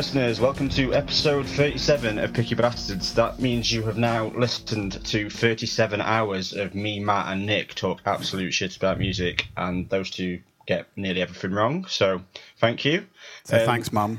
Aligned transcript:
Okay, 0.00 0.06
listeners, 0.06 0.40
welcome 0.40 0.70
to 0.70 0.94
episode 0.94 1.44
37 1.44 2.18
of 2.20 2.32
Picky 2.32 2.54
Bastards. 2.54 3.12
That 3.12 3.38
means 3.38 3.70
you 3.70 3.82
have 3.82 3.98
now 3.98 4.28
listened 4.28 4.92
to 5.04 5.28
37 5.28 6.00
hours 6.00 6.54
of 6.54 6.74
me, 6.74 7.00
Matt, 7.00 7.30
and 7.30 7.44
Nick 7.44 7.74
talk 7.74 8.00
absolute 8.06 8.52
shit 8.54 8.78
about 8.78 8.98
music, 8.98 9.48
and 9.58 9.90
those 9.90 10.08
two 10.08 10.40
get 10.66 10.86
nearly 10.96 11.20
everything 11.20 11.52
wrong. 11.52 11.84
So, 11.84 12.22
thank 12.56 12.82
you. 12.86 13.04
So 13.44 13.58
Um, 13.58 13.66
thanks, 13.66 13.92
Mum. 13.92 14.18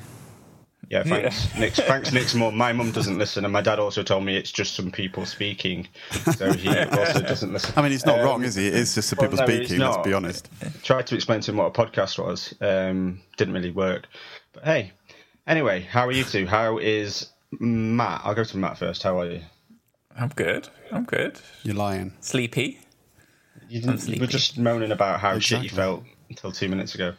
Yeah, 0.88 1.02
thanks, 1.02 1.58
Nick's, 1.58 1.80
thanks, 1.88 2.11
Nick's 2.11 2.36
mum. 2.36 2.55
My 2.55 2.73
mum 2.73 2.91
doesn't 2.91 3.17
listen, 3.17 3.45
and 3.45 3.53
my 3.53 3.61
dad 3.61 3.80
also 3.80 4.03
told 4.03 4.23
me 4.25 4.36
it's 4.36 4.52
just 4.52 4.75
some 4.75 4.91
people 4.91 5.25
speaking, 5.25 5.88
so 6.36 6.52
he 6.53 6.67
also 6.91 7.22
doesn't 7.22 7.53
listen. 7.53 7.73
I 7.75 7.81
mean, 7.81 7.91
he's 7.91 8.05
not 8.05 8.20
Um, 8.20 8.25
wrong, 8.25 8.44
is 8.44 8.55
he? 8.55 8.67
It 8.67 8.75
is 8.75 8.94
just 8.94 9.09
the 9.09 9.16
well, 9.17 9.30
people 9.31 9.48
no, 9.48 9.52
speaking. 9.52 9.80
Let's 9.80 10.05
be 10.05 10.13
honest. 10.13 10.50
Tried 10.84 11.08
to 11.08 11.16
explain 11.16 11.39
to 11.41 11.52
him 11.52 11.58
what 11.58 11.67
a 11.67 11.72
podcast 11.72 12.23
was. 12.23 12.53
Um, 12.61 13.22
didn't 13.38 13.53
really 13.53 13.72
work. 13.72 14.05
But 14.53 14.66
hey, 14.66 14.91
anyway, 15.48 15.81
how 15.81 16.08
are 16.08 16.12
you 16.12 16.23
two? 16.23 16.45
How 16.45 16.77
is 16.77 17.30
Matt? 17.59 18.22
I'll 18.23 18.36
go 18.36 18.44
to 18.44 18.58
Matt 18.58 18.77
first. 18.77 19.04
How 19.04 19.20
are 19.20 19.26
you? 19.30 19.41
I'm 20.17 20.30
good. 20.30 20.67
I'm 20.91 21.05
good. 21.05 21.40
You're 21.64 21.76
lying. 21.76 22.14
Sleepy. 22.20 22.80
You, 23.70 23.80
didn't, 23.80 23.95
you 23.95 24.00
sleepy. 24.02 24.22
were 24.22 24.27
just 24.27 24.58
moaning 24.58 24.91
about 24.91 25.20
how 25.22 25.40
shit 25.40 25.64
you 25.64 25.70
felt 25.70 26.04
until 26.30 26.52
two 26.52 26.67
minutes 26.67 26.95
ago. 26.95 27.14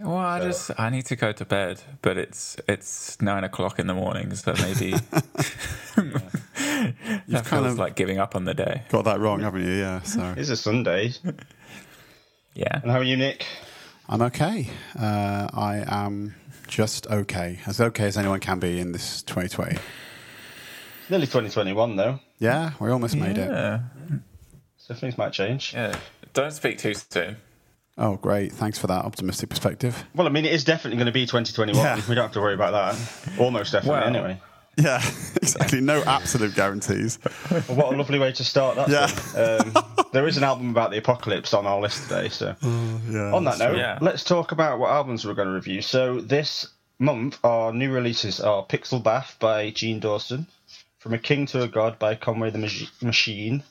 Well, 0.00 0.16
I 0.16 0.40
just 0.40 0.70
I 0.80 0.90
need 0.90 1.06
to 1.06 1.16
go 1.16 1.30
to 1.32 1.44
bed, 1.44 1.80
but 2.00 2.16
it's 2.16 2.56
it's 2.66 3.20
nine 3.20 3.44
o'clock 3.44 3.78
in 3.78 3.86
the 3.86 3.94
morning, 3.94 4.34
so 4.34 4.52
maybe 4.54 4.92
that 5.96 6.22
kind 7.30 7.44
feels 7.44 7.66
of- 7.74 7.78
like 7.78 7.94
giving 7.94 8.18
up 8.18 8.34
on 8.34 8.44
the 8.44 8.54
day. 8.54 8.82
Got 8.88 9.04
that 9.04 9.20
wrong, 9.20 9.40
haven't 9.40 9.64
you? 9.64 9.70
Yeah. 9.72 10.02
So 10.02 10.34
It's 10.36 10.50
a 10.50 10.56
Sunday. 10.56 11.12
Yeah. 12.54 12.80
And 12.82 12.90
how 12.90 12.98
are 12.98 13.02
you, 13.02 13.16
Nick? 13.16 13.46
I'm 14.10 14.20
okay. 14.20 14.68
Uh, 14.94 15.48
I 15.54 15.82
am 15.86 16.34
just 16.72 17.06
okay, 17.08 17.58
as 17.66 17.80
okay 17.80 18.06
as 18.06 18.16
anyone 18.16 18.40
can 18.40 18.58
be 18.58 18.80
in 18.80 18.92
this 18.92 19.22
2020. 19.22 19.78
Nearly 21.10 21.26
2021 21.26 21.96
though, 21.96 22.18
Yeah, 22.38 22.70
we 22.80 22.90
almost 22.90 23.14
made 23.16 23.36
it. 23.36 23.80
So 24.78 24.94
things 24.94 25.18
might 25.18 25.32
change. 25.32 25.74
Yeah. 25.74 25.94
Don't 26.32 26.50
speak 26.50 26.78
too 26.78 26.94
soon. 26.94 27.36
Oh, 27.98 28.16
great! 28.16 28.52
Thanks 28.52 28.78
for 28.78 28.86
that 28.86 29.04
optimistic 29.04 29.50
perspective. 29.50 30.04
Well, 30.14 30.26
I 30.26 30.30
mean, 30.30 30.46
it 30.46 30.52
is 30.54 30.64
definitely 30.64 30.96
going 30.96 31.06
to 31.06 31.12
be 31.12 31.26
2021. 31.26 31.76
Yeah. 31.84 31.96
We 32.08 32.14
don't 32.14 32.24
have 32.24 32.32
to 32.32 32.40
worry 32.40 32.54
about 32.54 32.72
that. 32.72 33.38
Almost 33.38 33.72
definitely, 33.72 34.00
Well, 34.00 34.08
anyway. 34.08 34.40
Yeah, 34.76 35.02
exactly. 35.36 35.80
No 35.80 36.02
absolute 36.04 36.54
guarantees. 36.54 37.18
Well, 37.50 37.62
what 37.76 37.92
a 37.94 37.96
lovely 37.96 38.18
way 38.18 38.32
to 38.32 38.44
start 38.44 38.76
that. 38.76 38.88
Yeah. 38.88 39.38
Um, 39.40 40.06
there 40.12 40.26
is 40.26 40.36
an 40.38 40.44
album 40.44 40.70
about 40.70 40.90
the 40.90 40.98
apocalypse 40.98 41.52
on 41.52 41.66
our 41.66 41.80
list 41.80 42.04
today, 42.08 42.28
so. 42.30 42.54
Yeah. 43.10 43.34
On 43.34 43.44
that 43.44 43.58
note, 43.58 43.76
Yeah. 43.76 43.98
let's 44.00 44.24
talk 44.24 44.52
about 44.52 44.78
what 44.78 44.90
albums 44.90 45.26
we're 45.26 45.34
going 45.34 45.48
to 45.48 45.54
review. 45.54 45.82
So 45.82 46.20
this 46.20 46.66
month, 46.98 47.38
our 47.44 47.72
new 47.72 47.92
releases 47.92 48.40
are 48.40 48.64
Pixel 48.64 49.02
Bath 49.02 49.36
by 49.38 49.70
Jean 49.70 50.00
Dawson, 50.00 50.46
From 50.98 51.12
a 51.12 51.18
King 51.18 51.44
to 51.46 51.62
a 51.62 51.68
God 51.68 51.98
by 51.98 52.14
Conway 52.14 52.48
the 52.50 52.58
Magi- 52.58 52.86
Machine, 53.02 53.62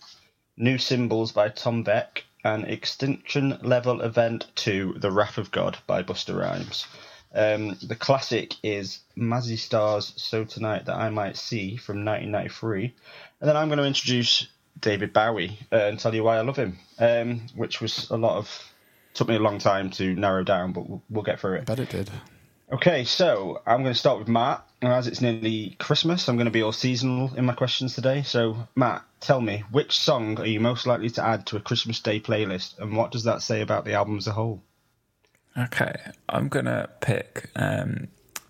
New 0.57 0.77
Symbols 0.77 1.31
by 1.31 1.49
Tom 1.49 1.83
Vek, 1.83 2.23
and 2.43 2.65
Extinction 2.65 3.57
Level 3.63 4.01
Event 4.01 4.45
2, 4.55 4.95
The 4.97 5.11
Wrath 5.11 5.37
of 5.39 5.49
God 5.51 5.77
by 5.87 6.03
Busta 6.03 6.37
Rhymes. 6.39 6.85
Um, 7.33 7.77
the 7.81 7.95
classic 7.95 8.55
is 8.63 8.99
Mazzy 9.17 9.57
Star's 9.57 10.13
So 10.17 10.43
Tonight 10.43 10.85
That 10.85 10.97
I 10.97 11.09
Might 11.09 11.37
See 11.37 11.77
from 11.77 12.03
1993. 12.03 12.93
And 13.39 13.49
then 13.49 13.55
I'm 13.55 13.69
going 13.69 13.79
to 13.79 13.85
introduce 13.85 14.47
David 14.79 15.13
Bowie 15.13 15.59
uh, 15.71 15.75
and 15.75 15.99
tell 15.99 16.13
you 16.13 16.23
why 16.23 16.37
I 16.37 16.41
love 16.41 16.57
him, 16.57 16.79
um, 16.99 17.47
which 17.55 17.81
was 17.81 18.09
a 18.09 18.17
lot 18.17 18.37
of 18.37 18.71
took 19.13 19.27
me 19.27 19.35
a 19.35 19.39
long 19.39 19.59
time 19.59 19.89
to 19.91 20.15
narrow 20.15 20.43
down, 20.43 20.71
but 20.71 20.89
we'll, 20.89 21.01
we'll 21.09 21.23
get 21.23 21.39
through 21.39 21.55
it. 21.55 21.65
Bet 21.65 21.79
it 21.79 21.89
did. 21.89 22.09
Okay, 22.71 23.03
so 23.03 23.61
I'm 23.65 23.81
going 23.81 23.93
to 23.93 23.99
start 23.99 24.19
with 24.19 24.29
Matt. 24.29 24.65
And 24.81 24.91
as 24.93 25.05
it's 25.05 25.21
nearly 25.21 25.75
Christmas, 25.77 26.27
I'm 26.27 26.37
going 26.37 26.45
to 26.45 26.51
be 26.51 26.63
all 26.63 26.71
seasonal 26.71 27.31
in 27.35 27.45
my 27.45 27.53
questions 27.53 27.93
today. 27.93 28.23
So, 28.23 28.67
Matt, 28.75 29.03
tell 29.19 29.41
me, 29.41 29.63
which 29.71 29.99
song 29.99 30.39
are 30.39 30.45
you 30.45 30.59
most 30.59 30.87
likely 30.87 31.09
to 31.11 31.23
add 31.23 31.45
to 31.47 31.57
a 31.57 31.59
Christmas 31.59 31.99
Day 31.99 32.19
playlist, 32.19 32.79
and 32.79 32.95
what 32.95 33.11
does 33.11 33.25
that 33.25 33.41
say 33.41 33.61
about 33.61 33.85
the 33.85 33.93
album 33.93 34.17
as 34.17 34.27
a 34.27 34.31
whole? 34.31 34.63
Okay. 35.57 35.93
I'm 36.29 36.47
gonna 36.47 36.89
pick 37.01 37.49
um 37.55 38.07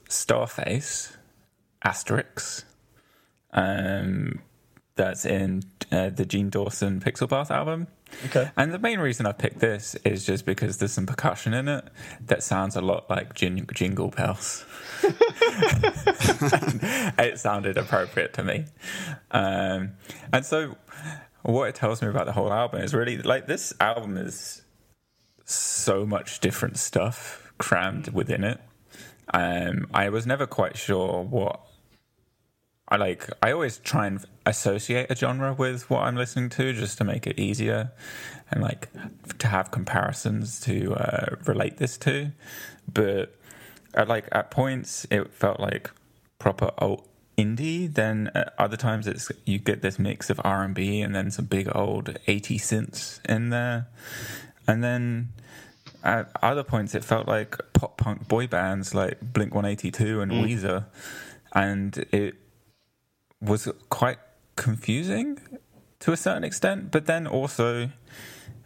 Starface 0.08 1.16
asterisk. 1.84 2.66
Um 3.54 4.42
that's 4.96 5.26
in 5.26 5.64
uh, 5.92 6.10
the 6.10 6.26
Jean 6.26 6.50
Dawson 6.50 7.00
Pixel 7.00 7.28
Bath 7.28 7.50
album. 7.50 7.88
Okay. 8.26 8.52
And 8.58 8.74
the 8.74 8.80
main 8.80 9.00
reason 9.00 9.26
I 9.26 9.32
picked 9.32 9.60
this 9.60 9.96
is 10.04 10.26
just 10.26 10.46
because 10.46 10.78
there's 10.78 10.92
some 10.92 11.06
percussion 11.06 11.54
in 11.54 11.68
it 11.68 11.86
that 12.28 12.44
sounds 12.44 12.76
a 12.76 12.82
lot 12.82 13.10
like 13.10 13.34
jing- 13.34 13.68
jingle 13.74 14.10
bells. 14.10 14.66
it 17.18 17.40
sounded 17.40 17.78
appropriate 17.78 18.34
to 18.34 18.44
me. 18.44 18.66
Um, 19.32 19.94
and 20.34 20.46
so, 20.46 20.76
what 21.44 21.70
it 21.70 21.76
tells 21.76 22.02
me 22.02 22.10
about 22.10 22.26
the 22.26 22.34
whole 22.34 22.52
album 22.52 22.82
is 22.82 22.94
really 22.94 23.18
like 23.18 23.48
this 23.48 23.74
album 23.80 24.18
is 24.18 24.61
so 25.54 26.06
much 26.06 26.40
different 26.40 26.78
stuff 26.78 27.52
crammed 27.58 28.10
within 28.10 28.44
it. 28.44 28.60
Um, 29.34 29.88
I 29.94 30.10
was 30.10 30.26
never 30.26 30.46
quite 30.46 30.78
sure 30.78 31.24
what 31.24 31.62
I 32.88 32.98
like. 32.98 33.30
I 33.42 33.52
always 33.54 33.78
try 33.78 34.08
and 34.08 34.24
associate 34.46 35.10
a 35.10 35.16
genre 35.16 35.54
with 35.54 35.90
what 35.90 36.02
I'm 36.02 36.18
listening 36.18 36.50
to, 36.50 36.74
just 36.74 36.98
to 36.98 37.06
make 37.06 37.26
it 37.26 37.40
easier, 37.40 37.92
and 38.52 38.62
like 38.62 38.90
to 39.40 39.48
have 39.48 39.72
comparisons 39.72 40.60
to 40.62 40.94
uh, 40.96 41.36
relate 41.46 41.78
this 41.78 41.98
to. 42.00 42.32
But 42.94 43.34
at 43.94 44.10
like 44.10 44.28
at 44.34 44.52
points, 44.52 45.08
it 45.10 45.32
felt 45.34 45.62
like 45.62 45.90
proper 46.38 46.72
old 46.78 47.08
indie. 47.38 47.92
Then 47.92 48.30
at 48.36 48.54
other 48.58 48.78
times, 48.78 49.08
it's 49.08 49.32
you 49.46 49.60
get 49.60 49.82
this 49.82 49.98
mix 49.98 50.30
of 50.30 50.42
R 50.44 50.64
and 50.64 50.76
B 50.76 51.02
and 51.02 51.16
then 51.16 51.32
some 51.32 51.46
big 51.46 51.70
old 51.74 52.18
80 52.28 52.58
synths 52.60 53.26
in 53.26 53.52
there, 53.52 53.88
and 54.68 54.84
then 54.84 55.30
at 56.04 56.32
other 56.42 56.64
points 56.64 56.96
it 56.96 57.04
felt 57.04 57.28
like 57.28 57.58
pop 57.74 57.98
punk 57.98 58.28
boy 58.28 58.48
bands 58.48 58.94
like 58.94 59.20
Blink 59.22 59.54
182 59.54 60.22
and 60.22 60.32
Weezer, 60.32 60.86
and 61.54 61.98
it 62.12 62.36
was 63.42 63.68
quite 63.90 64.18
confusing 64.56 65.40
to 66.02 66.12
a 66.12 66.18
certain 66.18 66.44
extent, 66.44 66.92
but 66.92 67.06
then 67.06 67.28
also, 67.28 67.90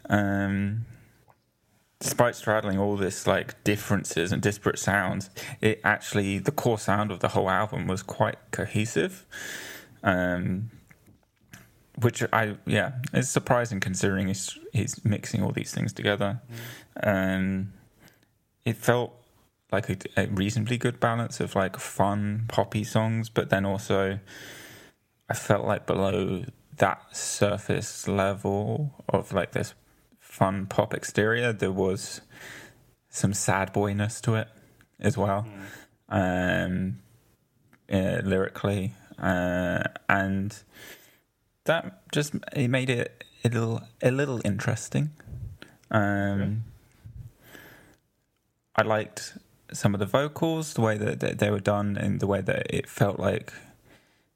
um, 0.09 0.85
despite 1.99 2.35
straddling 2.35 2.79
all 2.79 2.95
this 2.95 3.27
like 3.27 3.61
differences 3.63 4.31
and 4.31 4.41
disparate 4.41 4.79
sounds, 4.79 5.29
it 5.61 5.79
actually 5.83 6.39
the 6.39 6.51
core 6.51 6.79
sound 6.79 7.11
of 7.11 7.19
the 7.19 7.29
whole 7.29 7.49
album 7.49 7.87
was 7.87 8.01
quite 8.03 8.37
cohesive. 8.51 9.25
Um, 10.01 10.71
which 12.01 12.23
I 12.33 12.57
yeah, 12.65 12.93
it's 13.13 13.29
surprising 13.29 13.79
considering 13.79 14.27
he's 14.27 14.57
he's 14.73 15.03
mixing 15.05 15.43
all 15.43 15.51
these 15.51 15.73
things 15.73 15.93
together. 15.93 16.41
Um, 17.01 17.73
it 18.65 18.77
felt 18.77 19.13
like 19.71 19.89
a, 19.89 19.97
a 20.17 20.27
reasonably 20.27 20.77
good 20.77 20.99
balance 20.99 21.39
of 21.39 21.55
like 21.55 21.77
fun 21.77 22.45
poppy 22.47 22.83
songs, 22.83 23.29
but 23.29 23.49
then 23.49 23.65
also 23.65 24.19
I 25.29 25.33
felt 25.33 25.65
like 25.65 25.85
below 25.85 26.45
that 26.77 27.15
surface 27.15 28.07
level 28.07 29.03
of 29.09 29.33
like 29.33 29.53
this 29.53 29.73
fun 30.19 30.65
pop 30.65 30.93
exterior, 30.93 31.53
there 31.53 31.71
was 31.71 32.21
some 33.09 33.33
sad 33.33 33.71
boyness 33.71 34.19
to 34.21 34.35
it 34.35 34.49
as 34.99 35.17
well, 35.17 35.47
um, 36.09 36.99
uh, 37.91 38.19
lyrically, 38.23 38.93
uh, 39.17 39.83
and 40.09 40.63
that 41.65 42.11
just 42.11 42.33
it 42.55 42.69
made 42.69 42.89
it 42.89 43.23
a 43.43 43.49
little 43.49 43.81
a 44.01 44.11
little 44.11 44.41
interesting. 44.45 45.11
Um, 45.91 46.63
I 48.75 48.83
liked 48.83 49.37
some 49.71 49.93
of 49.93 49.99
the 49.99 50.05
vocals, 50.05 50.73
the 50.73 50.81
way 50.81 50.97
that 50.97 51.19
that 51.19 51.39
they 51.39 51.51
were 51.51 51.59
done, 51.59 51.97
and 51.97 52.19
the 52.19 52.27
way 52.27 52.41
that 52.41 52.73
it 52.73 52.87
felt 52.87 53.19
like 53.19 53.53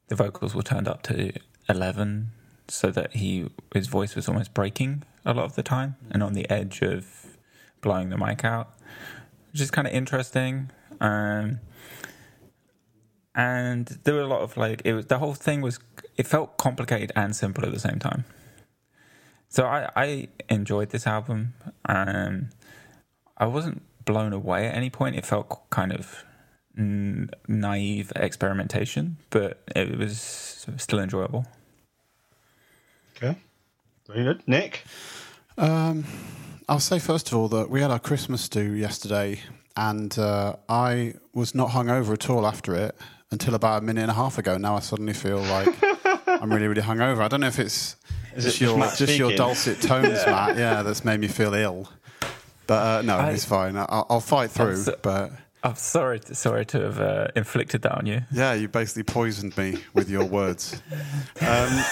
the 0.08 0.16
vocals 0.16 0.54
were 0.54 0.64
turned 0.64 0.88
up 0.88 1.02
to 1.04 1.32
eleven, 1.68 2.32
so 2.68 2.92
that 2.92 3.16
he 3.16 3.50
his 3.74 3.88
voice 3.88 4.16
was 4.16 4.28
almost 4.28 4.54
breaking 4.54 5.04
a 5.26 5.34
lot 5.34 5.46
of 5.46 5.56
the 5.56 5.64
time, 5.64 5.96
and 6.12 6.22
on 6.22 6.34
the 6.34 6.50
edge 6.50 6.82
of 6.82 7.38
blowing 7.82 8.10
the 8.10 8.18
mic 8.18 8.44
out, 8.44 8.74
which 9.52 9.62
is 9.62 9.72
kind 9.72 9.88
of 9.88 9.94
interesting. 9.94 10.72
Um, 11.00 11.60
and 13.36 13.88
there 14.04 14.16
were 14.16 14.22
a 14.22 14.28
lot 14.28 14.42
of 14.42 14.58
like 14.58 14.82
it 14.84 14.94
was 14.94 15.06
the 15.06 15.20
whole 15.20 15.34
thing 15.34 15.62
was 15.62 15.80
it 16.20 16.28
felt 16.28 16.58
complicated 16.58 17.14
and 17.16 17.34
simple 17.34 17.66
at 17.66 17.72
the 17.72 17.80
same 17.80 17.98
time. 17.98 18.26
So 19.48 19.66
I, 19.66 19.90
I 19.96 20.28
enjoyed 20.50 20.90
this 20.90 21.08
album. 21.08 21.54
Um, 21.86 22.50
I 23.38 23.46
wasn't 23.46 23.82
blown 24.04 24.34
away 24.34 24.68
at 24.68 24.76
any 24.76 24.90
point. 24.90 25.16
It 25.16 25.26
felt 25.26 25.70
kind 25.70 25.94
of 25.94 26.26
n- 26.78 27.30
naive 27.48 28.12
experimentation, 28.18 29.16
but 29.30 29.64
it 29.74 29.98
was 29.98 30.68
still 30.76 31.00
enjoyable. 31.00 31.46
Okay. 33.16 33.38
Very 34.08 34.26
good. 34.26 34.46
Nick? 34.46 34.84
Um, 35.58 36.04
I'll 36.68 36.82
say 36.82 37.00
first 37.00 37.30
of 37.32 37.38
all 37.38 37.48
that 37.48 37.70
we 37.70 37.80
had 37.80 37.92
our 37.92 38.00
Christmas 38.00 38.50
do 38.50 38.74
yesterday, 38.74 39.40
and 39.78 40.20
uh, 40.20 40.58
I 40.68 41.14
was 41.34 41.56
not 41.56 41.70
hungover 41.70 42.12
at 42.12 42.30
all 42.30 42.46
after 42.46 42.76
it 42.76 42.94
until 43.32 43.56
about 43.56 43.84
a 43.84 43.86
minute 43.86 44.02
and 44.02 44.12
a 44.12 44.16
half 44.16 44.38
ago. 44.38 44.58
Now 44.58 44.76
I 44.76 44.82
suddenly 44.82 45.14
feel 45.14 45.40
like 45.40 45.74
I'm 46.42 46.52
really, 46.52 46.68
really 46.68 46.82
hungover. 46.82 47.20
I 47.22 47.28
don't 47.28 47.42
know 47.42 47.48
if 47.48 47.60
it's 47.60 47.96
Is 48.36 48.44
just 48.46 48.58
it 48.62 48.66
your 48.66 48.78
Matt 48.78 48.98
just 48.98 49.18
your 49.18 49.36
dulcet 49.36 49.82
tones, 49.82 50.26
Matt. 50.26 50.58
Yeah, 50.58 50.84
that's 50.84 51.04
made 51.06 51.20
me 51.20 51.28
feel 51.28 51.54
ill. 51.54 51.90
But 52.68 53.00
uh, 53.00 53.02
no, 53.04 53.18
I- 53.18 53.32
it's 53.32 53.46
fine. 53.46 53.76
I- 53.78 53.86
I'll 54.10 54.20
fight 54.22 54.52
through. 54.52 54.78
so- 54.78 54.98
but 55.02 55.32
I'm 55.64 55.76
sorry, 55.76 56.22
sorry 56.32 56.66
to 56.68 56.80
have 56.82 57.00
uh, 57.02 57.28
inflicted 57.36 57.82
that 57.82 57.94
on 57.98 58.06
you. 58.06 58.22
yeah, 58.32 58.54
you 58.54 58.68
basically 58.70 59.04
poisoned 59.04 59.58
me 59.58 59.78
with 59.94 60.10
your 60.10 60.24
words. 60.24 60.82
Um, 61.42 61.84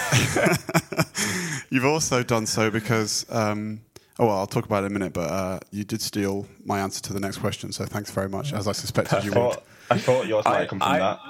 you've 1.70 1.84
also 1.84 2.22
done 2.22 2.46
so 2.46 2.70
because. 2.70 3.26
Um, 3.30 3.80
Oh 4.20 4.26
well, 4.26 4.38
I'll 4.38 4.48
talk 4.48 4.64
about 4.64 4.82
it 4.82 4.86
in 4.86 4.90
a 4.96 4.98
minute, 4.98 5.12
but 5.12 5.30
uh, 5.30 5.60
you 5.70 5.84
did 5.84 6.02
steal 6.02 6.44
my 6.64 6.80
answer 6.80 7.00
to 7.02 7.12
the 7.12 7.20
next 7.20 7.38
question, 7.38 7.70
so 7.70 7.84
thanks 7.84 8.10
very 8.10 8.28
much, 8.28 8.52
as 8.52 8.66
I 8.66 8.72
suspected 8.72 9.22
you 9.22 9.30
would. 9.30 9.58
I 9.92 9.98
thought 9.98 10.26
yours 10.26 10.44
might 10.44 10.56
I- 10.56 10.58
have 10.62 10.68
come 10.70 10.80
from 10.80 10.88
I- 10.90 10.98
that. 10.98 11.20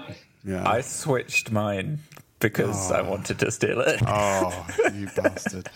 Yeah. 0.42 0.66
I 0.66 0.80
switched 0.80 1.50
mine 1.52 1.98
because 2.40 2.90
I 2.92 3.02
wanted 3.02 3.38
to 3.40 3.50
steal 3.50 3.80
it. 3.80 4.00
Oh, 4.06 4.66
you 4.94 5.08
bastard. 5.16 5.68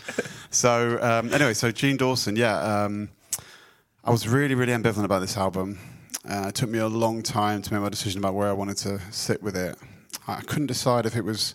So, 0.50 0.98
um, 1.02 1.32
anyway, 1.32 1.54
so 1.54 1.70
Jean 1.70 1.96
Dawson, 1.96 2.36
yeah. 2.36 2.84
Um, 2.84 3.08
I 4.04 4.10
was 4.10 4.28
really, 4.28 4.54
really 4.54 4.72
ambivalent 4.72 5.04
about 5.04 5.20
this 5.20 5.36
album. 5.36 5.78
Uh, 6.28 6.46
it 6.48 6.54
took 6.54 6.70
me 6.70 6.78
a 6.78 6.88
long 6.88 7.22
time 7.22 7.62
to 7.62 7.72
make 7.72 7.82
my 7.82 7.88
decision 7.88 8.18
about 8.18 8.34
where 8.34 8.48
I 8.48 8.52
wanted 8.52 8.76
to 8.78 9.00
sit 9.10 9.42
with 9.42 9.56
it. 9.56 9.76
I 10.28 10.40
couldn't 10.42 10.66
decide 10.68 11.06
if 11.06 11.16
it 11.16 11.24
was 11.24 11.54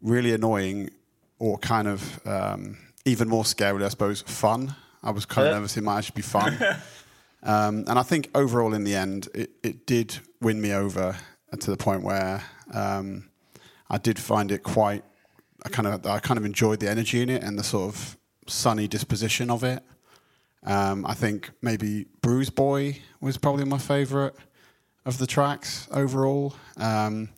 really 0.00 0.32
annoying 0.32 0.90
or 1.38 1.58
kind 1.58 1.88
of 1.88 2.26
um, 2.26 2.78
even 3.04 3.28
more 3.28 3.44
scary, 3.44 3.84
I 3.84 3.88
suppose, 3.88 4.22
fun. 4.22 4.74
I 5.02 5.10
was 5.10 5.26
kind 5.26 5.48
of 5.48 5.54
nervous 5.54 5.76
it 5.76 5.82
might 5.82 5.98
actually 5.98 6.16
be 6.16 6.22
fun. 6.22 6.58
Um, 7.42 7.84
and 7.88 7.98
I 7.98 8.02
think 8.02 8.28
overall, 8.34 8.74
in 8.74 8.84
the 8.84 8.94
end, 8.94 9.28
it, 9.34 9.50
it 9.62 9.86
did 9.86 10.18
win 10.42 10.60
me 10.60 10.74
over 10.74 11.16
to 11.58 11.70
the 11.70 11.76
point 11.76 12.02
where 12.02 12.44
um, 12.74 13.29
I 13.90 13.98
did 13.98 14.18
find 14.18 14.52
it 14.52 14.62
quite. 14.62 15.04
I 15.64 15.68
kind 15.68 15.88
of 15.88 16.06
I 16.06 16.20
kind 16.20 16.38
of 16.38 16.44
enjoyed 16.44 16.80
the 16.80 16.88
energy 16.88 17.20
in 17.20 17.28
it 17.28 17.42
and 17.42 17.58
the 17.58 17.64
sort 17.64 17.88
of 17.88 18.16
sunny 18.46 18.88
disposition 18.88 19.50
of 19.50 19.64
it. 19.64 19.82
Um, 20.64 21.04
I 21.06 21.14
think 21.14 21.50
maybe 21.60 22.06
Bruise 22.22 22.50
Boy 22.50 23.00
was 23.20 23.36
probably 23.36 23.64
my 23.64 23.78
favourite 23.78 24.34
of 25.04 25.18
the 25.18 25.26
tracks 25.26 25.88
overall. 25.90 26.54
Um, 26.76 27.30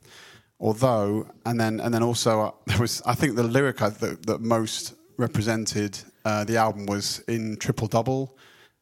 although, 0.60 1.26
and 1.46 1.58
then 1.58 1.80
and 1.80 1.92
then 1.92 2.02
also 2.02 2.40
uh, 2.40 2.50
there 2.66 2.78
was 2.78 3.02
I 3.06 3.14
think 3.14 3.36
the 3.36 3.42
lyric 3.42 3.78
that, 3.78 4.26
that 4.26 4.40
most 4.40 4.94
represented 5.16 5.98
uh, 6.24 6.44
the 6.44 6.56
album 6.56 6.86
was 6.86 7.20
in 7.28 7.56
Triple 7.56 7.88
Double. 7.88 8.36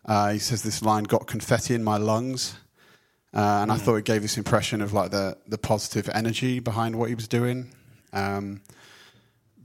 Uh, 0.06 0.32
he 0.32 0.38
says 0.38 0.62
this 0.62 0.82
line, 0.82 1.05
"Got 1.05 1.26
confetti 1.26 1.75
in 1.75 1.84
my 1.84 1.99
lungs," 1.99 2.56
uh, 3.32 3.60
and 3.62 3.70
I 3.70 3.76
thought 3.76 3.96
it 3.96 4.04
gave 4.04 4.22
this 4.22 4.36
impression 4.36 4.80
of 4.80 4.92
like 4.92 5.10
the 5.10 5.36
the 5.46 5.58
positive 5.58 6.08
energy 6.12 6.58
behind 6.58 6.96
what 6.96 7.08
he 7.08 7.14
was 7.14 7.28
doing. 7.28 7.72
Um, 8.12 8.62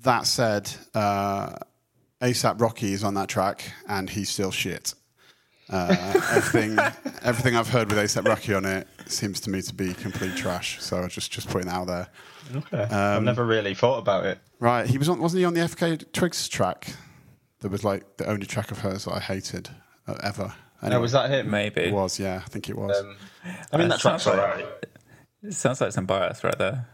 that 0.03 0.27
said, 0.27 0.71
uh, 0.93 1.55
ASAP 2.21 2.61
Rocky 2.61 2.93
is 2.93 3.03
on 3.03 3.15
that 3.15 3.27
track, 3.27 3.71
and 3.87 4.09
he's 4.09 4.29
still 4.29 4.51
shit. 4.51 4.93
Uh, 5.67 5.95
everything, 6.31 6.77
everything 7.23 7.55
I've 7.55 7.69
heard 7.69 7.89
with 7.89 7.97
ASAP 7.97 8.27
Rocky 8.27 8.53
on 8.53 8.65
it 8.65 8.87
seems 9.07 9.39
to 9.41 9.49
me 9.49 9.63
to 9.63 9.73
be 9.73 9.93
complete 9.95 10.35
trash. 10.35 10.81
So 10.81 11.07
just 11.07 11.31
just 11.31 11.49
putting 11.49 11.67
that 11.67 11.75
out 11.75 11.87
there. 11.87 12.07
Okay. 12.55 12.83
I've 12.83 13.23
never 13.23 13.43
really 13.45 13.73
thought 13.73 13.97
about 13.97 14.25
it. 14.25 14.39
Right, 14.59 14.87
he 14.87 14.97
was 14.97 15.09
on, 15.09 15.19
wasn't 15.19 15.39
he 15.39 15.45
on 15.45 15.55
the 15.55 15.61
FKA 15.61 16.11
twigs 16.11 16.47
track? 16.47 16.93
That 17.61 17.71
was 17.71 17.83
like 17.83 18.17
the 18.17 18.27
only 18.27 18.45
track 18.45 18.69
of 18.69 18.79
hers 18.79 19.05
that 19.05 19.13
I 19.13 19.19
hated 19.19 19.69
uh, 20.07 20.15
ever. 20.81 20.91
No, 20.91 20.99
was 21.01 21.11
that 21.13 21.29
him? 21.29 21.49
Maybe. 21.49 21.81
It 21.81 21.93
was, 21.93 22.19
yeah, 22.19 22.41
I 22.45 22.49
think 22.49 22.69
it 22.69 22.77
was. 22.77 22.97
Um, 22.99 23.15
I 23.71 23.77
mean, 23.77 23.87
Uh, 23.87 23.89
that 23.95 24.01
sounds 24.01 24.25
like- 24.25 24.37
alright. 24.37 24.65
It 25.43 25.53
sounds 25.53 25.79
like 25.81 25.91
some 25.91 26.05
bias 26.05 26.43
right 26.43 26.57
there. 26.57 26.87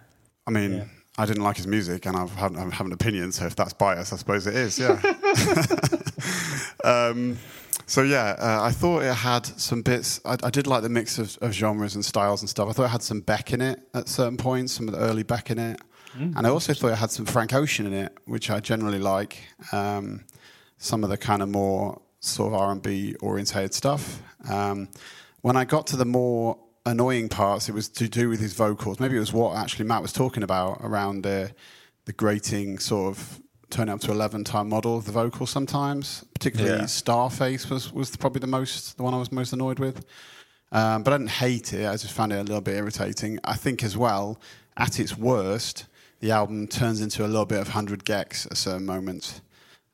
I 0.46 0.52
mean, 0.52 0.90
I 1.18 1.26
didn't 1.26 1.44
like 1.44 1.56
his 1.58 1.68
music, 1.68 2.06
and 2.06 2.18
I've 2.18 2.32
had, 2.32 2.56
I 2.58 2.62
have 2.70 2.86
an 2.86 2.92
opinion. 2.92 3.32
So 3.32 3.46
if 3.46 3.56
that's 3.56 3.72
bias, 3.74 4.12
I 4.12 4.18
suppose 4.18 4.46
it 4.48 4.56
is. 4.56 4.78
Yeah. 4.78 5.00
um, 6.84 7.38
so 7.86 8.02
yeah, 8.04 8.36
uh, 8.40 8.60
I 8.64 8.72
thought 8.72 9.04
it 9.04 9.14
had 9.14 9.46
some 9.46 9.82
bits. 9.82 10.20
I, 10.26 10.38
I 10.44 10.50
did 10.50 10.68
like 10.68 10.82
the 10.84 10.90
mix 10.90 11.18
of, 11.18 11.38
of 11.42 11.52
genres 11.54 11.96
and 11.96 12.04
styles 12.04 12.42
and 12.42 12.50
stuff. 12.50 12.70
I 12.70 12.74
thought 12.74 12.86
it 12.86 12.90
had 12.90 13.04
some 13.04 13.22
Beck 13.22 13.54
in 13.54 13.62
it 13.62 13.80
at 13.94 14.08
certain 14.08 14.38
points, 14.38 14.74
some 14.74 14.88
of 14.88 14.94
the 14.94 15.00
early 15.00 15.24
Beck 15.24 15.50
in 15.52 15.60
it, 15.60 15.80
and 16.14 16.46
I 16.46 16.50
also 16.50 16.74
thought 16.74 16.90
it 16.92 16.98
had 16.98 17.12
some 17.12 17.26
Frank 17.26 17.54
Ocean 17.54 17.86
in 17.86 17.94
it, 17.94 18.18
which 18.26 18.50
I 18.50 18.60
generally 18.60 19.00
like. 19.00 19.38
Um, 19.72 20.26
some 20.78 21.04
of 21.06 21.10
the 21.10 21.18
kind 21.18 21.42
of 21.42 21.48
more 21.48 22.02
sort 22.22 22.54
of 22.54 22.60
R 22.60 22.72
and 22.72 22.82
B 22.82 23.16
orientated 23.22 23.74
stuff. 23.74 24.22
Um, 24.50 24.88
when 25.42 25.58
I 25.58 25.66
got 25.66 25.88
to 25.88 25.98
the 25.98 26.06
more 26.06 26.58
annoying 26.86 27.30
parts, 27.30 27.68
it 27.68 27.74
was 27.74 27.90
to 27.90 28.08
do 28.08 28.30
with 28.30 28.40
his 28.40 28.54
vocals. 28.54 29.00
Maybe 29.00 29.18
it 29.18 29.20
was 29.20 29.34
what 29.34 29.58
actually 29.58 29.86
Matt 29.86 30.02
was 30.02 30.14
talking 30.14 30.44
about 30.44 30.80
around 30.82 31.24
the 31.24 31.52
the 32.06 32.14
grating 32.14 32.80
sort 32.80 33.16
of 33.16 33.42
turn 33.70 33.90
it 33.90 33.92
up 33.92 34.02
to 34.02 34.12
eleven 34.12 34.44
time 34.44 34.70
model 34.70 34.98
of 34.98 35.06
the 35.06 35.12
vocals. 35.12 35.50
Sometimes, 35.50 36.24
particularly 36.34 36.80
Yeah. 36.80 36.86
Starface 36.86 37.70
was 37.70 37.92
was 37.92 38.16
probably 38.16 38.40
the 38.40 38.48
most 38.48 38.98
the 38.98 39.04
one 39.04 39.14
I 39.14 39.18
was 39.18 39.32
most 39.32 39.52
annoyed 39.54 39.80
with. 39.80 40.06
Um, 40.74 41.04
but 41.04 41.12
I 41.14 41.18
didn't 41.18 41.32
hate 41.32 41.74
it. 41.74 41.86
I 41.86 41.98
just 41.98 42.14
found 42.14 42.32
it 42.32 42.38
a 42.38 42.44
little 42.44 42.62
bit 42.62 42.76
irritating. 42.76 43.40
I 43.44 43.56
think 43.56 43.84
as 43.84 43.98
well, 43.98 44.40
at 44.78 45.02
its 45.02 45.18
worst, 45.18 45.86
the 46.22 46.32
album 46.32 46.68
turns 46.68 47.02
into 47.02 47.26
a 47.26 47.28
little 47.28 47.46
bit 47.46 47.60
of 47.60 47.70
hundred 47.70 48.06
gecs 48.06 48.46
at 48.46 48.56
certain 48.56 48.86
moments. 48.86 49.42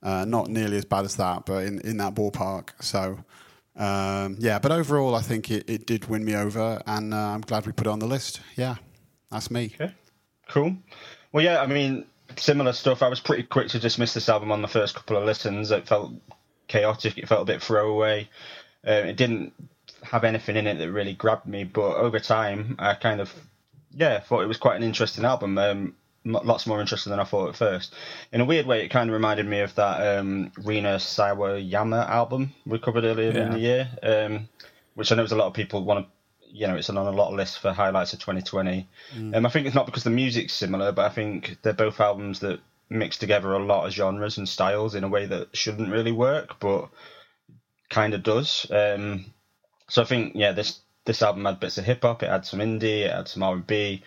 Uh, 0.03 0.25
not 0.25 0.47
nearly 0.47 0.77
as 0.77 0.85
bad 0.85 1.05
as 1.05 1.15
that, 1.15 1.45
but 1.45 1.65
in, 1.65 1.81
in 1.81 1.97
that 1.97 2.13
ballpark. 2.13 2.69
So, 2.79 3.17
um, 3.75 4.35
yeah, 4.39 4.59
but 4.59 4.71
overall, 4.71 5.15
I 5.15 5.21
think 5.21 5.49
it, 5.49 5.67
it 5.67 5.87
did 5.87 6.07
win 6.07 6.23
me 6.23 6.35
over, 6.35 6.81
and 6.85 7.13
uh, 7.13 7.17
I'm 7.17 7.41
glad 7.41 7.65
we 7.65 7.71
put 7.71 7.87
it 7.87 7.89
on 7.89 7.99
the 7.99 8.05
list. 8.05 8.39
Yeah, 8.55 8.75
that's 9.31 9.49
me. 9.49 9.73
Okay, 9.73 9.91
cool. 10.49 10.75
Well, 11.31 11.43
yeah, 11.43 11.61
I 11.61 11.65
mean, 11.65 12.05
similar 12.35 12.73
stuff. 12.73 13.01
I 13.01 13.09
was 13.09 13.19
pretty 13.19 13.43
quick 13.43 13.69
to 13.69 13.79
dismiss 13.79 14.13
this 14.13 14.29
album 14.29 14.51
on 14.51 14.61
the 14.61 14.67
first 14.67 14.95
couple 14.95 15.17
of 15.17 15.23
listens. 15.23 15.71
It 15.71 15.87
felt 15.87 16.11
chaotic. 16.67 17.17
It 17.17 17.27
felt 17.27 17.41
a 17.41 17.45
bit 17.45 17.63
throwaway. 17.63 18.29
Uh, 18.87 18.91
it 18.91 19.17
didn't 19.17 19.53
have 20.03 20.23
anything 20.23 20.55
in 20.55 20.67
it 20.67 20.77
that 20.77 20.91
really 20.91 21.13
grabbed 21.13 21.47
me. 21.47 21.63
But 21.63 21.95
over 21.97 22.19
time, 22.19 22.75
I 22.77 22.93
kind 22.93 23.19
of, 23.19 23.33
yeah, 23.91 24.19
thought 24.19 24.41
it 24.41 24.47
was 24.47 24.57
quite 24.57 24.77
an 24.77 24.83
interesting 24.83 25.25
album. 25.25 25.57
Um, 25.57 25.95
lots 26.31 26.67
more 26.67 26.81
interesting 26.81 27.11
than 27.11 27.19
I 27.19 27.23
thought 27.23 27.49
at 27.49 27.55
first. 27.55 27.93
In 28.31 28.41
a 28.41 28.45
weird 28.45 28.65
way, 28.65 28.83
it 28.83 28.89
kind 28.89 29.09
of 29.09 29.13
reminded 29.13 29.45
me 29.45 29.61
of 29.61 29.75
that 29.75 30.19
um, 30.19 30.51
Rina 30.63 30.95
Sawayama 30.95 32.07
album 32.07 32.53
we 32.65 32.79
covered 32.79 33.03
earlier 33.03 33.31
in 33.31 33.51
the 33.51 33.59
year, 33.59 33.89
um, 34.03 34.49
which 34.95 35.11
I 35.11 35.15
know 35.15 35.23
there's 35.23 35.31
a 35.31 35.37
lot 35.37 35.47
of 35.47 35.53
people 35.53 35.83
want 35.83 36.05
to 36.05 36.11
you 36.49 36.65
know, 36.65 36.75
it's 36.75 36.89
on 36.89 36.97
a 36.97 37.11
lot 37.11 37.29
of 37.29 37.35
lists 37.35 37.57
for 37.57 37.71
highlights 37.71 38.13
of 38.13 38.19
2020. 38.19 38.87
Um, 39.35 39.45
I 39.45 39.49
think 39.49 39.67
it's 39.67 39.75
not 39.75 39.85
because 39.85 40.03
the 40.03 40.09
music's 40.09 40.53
similar, 40.53 40.91
but 40.91 41.05
I 41.05 41.09
think 41.13 41.57
they're 41.61 41.73
both 41.73 41.99
albums 41.99 42.39
that 42.39 42.61
mix 42.89 43.17
together 43.17 43.53
a 43.53 43.63
lot 43.63 43.85
of 43.85 43.93
genres 43.93 44.37
and 44.37 44.47
styles 44.47 44.95
in 44.95 45.03
a 45.03 45.09
way 45.09 45.25
that 45.25 45.55
shouldn't 45.55 45.91
really 45.91 46.11
work, 46.11 46.59
but 46.59 46.89
kind 47.89 48.13
of 48.13 48.23
does. 48.23 48.65
Um, 48.71 49.25
so 49.89 50.01
I 50.01 50.05
think, 50.05 50.33
yeah, 50.35 50.51
this 50.51 50.79
this 51.05 51.21
album 51.21 51.45
had 51.45 51.59
bits 51.59 51.77
of 51.77 51.85
hip 51.85 52.01
hop, 52.01 52.23
it 52.23 52.29
had 52.29 52.45
some 52.45 52.59
indie, 52.59 53.05
it 53.05 53.11
had 53.11 53.27
some 53.27 53.43
R 53.43 53.53
and 53.53 53.67
B, 53.67 54.03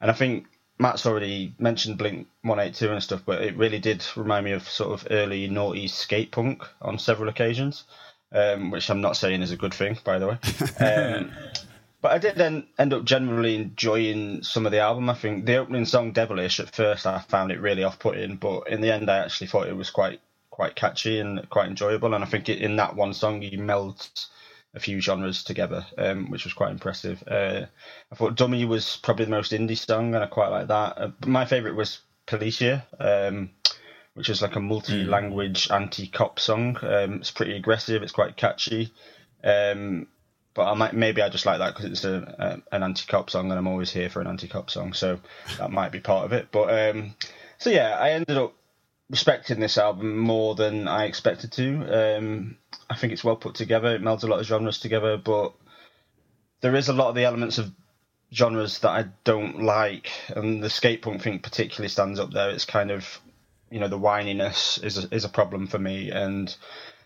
and 0.00 0.10
I 0.10 0.14
think 0.14 0.46
Matt's 0.78 1.06
already 1.06 1.54
mentioned 1.58 1.98
Blink 1.98 2.26
182 2.42 2.92
and 2.92 3.02
stuff, 3.02 3.22
but 3.24 3.42
it 3.42 3.56
really 3.56 3.78
did 3.78 4.04
remind 4.16 4.44
me 4.44 4.52
of 4.52 4.68
sort 4.68 4.92
of 4.92 5.06
early 5.10 5.48
naughty 5.48 5.86
skate 5.86 6.32
punk 6.32 6.64
on 6.82 6.98
several 6.98 7.28
occasions, 7.28 7.84
um, 8.32 8.70
which 8.70 8.90
I'm 8.90 9.00
not 9.00 9.16
saying 9.16 9.42
is 9.42 9.52
a 9.52 9.56
good 9.56 9.72
thing, 9.72 9.96
by 10.02 10.18
the 10.18 10.28
way. 10.28 10.38
Um, 10.84 11.32
but 12.00 12.12
I 12.12 12.18
did 12.18 12.34
then 12.34 12.66
end 12.78 12.92
up 12.92 13.04
generally 13.04 13.54
enjoying 13.54 14.42
some 14.42 14.66
of 14.66 14.72
the 14.72 14.80
album. 14.80 15.08
I 15.08 15.14
think 15.14 15.46
the 15.46 15.56
opening 15.56 15.84
song 15.84 16.12
"Devilish" 16.12 16.58
at 16.58 16.74
first 16.74 17.06
I 17.06 17.20
found 17.20 17.52
it 17.52 17.60
really 17.60 17.84
off-putting, 17.84 18.36
but 18.36 18.68
in 18.68 18.80
the 18.80 18.92
end 18.92 19.10
I 19.10 19.18
actually 19.18 19.46
thought 19.46 19.68
it 19.68 19.76
was 19.76 19.90
quite 19.90 20.20
quite 20.50 20.76
catchy 20.76 21.18
and 21.20 21.48
quite 21.50 21.68
enjoyable. 21.68 22.14
And 22.14 22.22
I 22.22 22.26
think 22.26 22.48
it, 22.48 22.58
in 22.60 22.76
that 22.76 22.96
one 22.96 23.14
song 23.14 23.42
he 23.42 23.56
melds 23.56 24.26
a 24.74 24.80
few 24.80 25.00
genres 25.00 25.44
together, 25.44 25.86
um, 25.98 26.30
which 26.30 26.44
was 26.44 26.52
quite 26.52 26.72
impressive. 26.72 27.22
Uh, 27.26 27.66
I 28.10 28.14
thought 28.14 28.36
"Dummy" 28.36 28.64
was 28.64 28.98
probably 29.02 29.26
the 29.26 29.30
most 29.30 29.52
indie 29.52 29.78
song, 29.78 30.14
and 30.14 30.24
I 30.24 30.26
quite 30.26 30.48
like 30.48 30.68
that. 30.68 30.98
Uh, 30.98 31.10
my 31.26 31.44
favourite 31.44 31.76
was 31.76 32.00
"Policia." 32.26 32.84
Um, 32.98 33.50
which 34.14 34.30
is 34.30 34.40
like 34.40 34.54
a 34.54 34.60
multi-language 34.60 35.70
anti-cop 35.72 36.38
song. 36.38 36.78
Um, 36.82 37.14
it's 37.14 37.32
pretty 37.32 37.56
aggressive. 37.56 38.02
It's 38.02 38.12
quite 38.12 38.36
catchy. 38.36 38.92
Um, 39.42 40.06
but 40.54 40.70
I 40.70 40.74
might 40.74 40.94
maybe 40.94 41.20
I 41.20 41.28
just 41.28 41.46
like 41.46 41.58
that 41.58 41.74
because 41.74 41.90
it's 41.90 42.04
a, 42.04 42.62
a 42.70 42.76
an 42.76 42.82
anti-cop 42.84 43.28
song, 43.28 43.50
and 43.50 43.58
I'm 43.58 43.66
always 43.66 43.90
here 43.90 44.08
for 44.08 44.20
an 44.20 44.28
anti-cop 44.28 44.70
song, 44.70 44.92
so 44.92 45.18
that 45.58 45.72
might 45.72 45.90
be 45.90 46.00
part 46.00 46.24
of 46.24 46.32
it. 46.32 46.48
But 46.52 46.90
um, 46.90 47.14
so 47.58 47.70
yeah, 47.70 47.98
I 47.98 48.12
ended 48.12 48.38
up 48.38 48.54
respecting 49.10 49.60
this 49.60 49.78
album 49.78 50.18
more 50.18 50.54
than 50.54 50.88
I 50.88 51.04
expected 51.04 51.52
to. 51.52 52.16
Um, 52.16 52.56
I 52.88 52.96
think 52.96 53.12
it's 53.12 53.24
well 53.24 53.36
put 53.36 53.54
together. 53.54 53.94
It 53.94 54.02
melds 54.02 54.24
a 54.24 54.26
lot 54.26 54.40
of 54.40 54.46
genres 54.46 54.78
together, 54.78 55.16
but 55.16 55.52
there 56.60 56.74
is 56.74 56.88
a 56.88 56.92
lot 56.94 57.08
of 57.08 57.14
the 57.14 57.24
elements 57.24 57.58
of 57.58 57.70
genres 58.32 58.78
that 58.80 58.90
I 58.90 59.06
don't 59.24 59.62
like, 59.62 60.10
and 60.28 60.62
the 60.62 60.70
skate 60.70 61.02
punk 61.02 61.22
thing 61.22 61.38
particularly 61.38 61.88
stands 61.88 62.18
up 62.18 62.32
there. 62.32 62.50
It's 62.50 62.64
kind 62.64 62.90
of 62.90 63.20
you 63.70 63.80
know 63.80 63.88
the 63.88 63.98
whininess 63.98 64.82
is 64.82 65.04
a, 65.04 65.14
is 65.14 65.24
a 65.24 65.28
problem 65.28 65.66
for 65.66 65.78
me, 65.78 66.10
and 66.10 66.54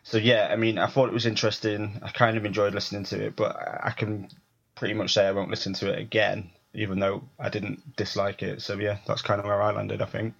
so 0.05 0.19
yeah, 0.19 0.49
I 0.51 0.57
mean, 0.57 0.79
I 0.79 0.87
thought 0.87 1.09
it 1.09 1.15
was 1.15 1.27
interesting. 1.27 2.01
I 2.03 2.11
kind 2.11 2.37
of 2.37 2.47
enjoyed 2.47 2.75
listening 2.75 3.05
to 3.05 3.27
it, 3.27 3.37
but 3.37 3.57
I 3.57 3.91
can 3.91 4.29
pretty 4.75 4.95
much 4.95 5.13
say 5.13 5.27
I 5.27 5.33
won't 5.33 5.51
listen 5.51 5.75
to 5.75 5.93
it 5.93 5.99
again, 5.99 6.51
even 6.73 7.01
though 7.01 7.25
I 7.39 7.49
didn't 7.49 7.97
dislike 7.97 8.43
it. 8.43 8.63
So 8.63 8.75
yeah, 8.75 8.99
that's 9.07 9.23
kind 9.23 9.41
of 9.41 9.47
where 9.47 9.61
I 9.61 9.73
landed. 9.73 10.01
I 10.01 10.07
think. 10.07 10.35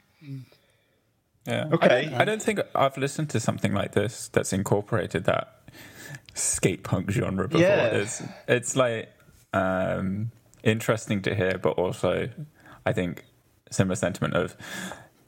Yeah. 1.47 1.69
Okay. 1.73 1.87
I 1.87 2.05
don't, 2.05 2.15
I 2.15 2.25
don't 2.25 2.43
think 2.43 2.61
I've 2.75 2.97
listened 2.97 3.31
to 3.31 3.41
something 3.41 3.73
like 3.73 3.93
this 3.93 4.29
that's 4.29 4.53
incorporated 4.53 5.25
that 5.25 5.61
skate 6.35 6.85
punk 6.85 7.11
genre 7.11 7.49
before. 7.49 7.67
Yeah. 7.67 7.87
It's 7.87 8.23
it's 8.47 8.77
like 8.77 9.13
um, 9.53 10.31
interesting 10.63 11.23
to 11.23 11.35
hear, 11.35 11.59
but 11.59 11.71
also 11.71 12.29
I 12.85 12.93
think 12.93 13.25
similar 13.71 13.97
sentiment 13.97 14.35
of 14.35 14.57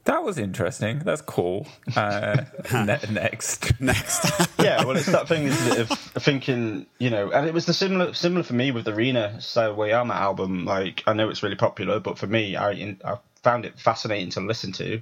that 0.05 0.23
was 0.23 0.37
interesting. 0.37 0.99
That's 0.99 1.21
cool. 1.21 1.67
Uh, 1.95 2.43
ne- 2.73 2.99
next, 3.11 3.71
Next. 3.79 4.25
yeah, 4.59 4.83
well, 4.83 4.97
it's 4.97 5.05
that 5.07 5.27
thing 5.27 5.47
of 5.47 5.89
thinking, 6.23 6.87
you 6.97 7.09
know, 7.09 7.31
and 7.31 7.47
it 7.47 7.53
was 7.53 7.65
the 7.65 7.73
similar 7.73 8.13
similar 8.13 8.43
for 8.43 8.53
me 8.53 8.71
with 8.71 8.85
the 8.85 8.95
Rina 8.95 9.35
Sawayama 9.37 10.15
album. 10.15 10.65
Like, 10.65 11.03
I 11.05 11.13
know 11.13 11.29
it's 11.29 11.43
really 11.43 11.55
popular, 11.55 11.99
but 11.99 12.17
for 12.17 12.27
me, 12.27 12.55
I 12.55 12.97
I 13.05 13.17
found 13.43 13.65
it 13.65 13.79
fascinating 13.79 14.29
to 14.31 14.41
listen 14.41 14.71
to. 14.73 15.01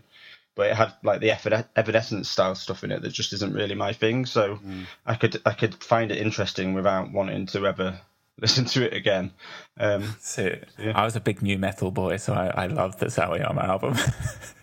But 0.60 0.72
it 0.72 0.75
had 0.75 0.92
like 1.04 1.22
the 1.22 1.30
Evide- 1.30 1.70
Evanescence 1.78 2.30
style 2.30 2.54
stuff 2.54 2.84
in 2.84 2.92
it 2.92 3.01
that 3.01 3.13
just 3.13 3.32
isn't 3.32 3.54
really 3.54 3.75
my 3.75 3.94
thing. 3.94 4.25
So 4.25 4.60
I 5.06 5.16
could 5.16 5.42
I 5.46 5.54
could 5.54 5.82
find 5.82 6.12
it 6.12 6.18
interesting 6.18 6.74
without 6.74 7.13
wanting 7.13 7.46
to 7.46 7.66
ever 7.66 8.01
listen 8.42 8.66
to 8.66 8.86
it 8.86 8.94
again. 8.94 9.32
Um, 9.80 10.18
so, 10.20 10.54
I 10.78 11.06
was 11.06 11.16
a 11.16 11.22
big 11.22 11.42
nu 11.42 11.58
metal 11.58 11.92
boy, 11.92 12.18
so 12.18 12.34
I, 12.34 12.63
I 12.63 12.68
loved 12.68 13.00
the 13.00 13.06
Sawayama 13.06 13.63
album. 13.63 13.96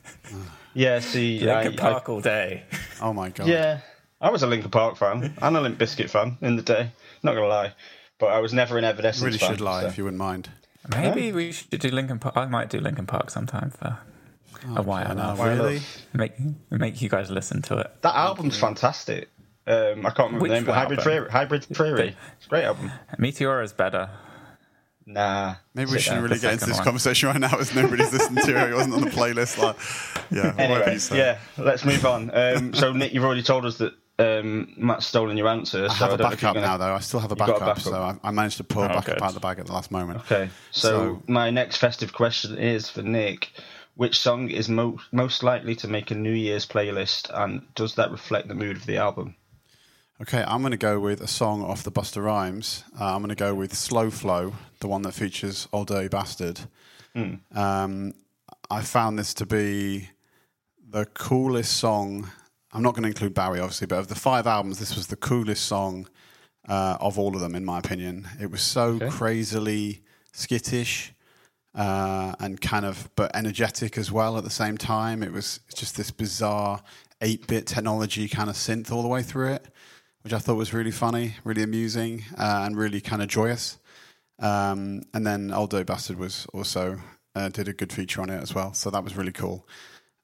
yeah, 0.74 1.00
see, 1.00 1.40
Linkin 1.40 1.80
I, 1.80 1.88
I, 1.88 1.92
Park 1.92 2.10
all 2.10 2.20
day. 2.20 2.64
oh 3.00 3.14
my 3.14 3.30
god. 3.30 3.46
yeah, 3.46 3.80
I 4.20 4.28
was 4.28 4.42
a 4.42 4.46
Linkin 4.46 4.70
Park 4.70 4.98
fan 4.98 5.32
and 5.40 5.56
a 5.56 5.60
Limp 5.62 5.78
Bizkit 5.78 6.10
fan 6.10 6.36
in 6.42 6.56
the 6.56 6.62
day. 6.62 6.90
Not 7.22 7.36
gonna 7.36 7.46
lie, 7.46 7.72
but 8.18 8.26
I 8.26 8.40
was 8.40 8.52
never 8.52 8.76
an 8.76 8.84
Evanescence 8.84 9.24
Really 9.24 9.38
fan. 9.38 9.52
should 9.52 9.62
lie 9.62 9.80
so- 9.80 9.86
if 9.86 9.96
you 9.96 10.04
wouldn't 10.04 10.18
mind. 10.18 10.50
Maybe 10.90 11.32
we 11.32 11.52
should 11.52 11.70
do 11.70 11.88
Linkin 11.88 12.18
Park. 12.18 12.36
I 12.36 12.44
might 12.44 12.68
do 12.68 12.80
Linkin 12.80 13.06
Park 13.06 13.30
sometime 13.30 13.70
for 13.70 13.98
a 14.76 14.82
while. 14.82 15.14
Now. 15.14 15.34
really? 15.36 15.80
Make 16.12 16.32
make 16.70 17.00
you 17.02 17.08
guys 17.08 17.30
listen 17.30 17.62
to 17.62 17.78
it. 17.78 18.02
That 18.02 18.14
album's 18.14 18.58
fantastic. 18.58 19.28
Um, 19.68 20.06
I 20.06 20.10
can't 20.10 20.18
remember 20.32 20.38
Which 20.42 20.50
the 20.50 20.54
name, 20.54 20.64
but 20.64 20.74
Hybrid 20.74 20.98
album? 21.00 21.12
Prairie. 21.12 21.30
Hybrid 21.30 21.66
Prairie. 21.74 22.16
It's 22.36 22.46
a 22.46 22.48
great 22.48 22.64
album. 22.64 22.92
Meteor 23.18 23.62
is 23.62 23.72
better. 23.72 24.10
Nah. 25.08 25.54
Maybe 25.74 25.92
we 25.92 25.98
shouldn't 26.00 26.22
really 26.22 26.38
get 26.38 26.54
into 26.54 26.66
this 26.66 26.76
one. 26.76 26.84
conversation 26.84 27.28
right 27.28 27.38
now 27.40 27.56
as 27.58 27.74
nobody's 27.74 28.12
listening 28.12 28.44
to 28.44 28.56
it. 28.56 28.70
It 28.70 28.74
wasn't 28.74 28.94
on 28.94 29.00
the 29.02 29.10
playlist. 29.10 29.56
Like, 29.58 29.76
yeah, 30.30 30.52
Anyway, 30.58 30.98
you 31.10 31.16
yeah, 31.16 31.38
let's 31.58 31.84
move 31.84 32.04
on. 32.04 32.30
Um, 32.34 32.74
so, 32.74 32.92
Nick, 32.92 33.12
you've 33.14 33.24
already 33.24 33.42
told 33.44 33.64
us 33.66 33.78
that 33.78 33.92
um, 34.18 34.72
Matt's 34.76 35.06
stolen 35.06 35.36
your 35.36 35.46
answer. 35.48 35.84
I 35.84 35.88
so 35.88 35.94
have 35.94 36.10
I 36.10 36.14
a 36.14 36.16
don't 36.18 36.26
know 36.28 36.32
if 36.32 36.42
you're 36.42 36.52
backup 36.52 36.54
gonna- 36.54 36.66
now, 36.66 36.76
though. 36.78 36.94
I 36.94 36.98
still 37.00 37.20
have 37.20 37.30
a 37.30 37.34
You've 37.34 37.48
a 37.48 37.52
backup, 37.52 37.60
backup. 37.60 37.80
so 37.80 37.94
I, 38.02 38.16
I 38.24 38.30
managed 38.32 38.56
to 38.56 38.64
pull 38.64 38.82
a 38.82 38.86
Oh, 38.86 38.88
backup 38.88 39.04
good. 39.06 39.22
out 39.22 39.28
of 39.28 39.34
the 39.34 39.40
bag 39.40 39.58
at 39.60 39.66
the 39.66 39.72
last 39.72 39.90
moment. 39.92 40.20
Okay, 40.20 40.48
so, 40.72 40.88
So- 40.88 41.22
my 41.28 41.50
next 41.50 41.76
festive 41.76 42.12
question 42.12 42.58
is 42.58 42.88
for 42.88 43.02
Nick. 43.02 43.50
Which 43.96 44.18
song 44.18 44.50
is 44.50 44.68
mo- 44.68 45.00
most 45.10 45.42
likely 45.42 45.74
to 45.76 45.88
make 45.88 46.10
a 46.10 46.14
New 46.14 46.32
Year's 46.32 46.66
playlist, 46.66 47.30
and 47.32 47.62
does 47.74 47.94
that 47.94 48.10
reflect 48.10 48.46
the 48.46 48.54
mood 48.54 48.76
of 48.76 48.86
the 48.86 48.98
album? 48.98 49.34
Okay, 50.20 50.44
I'm 50.46 50.60
going 50.60 50.70
to 50.70 50.76
go 50.78 51.00
with 51.00 51.20
a 51.20 51.26
song 51.26 51.62
off 51.62 51.82
the 51.82 51.92
Busta 51.92 52.22
Rhymes. 52.22 52.84
Uh, 52.98 53.14
I'm 53.14 53.20
going 53.20 53.30
to 53.30 53.34
go 53.34 53.54
with 53.54 53.74
Slow 53.74 54.10
Flow, 54.10 54.54
the 54.80 54.88
one 54.88 55.02
that 55.02 55.12
features 55.12 55.66
Old 55.72 55.88
Dirty 55.88 56.08
Bastard. 56.08 56.60
Um, 57.54 58.12
I 58.70 58.82
found 58.82 59.18
this 59.18 59.32
to 59.34 59.46
be 59.46 60.10
the 60.86 61.06
coolest 61.06 61.76
song. 61.76 62.30
I'm 62.72 62.82
not 62.82 62.94
going 62.94 63.04
to 63.04 63.08
include 63.08 63.32
Barry, 63.32 63.60
obviously, 63.60 63.86
but 63.86 63.98
of 63.98 64.08
the 64.08 64.14
five 64.14 64.46
albums, 64.46 64.78
this 64.78 64.94
was 64.94 65.06
the 65.06 65.16
coolest 65.16 65.64
song 65.64 66.08
uh, 66.68 66.98
of 67.00 67.18
all 67.18 67.34
of 67.34 67.40
them, 67.40 67.54
in 67.54 67.64
my 67.64 67.78
opinion. 67.78 68.28
It 68.40 68.50
was 68.50 68.60
so 68.60 68.98
crazily 69.10 70.02
skittish 70.32 71.12
uh, 71.76 72.34
and 72.40 72.60
kind 72.60 72.84
of, 72.86 73.08
but 73.14 73.34
energetic 73.36 73.98
as 73.98 74.10
well 74.10 74.36
at 74.38 74.44
the 74.44 74.50
same 74.50 74.78
time. 74.78 75.22
It 75.22 75.32
was 75.32 75.60
just 75.74 75.96
this 75.96 76.10
bizarre 76.10 76.82
8 77.20 77.46
bit 77.46 77.66
technology 77.66 78.28
kind 78.28 78.48
of 78.50 78.56
synth 78.56 78.90
all 78.90 79.02
the 79.02 79.08
way 79.08 79.22
through 79.22 79.52
it, 79.52 79.66
which 80.22 80.32
I 80.32 80.38
thought 80.38 80.56
was 80.56 80.72
really 80.72 80.90
funny, 80.90 81.34
really 81.44 81.62
amusing, 81.62 82.24
uh, 82.38 82.62
and 82.64 82.76
really 82.76 83.00
kind 83.00 83.22
of 83.22 83.28
joyous. 83.28 83.78
Um, 84.38 85.02
and 85.14 85.26
then 85.26 85.48
Dirty 85.48 85.84
Bastard 85.84 86.18
was 86.18 86.46
also 86.52 86.98
uh, 87.34 87.50
did 87.50 87.68
a 87.68 87.72
good 87.72 87.92
feature 87.92 88.22
on 88.22 88.30
it 88.30 88.42
as 88.42 88.54
well, 88.54 88.72
so 88.72 88.90
that 88.90 89.04
was 89.04 89.16
really 89.16 89.32
cool. 89.32 89.68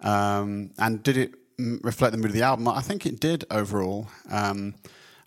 Um, 0.01 0.71
and 0.79 1.03
did 1.03 1.17
it 1.17 1.35
reflect 1.59 2.13
the 2.13 2.19
mood 2.19 2.31
of 2.31 2.33
the 2.33 2.43
album? 2.43 2.67
I 2.69 2.81
think 2.81 3.07
it 3.07 3.21
did 3.21 3.45
overall. 3.51 4.09
Um, 4.31 4.75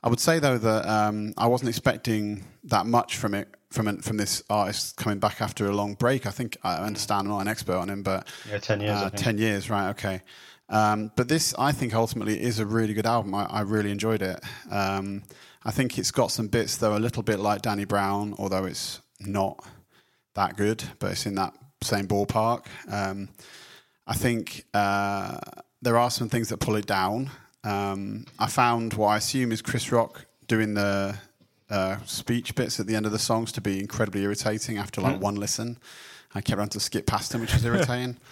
I 0.06 0.10
would 0.10 0.20
say 0.20 0.38
though 0.40 0.58
that 0.60 0.88
um, 0.88 1.34
I 1.36 1.48
wasn't 1.48 1.70
expecting 1.70 2.46
that 2.66 2.86
much 2.86 3.18
from 3.18 3.34
it 3.34 3.48
from 3.72 3.98
from 4.02 4.18
this 4.18 4.44
artist 4.50 4.96
coming 4.98 5.20
back 5.20 5.42
after 5.42 5.66
a 5.66 5.72
long 5.74 5.96
break. 5.96 6.26
I 6.28 6.30
think 6.32 6.58
I 6.64 6.76
understand 6.76 7.28
I'm 7.28 7.34
not 7.34 7.40
an 7.40 7.48
expert 7.48 7.76
on 7.76 7.90
him, 7.90 8.04
but 8.04 8.28
Yeah, 8.50 8.60
10 8.60 8.82
years, 8.82 9.02
Uh, 9.02 9.10
ten 9.10 9.38
years, 9.38 9.70
right? 9.70 9.90
Okay. 9.90 10.22
Um, 10.70 11.12
but 11.16 11.28
this, 11.28 11.54
I 11.60 11.72
think, 11.72 11.94
ultimately 11.94 12.42
is 12.42 12.60
a 12.60 12.66
really 12.66 12.94
good 12.94 13.06
album. 13.06 13.36
I, 13.36 13.46
I 13.46 13.62
really 13.62 13.92
enjoyed 13.92 14.22
it. 14.22 14.40
Um, 14.72 15.24
I 15.64 15.72
think 15.72 15.98
it's 15.98 16.12
got 16.12 16.32
some 16.32 16.48
bits 16.48 16.78
though, 16.78 16.96
a 16.96 17.00
little 17.00 17.24
bit 17.24 17.40
like 17.40 17.62
Danny 17.64 17.86
Brown, 17.86 18.36
although 18.38 18.66
it's 18.66 19.02
not 19.20 19.64
that 20.36 20.56
good, 20.58 20.84
but 21.00 21.12
it's 21.12 21.26
in 21.26 21.36
that 21.36 21.54
same 21.82 22.08
ballpark. 22.08 22.66
Um, 22.92 23.30
I 24.08 24.14
think 24.14 24.66
uh, 24.74 25.38
there 25.82 25.98
are 25.98 26.12
some 26.12 26.30
things 26.30 26.50
that 26.50 26.58
pull 26.58 26.76
it 26.76 26.86
down. 26.86 27.32
Um, 27.66 28.26
I 28.40 28.48
found 28.48 28.94
what 28.94 29.08
I 29.08 29.18
assume 29.18 29.52
is 29.52 29.62
Chris 29.62 29.92
Rock 29.92 30.26
doing 30.48 30.76
the 30.76 31.18
uh, 31.70 31.98
speech 32.06 32.56
bits 32.56 32.80
at 32.80 32.88
the 32.88 32.96
end 32.96 33.06
of 33.06 33.12
the 33.12 33.20
songs 33.20 33.52
to 33.54 33.62
be 33.62 33.80
incredibly 33.80 34.22
irritating 34.22 34.78
after 34.78 35.02
like 35.02 35.20
one 35.20 35.36
listen. 35.36 35.78
I 36.34 36.42
kept 36.42 36.60
having 36.60 36.70
to 36.70 36.80
skip 36.80 37.08
past 37.08 37.34
him, 37.34 37.42
which 37.42 37.54
was 37.54 37.66
irritating. 37.66 38.18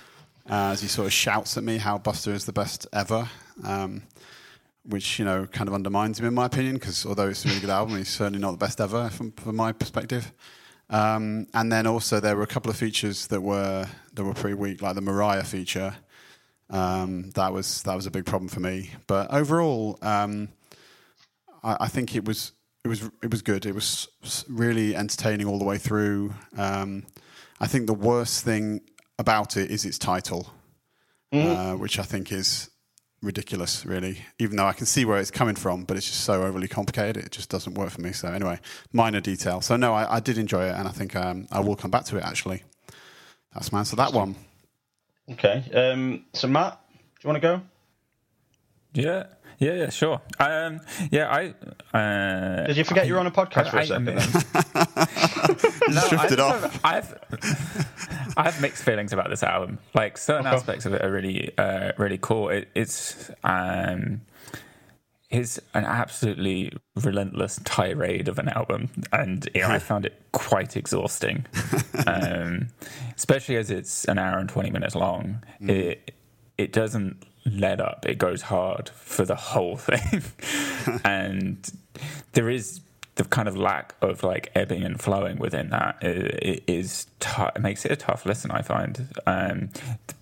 uh, 0.50 0.72
as 0.72 0.82
he 0.82 0.88
sort 0.88 1.08
of 1.08 1.14
shouts 1.14 1.58
at 1.58 1.64
me 1.64 1.78
how 1.78 1.98
Busta 1.98 2.34
is 2.34 2.46
the 2.46 2.54
best 2.54 2.88
ever, 2.94 3.30
um, 3.64 4.04
which 4.86 5.18
you 5.18 5.26
know 5.26 5.46
kind 5.46 5.68
of 5.68 5.74
undermines 5.74 6.20
him 6.20 6.26
in 6.26 6.34
my 6.34 6.46
opinion. 6.46 6.76
Because 6.76 7.06
although 7.06 7.30
it's 7.30 7.46
a 7.46 7.48
really 7.48 7.62
good 7.62 7.70
album, 7.70 7.98
he's 7.98 8.10
certainly 8.10 8.40
not 8.40 8.52
the 8.52 8.58
best 8.58 8.82
ever 8.82 9.10
from, 9.10 9.32
from 9.32 9.56
my 9.56 9.72
perspective. 9.72 10.32
Um, 10.90 11.48
and 11.54 11.72
then 11.72 11.88
also 11.88 12.20
there 12.20 12.36
were 12.36 12.44
a 12.44 12.48
couple 12.48 12.70
of 12.70 12.78
features 12.78 13.28
that 13.28 13.42
were 13.42 13.88
that 14.14 14.24
were 14.24 14.34
pretty 14.34 14.56
weak, 14.56 14.82
like 14.82 14.96
the 14.96 15.02
Mariah 15.02 15.44
feature. 15.44 15.96
Um, 16.74 17.30
that 17.36 17.54
was 17.54 17.84
that 17.84 17.96
was 17.96 18.08
a 18.08 18.12
big 18.12 18.26
problem 18.26 18.50
for 18.50 18.60
me. 18.60 18.90
But 19.06 19.32
overall, 19.32 20.00
um, 20.02 20.50
I, 21.64 21.78
I 21.82 21.88
think 21.88 22.16
it 22.16 22.26
was 22.26 22.52
it 22.84 22.88
was 22.88 23.10
it 23.22 23.30
was 23.30 23.44
good. 23.44 23.66
It 23.66 23.76
was 23.76 24.08
really 24.50 24.96
entertaining 24.96 25.48
all 25.48 25.60
the 25.60 25.66
way 25.66 25.78
through. 25.78 26.34
Um, 26.58 27.06
I 27.62 27.68
think 27.68 27.86
the 27.86 27.94
worst 27.94 28.44
thing 28.44 28.82
about 29.20 29.56
it 29.56 29.70
is 29.70 29.86
its 29.86 30.00
title, 30.00 30.52
uh, 31.32 31.76
which 31.76 32.00
I 32.00 32.04
think 32.04 32.32
is 32.32 32.72
ridiculous. 33.22 33.86
Really, 33.86 34.26
even 34.40 34.58
though 34.58 34.66
I 34.66 34.74
can 34.74 34.88
see 34.88 35.06
where 35.06 35.20
it's 35.20 35.30
coming 35.30 35.56
from, 35.56 35.84
but 35.84 35.96
it's 35.96 36.08
just 36.08 36.22
so 36.22 36.42
overly 36.42 36.68
complicated. 36.68 37.24
It 37.24 37.32
just 37.32 37.52
doesn't 37.52 37.76
work 37.76 37.92
for 37.92 38.02
me. 38.02 38.14
So 38.14 38.30
anyway, 38.30 38.60
minor 38.92 39.22
detail. 39.22 39.62
So 39.62 39.78
no, 39.78 39.94
I, 39.94 40.16
I 40.16 40.20
did 40.20 40.40
enjoy 40.40 40.66
it, 40.66 40.76
and 40.76 40.88
I 40.88 40.92
think 40.92 41.16
um, 41.16 41.48
I 41.52 41.60
will 41.60 41.76
come 41.76 41.92
back 41.92 42.06
to 42.06 42.18
it. 42.18 42.24
Actually, 42.24 42.64
that's 43.54 43.72
my 43.72 43.78
answer. 43.78 43.92
to 43.92 43.98
That 43.98 44.14
one. 44.14 44.36
Okay. 45.32 45.64
Um, 45.74 46.26
so, 46.34 46.48
Matt, 46.48 46.80
do 46.92 47.00
you 47.24 47.28
want 47.30 47.42
to 47.42 47.48
go? 47.48 47.62
Yeah, 48.94 49.26
yeah, 49.60 49.74
yeah, 49.74 49.90
sure. 49.90 50.22
Um, 50.40 50.82
yeah, 51.12 51.30
I. 51.32 51.98
Uh, 51.98 52.68
Did 52.68 52.78
you 52.78 52.84
forget 52.84 53.08
you 53.08 53.14
were 53.14 53.20
on 53.20 53.28
a 53.28 53.32
podcast 53.32 53.70
for 53.70 53.78
a 53.78 53.82
I- 53.82 53.86
second? 53.86 54.10
I- 54.10 54.14
then? 54.14 55.94
no, 55.96 56.10
Drifted 56.10 56.40
I 56.40 56.44
off. 56.44 56.80
I've, 56.84 58.34
I 58.38 58.44
have 58.44 58.62
mixed 58.62 58.84
feelings 58.84 59.14
about 59.14 59.30
this 59.30 59.44
album. 59.44 59.80
Like 59.94 60.18
certain 60.18 60.46
Okay. 60.48 60.56
aspects 60.56 60.86
of 60.86 60.94
it 60.94 61.04
are 61.04 61.12
really, 61.12 61.58
uh, 61.58 61.94
really 61.98 62.20
cool. 62.22 62.50
It, 62.50 62.70
it's 62.76 63.32
um, 63.44 64.22
it's 65.34 65.60
an 65.74 65.84
absolutely 65.84 66.72
relentless 66.96 67.60
tirade 67.66 68.28
of 68.28 68.38
an 68.40 68.50
album, 68.50 68.90
and 69.12 69.50
you 69.54 69.62
know, 69.62 69.70
I 69.70 69.80
found 69.80 70.06
it 70.06 70.14
quite 70.32 70.78
exhausting. 70.78 71.46
um, 72.08 72.68
especially 73.18 73.58
as 73.58 73.70
it's 73.72 74.06
an 74.06 74.18
hour 74.20 74.38
and 74.40 74.48
twenty 74.48 74.70
minutes 74.70 74.96
long. 74.96 75.44
It 75.60 76.14
it 76.58 76.72
doesn't 76.72 77.26
let 77.46 77.82
up. 77.82 78.06
It 78.08 78.18
goes 78.20 78.44
hard 78.44 78.90
for 78.90 79.26
the 79.26 79.36
whole 79.36 79.76
thing, 79.90 80.22
and 81.04 81.70
there 82.34 82.50
is 82.50 82.80
the 83.16 83.24
kind 83.24 83.48
of 83.48 83.56
lack 83.56 83.94
of 84.02 84.24
like 84.24 84.52
ebbing 84.56 84.82
and 84.84 85.00
flowing 85.00 85.38
within 85.38 85.70
that 85.70 85.98
i- 86.02 86.08
i- 86.50 86.62
is 86.66 87.06
tou- 87.20 87.46
it 87.56 87.62
makes 87.62 87.86
it 87.86 87.92
a 87.92 87.96
tough 87.96 88.26
listen. 88.26 88.50
I 88.50 88.64
find, 88.64 89.08
um, 89.28 89.70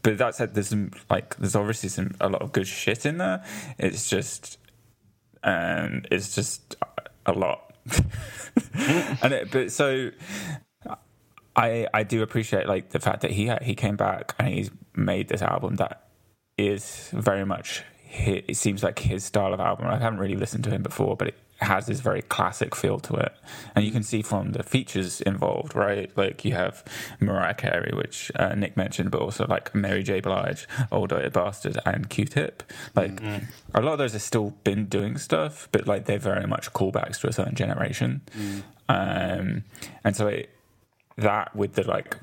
but 0.03 0.17
that 0.17 0.35
said, 0.35 0.53
there's 0.55 0.67
some 0.69 0.91
like 1.09 1.35
there's 1.37 1.55
obviously 1.55 1.89
some 1.89 2.15
a 2.19 2.27
lot 2.29 2.41
of 2.41 2.51
good 2.51 2.67
shit 2.67 3.05
in 3.05 3.17
there. 3.17 3.43
It's 3.77 4.09
just, 4.09 4.57
um, 5.43 6.03
it's 6.11 6.35
just 6.35 6.75
a 7.25 7.33
lot, 7.33 7.73
and 8.73 9.33
it, 9.33 9.51
but 9.51 9.71
so. 9.71 10.11
I, 11.53 11.85
I 11.93 12.03
do 12.03 12.21
appreciate 12.21 12.65
like 12.65 12.91
the 12.91 12.99
fact 13.01 13.23
that 13.23 13.31
he 13.31 13.51
he 13.61 13.75
came 13.75 13.97
back 13.97 14.33
and 14.39 14.47
he's 14.47 14.71
made 14.95 15.27
this 15.27 15.41
album 15.41 15.75
that 15.75 16.07
is 16.57 17.09
very 17.11 17.45
much 17.45 17.83
hi 18.11 18.43
it 18.47 18.57
seems 18.57 18.83
like 18.83 18.99
his 18.99 19.23
style 19.23 19.53
of 19.53 19.59
album. 19.59 19.87
I 19.87 19.97
haven't 19.97 20.19
really 20.19 20.35
listened 20.35 20.63
to 20.65 20.69
him 20.69 20.83
before, 20.83 21.15
but 21.15 21.29
it 21.29 21.35
has 21.61 21.85
this 21.85 21.99
very 21.99 22.21
classic 22.23 22.75
feel 22.75 22.99
to 22.99 23.13
it, 23.15 23.33
and 23.75 23.85
you 23.85 23.91
can 23.91 24.03
see 24.03 24.21
from 24.21 24.53
the 24.53 24.63
features 24.63 25.21
involved, 25.21 25.75
right? 25.75 26.11
Like 26.17 26.43
you 26.43 26.53
have 26.53 26.83
Mariah 27.19 27.53
Carey, 27.53 27.91
which 27.93 28.31
uh, 28.35 28.55
Nick 28.55 28.75
mentioned, 28.75 29.11
but 29.11 29.21
also 29.21 29.45
like 29.47 29.73
Mary 29.75 30.03
J. 30.03 30.21
Blige, 30.21 30.67
Old 30.91 31.09
Dirty 31.09 31.29
Bastard, 31.29 31.77
and 31.85 32.09
Q-Tip. 32.09 32.63
Like 32.95 33.21
mm-hmm. 33.21 33.45
a 33.75 33.81
lot 33.81 33.93
of 33.93 33.99
those 33.99 34.13
have 34.13 34.21
still 34.21 34.51
been 34.63 34.85
doing 34.85 35.17
stuff, 35.17 35.67
but 35.71 35.87
like 35.87 36.05
they're 36.05 36.17
very 36.17 36.47
much 36.47 36.73
callbacks 36.73 37.19
to 37.21 37.27
a 37.27 37.33
certain 37.33 37.55
generation, 37.55 38.21
mm. 38.35 38.63
um, 38.89 39.63
and 40.03 40.15
so 40.15 40.27
it, 40.27 40.49
that 41.17 41.55
with 41.55 41.73
the 41.73 41.83
like 41.83 42.17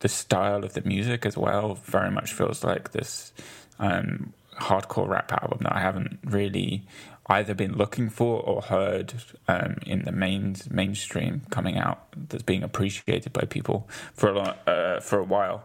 the 0.00 0.08
style 0.08 0.64
of 0.64 0.74
the 0.74 0.82
music 0.82 1.24
as 1.24 1.36
well 1.36 1.74
very 1.86 2.10
much 2.10 2.32
feels 2.32 2.62
like 2.62 2.92
this 2.92 3.32
um, 3.78 4.32
hardcore 4.60 5.08
rap 5.08 5.32
album 5.32 5.58
that 5.62 5.74
I 5.74 5.80
haven't 5.80 6.18
really 6.24 6.84
either 7.28 7.54
been 7.54 7.76
looking 7.76 8.08
for 8.08 8.40
or 8.40 8.62
heard 8.62 9.14
um, 9.48 9.76
in 9.84 10.02
the 10.04 10.12
main 10.12 10.56
mainstream 10.70 11.42
coming 11.50 11.76
out 11.76 12.06
that's 12.28 12.42
being 12.42 12.62
appreciated 12.62 13.32
by 13.32 13.42
people 13.42 13.88
for 14.14 14.28
a 14.28 14.32
lot, 14.32 14.68
uh, 14.68 15.00
for 15.00 15.18
a 15.18 15.24
while. 15.24 15.64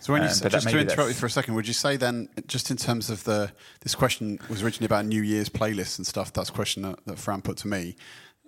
So 0.00 0.12
when 0.12 0.22
you 0.22 0.28
um, 0.28 0.50
just 0.50 0.68
to 0.68 0.78
interrupt 0.78 1.08
you 1.08 1.14
for 1.14 1.26
a 1.26 1.30
second, 1.30 1.54
would 1.54 1.66
you 1.66 1.74
say 1.74 1.96
then, 1.96 2.28
just 2.46 2.70
in 2.70 2.76
terms 2.76 3.10
of 3.10 3.24
the 3.24 3.52
this 3.80 3.94
question 3.94 4.38
was 4.48 4.62
originally 4.62 4.86
about 4.86 5.06
New 5.06 5.22
Year's 5.22 5.48
playlists 5.48 5.98
and 5.98 6.06
stuff? 6.06 6.32
That's 6.32 6.50
a 6.50 6.52
question 6.52 6.82
that, 6.82 7.04
that 7.06 7.18
Fran 7.18 7.42
put 7.42 7.56
to 7.58 7.68
me. 7.68 7.96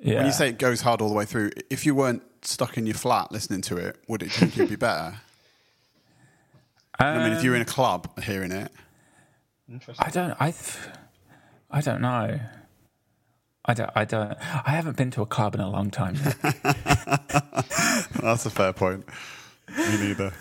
Yeah. 0.00 0.18
When 0.18 0.26
you 0.26 0.32
say 0.32 0.48
it 0.48 0.58
goes 0.58 0.80
hard 0.80 1.00
all 1.00 1.08
the 1.08 1.14
way 1.14 1.24
through, 1.24 1.50
if 1.68 1.84
you 1.84 1.94
weren't 1.94 2.22
stuck 2.42 2.78
in 2.78 2.86
your 2.86 2.94
flat 2.94 3.32
listening 3.32 3.60
to 3.62 3.76
it, 3.76 3.96
would 4.08 4.22
it 4.22 4.32
think 4.32 4.56
it'd 4.56 4.70
be 4.70 4.76
better? 4.76 5.20
Um, 6.98 7.06
I 7.06 7.28
mean, 7.28 7.32
if 7.36 7.44
you 7.44 7.50
were 7.50 7.56
in 7.56 7.62
a 7.62 7.66
club 7.66 8.20
hearing 8.20 8.52
it, 8.52 8.70
I 9.98 10.10
don't. 10.10 10.36
I. 10.40 10.54
I 11.70 11.80
don't 11.80 12.00
know. 12.00 12.40
I 13.64 13.74
don't. 13.74 13.90
I 13.94 14.04
don't. 14.04 14.36
I 14.40 14.70
haven't 14.70 14.96
been 14.96 15.10
to 15.12 15.22
a 15.22 15.26
club 15.26 15.54
in 15.54 15.60
a 15.60 15.68
long 15.70 15.90
time. 15.90 16.14
that's 18.20 18.46
a 18.46 18.50
fair 18.50 18.72
point. 18.72 19.04
Me 19.76 19.98
neither. 19.98 20.32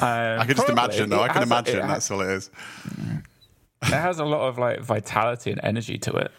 Um, 0.00 0.40
I 0.40 0.44
can 0.46 0.56
just 0.56 0.68
imagine. 0.68 1.10
though. 1.10 1.22
I 1.22 1.28
can 1.28 1.42
imagine 1.42 1.86
that's 1.86 2.10
all 2.10 2.20
it 2.22 2.30
is. 2.30 2.50
It 3.82 3.92
has 3.92 4.18
a 4.18 4.24
lot 4.24 4.48
of 4.48 4.58
like 4.58 4.80
vitality 4.80 5.50
and 5.50 5.60
energy 5.62 5.98
to 5.98 6.12
it, 6.12 6.32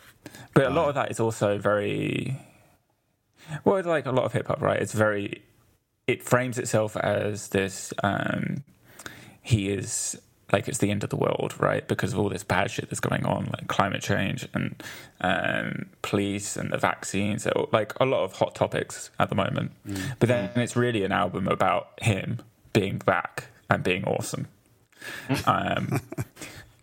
but 0.53 0.65
a 0.65 0.69
lot 0.71 0.89
of 0.89 0.95
that 0.95 1.11
is 1.11 1.19
also 1.19 1.57
very. 1.57 2.37
Well, 3.63 3.83
like 3.83 4.07
a 4.07 4.11
lot 4.11 4.25
of 4.25 4.33
hip 4.33 4.47
hop, 4.47 4.61
right? 4.61 4.81
It's 4.81 4.93
very. 4.93 5.43
It 6.07 6.23
frames 6.23 6.57
itself 6.57 6.97
as 6.97 7.49
this. 7.49 7.93
Um, 8.03 8.63
he 9.41 9.69
is 9.69 10.19
like 10.55 10.69
it's 10.69 10.77
the 10.77 10.89
end 10.89 11.03
of 11.03 11.09
the 11.09 11.17
world, 11.17 11.53
right? 11.59 11.85
Because 11.85 12.13
of 12.13 12.19
all 12.19 12.29
this 12.29 12.45
bad 12.45 12.71
shit 12.71 12.89
that's 12.89 13.01
going 13.01 13.25
on, 13.25 13.49
like 13.51 13.67
climate 13.67 14.01
change 14.01 14.47
and 14.53 14.81
um, 15.19 15.87
police 16.01 16.55
and 16.55 16.71
the 16.71 16.77
vaccines, 16.77 17.45
like 17.73 17.91
a 17.99 18.05
lot 18.05 18.23
of 18.23 18.31
hot 18.31 18.55
topics 18.55 19.09
at 19.19 19.27
the 19.27 19.35
moment. 19.35 19.71
Mm. 19.85 20.15
But 20.17 20.29
then 20.29 20.49
it's 20.55 20.77
really 20.77 21.03
an 21.03 21.11
album 21.11 21.49
about 21.49 21.89
him 22.01 22.41
being 22.71 22.99
back 22.99 23.47
and 23.69 23.83
being 23.83 24.05
awesome. 24.05 24.47
Um, 25.45 25.99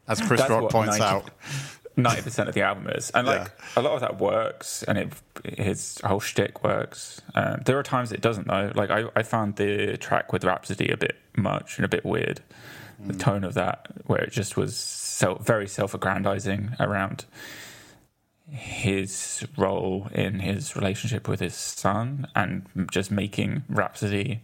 As 0.07 0.21
Chris 0.21 0.49
Rock 0.49 0.71
points 0.71 0.99
90, 0.99 1.02
out. 1.02 1.31
Ninety 1.97 2.23
percent 2.23 2.49
of 2.49 2.55
the 2.55 2.62
album 2.62 2.88
is, 2.88 3.11
and 3.11 3.26
like 3.26 3.49
yeah. 3.49 3.81
a 3.81 3.83
lot 3.83 3.95
of 3.95 4.00
that 4.00 4.19
works, 4.19 4.83
and 4.85 4.97
it 4.97 5.12
his 5.59 6.00
whole 6.05 6.21
shtick 6.21 6.62
works. 6.62 7.21
Um, 7.35 7.62
there 7.64 7.79
are 7.79 7.83
times 7.83 8.12
it 8.12 8.21
doesn't 8.21 8.47
though. 8.47 8.71
Like 8.75 8.91
I, 8.91 9.05
I 9.17 9.23
found 9.23 9.57
the 9.57 9.97
track 9.97 10.33
with 10.33 10.45
Rapsody 10.45 10.88
a 10.88 10.97
bit 10.97 11.17
much 11.37 11.79
and 11.79 11.85
a 11.85 11.88
bit 11.88 12.05
weird 12.05 12.41
the 13.07 13.15
tone 13.15 13.45
of 13.45 13.55
that, 13.55 13.88
where 14.07 14.21
it 14.21 14.33
just 14.33 14.57
was 14.57 14.77
so 14.77 15.35
very 15.37 15.69
self-aggrandizing 15.69 16.77
around 16.81 17.25
his 18.49 19.47
role 19.57 20.09
in 20.12 20.41
his 20.41 20.77
relationship 20.77 21.29
with 21.29 21.41
his 21.41 21.55
son, 21.55 22.27
and 22.35 22.67
just 22.91 23.11
making 23.11 23.62
Rapsody 23.69 24.43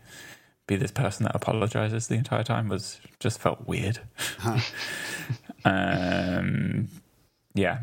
be 0.66 0.76
this 0.76 0.90
person 0.90 1.24
that 1.24 1.34
apologizes 1.34 2.06
the 2.06 2.14
entire 2.14 2.44
time 2.44 2.68
was 2.68 3.00
just 3.18 3.40
felt 3.40 3.66
weird. 3.66 4.00
Huh. 4.38 4.60
um, 5.64 6.88
yeah, 7.54 7.80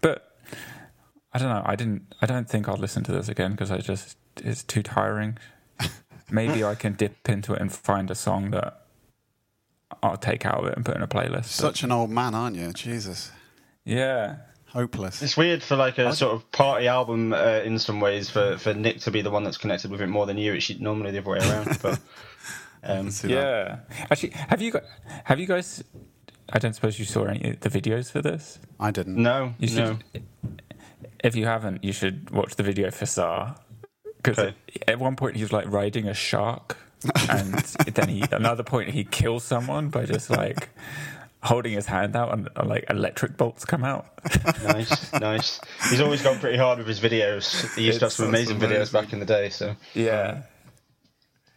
but 0.00 0.36
I 1.32 1.38
don't 1.38 1.48
know. 1.48 1.62
I 1.64 1.76
didn't. 1.76 2.14
I 2.22 2.26
don't 2.26 2.48
think 2.48 2.68
I'll 2.68 2.76
listen 2.76 3.02
to 3.04 3.12
this 3.12 3.28
again 3.28 3.52
because 3.52 3.70
I 3.70 3.78
just 3.78 4.16
it's 4.38 4.62
too 4.62 4.82
tiring. 4.82 5.38
Maybe 6.30 6.64
I 6.64 6.74
can 6.74 6.94
dip 6.94 7.28
into 7.28 7.54
it 7.54 7.60
and 7.60 7.72
find 7.72 8.10
a 8.10 8.14
song 8.14 8.50
that 8.52 8.81
I'll 10.02 10.16
take 10.16 10.46
out 10.46 10.60
of 10.60 10.66
it 10.66 10.76
and 10.76 10.84
put 10.84 10.96
in 10.96 11.02
a 11.02 11.08
playlist. 11.08 11.46
Such 11.46 11.80
but. 11.80 11.84
an 11.84 11.92
old 11.92 12.10
man, 12.10 12.34
aren't 12.34 12.56
you? 12.56 12.72
Jesus. 12.72 13.30
Yeah. 13.84 14.36
Hopeless. 14.66 15.20
It's 15.22 15.36
weird 15.36 15.62
for 15.62 15.76
like 15.76 15.98
a 15.98 16.14
sort 16.14 16.34
of 16.34 16.50
party 16.50 16.88
album 16.88 17.34
uh, 17.34 17.60
in 17.62 17.78
some 17.78 18.00
ways 18.00 18.30
for, 18.30 18.56
for 18.56 18.72
Nick 18.72 19.00
to 19.00 19.10
be 19.10 19.20
the 19.20 19.30
one 19.30 19.44
that's 19.44 19.58
connected 19.58 19.90
with 19.90 20.00
it 20.00 20.06
more 20.06 20.24
than 20.24 20.38
you. 20.38 20.54
It's 20.54 20.70
normally 20.80 21.10
the 21.10 21.18
other 21.18 21.30
way 21.30 21.38
around. 21.38 21.78
But 21.82 22.00
um, 22.82 23.10
yeah, 23.24 23.80
actually, 24.10 24.30
have 24.30 24.60
you 24.60 24.72
got 24.72 24.82
have 25.24 25.38
you 25.38 25.46
guys? 25.46 25.84
I 26.48 26.58
don't 26.58 26.72
suppose 26.72 26.98
you 26.98 27.04
saw 27.04 27.24
any 27.24 27.52
the 27.60 27.68
videos 27.68 28.10
for 28.10 28.22
this. 28.22 28.58
I 28.80 28.90
didn't. 28.90 29.16
No, 29.16 29.54
you 29.58 29.68
should. 29.68 29.98
No. 30.14 30.20
If 31.22 31.36
you 31.36 31.44
haven't, 31.46 31.84
you 31.84 31.92
should 31.92 32.30
watch 32.30 32.56
the 32.56 32.64
video 32.64 32.90
for 32.90 33.06
Czar 33.06 33.54
because 34.16 34.38
okay. 34.38 34.54
at 34.88 34.98
one 34.98 35.16
point 35.16 35.36
he's 35.36 35.52
like 35.52 35.70
riding 35.70 36.08
a 36.08 36.14
shark 36.14 36.76
and 37.28 37.54
then 37.94 38.08
he 38.08 38.24
another 38.32 38.62
point 38.62 38.90
he 38.90 39.04
kills 39.04 39.44
someone 39.44 39.88
by 39.88 40.04
just 40.04 40.30
like 40.30 40.68
holding 41.42 41.72
his 41.72 41.86
hand 41.86 42.14
out 42.14 42.32
and, 42.32 42.48
and 42.54 42.68
like 42.68 42.84
electric 42.88 43.36
bolts 43.36 43.64
come 43.64 43.84
out. 43.84 44.06
nice, 44.64 45.12
nice. 45.12 45.60
He's 45.90 46.00
always 46.00 46.22
gone 46.22 46.38
pretty 46.38 46.58
hard 46.58 46.78
with 46.78 46.86
his 46.86 47.00
videos. 47.00 47.74
He 47.74 47.84
used 47.84 47.98
to 47.98 48.06
have 48.06 48.12
some 48.12 48.28
amazing, 48.28 48.56
amazing, 48.56 48.76
videos 48.78 48.92
back 48.92 49.12
in 49.12 49.18
the 49.18 49.26
day. 49.26 49.48
So 49.48 49.74
yeah. 49.94 50.42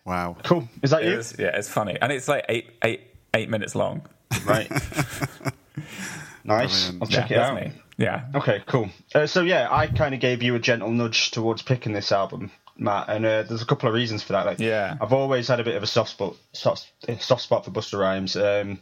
Wow. 0.05 0.38
Cool. 0.43 0.67
Is 0.84 0.91
that 0.91 1.03
it 1.03 1.12
you? 1.12 1.17
Is, 1.17 1.36
yeah, 1.38 1.58
it's 1.58 1.69
funny, 1.69 1.97
and 1.99 2.12
it's 2.12 2.27
like 2.27 2.45
eight, 2.49 2.69
eight, 2.84 3.01
eight 3.34 3.49
minutes 3.49 3.75
long. 3.75 4.05
Right. 4.45 4.69
nice. 6.43 6.91
I'll 7.01 7.08
check 7.08 7.29
yeah, 7.29 7.38
it 7.38 7.41
out. 7.41 7.55
Me. 7.55 7.71
Yeah. 7.97 8.25
Okay. 8.36 8.62
Cool. 8.67 8.89
Uh, 9.13 9.25
so 9.25 9.41
yeah, 9.41 9.67
I 9.71 9.88
kind 9.88 10.13
of 10.13 10.19
gave 10.19 10.43
you 10.43 10.55
a 10.55 10.60
gentle 10.60 10.91
nudge 10.91 11.31
towards 11.31 11.62
picking 11.62 11.93
this 11.93 12.12
album 12.12 12.51
Matt, 12.78 13.10
and 13.10 13.26
uh, 13.26 13.44
there's 13.44 13.62
a 13.62 13.66
couple 13.66 13.88
of 13.88 13.96
reasons 13.96 14.24
for 14.24 14.34
that. 14.34 14.46
Like, 14.46 14.60
yeah, 14.60 14.98
I've 15.00 15.14
always 15.14 15.48
had 15.48 15.60
a 15.60 15.64
bit 15.64 15.76
of 15.76 15.84
a 15.84 15.88
soft 15.88 16.12
spot, 16.12 16.36
soft, 16.54 16.92
soft 17.20 17.42
spot 17.42 17.66
for 17.66 17.72
Busta 17.72 18.00
Rhymes. 18.00 18.36
Um, 18.36 18.80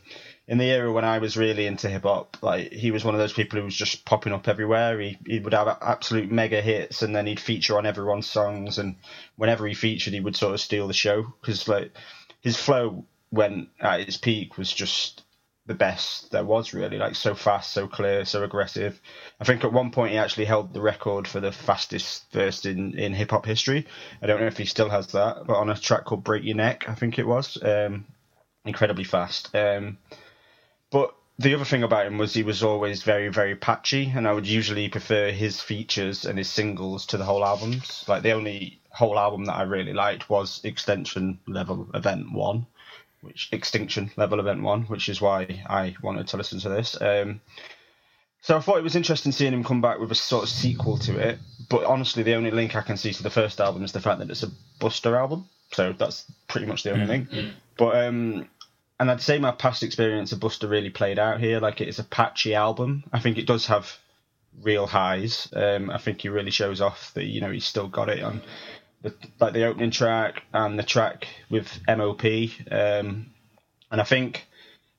in 0.48 0.58
the 0.58 0.66
era 0.66 0.92
when 0.92 1.06
I 1.06 1.20
was 1.20 1.38
really 1.38 1.68
into 1.68 1.90
hip 1.90 2.04
hop, 2.04 2.38
like 2.42 2.72
he 2.72 2.92
was 2.92 3.06
one 3.06 3.16
of 3.16 3.20
those 3.20 3.32
people 3.32 3.60
who 3.60 3.66
was 3.66 3.76
just 3.76 4.04
popping 4.04 4.34
up 4.34 4.48
everywhere. 4.48 5.00
He 5.00 5.18
he 5.26 5.40
would 5.40 5.54
have 5.54 5.78
absolute 5.82 6.32
mega 6.32 6.62
hits, 6.62 7.02
and 7.02 7.16
then 7.16 7.28
he'd 7.28 7.40
feature 7.40 7.78
on 7.78 7.86
everyone's 7.86 8.28
songs. 8.28 8.78
And 8.78 8.98
whenever 9.36 9.66
he 9.66 9.74
featured, 9.74 10.14
he 10.14 10.20
would 10.20 10.36
sort 10.36 10.54
of 10.54 10.62
steal 10.62 10.88
the 10.88 10.94
show 10.94 11.34
because 11.42 11.68
like 11.68 11.92
his 12.42 12.58
flow 12.58 13.06
when 13.30 13.68
at 13.80 14.02
its 14.02 14.18
peak 14.18 14.58
was 14.58 14.72
just 14.72 15.24
the 15.65 15.73
best 15.73 16.32
there 16.32 16.43
was 16.43 16.73
really. 16.73 16.97
Like 16.97 17.15
so 17.15 17.36
fast 17.36 17.71
so 17.71 17.88
clear 17.88 18.26
so 18.26 18.43
aggressive. 18.43 18.99
I 19.39 19.45
think 19.45 19.63
at 19.63 19.71
one 19.71 19.91
point 19.91 20.12
he 20.12 20.17
actually 20.17 20.45
held 20.45 20.73
the 20.73 20.82
record 20.82 21.28
for 21.28 21.39
the 21.39 21.52
fastest 21.52 22.32
verse 22.32 22.65
in, 22.65 22.97
in 22.97 23.13
hip-hop 23.13 23.45
history. 23.45 23.88
I 24.21 24.28
don't 24.28 24.41
know 24.41 24.47
if 24.47 24.58
he 24.58 24.65
still 24.65 24.89
has 24.89 25.08
that 25.08 25.47
but 25.47 25.56
on 25.56 25.69
a 25.69 25.76
track 25.76 26.06
called 26.06 26.23
break 26.23 26.43
your 26.43 26.56
neck 26.56 26.86
i 26.88 26.95
think 26.95 27.17
it 27.17 27.28
was. 27.28 27.58
Um, 27.62 28.06
incredibly 28.65 29.04
fast. 29.04 29.54
Um, 29.56 29.97
but 30.89 31.15
the 31.39 31.56
other 31.56 31.65
thing 31.65 31.84
about 31.84 32.06
him 32.06 32.17
was 32.17 32.34
he 32.34 32.43
was 32.43 32.63
always 32.63 33.04
very 33.04 33.30
very 33.30 33.56
patchy 33.56 34.12
and 34.15 34.28
i 34.28 34.32
would 34.34 34.45
usually 34.45 34.88
prefer 34.88 35.32
his 35.32 35.60
features 35.60 36.26
and 36.26 36.38
his 36.38 36.49
singles 36.49 37.06
to 37.08 37.17
the 37.17 37.26
whole 37.26 37.45
albums. 37.45 38.04
Like 38.08 38.21
the 38.21 38.34
only 38.34 38.82
whole 38.89 39.17
album 39.17 39.45
that 39.45 39.56
i 39.56 39.63
really 39.63 39.93
liked 39.93 40.30
was 40.30 40.62
extension 40.65 41.39
level 41.47 41.89
event 41.93 42.32
one 42.32 42.67
which 43.24 43.50
Extinction 43.52 44.12
Level 44.18 44.40
Event 44.40 44.62
One, 44.62 44.84
which 44.84 45.10
is 45.10 45.22
why 45.22 45.64
I 45.68 45.96
wanted 46.02 46.28
to 46.28 46.38
listen 46.38 46.60
to 46.60 46.70
this. 46.70 47.00
Um, 47.02 47.42
so 48.42 48.58
I 48.58 48.60
thought 48.60 48.78
it 48.78 48.84
was 48.84 48.98
interesting 48.98 49.32
seeing 49.32 49.54
him 49.54 49.64
come 49.64 49.82
back 49.82 50.00
with 50.00 50.12
a 50.12 50.16
sort 50.16 50.44
of 50.44 50.50
sequel 50.50 50.98
to 51.00 51.18
it. 51.18 51.40
But 51.70 51.86
honestly, 51.86 52.24
the 52.24 52.36
only 52.36 52.52
link 52.52 52.76
I 52.76 52.82
can 52.82 52.98
see 52.98 53.14
to 53.14 53.24
the 53.24 53.30
first 53.30 53.62
album 53.62 53.84
is 53.84 53.94
the 53.94 54.02
fact 54.02 54.20
that 54.20 54.30
it's 54.30 54.44
a 54.44 54.52
Busta 54.82 55.18
album. 55.18 55.48
So 55.72 55.94
that's 55.94 56.30
pretty 56.48 56.68
much 56.68 56.84
the 56.84 56.92
only 56.92 57.06
mm-hmm. 57.06 57.32
thing. 57.32 57.52
But 57.78 58.06
um, 58.06 58.50
and 59.00 59.10
I'd 59.10 59.22
say 59.22 59.40
my 59.40 59.52
past 59.52 59.82
experience 59.82 60.34
of 60.34 60.40
Busta 60.40 60.70
really 60.70 60.90
played 60.90 61.18
out 61.18 61.40
here. 61.40 61.62
Like 61.62 61.80
it 61.80 61.88
is 61.88 62.00
a 62.00 62.04
patchy 62.04 62.54
album. 62.54 63.06
I 63.14 63.20
think 63.20 63.38
it 63.38 63.48
does 63.48 63.68
have 63.68 63.98
real 64.62 64.86
highs. 64.86 65.48
Um, 65.54 65.90
I 65.90 65.98
think 65.98 66.22
he 66.22 66.30
really 66.30 66.52
shows 66.52 66.82
off 66.82 67.14
that 67.14 67.24
you 67.24 67.40
know 67.40 67.52
he's 67.52 67.66
still 67.66 67.88
got 67.88 68.10
it 68.10 68.22
on 68.22 68.42
the, 69.04 69.13
like 69.39 69.54
the 69.54 69.66
opening 69.66 69.92
track 69.92 70.44
and 70.54 70.80
the 70.80 70.84
track 70.84 71.28
with 71.50 71.68
MOP. 71.88 72.24
Um, 72.72 73.28
and 73.92 74.02
I 74.02 74.04
think 74.04 74.48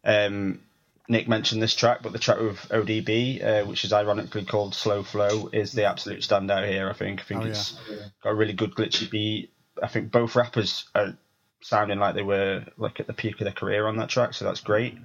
um, 0.04 0.60
Nick 1.08 1.28
mentioned 1.28 1.62
this 1.62 1.74
track, 1.74 2.02
but 2.02 2.12
the 2.12 2.18
track 2.18 2.38
with 2.38 2.58
ODB, 2.68 3.42
uh, 3.42 3.66
which 3.66 3.84
is 3.84 3.92
ironically 3.92 4.44
called 4.44 4.74
Slow 4.74 5.02
Flow, 5.02 5.48
is 5.52 5.72
the 5.72 5.84
absolute 5.84 6.20
standout 6.20 6.68
here. 6.68 6.88
I 6.88 6.92
think. 6.92 7.20
I 7.20 7.24
think 7.24 7.42
oh, 7.42 7.46
it's 7.46 7.76
yeah. 7.90 7.96
got 8.22 8.30
a 8.30 8.34
really 8.34 8.52
good 8.52 8.74
glitchy 8.74 9.10
beat. 9.10 9.52
I 9.82 9.88
think 9.88 10.12
both 10.12 10.36
rappers 10.36 10.84
are 10.94 11.16
sounding 11.60 11.98
like 11.98 12.14
they 12.14 12.22
were 12.22 12.64
like 12.76 13.00
at 13.00 13.06
the 13.06 13.12
peak 13.14 13.40
of 13.40 13.44
their 13.44 13.52
career 13.52 13.86
on 13.86 13.96
that 13.96 14.10
track, 14.10 14.34
so 14.34 14.44
that's 14.44 14.60
great. 14.60 14.96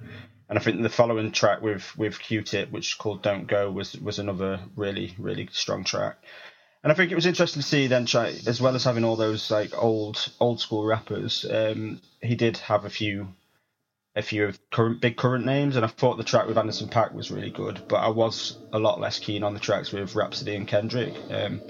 And 0.48 0.58
I 0.58 0.62
think 0.62 0.82
the 0.82 0.88
following 0.88 1.32
track 1.32 1.62
with 1.62 1.96
with 1.96 2.18
Q-Tip, 2.18 2.70
which 2.70 2.92
is 2.92 2.94
called 2.94 3.22
"Don't 3.22 3.46
Go," 3.46 3.70
was 3.70 3.94
was 3.96 4.18
another 4.18 4.60
really 4.76 5.14
really 5.18 5.48
strong 5.52 5.84
track. 5.84 6.18
And 6.82 6.90
I 6.90 6.94
think 6.94 7.12
it 7.12 7.16
was 7.16 7.26
interesting 7.26 7.60
to 7.60 7.68
see 7.68 7.88
then, 7.88 8.06
try, 8.06 8.28
as 8.46 8.60
well 8.60 8.74
as 8.74 8.84
having 8.84 9.04
all 9.04 9.16
those 9.16 9.50
like 9.50 9.76
old 9.76 10.32
old 10.40 10.60
school 10.60 10.84
rappers, 10.84 11.44
um, 11.50 12.00
he 12.22 12.36
did 12.36 12.56
have 12.58 12.84
a 12.84 12.90
few 12.90 13.28
a 14.16 14.22
few 14.22 14.46
of 14.46 14.58
current 14.70 15.00
big 15.00 15.16
current 15.16 15.44
names, 15.44 15.76
and 15.76 15.84
I 15.84 15.88
thought 15.88 16.16
the 16.16 16.24
track 16.24 16.46
with 16.46 16.58
Anderson 16.58 16.88
.Paak 16.88 17.12
was 17.12 17.30
really 17.30 17.50
good. 17.50 17.82
But 17.86 17.96
I 17.96 18.08
was 18.08 18.56
a 18.72 18.78
lot 18.78 19.00
less 19.00 19.18
keen 19.18 19.42
on 19.42 19.54
the 19.54 19.60
tracks 19.60 19.92
with 19.92 20.14
Rapsody 20.14 20.56
and 20.56 20.66
Kendrick. 20.66 21.14
Um, 21.30 21.60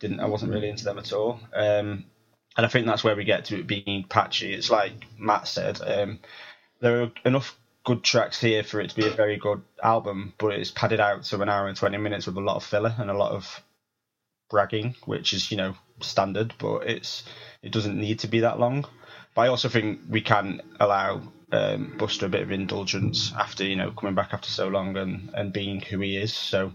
didn't 0.00 0.20
I 0.20 0.26
wasn't 0.26 0.52
really 0.52 0.70
into 0.70 0.84
them 0.84 0.98
at 0.98 1.12
all. 1.12 1.40
Um, 1.52 2.04
and 2.56 2.64
I 2.64 2.68
think 2.68 2.86
that's 2.86 3.04
where 3.04 3.16
we 3.16 3.24
get 3.24 3.46
to 3.46 3.58
it 3.60 3.66
being 3.66 4.04
patchy. 4.08 4.54
It's 4.54 4.70
like 4.70 4.92
Matt 5.18 5.48
said, 5.48 5.80
um, 5.82 6.20
there 6.80 7.02
are 7.02 7.12
enough 7.24 7.58
good 7.84 8.02
tracks 8.02 8.40
here 8.40 8.62
for 8.62 8.80
it 8.80 8.90
to 8.90 8.96
be 8.96 9.06
a 9.06 9.10
very 9.10 9.36
good 9.36 9.62
album, 9.82 10.32
but 10.38 10.52
it's 10.52 10.70
padded 10.70 11.00
out 11.00 11.24
to 11.24 11.42
an 11.42 11.48
hour 11.48 11.66
and 11.66 11.76
20 11.76 11.96
minutes 11.98 12.26
with 12.26 12.36
a 12.36 12.40
lot 12.40 12.56
of 12.56 12.64
filler 12.64 12.94
and 12.98 13.10
a 13.10 13.16
lot 13.16 13.32
of 13.32 13.62
bragging, 14.54 14.94
which 15.04 15.32
is, 15.32 15.50
you 15.50 15.56
know, 15.56 15.74
standard, 16.00 16.54
but 16.60 16.86
it's 16.88 17.24
it 17.60 17.72
doesn't 17.72 17.98
need 17.98 18.20
to 18.20 18.28
be 18.28 18.40
that 18.40 18.60
long. 18.60 18.86
But 19.34 19.42
I 19.42 19.48
also 19.48 19.68
think 19.68 20.02
we 20.08 20.20
can 20.20 20.60
allow 20.78 21.22
um, 21.50 21.96
Busta 21.98 22.22
a 22.22 22.28
bit 22.28 22.42
of 22.42 22.52
indulgence 22.52 23.32
after, 23.36 23.64
you 23.64 23.74
know, 23.74 23.90
coming 23.90 24.14
back 24.14 24.32
after 24.32 24.48
so 24.48 24.68
long 24.68 24.96
and, 24.96 25.30
and 25.34 25.52
being 25.52 25.80
who 25.80 25.98
he 25.98 26.16
is. 26.16 26.32
So, 26.32 26.70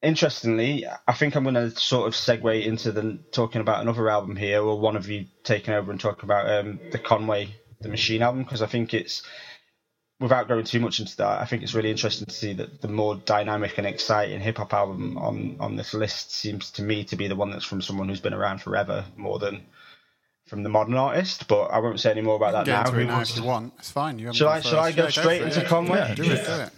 interestingly, 0.00 0.86
I 1.06 1.12
think 1.12 1.34
I'm 1.34 1.44
going 1.44 1.56
to 1.56 1.70
sort 1.70 2.08
of 2.08 2.14
segue 2.14 2.64
into 2.64 2.90
the 2.90 3.18
talking 3.32 3.60
about 3.60 3.82
another 3.82 4.08
album 4.08 4.34
here, 4.34 4.62
or 4.62 4.80
one 4.80 4.96
of 4.96 5.10
you 5.10 5.26
taking 5.44 5.74
over 5.74 5.90
and 5.90 6.00
talking 6.00 6.24
about 6.24 6.50
um, 6.50 6.80
the 6.90 6.98
Conway 6.98 7.54
the 7.82 7.90
Machine 7.90 8.22
album, 8.22 8.44
because 8.44 8.62
I 8.62 8.66
think 8.66 8.94
it's 8.94 9.22
without 10.20 10.48
going 10.48 10.64
too 10.64 10.80
much 10.80 11.00
into 11.00 11.16
that, 11.18 11.40
I 11.40 11.44
think 11.44 11.62
it's 11.62 11.74
really 11.74 11.90
interesting 11.90 12.26
to 12.26 12.34
see 12.34 12.52
that 12.54 12.80
the 12.80 12.88
more 12.88 13.14
dynamic 13.16 13.78
and 13.78 13.86
exciting 13.86 14.40
hip 14.40 14.56
hop 14.58 14.72
album 14.74 15.16
on 15.18 15.56
on 15.60 15.76
this 15.76 15.94
list 15.94 16.32
seems 16.32 16.70
to 16.72 16.82
me 16.82 17.04
to 17.04 17.16
be 17.16 17.28
the 17.28 17.36
one 17.36 17.50
that's 17.50 17.64
from 17.64 17.82
someone 17.82 18.08
who's 18.08 18.20
been 18.20 18.34
around 18.34 18.60
forever 18.62 19.04
more 19.16 19.38
than 19.38 19.64
from 20.46 20.62
the 20.62 20.68
modern 20.68 20.94
artist. 20.94 21.46
But 21.48 21.66
I 21.66 21.78
won't 21.78 22.00
say 22.00 22.10
any 22.10 22.22
more 22.22 22.36
about 22.36 22.52
that 22.52 22.66
Get 22.66 22.72
now. 22.72 22.80
into 22.80 22.92
Who 22.92 23.00
it 23.00 23.04
now 23.06 23.14
wants 23.16 23.30
if 23.30 23.36
you 23.36 23.44
want. 23.44 23.72
It's 23.78 23.90
fine. 23.90 24.18
You 24.18 24.32
Shall 24.32 24.48
I 24.48 24.60
shall 24.60 24.80
I 24.80 24.92
go 24.92 25.04
Yeah, 25.04 25.10
straight 25.10 25.40
for 25.42 25.46
into 25.48 25.60
it. 25.60 25.66
Conway? 25.66 25.98
Yeah, 25.98 26.14
Do 26.14 26.22
it. 26.24 26.46
Do 26.46 26.52
it. 26.62 26.70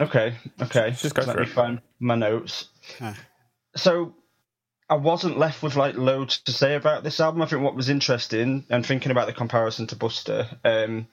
Okay, 0.00 0.34
okay. 0.62 0.90
Just 0.92 1.14
go 1.14 1.22
Let 1.22 1.34
for 1.34 1.40
me 1.42 1.46
it. 1.46 1.52
find 1.52 1.80
my 2.00 2.14
notes. 2.14 2.68
Yeah. 3.00 3.14
So 3.76 4.14
I 4.88 4.94
wasn't 4.96 5.38
left 5.38 5.62
with 5.62 5.76
like 5.76 5.96
loads 5.96 6.38
to 6.42 6.52
say 6.52 6.74
about 6.74 7.04
this 7.04 7.20
album. 7.20 7.42
I 7.42 7.46
think 7.46 7.62
what 7.62 7.74
was 7.74 7.88
interesting 7.90 8.64
and 8.70 8.84
thinking 8.84 9.10
about 9.10 9.26
the 9.26 9.32
comparison 9.32 9.86
to 9.88 9.96
Busta, 9.96 10.48
um, 10.64 11.08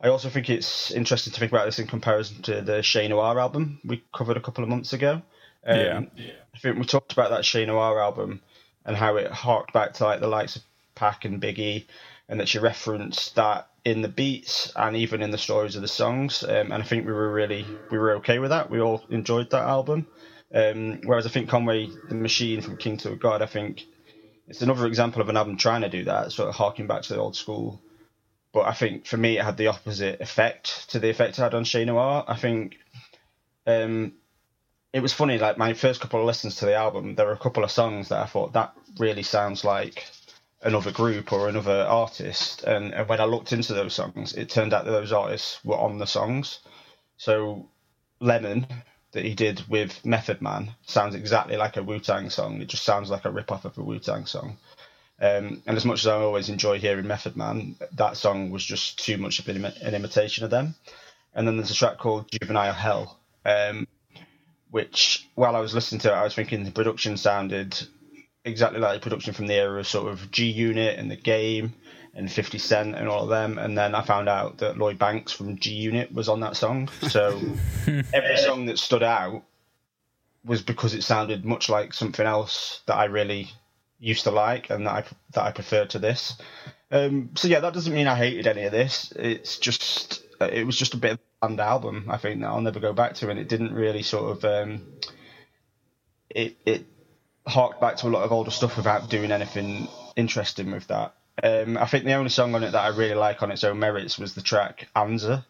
I 0.00 0.08
also 0.08 0.30
think 0.30 0.48
it's 0.48 0.90
interesting 0.90 1.32
to 1.32 1.38
think 1.38 1.52
about 1.52 1.66
this 1.66 1.78
in 1.78 1.86
comparison 1.86 2.42
to 2.42 2.62
the 2.62 2.82
Che 2.82 3.06
Noir 3.08 3.38
album 3.38 3.80
we 3.84 4.02
covered 4.14 4.36
a 4.36 4.40
couple 4.40 4.64
of 4.64 4.70
months 4.70 4.92
ago. 4.92 5.22
Um, 5.64 6.10
Yeah. 6.16 6.32
I 6.54 6.58
think 6.58 6.78
we 6.78 6.84
talked 6.84 7.12
about 7.12 7.30
that 7.30 7.44
Che 7.44 7.66
Noir 7.66 8.00
album 8.00 8.40
and 8.84 8.96
how 8.96 9.16
it 9.16 9.30
harked 9.30 9.72
back 9.72 9.94
to 9.94 10.04
like 10.04 10.20
the 10.20 10.26
likes 10.26 10.56
of 10.56 10.62
Pac 10.94 11.24
and 11.24 11.40
Biggie, 11.40 11.86
and 12.28 12.40
that 12.40 12.48
she 12.48 12.58
referenced 12.58 13.34
that 13.36 13.68
in 13.84 14.02
the 14.02 14.08
beats 14.08 14.72
and 14.76 14.96
even 14.96 15.22
in 15.22 15.30
the 15.30 15.38
stories 15.38 15.76
of 15.76 15.82
the 15.82 15.88
songs. 15.88 16.42
Um, 16.42 16.72
and 16.72 16.74
I 16.74 16.82
think 16.82 17.06
we 17.06 17.12
were 17.12 17.32
really 17.32 17.66
we 17.90 17.98
were 17.98 18.16
okay 18.16 18.38
with 18.38 18.50
that. 18.50 18.70
We 18.70 18.80
all 18.80 19.04
enjoyed 19.10 19.50
that 19.50 19.62
album. 19.62 20.06
Um, 20.52 21.00
whereas 21.04 21.26
I 21.26 21.30
think 21.30 21.48
Conway 21.48 21.88
the 22.08 22.14
Machine 22.14 22.60
from 22.60 22.76
King 22.76 22.96
to 22.98 23.12
a 23.12 23.16
God, 23.16 23.40
I 23.42 23.46
think 23.46 23.84
it's 24.48 24.62
another 24.62 24.86
example 24.86 25.22
of 25.22 25.28
an 25.28 25.36
album 25.36 25.56
trying 25.56 25.82
to 25.82 25.88
do 25.88 26.04
that, 26.04 26.32
sort 26.32 26.48
of 26.48 26.54
harking 26.56 26.86
back 26.86 27.02
to 27.02 27.14
the 27.14 27.20
old 27.20 27.36
school. 27.36 27.80
But 28.52 28.66
I 28.66 28.72
think 28.72 29.06
for 29.06 29.16
me, 29.16 29.38
it 29.38 29.44
had 29.44 29.56
the 29.56 29.68
opposite 29.68 30.20
effect 30.20 30.90
to 30.90 30.98
the 30.98 31.10
effect 31.10 31.38
it 31.38 31.42
had 31.42 31.54
on 31.54 31.64
Che 31.64 31.84
Noir. 31.84 32.24
I 32.26 32.36
think 32.36 32.78
um, 33.66 34.12
it 34.92 35.00
was 35.00 35.12
funny. 35.12 35.38
Like 35.38 35.56
my 35.56 35.74
first 35.74 36.00
couple 36.00 36.20
of 36.20 36.26
listens 36.26 36.56
to 36.56 36.66
the 36.66 36.74
album, 36.74 37.14
there 37.14 37.26
were 37.26 37.32
a 37.32 37.38
couple 37.38 37.64
of 37.64 37.70
songs 37.70 38.08
that 38.08 38.20
I 38.20 38.26
thought 38.26 38.54
that 38.54 38.72
really 38.98 39.22
sounds 39.22 39.64
like 39.64 40.04
another 40.62 40.90
group 40.92 41.32
or 41.32 41.48
another 41.48 41.84
artist. 41.88 42.64
And, 42.64 42.92
and 42.92 43.08
when 43.08 43.20
I 43.20 43.24
looked 43.24 43.52
into 43.52 43.72
those 43.72 43.94
songs, 43.94 44.34
it 44.34 44.50
turned 44.50 44.74
out 44.74 44.84
that 44.84 44.90
those 44.90 45.12
artists 45.12 45.64
were 45.64 45.78
on 45.78 45.98
the 45.98 46.06
songs. 46.06 46.60
So 47.16 47.68
Lemon 48.20 48.66
that 49.12 49.24
he 49.24 49.34
did 49.34 49.62
with 49.68 50.04
Method 50.04 50.40
Man 50.40 50.74
sounds 50.86 51.14
exactly 51.14 51.56
like 51.56 51.76
a 51.76 51.82
Wu 51.82 51.98
Tang 51.98 52.30
song. 52.30 52.60
It 52.60 52.68
just 52.68 52.84
sounds 52.84 53.10
like 53.10 53.24
a 53.24 53.30
rip 53.30 53.50
off 53.50 53.64
of 53.64 53.76
a 53.78 53.82
Wu 53.82 53.98
Tang 53.98 54.26
song. 54.26 54.56
Um, 55.20 55.62
and 55.66 55.76
as 55.76 55.84
much 55.84 56.00
as 56.00 56.06
I 56.06 56.14
always 56.14 56.48
enjoy 56.48 56.78
hearing 56.78 57.06
Method 57.06 57.36
Man, 57.36 57.76
that 57.92 58.16
song 58.16 58.50
was 58.50 58.64
just 58.64 59.04
too 59.04 59.18
much 59.18 59.38
of 59.38 59.48
an, 59.48 59.64
an 59.64 59.94
imitation 59.94 60.44
of 60.44 60.50
them. 60.50 60.74
And 61.34 61.46
then 61.46 61.56
there's 61.56 61.70
a 61.70 61.74
track 61.74 61.98
called 61.98 62.30
Juvenile 62.30 62.72
Hell, 62.72 63.18
um, 63.44 63.86
which 64.70 65.28
while 65.34 65.54
I 65.54 65.60
was 65.60 65.74
listening 65.74 66.00
to 66.00 66.08
it, 66.08 66.14
I 66.14 66.24
was 66.24 66.34
thinking 66.34 66.64
the 66.64 66.70
production 66.70 67.16
sounded 67.16 67.78
exactly 68.44 68.80
like 68.80 68.94
the 68.94 69.04
production 69.04 69.34
from 69.34 69.46
the 69.46 69.54
era 69.54 69.80
of 69.80 69.86
sort 69.86 70.10
of 70.10 70.30
G 70.30 70.50
Unit 70.50 70.98
and 70.98 71.10
the 71.10 71.16
Game 71.16 71.74
and 72.14 72.30
50 72.30 72.58
Cent 72.58 72.96
and 72.96 73.06
all 73.06 73.24
of 73.24 73.28
them. 73.28 73.58
And 73.58 73.76
then 73.76 73.94
I 73.94 74.02
found 74.02 74.28
out 74.28 74.58
that 74.58 74.78
Lloyd 74.78 74.98
Banks 74.98 75.32
from 75.32 75.58
G 75.58 75.74
Unit 75.74 76.12
was 76.12 76.28
on 76.28 76.40
that 76.40 76.56
song. 76.56 76.88
So 77.08 77.38
every 77.86 78.38
song 78.38 78.66
that 78.66 78.78
stood 78.78 79.02
out 79.02 79.42
was 80.44 80.62
because 80.62 80.94
it 80.94 81.04
sounded 81.04 81.44
much 81.44 81.68
like 81.68 81.92
something 81.92 82.26
else 82.26 82.80
that 82.86 82.96
I 82.96 83.04
really 83.04 83.50
used 84.00 84.24
to 84.24 84.30
like 84.30 84.70
and 84.70 84.86
that 84.86 84.92
I 84.92 85.04
that 85.34 85.44
I 85.44 85.52
preferred 85.52 85.90
to 85.90 85.98
this. 85.98 86.36
Um, 86.90 87.30
so 87.36 87.46
yeah, 87.46 87.60
that 87.60 87.74
doesn't 87.74 87.94
mean 87.94 88.08
I 88.08 88.16
hated 88.16 88.46
any 88.46 88.64
of 88.64 88.72
this. 88.72 89.12
It's 89.14 89.58
just 89.58 90.24
it 90.40 90.66
was 90.66 90.76
just 90.76 90.94
a 90.94 90.96
bit 90.96 91.12
of 91.12 91.18
a 91.18 91.46
bland 91.46 91.60
album. 91.60 92.06
I 92.08 92.16
think 92.16 92.40
that 92.40 92.48
I'll 92.48 92.60
never 92.60 92.80
go 92.80 92.92
back 92.92 93.14
to, 93.16 93.30
and 93.30 93.38
it 93.38 93.48
didn't 93.48 93.72
really 93.72 94.02
sort 94.02 94.36
of 94.36 94.44
um, 94.44 94.86
it 96.30 96.56
it 96.64 96.86
harked 97.46 97.80
back 97.80 97.96
to 97.98 98.08
a 98.08 98.10
lot 98.10 98.24
of 98.24 98.32
older 98.32 98.50
stuff 98.50 98.76
without 98.76 99.10
doing 99.10 99.30
anything 99.30 99.88
interesting 100.16 100.70
with 100.72 100.86
that. 100.88 101.14
Um, 101.42 101.78
I 101.78 101.86
think 101.86 102.04
the 102.04 102.14
only 102.14 102.30
song 102.30 102.54
on 102.54 102.64
it 102.64 102.72
that 102.72 102.84
I 102.84 102.88
really 102.88 103.14
like 103.14 103.42
on 103.42 103.50
its 103.50 103.64
own 103.64 103.78
merits 103.78 104.18
was 104.18 104.34
the 104.34 104.42
track 104.42 104.88
Anza, 104.94 105.44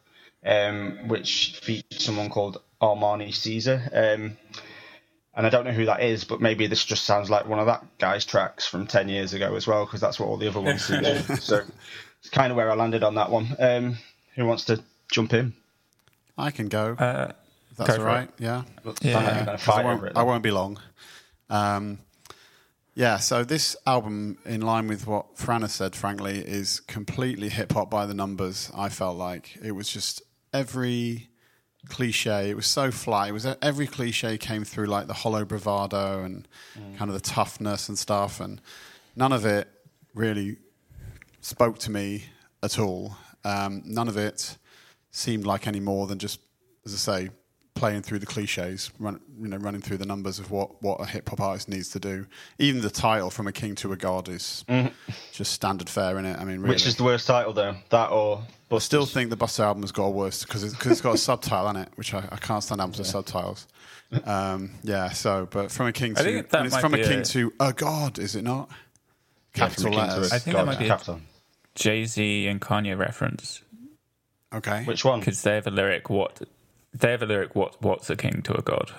um, 0.45 1.09
which 1.09 1.59
featured 1.63 2.01
someone 2.01 2.31
called 2.31 2.61
Armani 2.81 3.35
Caesar. 3.35 3.91
And 5.41 5.47
I 5.47 5.51
don't 5.51 5.65
know 5.65 5.73
who 5.73 5.87
that 5.87 6.03
is, 6.03 6.25
but 6.25 6.43
maybe 6.43 6.67
this 6.67 6.85
just 6.85 7.05
sounds 7.05 7.31
like 7.31 7.47
one 7.49 7.59
of 7.59 7.65
that 7.65 7.83
guy's 7.97 8.27
tracks 8.27 8.67
from 8.67 8.87
10 8.87 9.09
years 9.09 9.33
ago 9.33 9.57
as 9.57 9.67
well, 9.67 9.87
because 9.87 9.99
that's 10.03 10.21
what 10.21 10.27
all 10.29 10.37
the 10.37 10.49
other 10.49 10.61
ones 10.61 10.87
do. 10.87 11.01
So 11.41 11.63
it's 12.21 12.29
kind 12.29 12.51
of 12.51 12.59
where 12.59 12.71
I 12.71 12.75
landed 12.75 13.03
on 13.03 13.15
that 13.15 13.31
one. 13.31 13.57
Um, 13.59 13.97
who 14.35 14.45
wants 14.45 14.67
to 14.67 14.83
jump 15.11 15.33
in? 15.33 15.55
I 16.37 16.51
can 16.51 16.69
go. 16.69 16.93
Uh, 16.93 17.33
that's 17.79 17.89
go 17.89 17.95
all 17.95 18.01
for 18.01 18.05
right. 18.05 18.29
Yeah. 18.39 18.65
Looks 18.85 19.03
like 19.03 19.15
you're 19.15 19.23
gonna 19.23 19.45
'Cause 19.53 19.63
fight 19.63 19.79
I 19.81 19.85
won't, 19.85 20.05
it. 20.05 20.13
I 20.15 20.23
won't 20.25 20.43
be 20.43 20.51
long. 20.51 20.79
Um, 21.49 22.01
yeah, 22.95 23.17
so 23.17 23.43
this 23.43 23.77
album, 23.87 24.37
in 24.45 24.61
line 24.61 24.89
with 24.89 25.07
what 25.07 25.39
Fran 25.39 25.63
has 25.63 25.73
said, 25.73 25.97
frankly, 25.97 26.41
is 26.41 26.81
completely 26.81 27.49
hip 27.49 27.73
hop 27.73 27.89
by 27.91 28.05
the 28.05 28.13
numbers. 28.13 28.71
I 28.77 28.91
felt 28.91 29.17
like 29.17 29.57
it 29.63 29.73
was 29.73 29.89
just 29.89 30.21
every 30.53 31.30
cliche. 31.89 32.51
It 32.51 32.57
was 32.57 32.67
so 32.67 32.91
flat. 32.91 33.29
It 33.29 33.33
was 33.33 33.47
every 33.63 33.87
cliche 33.87 34.39
came 34.39 34.65
through 34.65 34.87
like 34.87 35.07
the 35.07 35.15
hollow 35.15 35.45
bravado 35.45 36.23
and 36.25 36.47
kind 36.97 37.11
of 37.11 37.15
the 37.15 37.21
toughness 37.21 37.89
and 37.89 37.99
stuff, 37.99 38.41
and 38.41 38.61
none 39.17 39.33
of 39.33 39.45
it 39.45 39.69
really 40.15 40.57
spoke 41.41 41.79
to 41.81 41.91
me 41.91 42.25
at 42.63 42.79
all. 42.79 43.17
Um, 43.45 43.83
none 43.85 44.09
of 44.09 44.17
it 44.17 44.59
seemed 45.11 45.47
like 45.47 45.67
any 45.67 45.81
more 45.81 46.07
than 46.07 46.19
just, 46.19 46.41
as 46.85 46.95
I 46.95 46.97
say, 46.97 47.31
playing 47.81 48.03
through 48.03 48.19
the 48.19 48.27
cliches, 48.27 48.91
run, 48.99 49.19
you 49.41 49.49
know, 49.49 49.57
running 49.57 49.81
through 49.81 49.97
the 49.97 50.05
numbers 50.05 50.39
of 50.39 50.51
what, 50.51 50.83
what 50.83 51.01
a 51.01 51.07
hip 51.07 51.27
hop 51.31 51.41
artist 51.41 51.67
needs 51.69 51.89
to 51.89 51.99
do. 51.99 52.27
Even 52.59 52.83
the 52.83 52.91
title 52.91 53.31
"From 53.31 53.47
a 53.47 53.53
King 53.53 53.75
to 53.77 53.93
a 53.93 53.97
God" 53.97 54.29
is 54.29 54.65
just 55.33 55.53
standard 55.53 55.89
fare 55.89 56.19
in 56.19 56.27
it. 56.27 56.39
I 56.39 56.45
mean, 56.45 56.59
really. 56.61 56.69
Which 56.75 56.87
is 56.87 56.97
the 56.97 57.05
worst 57.05 57.27
title, 57.27 57.55
though? 57.55 57.75
That 57.89 58.11
or 58.11 58.43
I 58.71 58.79
still 58.79 59.07
think 59.07 59.31
the 59.31 59.37
Busta 59.37 59.61
album 59.65 59.83
has 59.83 59.93
got 59.93 60.05
a 60.05 60.11
worse 60.11 60.45
because 60.45 60.63
it's, 60.63 60.75
'cause 60.77 60.93
it's 60.93 61.01
got 61.01 61.15
a 61.15 61.19
subtitle 61.31 61.67
on 61.67 61.77
it, 61.77 61.89
which 61.97 62.13
I, 62.15 62.19
I 62.31 62.37
can't 62.37 62.63
stand 62.63 62.81
albums 62.83 62.99
with 62.99 63.07
subtitles. 63.09 63.67
Um, 64.25 64.73
yeah, 64.83 65.09
so 65.11 65.49
but 65.51 65.73
from 65.73 65.87
a 65.87 65.93
king 65.93 66.13
I 66.13 66.23
to 66.23 66.25
think 66.25 66.51
that 66.51 66.59
and 66.59 66.67
it's 66.67 66.77
from 66.79 66.95
a 66.95 67.03
king 67.03 67.21
a- 67.21 67.25
to 67.25 67.53
a 67.61 67.73
god, 67.73 68.19
is 68.19 68.37
it 68.37 68.43
not? 68.43 68.69
Yeah, 69.57 69.69
Capital 69.69 69.85
from 69.85 69.93
a 69.93 69.97
king 69.97 70.05
to 70.07 70.13
a 70.13 70.17
letters. 70.17 70.33
I 70.33 70.39
think 70.39 70.55
god, 70.57 70.61
that 70.63 70.67
might 70.67 70.79
be 70.79 70.85
a- 70.85 70.89
capital. 70.89 71.21
Jay 71.75 72.05
Z 72.05 72.47
and 72.47 72.61
Kanye 72.61 72.99
reference 72.99 73.63
Okay. 74.53 74.85
Which 74.85 75.05
one? 75.05 75.21
because 75.21 75.41
they 75.43 75.55
have 75.55 75.67
a 75.69 75.71
lyric. 75.71 76.11
What 76.11 76.41
they 76.95 77.11
have 77.11 77.23
a 77.23 77.27
lyric. 77.27 77.55
What 77.55 77.81
what's 77.83 78.11
a 78.11 78.17
king 78.17 78.43
to 78.43 78.59
a 78.59 78.63
god? 78.63 78.93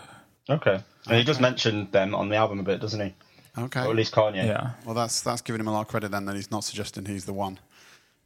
Okay. 0.49 0.79
And 1.07 1.17
he 1.17 1.23
does 1.23 1.39
mention 1.39 1.89
them 1.91 2.13
on 2.13 2.29
the 2.29 2.35
album 2.35 2.59
a 2.59 2.63
bit, 2.63 2.79
doesn't 2.79 2.99
he? 2.99 3.13
Okay. 3.57 3.81
Or 3.81 3.89
at 3.89 3.95
least 3.95 4.13
Kanye. 4.13 4.45
Yeah. 4.45 4.71
Well, 4.85 4.95
that's 4.95 5.21
that's 5.21 5.41
giving 5.41 5.59
him 5.59 5.67
a 5.67 5.71
lot 5.71 5.81
of 5.81 5.87
credit 5.87 6.11
then 6.11 6.25
that 6.25 6.35
he's 6.35 6.51
not 6.51 6.63
suggesting 6.63 7.05
he's 7.05 7.25
the 7.25 7.33
one. 7.33 7.59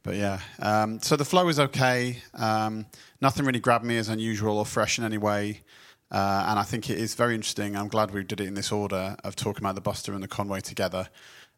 But 0.02 0.14
yeah, 0.14 0.38
um, 0.60 1.00
so 1.02 1.16
the 1.16 1.24
flow 1.24 1.48
is 1.48 1.58
okay. 1.58 2.22
Um, 2.32 2.86
nothing 3.20 3.44
really 3.44 3.58
grabbed 3.58 3.84
me 3.84 3.98
as 3.98 4.08
unusual 4.08 4.58
or 4.58 4.64
fresh 4.64 4.98
in 4.98 5.04
any 5.04 5.18
way. 5.18 5.62
Uh, 6.12 6.46
and 6.48 6.60
I 6.60 6.62
think 6.62 6.88
it 6.88 6.98
is 6.98 7.16
very 7.16 7.34
interesting. 7.34 7.76
I'm 7.76 7.88
glad 7.88 8.12
we 8.12 8.22
did 8.22 8.40
it 8.40 8.46
in 8.46 8.54
this 8.54 8.70
order 8.70 9.16
of 9.24 9.34
talking 9.34 9.64
about 9.64 9.74
the 9.74 9.82
Busta 9.82 10.14
and 10.14 10.22
the 10.22 10.28
Conway 10.28 10.60
together, 10.60 11.08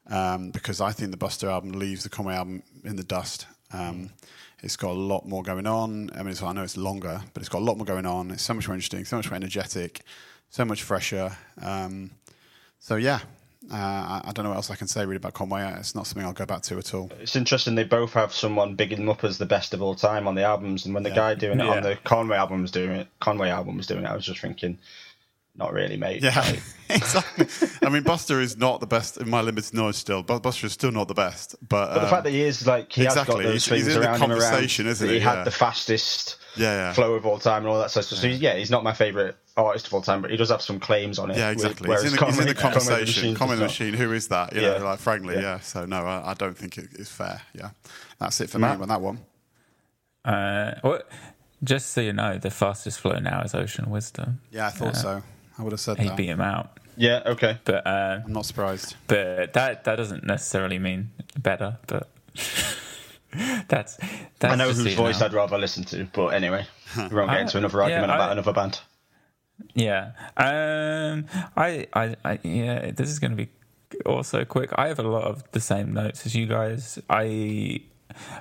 um, 0.07 0.51
because 0.51 0.81
I 0.81 0.93
think 0.93 1.11
the 1.11 1.19
Busta 1.19 1.51
album 1.51 1.73
leaves 1.73 2.05
the 2.05 2.09
Conway 2.09 2.35
album 2.35 2.63
in 2.85 2.97
the 2.97 3.05
dust. 3.05 3.47
Um, 3.71 4.13
it's 4.63 4.77
got 4.77 4.91
a 4.91 5.01
lot 5.01 5.27
more 5.27 5.43
going 5.43 5.67
on. 5.67 6.11
I 6.15 6.19
mean, 6.19 6.29
it's, 6.29 6.43
I 6.43 6.53
know 6.53 6.63
it's 6.63 6.77
longer, 6.77 7.21
but 7.33 7.41
it's 7.41 7.49
got 7.49 7.59
a 7.59 7.65
lot 7.65 7.77
more 7.77 7.87
going 7.87 8.07
on. 8.07 8.31
It's 8.31 8.43
so 8.43 8.55
much 8.55 8.67
more 8.69 8.75
interesting, 8.75 9.05
so 9.05 9.17
much 9.17 9.31
more 9.31 9.37
energetic, 9.37 10.03
so 10.51 10.65
much 10.65 10.83
fresher. 10.83 11.37
Um, 11.63 12.11
so 12.81 12.97
yeah, 12.97 13.21
uh, 13.73 13.75
I, 13.77 14.23
I 14.27 14.33
don't 14.33 14.45
know 14.45 14.51
what 14.51 14.57
else 14.57 14.71
I 14.71 14.77
can 14.77 14.89
say 14.89 15.03
really 15.05 15.17
about 15.17 15.35
Conway. 15.35 15.63
It's 15.79 15.95
not 15.95 16.07
something 16.07 16.25
I'll 16.25 16.33
go 16.33 16.47
back 16.47 16.63
to 16.63 16.79
at 16.79 16.95
all. 16.95 17.11
It's 17.21 17.37
interesting. 17.37 17.75
They 17.75 17.85
both 17.85 18.13
have 18.15 18.33
someone 18.33 18.75
bigging 18.75 18.99
them 18.99 19.09
up 19.09 19.25
as 19.25 19.39
the 19.39 19.47
best 19.47 19.75
of 19.75 19.83
all 19.83 19.95
time 19.95 20.27
on 20.27 20.35
the 20.35 20.43
albums, 20.45 20.87
and 20.87 20.95
when 20.95 21.03
the 21.03 21.11
Yeah. 21.11 21.15
guy 21.17 21.35
doing 21.35 21.61
it 21.61 21.65
Yeah. 21.65 21.77
on 21.77 21.83
the 21.83 21.97
Conway 22.05 22.37
album 22.37 22.63
was 22.63 22.71
doing 22.71 22.91
it, 22.93 23.09
Conway 23.21 23.51
album 23.51 23.77
was 23.77 23.87
doing 23.87 24.05
it. 24.05 24.09
I 24.09 24.15
was 24.15 24.25
just 24.25 24.41
thinking, 24.41 24.79
not 25.59 25.73
really, 25.73 25.97
mate. 25.97 26.23
Yeah, 26.23 26.39
Like, 26.41 26.63
exactly. 26.89 27.47
I 27.87 27.91
mean, 27.91 28.03
Busta 28.05 28.41
is 28.41 28.57
not 28.57 28.81
the 28.81 28.87
best 28.87 29.19
in 29.19 29.29
my 29.29 29.41
limited 29.43 29.75
knowledge 29.75 29.97
still, 29.97 30.23
but 30.23 30.43
Busta 30.43 30.65
is 30.65 30.73
still 30.73 30.93
not 30.93 31.09
the 31.09 31.15
best. 31.15 31.57
But, 31.61 31.89
But 31.89 31.95
the 31.95 32.03
um, 32.05 32.09
fact 32.11 32.25
that 32.25 32.31
he 32.31 32.43
is 32.43 32.67
like 32.67 32.93
he 32.93 33.05
exactly, 33.05 33.45
has 33.45 33.45
got 33.45 33.53
those 33.53 33.65
he's- 33.65 33.65
he's 33.65 33.85
things 33.85 33.95
in 33.97 34.01
the 34.03 34.09
around 34.09 34.21
him 34.23 34.31
around. 34.33 34.65
isn't 34.65 34.99
that 34.99 35.07
he? 35.09 35.15
He 35.15 35.21
had 35.21 35.39
Yeah. 35.39 35.45
the 35.45 35.51
fastest 35.51 36.37
yeah, 36.57 36.75
yeah. 36.75 36.93
flow 36.93 37.15
of 37.15 37.27
all 37.27 37.39
time 37.39 37.59
and 37.65 37.67
all 37.73 37.79
that 37.81 37.91
stuff. 37.91 38.05
So 38.05 38.27
he's, 38.29 38.41
yeah, 38.41 38.55
he's 38.57 38.71
not 38.71 38.85
my 38.85 38.93
favorite 38.95 39.37
artist 39.57 39.89
of 39.89 39.95
all 39.95 40.03
time, 40.03 40.23
but 40.23 40.31
he 40.31 40.37
does 40.37 40.51
have 40.51 40.63
some 40.63 40.79
claims 40.81 41.19
on 41.19 41.31
it. 41.33 41.37
Yeah, 41.37 41.51
exactly. 41.51 41.89
whereas 41.89 42.05
He's 42.05 42.13
in 42.13 42.19
the, 42.19 42.27
he's 42.27 42.39
in 42.39 42.47
the 42.47 42.55
conversation. 42.55 43.01
Machine 43.23 43.35
Common 43.35 43.59
does 43.59 43.69
machine. 43.71 43.95
Who 43.95 44.13
is 44.13 44.29
that? 44.29 44.55
You 44.55 44.63
Yeah. 44.63 44.79
know, 44.79 44.85
like 44.85 44.99
frankly, 45.01 45.35
yeah. 45.35 45.41
Yeah. 45.41 45.61
So 45.61 45.85
no, 45.87 45.99
I, 46.07 46.31
I 46.31 46.35
don't 46.35 46.57
think 46.57 46.79
it 46.79 46.91
is 46.95 47.09
fair. 47.11 47.43
Yeah, 47.53 47.71
that's 48.21 48.41
it 48.41 48.49
for 48.51 48.59
Matt? 48.61 48.79
me 48.79 48.83
on 48.85 48.89
that 48.89 49.01
one. 49.01 49.19
Uh, 50.25 50.75
well, 50.85 51.01
just 51.65 51.91
so 51.91 52.01
you 52.01 52.13
know, 52.13 52.39
the 52.39 52.51
fastest 52.51 53.01
flow 53.01 53.19
now 53.19 53.43
is 53.43 53.55
Ocean 53.55 53.91
Wisdom. 53.91 54.41
Yeah, 54.53 54.69
I 54.69 54.71
thought 54.71 54.97
so. 54.97 55.23
I 55.59 55.63
would 55.63 55.73
have 55.73 55.81
said 55.81 55.99
He 55.99 56.09
that. 56.09 56.17
beat 56.17 56.29
him 56.29 56.41
out, 56.41 56.79
Yeah, 56.97 57.23
okay. 57.27 57.59
but 57.65 57.87
uh, 57.87 58.21
I'm 58.25 58.33
not 58.33 58.47
surprised. 58.47 58.95
but 59.07 59.53
that 59.55 59.85
that 59.85 59.97
doesn't 59.97 60.25
necessarily 60.25 60.79
mean 60.79 61.11
better. 61.39 61.79
But 61.87 62.09
that's 63.69 63.97
that's 64.39 64.53
I 64.53 64.57
know 64.57 64.71
whose 64.73 64.95
voice 64.95 65.21
know. 65.21 65.27
I'd 65.27 65.33
rather 65.33 65.59
listen 65.59 65.85
to, 65.85 66.07
but 66.13 66.29
anyway, 66.29 66.67
we 66.97 67.03
won't 67.03 67.29
get 67.31 67.39
I- 67.39 67.41
into 67.41 67.59
another 67.59 67.79
yeah, 67.79 67.85
argument 67.85 68.11
I- 68.13 68.15
about 68.17 68.33
another 68.33 68.53
band. 68.53 68.81
Yeah. 69.75 70.13
Um. 70.37 71.27
I. 71.57 71.89
I. 71.93 72.15
I 72.25 72.39
yeah. 72.45 72.93
This 72.93 73.11
is 73.11 73.19
going 73.19 73.33
to 73.33 73.37
be 73.37 73.49
also 74.07 74.45
quick. 74.45 74.71
I 74.77 74.87
have 74.87 75.01
a 75.01 75.03
lot 75.03 75.25
of 75.25 75.43
the 75.51 75.61
same 75.61 75.93
notes 75.93 76.25
as 76.27 76.35
you 76.37 76.47
guys. 76.47 77.01
I 77.11 77.83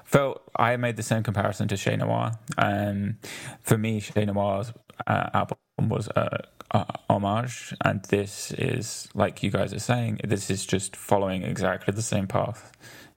felt 0.05 0.43
I 0.55 0.77
made 0.77 0.95
the 0.95 1.01
same 1.03 1.23
comparison 1.23 1.67
to 1.69 1.77
Che 1.77 1.95
Noir. 1.97 2.33
Um. 2.59 3.17
For 3.63 3.79
me, 3.79 3.99
Che 3.99 4.25
Noir's 4.25 4.71
uh, 5.07 5.29
album 5.33 5.57
was 5.89 6.07
a, 6.09 6.43
a 6.71 6.85
homage, 7.09 7.73
and 7.83 8.03
this 8.05 8.51
is 8.51 9.07
like 9.13 9.43
you 9.43 9.51
guys 9.51 9.73
are 9.73 9.79
saying. 9.79 10.19
This 10.23 10.49
is 10.49 10.65
just 10.65 10.95
following 10.95 11.43
exactly 11.43 11.93
the 11.93 12.01
same 12.01 12.27
path. 12.27 12.71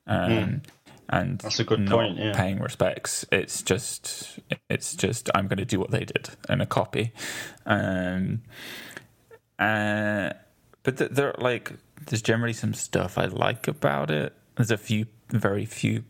Um. 0.06 0.62
And 1.12 1.42
Hmm. 1.42 1.46
That's 1.46 1.58
a 1.58 1.64
good 1.64 1.80
not 1.80 1.90
point, 1.90 2.18
yeah. 2.18 2.32
paying 2.36 2.60
respects. 2.60 3.26
It's 3.32 3.62
just, 3.62 4.38
it's 4.68 4.94
just, 4.94 5.28
I'm 5.34 5.48
going 5.48 5.58
to 5.58 5.64
do 5.64 5.80
what 5.80 5.90
they 5.90 6.04
did 6.04 6.30
in 6.48 6.60
a 6.60 6.66
copy. 6.66 7.12
Um, 7.66 8.42
uh, 9.58 10.30
but 10.84 10.98
th- 10.98 11.10
there, 11.10 11.34
like, 11.38 11.72
there's 12.06 12.22
generally 12.22 12.52
some 12.52 12.74
stuff 12.74 13.18
I 13.18 13.24
like 13.24 13.66
about 13.66 14.12
it. 14.12 14.34
There's 14.54 14.70
a 14.70 14.76
few, 14.76 15.06
very 15.30 15.66
few 15.66 16.04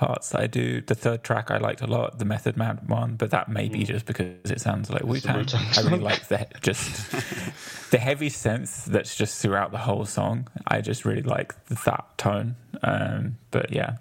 parts 0.00 0.30
that 0.30 0.40
I 0.40 0.46
do. 0.46 0.80
The 0.80 0.94
third 0.94 1.22
track 1.22 1.50
I 1.50 1.58
liked 1.58 1.82
a 1.82 1.86
lot, 1.86 2.18
the 2.18 2.24
Method 2.24 2.56
Man 2.56 2.80
one, 2.86 3.16
but 3.16 3.32
that 3.32 3.50
may 3.50 3.68
be 3.68 3.84
just 3.84 4.06
because 4.06 4.50
it 4.50 4.58
sounds 4.58 4.88
like 4.88 5.04
Wu 5.04 5.20
Tang. 5.20 5.46
I 5.76 5.82
really 5.82 5.98
like 5.98 6.26
the 6.28 6.46
just 6.62 7.10
the 7.90 7.98
heavy 7.98 8.30
synth 8.30 8.86
that's 8.86 9.14
just 9.14 9.42
throughout 9.42 9.72
the 9.72 9.78
whole 9.78 10.06
song. 10.06 10.48
I 10.66 10.80
just 10.80 11.04
really 11.04 11.20
like 11.20 11.54
that 11.66 12.16
tone. 12.16 12.56
Um, 12.82 13.36
but 13.50 13.74
yeah, 13.74 13.98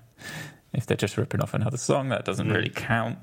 if 0.71 0.85
they're 0.85 0.95
just 0.95 1.17
ripping 1.17 1.41
off 1.41 1.53
another 1.53 1.77
song, 1.77 2.07
that 2.09 2.23
doesn't 2.23 2.47
really 2.49 2.69
count. 2.69 3.17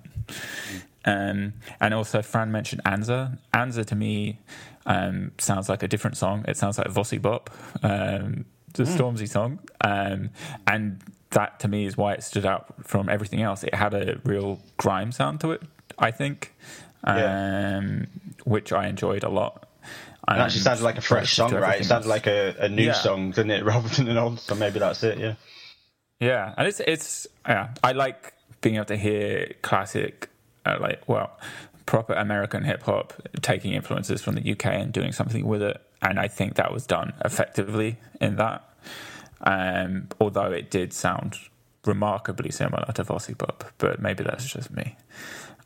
Um, 1.06 1.54
and 1.80 1.94
also, 1.94 2.20
Fran 2.20 2.52
mentioned 2.52 2.84
Anza. 2.84 3.38
Anza 3.54 3.86
to 3.86 3.94
me 3.94 4.40
um, 4.84 5.32
sounds 5.38 5.70
like 5.70 5.82
a 5.82 5.88
different 5.88 6.18
song. 6.18 6.44
It 6.46 6.58
sounds 6.58 6.76
like 6.76 6.88
Vossi 6.88 7.22
Bop, 7.22 7.48
um, 7.82 8.44
the 8.74 8.82
Stormzy 8.82 9.26
song. 9.26 9.60
Um, 9.80 10.28
and 10.66 11.00
that 11.36 11.60
to 11.60 11.68
me 11.68 11.84
is 11.84 11.96
why 11.96 12.14
it 12.14 12.22
stood 12.22 12.46
out 12.46 12.64
from 12.86 13.08
everything 13.08 13.42
else. 13.42 13.62
It 13.62 13.74
had 13.74 13.92
a 13.94 14.18
real 14.24 14.58
grime 14.78 15.12
sound 15.12 15.40
to 15.42 15.52
it, 15.52 15.62
I 15.98 16.10
think, 16.10 16.54
um, 17.04 17.16
Yeah. 17.18 17.80
which 18.44 18.72
I 18.72 18.86
enjoyed 18.88 19.22
a 19.22 19.28
lot. 19.28 19.68
It 20.28 20.40
actually 20.40 20.62
sounded 20.62 20.82
like 20.82 20.98
a 20.98 21.02
fresh 21.02 21.34
song, 21.34 21.52
right? 21.54 21.80
It 21.80 21.84
sounded 21.84 22.08
like 22.08 22.26
a, 22.26 22.54
a 22.58 22.68
new 22.68 22.86
Yeah. 22.86 22.94
song, 22.94 23.30
didn't 23.30 23.52
it, 23.52 23.64
rather 23.72 23.88
than 23.88 24.08
an 24.08 24.16
old? 24.16 24.40
So 24.40 24.54
maybe 24.54 24.78
that's 24.80 25.02
it. 25.04 25.18
Yeah. 25.18 25.34
Yeah, 26.18 26.54
and 26.56 26.66
it's 26.66 26.80
it's 26.80 27.26
yeah. 27.46 27.74
I 27.84 27.92
like 27.92 28.32
being 28.62 28.76
able 28.76 28.86
to 28.86 28.96
hear 28.96 29.52
classic, 29.62 30.30
uh, 30.64 30.78
like 30.80 31.06
well, 31.06 31.30
proper 31.84 32.14
American 32.14 32.64
hip 32.64 32.82
hop 32.82 33.12
taking 33.42 33.74
influences 33.74 34.22
from 34.22 34.34
the 34.34 34.52
UK 34.52 34.66
and 34.82 34.92
doing 34.92 35.12
something 35.12 35.44
with 35.46 35.62
it, 35.62 35.76
and 36.00 36.18
I 36.18 36.28
think 36.28 36.54
that 36.54 36.72
was 36.72 36.86
done 36.86 37.12
effectively 37.24 37.98
in 38.20 38.36
that. 38.36 38.64
Um, 39.42 40.08
although 40.20 40.50
it 40.52 40.70
did 40.70 40.92
sound 40.92 41.36
remarkably 41.84 42.50
similar 42.50 42.90
to 42.94 43.04
Vossi 43.04 43.36
Bop, 43.36 43.64
but 43.78 44.00
maybe 44.00 44.24
that's 44.24 44.46
just 44.50 44.70
me. 44.70 44.96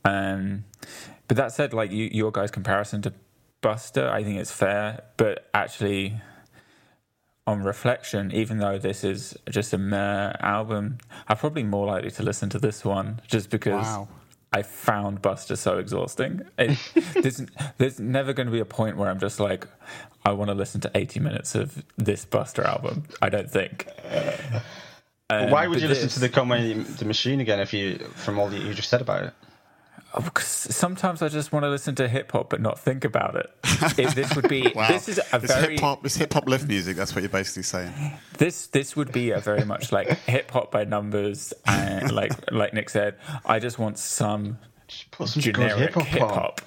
Um, 0.04 0.64
but 1.28 1.37
that 1.37 1.52
said, 1.52 1.72
like 1.72 1.90
you, 1.92 2.09
your 2.12 2.33
guys' 2.33 2.50
comparison 2.50 3.02
to 3.02 3.12
Busta, 3.62 4.09
I 4.11 4.24
think 4.24 4.38
it's 4.38 4.50
fair, 4.52 5.02
but 5.16 5.48
actually 5.54 6.20
on 7.46 7.62
reflection, 7.62 8.33
even 8.33 8.59
though 8.59 8.78
this 8.78 9.02
is 9.04 9.37
just 9.48 9.72
a 9.72 9.78
mere 9.78 10.35
album, 10.40 10.98
I'm 11.28 11.37
probably 11.37 11.62
more 11.62 11.87
likely 11.87 12.11
to 12.12 12.22
listen 12.22 12.48
to 12.50 12.59
this 12.59 12.85
one 12.85 13.20
just 13.26 13.50
because 13.50 13.85
Wow. 13.85 14.09
I 14.52 14.62
found 14.62 15.22
Busta 15.22 15.56
so 15.56 15.78
exhausting. 15.78 16.42
It, 16.59 16.78
there's, 17.14 17.42
there's 17.78 18.00
never 18.00 18.33
going 18.33 18.46
to 18.46 18.52
be 18.52 18.61
a 18.61 18.64
point 18.64 18.96
where 18.96 19.09
I'm 19.11 19.20
just 19.20 19.38
like, 19.40 19.66
I 20.24 20.33
want 20.33 20.48
to 20.50 20.54
listen 20.54 20.80
to 20.83 20.90
80 20.94 21.20
minutes 21.20 21.54
of 21.54 21.85
this 21.96 22.24
Busta 22.26 22.64
album. 22.64 23.04
I 23.22 23.28
don't 23.30 23.50
think. 23.50 23.87
Um, 25.30 25.50
Why 25.50 25.66
would 25.68 25.74
but 25.76 25.83
you 25.83 25.88
listen 25.88 26.09
to 26.11 26.20
the 26.20 26.28
Conway 26.28 26.72
the 26.74 27.04
Machine 27.04 27.40
again 27.40 27.61
if 27.61 27.72
you 27.72 27.98
from 28.16 28.38
all 28.38 28.48
that 28.48 28.61
you 28.61 28.74
just 28.74 28.88
said 28.90 29.00
about 29.00 29.24
it? 29.24 29.33
Oh, 30.12 30.22
'cause 30.22 30.44
sometimes 30.46 31.22
I 31.22 31.28
just 31.28 31.52
want 31.52 31.62
to 31.64 31.68
listen 31.68 31.94
to 31.94 32.09
hip 32.09 32.33
hop 32.33 32.50
but 32.50 32.61
not 32.61 32.80
think 32.80 33.04
about 33.04 33.37
it. 33.37 33.48
If 33.96 34.16
this 34.16 34.35
would 34.35 34.48
be 34.48 34.72
Wow. 34.74 34.88
this 34.88 35.09
is 35.09 35.18
a 35.33 35.37
it's 35.37 35.54
very 35.54 35.74
hip 35.74 35.80
hop. 35.80 36.04
It's 36.04 36.16
hip 36.16 36.33
hop 36.33 36.48
lift 36.48 36.66
music. 36.66 36.96
That's 36.96 37.14
what 37.14 37.22
you're 37.22 37.28
basically 37.30 37.62
saying. 37.62 37.92
this 38.38 38.66
this 38.66 38.96
would 38.96 39.12
be 39.12 39.30
a 39.30 39.38
very 39.38 39.64
much 39.64 39.92
like 39.92 40.09
hip 40.26 40.50
hop 40.50 40.72
by 40.72 40.83
numbers 40.83 41.54
and 41.64 42.11
like 42.11 42.33
like 42.50 42.74
Nick 42.74 42.90
said, 42.90 43.14
I 43.46 43.61
just 43.61 43.78
want 43.78 43.98
some 44.00 44.59
Just 44.88 45.12
put 45.12 45.28
some 45.28 45.42
generic 45.42 45.94
hip 45.94 46.02
hip 46.06 46.22
hop. 46.22 46.61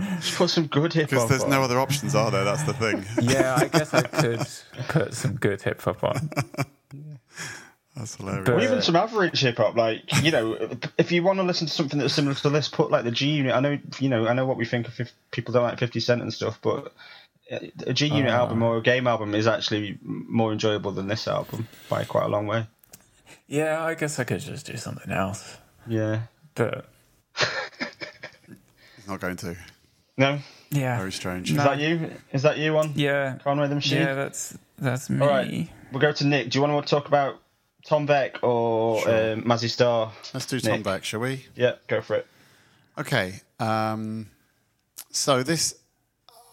Hop. 0.00 0.20
Just 0.20 0.36
put 0.36 0.50
some 0.50 0.66
good 0.66 0.92
hip 0.92 1.04
hop. 1.04 1.10
Because 1.10 1.22
hop. 1.22 1.28
there's 1.30 1.46
no 1.46 1.62
other 1.62 1.78
options, 1.78 2.14
are 2.14 2.30
there? 2.30 2.44
That's 2.44 2.62
the 2.64 2.74
thing. 2.74 3.04
Yeah, 3.20 3.56
I 3.58 3.68
guess 3.68 3.94
I 3.94 4.02
could 4.02 4.46
put 4.88 5.14
some 5.14 5.36
good 5.36 5.62
hip 5.62 5.80
hop 5.82 6.02
on. 6.02 6.30
That's 7.96 8.16
hilarious. 8.16 8.46
But- 8.46 8.54
Or 8.54 8.60
even 8.60 8.82
some 8.82 8.96
average 8.96 9.40
hip 9.40 9.58
hop, 9.58 9.76
like 9.76 10.22
you 10.22 10.30
know, 10.30 10.56
if 10.98 11.12
you 11.12 11.22
want 11.22 11.38
to 11.38 11.42
listen 11.42 11.66
to 11.66 11.72
something 11.72 11.98
that's 11.98 12.14
similar 12.14 12.34
to 12.34 12.50
this, 12.50 12.68
put 12.68 12.90
like 12.90 13.04
the 13.04 13.10
G 13.10 13.30
Unit. 13.30 13.54
I 13.54 13.60
know, 13.60 13.78
you 13.98 14.08
know, 14.08 14.26
I 14.26 14.32
know 14.32 14.46
what 14.46 14.56
we 14.56 14.64
think 14.64 14.88
of 14.88 14.98
if 15.00 15.12
people 15.30 15.52
don't 15.52 15.64
like 15.64 15.78
Fifty 15.78 16.00
Cent 16.00 16.22
and 16.22 16.32
stuff, 16.32 16.58
but 16.62 16.92
uh, 17.50 17.58
a 17.86 17.92
G 17.92 18.06
Unit 18.06 18.30
oh. 18.30 18.36
album 18.36 18.62
or 18.62 18.78
a 18.78 18.82
Game 18.82 19.06
album 19.06 19.34
is 19.34 19.46
actually 19.46 19.98
more 20.02 20.52
enjoyable 20.52 20.92
than 20.92 21.08
this 21.08 21.28
album 21.28 21.68
by 21.88 22.04
quite 22.04 22.24
a 22.24 22.28
long 22.28 22.46
way. 22.46 22.66
Yeah, 23.46 23.84
I 23.84 23.94
guess 23.94 24.18
I 24.18 24.24
could 24.24 24.40
just 24.40 24.66
do 24.66 24.76
something 24.76 25.12
else. 25.12 25.58
Yeah. 25.86 26.22
But 26.54 26.86
He's 27.36 29.08
not 29.08 29.20
going 29.20 29.36
to. 29.36 29.56
No, 30.16 30.38
yeah. 30.70 30.98
Very 30.98 31.12
strange. 31.12 31.50
is 31.50 31.56
that 31.56 31.78
you? 31.78 32.10
Is 32.32 32.42
that 32.42 32.58
you 32.58 32.76
on 32.78 32.92
Yeah. 32.94 33.38
Conway 33.42 33.68
the 33.68 33.74
Machine? 33.76 33.98
Yeah, 34.02 34.14
that's 34.14 34.56
that's 34.78 35.08
me. 35.10 35.20
All 35.20 35.28
right, 35.28 35.68
we'll 35.92 36.00
go 36.00 36.12
to 36.12 36.26
Nick. 36.26 36.50
Do 36.50 36.58
you 36.58 36.62
want 36.66 36.86
to 36.86 36.90
talk 36.90 37.08
about 37.08 37.40
Tom 37.86 38.06
Vek 38.06 38.42
or 38.42 39.00
Sure. 39.02 39.32
um, 39.32 39.42
Mazzy 39.42 39.68
Star? 39.70 40.12
Let's 40.34 40.46
do 40.46 40.60
Tom 40.60 40.72
Nick. 40.78 40.82
Vek, 40.84 41.02
shall 41.04 41.20
we? 41.20 41.46
Yeah, 41.54 41.76
go 41.86 42.00
for 42.02 42.16
it. 42.16 42.26
Okay. 42.98 43.40
Um, 43.58 44.28
so 45.10 45.42
this, 45.42 45.74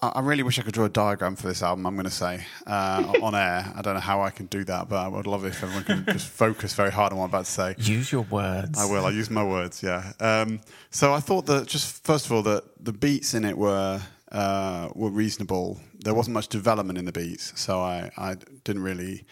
I 0.02 0.20
really 0.20 0.44
wish 0.44 0.60
I 0.60 0.62
could 0.62 0.74
draw 0.74 0.86
a 0.86 0.90
diagram 0.90 1.36
for 1.36 1.48
this 1.48 1.64
album. 1.64 1.88
I'm 1.88 1.96
going 1.96 2.06
to 2.06 2.12
say 2.12 2.46
uh, 2.68 3.14
on 3.22 3.34
air. 3.34 3.72
I 3.76 3.82
don't 3.82 3.96
know 3.96 4.00
how 4.00 4.22
I 4.22 4.30
can 4.30 4.46
do 4.46 4.64
that, 4.66 4.90
but 4.90 4.98
I 4.98 5.08
would 5.08 5.26
love 5.26 5.44
it 5.44 5.50
if 5.50 5.64
everyone 5.64 5.84
can 5.84 6.06
just 6.14 6.28
focus 6.28 6.74
very 6.76 6.92
hard 6.92 7.12
on 7.14 7.18
what 7.18 7.26
I'm 7.26 7.30
about 7.30 7.46
to 7.46 7.52
say. 7.52 7.76
Use 7.80 8.12
your 8.12 8.22
words. 8.24 8.78
I 8.78 8.86
will. 8.86 9.06
I 9.06 9.10
use 9.10 9.30
my 9.30 9.44
words. 9.44 9.82
Yeah. 9.82 10.14
Um, 10.20 10.60
so 10.92 11.14
I 11.14 11.20
thought 11.20 11.48
that 11.48 11.68
just 11.68 12.04
first 12.04 12.28
of 12.28 12.32
all 12.32 12.44
that 12.44 12.64
the 12.80 12.94
beats 12.94 13.34
in 13.34 13.44
it 13.44 13.58
were 13.58 14.02
uh, 14.32 14.90
were 14.94 15.10
reasonable. 15.10 15.80
There 16.00 16.14
wasn't 16.14 16.36
much 16.36 16.48
development 16.48 17.00
in 17.00 17.06
the 17.06 17.12
beats, 17.12 17.60
so 17.60 17.80
I, 17.80 18.12
I 18.18 18.36
didn't 18.64 18.84
really 18.84 19.26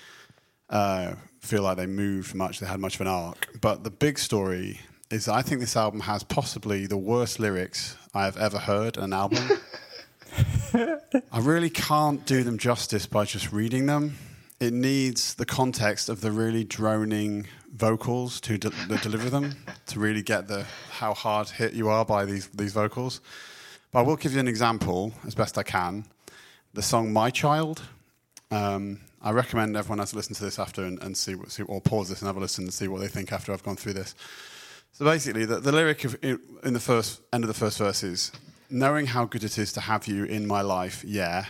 uh, 0.70 1.14
feel 1.42 1.62
like 1.62 1.78
they 1.78 1.86
moved 1.86 2.34
much. 2.34 2.60
They 2.60 2.66
had 2.66 2.80
much 2.80 2.96
of 2.96 3.02
an 3.02 3.08
arc. 3.08 3.50
But 3.62 3.84
the 3.84 3.92
big 3.92 4.18
story 4.18 4.80
is 5.12 5.28
I 5.28 5.42
think 5.44 5.62
this 5.62 5.76
album 5.76 6.00
has 6.02 6.24
possibly 6.24 6.88
the 6.88 6.98
worst 6.98 7.40
lyrics 7.40 7.96
I 8.14 8.26
have 8.26 8.38
ever 8.38 8.58
heard 8.58 8.98
in 8.98 9.04
an 9.04 9.14
album. 9.14 9.48
I 11.32 11.40
really 11.40 11.70
can't 11.70 12.26
do 12.26 12.44
them 12.44 12.58
justice 12.58 13.06
by 13.06 13.26
just 13.26 13.52
reading 13.52 13.86
them. 13.86 14.18
it 14.60 14.74
needs 14.74 15.36
the 15.36 15.46
context 15.46 16.10
of 16.10 16.22
the 16.22 16.32
really 16.32 16.64
droning 16.64 17.48
vocals 17.74 18.40
to, 18.42 18.58
de- 18.58 18.70
deliver 19.02 19.30
them 19.30 19.54
to 19.88 20.00
really 20.00 20.22
get 20.22 20.48
the 20.48 20.66
how 20.92 21.14
hard 21.14 21.50
hit 21.50 21.74
you 21.74 21.90
are 21.90 22.06
by 22.06 22.26
these 22.26 22.48
these 22.50 22.72
vocals. 22.72 23.22
But 23.92 24.00
I 24.00 24.02
will 24.04 24.16
give 24.16 24.34
you 24.34 24.40
an 24.40 24.48
example 24.48 25.14
as 25.26 25.36
best 25.36 25.58
I 25.58 25.64
can. 25.64 26.06
The 26.74 26.82
song 26.82 27.12
"My 27.12 27.30
Child." 27.30 27.82
Um, 28.52 29.02
I 29.22 29.32
recommend 29.32 29.76
everyone 29.76 30.00
has 30.00 30.12
to 30.12 30.16
listen 30.16 30.36
to 30.36 30.44
this 30.44 30.60
after 30.60 30.84
and, 30.84 31.02
and 31.02 31.18
see, 31.18 31.34
what, 31.34 31.50
see 31.52 31.64
or 31.64 31.82
pause 31.82 32.10
this 32.10 32.22
and 32.22 32.28
have 32.28 32.38
a 32.38 32.40
listen 32.40 32.66
and 32.66 32.74
see 32.74 32.88
what 32.88 33.02
they 33.02 33.08
think 33.08 33.32
after 33.32 33.52
I've 33.52 33.64
gone 33.64 33.76
through 33.76 33.94
this. 33.94 34.14
So 34.92 35.04
basically, 35.04 35.46
the, 35.46 35.60
the 35.60 35.72
lyric 35.72 36.06
of, 36.06 36.16
in 36.24 36.74
the 36.74 36.80
first 36.80 37.22
end 37.34 37.44
of 37.44 37.48
the 37.48 37.56
first 37.56 37.80
verse 37.80 38.04
is, 38.04 38.32
"Knowing 38.70 39.08
how 39.08 39.26
good 39.26 39.44
it 39.44 39.58
is 39.58 39.72
to 39.74 39.82
have 39.82 40.08
you 40.08 40.24
in 40.24 40.48
my 40.48 40.62
life, 40.62 41.04
yeah." 41.06 41.46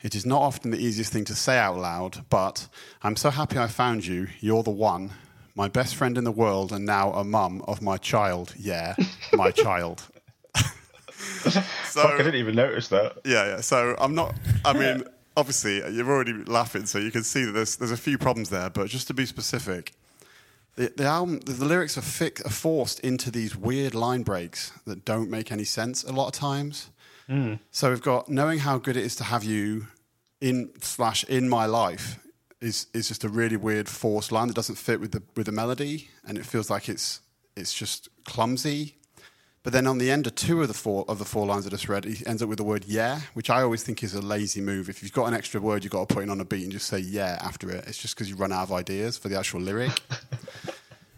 It 0.00 0.14
is 0.14 0.24
not 0.24 0.42
often 0.42 0.70
the 0.70 0.78
easiest 0.78 1.12
thing 1.12 1.24
to 1.24 1.34
say 1.34 1.58
out 1.58 1.76
loud, 1.76 2.24
but 2.30 2.68
I'm 3.02 3.16
so 3.16 3.30
happy 3.30 3.58
I 3.58 3.66
found 3.66 4.06
you. 4.06 4.28
You're 4.38 4.62
the 4.62 4.70
one. 4.70 5.10
My 5.56 5.66
best 5.66 5.96
friend 5.96 6.16
in 6.16 6.22
the 6.22 6.30
world, 6.30 6.72
and 6.72 6.86
now 6.86 7.12
a 7.12 7.24
mum 7.24 7.62
of 7.66 7.82
my 7.82 7.96
child. 7.96 8.54
Yeah, 8.56 8.94
my 9.32 9.50
child. 9.64 10.04
so, 10.54 11.60
Fuck, 12.02 12.14
I 12.14 12.18
didn't 12.18 12.36
even 12.36 12.54
notice 12.54 12.88
that. 12.88 13.18
Yeah, 13.24 13.44
yeah. 13.46 13.60
So 13.60 13.96
I'm 13.98 14.14
not. 14.14 14.36
I 14.64 14.72
mean, 14.72 15.02
obviously, 15.36 15.78
you're 15.92 16.08
already 16.08 16.32
laughing, 16.44 16.86
so 16.86 16.98
you 16.98 17.10
can 17.10 17.24
see 17.24 17.44
that 17.44 17.52
there's 17.52 17.74
there's 17.76 17.90
a 17.90 17.96
few 17.96 18.18
problems 18.18 18.50
there. 18.50 18.70
But 18.70 18.88
just 18.88 19.08
to 19.08 19.14
be 19.14 19.26
specific, 19.26 19.94
the, 20.78 20.92
the 20.96 21.04
album, 21.04 21.40
the, 21.40 21.52
the 21.52 21.64
lyrics 21.64 21.98
are, 21.98 22.02
fi- 22.02 22.30
are 22.44 22.50
forced 22.50 23.00
into 23.00 23.32
these 23.32 23.56
weird 23.56 23.94
line 23.94 24.22
breaks 24.22 24.72
that 24.86 25.04
don't 25.04 25.28
make 25.28 25.50
any 25.50 25.64
sense 25.64 26.04
a 26.04 26.12
lot 26.12 26.28
of 26.28 26.32
times. 26.32 26.90
Mm. 27.28 27.58
So 27.72 27.90
we've 27.90 28.00
got 28.00 28.28
knowing 28.28 28.60
how 28.60 28.78
good 28.78 28.96
it 28.96 29.04
is 29.04 29.16
to 29.16 29.24
have 29.24 29.42
you 29.42 29.88
in 30.40 30.70
slash 30.80 31.24
in 31.24 31.48
my 31.48 31.66
life 31.66 32.20
is 32.60 32.86
is 32.94 33.08
just 33.08 33.24
a 33.24 33.28
really 33.28 33.56
weird 33.56 33.88
forced 33.88 34.30
line 34.30 34.46
that 34.46 34.54
doesn't 34.54 34.76
fit 34.76 35.00
with 35.00 35.10
the 35.10 35.22
with 35.36 35.46
the 35.46 35.52
melody, 35.52 36.08
and 36.24 36.38
it 36.38 36.46
feels 36.46 36.70
like 36.70 36.88
it's 36.88 37.20
it's 37.56 37.74
just 37.74 38.08
clumsy. 38.24 38.97
But 39.68 39.74
then 39.74 39.86
on 39.86 39.98
the 39.98 40.10
end 40.10 40.26
of 40.26 40.34
two 40.34 40.62
of 40.62 40.68
the 40.68 40.72
four 40.72 41.04
of 41.08 41.18
the 41.18 41.26
four 41.26 41.44
lines 41.44 41.66
I 41.66 41.68
just 41.68 41.90
read, 41.90 42.06
he 42.06 42.24
ends 42.24 42.42
up 42.42 42.48
with 42.48 42.56
the 42.56 42.64
word 42.64 42.86
"yeah," 42.86 43.20
which 43.34 43.50
I 43.50 43.60
always 43.60 43.82
think 43.82 44.02
is 44.02 44.14
a 44.14 44.22
lazy 44.22 44.62
move. 44.62 44.88
If 44.88 45.02
you've 45.02 45.12
got 45.12 45.26
an 45.26 45.34
extra 45.34 45.60
word, 45.60 45.84
you've 45.84 45.92
got 45.92 46.08
to 46.08 46.14
put 46.14 46.24
it 46.24 46.30
on 46.30 46.40
a 46.40 46.44
beat 46.46 46.62
and 46.62 46.72
just 46.72 46.86
say 46.86 47.00
"yeah" 47.00 47.36
after 47.42 47.70
it. 47.70 47.84
It's 47.86 47.98
just 47.98 48.14
because 48.14 48.30
you 48.30 48.36
run 48.36 48.50
out 48.50 48.62
of 48.62 48.72
ideas 48.72 49.18
for 49.18 49.28
the 49.28 49.38
actual 49.38 49.60
lyric. 49.60 49.90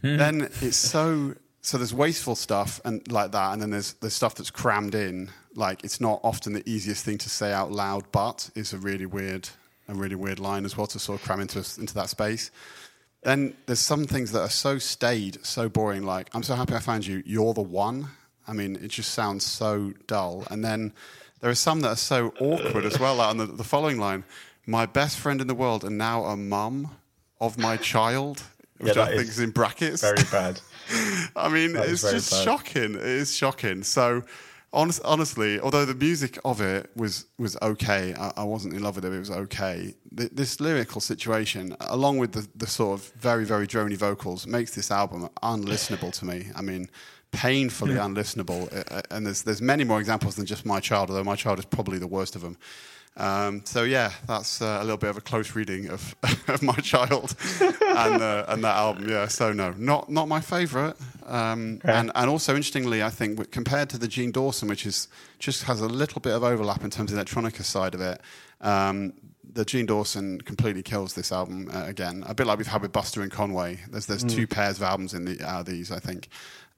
Hmm. 0.02 0.16
then 0.16 0.48
it's 0.62 0.78
so 0.78 1.34
so 1.60 1.76
there's 1.76 1.94
wasteful 1.94 2.34
stuff 2.34 2.80
and 2.84 3.06
like 3.12 3.30
that, 3.30 3.52
and 3.52 3.62
then 3.62 3.70
there's 3.70 3.92
there's 4.00 4.14
stuff 4.14 4.34
that's 4.34 4.50
crammed 4.50 4.96
in. 4.96 5.30
Like 5.54 5.84
it's 5.84 6.00
not 6.00 6.18
often 6.24 6.52
the 6.52 6.68
easiest 6.68 7.04
thing 7.04 7.18
to 7.18 7.30
say 7.30 7.52
out 7.52 7.70
loud, 7.70 8.10
but 8.10 8.50
is 8.56 8.72
a 8.72 8.78
really 8.78 9.06
weird 9.06 9.48
a 9.86 9.94
really 9.94 10.16
weird 10.16 10.40
line 10.40 10.64
as 10.64 10.76
well 10.76 10.88
to 10.88 10.98
sort 10.98 11.20
of 11.20 11.24
cram 11.24 11.38
into 11.40 11.60
into 11.78 11.94
that 11.94 12.08
space. 12.08 12.50
Then 13.22 13.54
there's 13.66 13.78
some 13.78 14.06
things 14.06 14.32
that 14.32 14.40
are 14.40 14.50
so 14.50 14.78
staid, 14.78 15.38
so 15.46 15.68
boring. 15.68 16.02
Like 16.02 16.30
I'm 16.34 16.42
so 16.42 16.56
happy 16.56 16.74
I 16.74 16.80
found 16.80 17.06
you. 17.06 17.22
You're 17.24 17.54
the 17.54 17.62
one. 17.62 18.08
I 18.50 18.52
mean, 18.52 18.74
it 18.76 18.88
just 18.88 19.12
sounds 19.12 19.46
so 19.46 19.92
dull. 20.08 20.44
And 20.50 20.64
then 20.64 20.92
there 21.40 21.50
are 21.50 21.54
some 21.54 21.80
that 21.82 21.88
are 21.88 21.96
so 21.96 22.34
awkward 22.40 22.84
as 22.84 22.98
well. 22.98 23.14
Like 23.14 23.28
on 23.28 23.36
the, 23.36 23.46
the 23.46 23.64
following 23.64 23.98
line, 23.98 24.24
my 24.66 24.86
best 24.86 25.18
friend 25.18 25.40
in 25.40 25.46
the 25.46 25.54
world 25.54 25.84
and 25.84 25.96
now 25.96 26.24
a 26.24 26.36
mum 26.36 26.90
of 27.40 27.56
my 27.56 27.76
child, 27.76 28.42
which 28.78 28.96
yeah, 28.96 29.04
I 29.04 29.16
think 29.16 29.28
is 29.28 29.38
in 29.38 29.50
brackets. 29.50 30.02
Very 30.02 30.24
bad. 30.32 30.60
I 31.36 31.48
mean, 31.48 31.74
that 31.74 31.88
it's 31.88 32.02
just 32.02 32.32
bad. 32.32 32.44
shocking. 32.44 32.94
It 32.96 33.02
is 33.02 33.34
shocking. 33.34 33.84
So, 33.84 34.24
honest, 34.72 35.00
honestly, 35.04 35.60
although 35.60 35.84
the 35.84 35.94
music 35.94 36.36
of 36.44 36.60
it 36.60 36.90
was 36.96 37.26
was 37.38 37.56
okay, 37.62 38.14
I, 38.14 38.32
I 38.38 38.44
wasn't 38.44 38.74
in 38.74 38.82
love 38.82 38.96
with 38.96 39.04
it. 39.04 39.12
It 39.12 39.18
was 39.18 39.30
okay. 39.30 39.94
this 40.10 40.60
lyrical 40.60 41.00
situation, 41.00 41.76
along 41.80 42.18
with 42.18 42.32
the, 42.32 42.48
the 42.56 42.66
sort 42.66 42.98
of 42.98 43.12
very 43.12 43.44
very 43.44 43.68
drony 43.68 43.96
vocals, 43.96 44.46
makes 44.46 44.74
this 44.74 44.90
album 44.90 45.28
unlistenable 45.42 46.12
to 46.18 46.24
me. 46.24 46.48
I 46.56 46.62
mean, 46.62 46.90
painfully 47.32 47.94
unlistenable. 47.94 48.74
Uh, 48.74 48.94
uh, 48.94 49.02
and 49.10 49.26
there's 49.26 49.42
there's 49.42 49.62
many 49.62 49.84
more 49.84 50.00
examples 50.00 50.36
than 50.36 50.46
just 50.46 50.66
My 50.66 50.80
Child, 50.80 51.10
although 51.10 51.24
My 51.24 51.36
Child 51.36 51.58
is 51.58 51.64
probably 51.64 51.98
the 51.98 52.06
worst 52.06 52.36
of 52.36 52.42
them. 52.42 52.56
Um, 53.16 53.62
so 53.64 53.82
yeah, 53.82 54.12
that's 54.26 54.62
uh, 54.62 54.78
a 54.80 54.84
little 54.84 54.96
bit 54.96 55.10
of 55.10 55.16
a 55.16 55.20
close 55.20 55.54
reading 55.54 55.88
of, 55.90 56.14
of 56.48 56.62
my 56.62 56.76
child 56.76 57.34
and 57.60 58.22
uh, 58.22 58.44
and 58.48 58.64
that 58.64 58.76
album. 58.76 59.08
Yeah, 59.08 59.26
so 59.26 59.52
no, 59.52 59.72
not 59.76 60.08
not 60.10 60.28
my 60.28 60.40
favourite. 60.40 60.96
Um, 61.26 61.80
okay. 61.84 61.92
And 61.92 62.12
and 62.14 62.30
also 62.30 62.54
interestingly, 62.54 63.02
I 63.02 63.10
think 63.10 63.50
compared 63.50 63.90
to 63.90 63.98
the 63.98 64.08
Jean 64.08 64.30
Dawson, 64.30 64.68
which 64.68 64.86
is 64.86 65.08
just 65.38 65.64
has 65.64 65.80
a 65.80 65.88
little 65.88 66.20
bit 66.20 66.34
of 66.34 66.44
overlap 66.44 66.84
in 66.84 66.90
terms 66.90 67.12
of 67.12 67.18
the 67.18 67.24
electronica 67.24 67.64
side 67.64 67.94
of 67.94 68.00
it. 68.00 68.20
Um, 68.60 69.12
the 69.52 69.64
Jean 69.64 69.84
Dawson 69.84 70.40
completely 70.40 70.82
kills 70.82 71.14
this 71.14 71.32
album 71.32 71.68
uh, 71.74 71.84
again. 71.84 72.22
A 72.28 72.34
bit 72.34 72.46
like 72.46 72.58
we've 72.58 72.68
had 72.68 72.82
with 72.82 72.92
Busta 72.92 73.20
and 73.20 73.32
Conway. 73.32 73.80
There's 73.90 74.06
there's 74.06 74.24
mm. 74.24 74.30
two 74.30 74.46
pairs 74.46 74.76
of 74.76 74.84
albums 74.84 75.12
in 75.12 75.24
the 75.24 75.64
these, 75.66 75.90
I 75.90 75.98
think. 75.98 76.28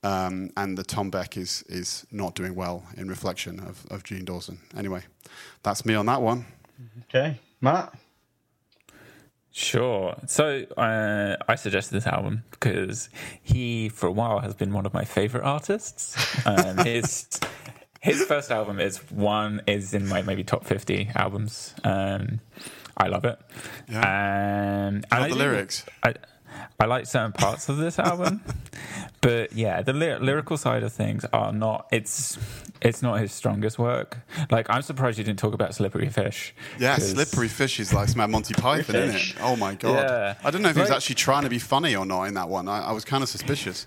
Um, 0.05 0.51
and 0.57 0.77
the 0.77 0.83
Tom 0.83 1.11
Vek 1.11 1.37
is 1.37 1.63
is 1.69 2.07
not 2.11 2.35
doing 2.35 2.55
well 2.55 2.85
in 2.97 3.09
reflection 3.09 3.61
of, 3.61 3.87
of 3.91 4.03
Jean 4.03 4.25
Dawson. 4.25 4.59
Anyway, 4.77 5.03
that's 5.63 5.85
me 5.87 5.95
on 5.95 6.07
that 6.07 6.21
one. 6.21 6.47
Okay, 7.05 7.39
Matt. 7.61 7.95
Sure. 9.53 10.17
So 10.27 10.65
uh, 10.77 11.37
I 11.47 11.55
suggested 11.57 11.95
this 11.95 12.07
album 12.07 12.45
because 12.51 13.11
he, 13.43 13.91
for 13.91 14.07
a 14.07 14.13
while, 14.13 14.39
has 14.41 14.55
been 14.55 14.73
one 14.73 14.87
of 14.87 14.95
my 14.95 15.05
favorite 15.05 15.45
artists. 15.45 16.17
Um, 16.47 16.79
his 16.85 17.29
his 18.01 18.25
first 18.25 18.51
album 18.51 18.81
is 18.81 18.99
one 19.11 19.61
is 19.67 19.93
in 19.93 20.09
my 20.09 20.23
maybe 20.23 20.43
top 20.43 20.65
fifty 20.65 21.11
albums. 21.15 21.75
Um, 21.85 22.41
I 22.97 23.09
love 23.09 23.25
it. 23.25 23.39
Yeah. 23.89 24.01
Um, 24.01 25.03
and 25.13 25.33
the 25.33 25.37
lyrics. 25.37 25.85
I, 26.03 26.15
I 26.83 26.87
like 26.87 27.07
certain 27.07 27.31
parts 27.31 27.69
of 27.69 27.77
this 27.77 27.97
album, 28.01 28.43
but 29.21 29.53
yeah, 29.53 29.83
the 29.83 29.93
ly- 29.93 30.17
lyrical 30.17 30.57
side 30.57 30.83
of 30.83 30.93
things 30.93 31.25
are 31.33 31.53
not. 31.53 31.87
It's 31.93 32.37
it's 32.81 33.03
not 33.03 33.21
his 33.21 33.31
strongest 33.33 33.79
work. 33.79 34.19
Like 34.51 34.69
I'm 34.69 34.83
surprised 34.83 35.17
you 35.17 35.23
didn't 35.23 35.39
talk 35.39 35.55
about 35.55 35.77
Slippery 35.77 36.09
Fish. 36.09 36.53
Yeah, 36.81 36.97
Slippery 36.97 37.47
Fish 37.47 37.79
is 37.79 37.95
like 37.95 38.09
some 38.09 38.29
Monty 38.29 38.55
Python, 38.55 38.97
isn't 38.97 39.15
it? 39.15 39.35
Oh 39.41 39.55
my 39.55 39.77
god! 39.77 39.95
Yeah. 39.95 40.35
I 40.43 40.51
don't 40.51 40.61
know 40.61 40.71
if 40.71 40.77
like, 40.77 40.87
he's 40.87 40.95
actually 40.95 41.15
trying 41.15 41.45
to 41.45 41.51
be 41.51 41.61
funny 41.61 41.95
or 41.95 42.05
not 42.05 42.25
in 42.25 42.35
that 42.35 42.49
one. 42.49 42.67
I, 42.67 42.89
I 42.89 42.93
was 42.93 43.05
kind 43.05 43.23
of 43.23 43.29
suspicious. 43.29 43.87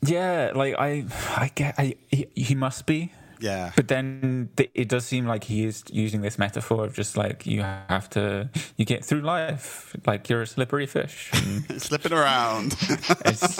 Yeah, 0.00 0.52
like 0.54 0.76
I, 0.78 1.04
I 1.36 1.50
get, 1.54 1.74
I, 1.76 1.96
he, 2.08 2.28
he 2.34 2.54
must 2.54 2.86
be 2.86 3.12
yeah. 3.40 3.72
But 3.76 3.88
then 3.88 4.50
it 4.56 4.88
does 4.88 5.04
seem 5.04 5.26
like 5.26 5.44
he 5.44 5.64
is 5.64 5.84
using 5.90 6.20
this 6.20 6.38
metaphor 6.38 6.84
of 6.84 6.94
just 6.94 7.16
like 7.16 7.46
you 7.46 7.62
have 7.62 8.08
to, 8.10 8.50
you 8.76 8.84
get 8.84 9.04
through 9.04 9.22
life 9.22 9.94
like 10.06 10.28
you're 10.28 10.42
a 10.42 10.46
slippery 10.46 10.86
fish. 10.86 11.30
Slipping 11.78 12.12
around. 12.12 12.76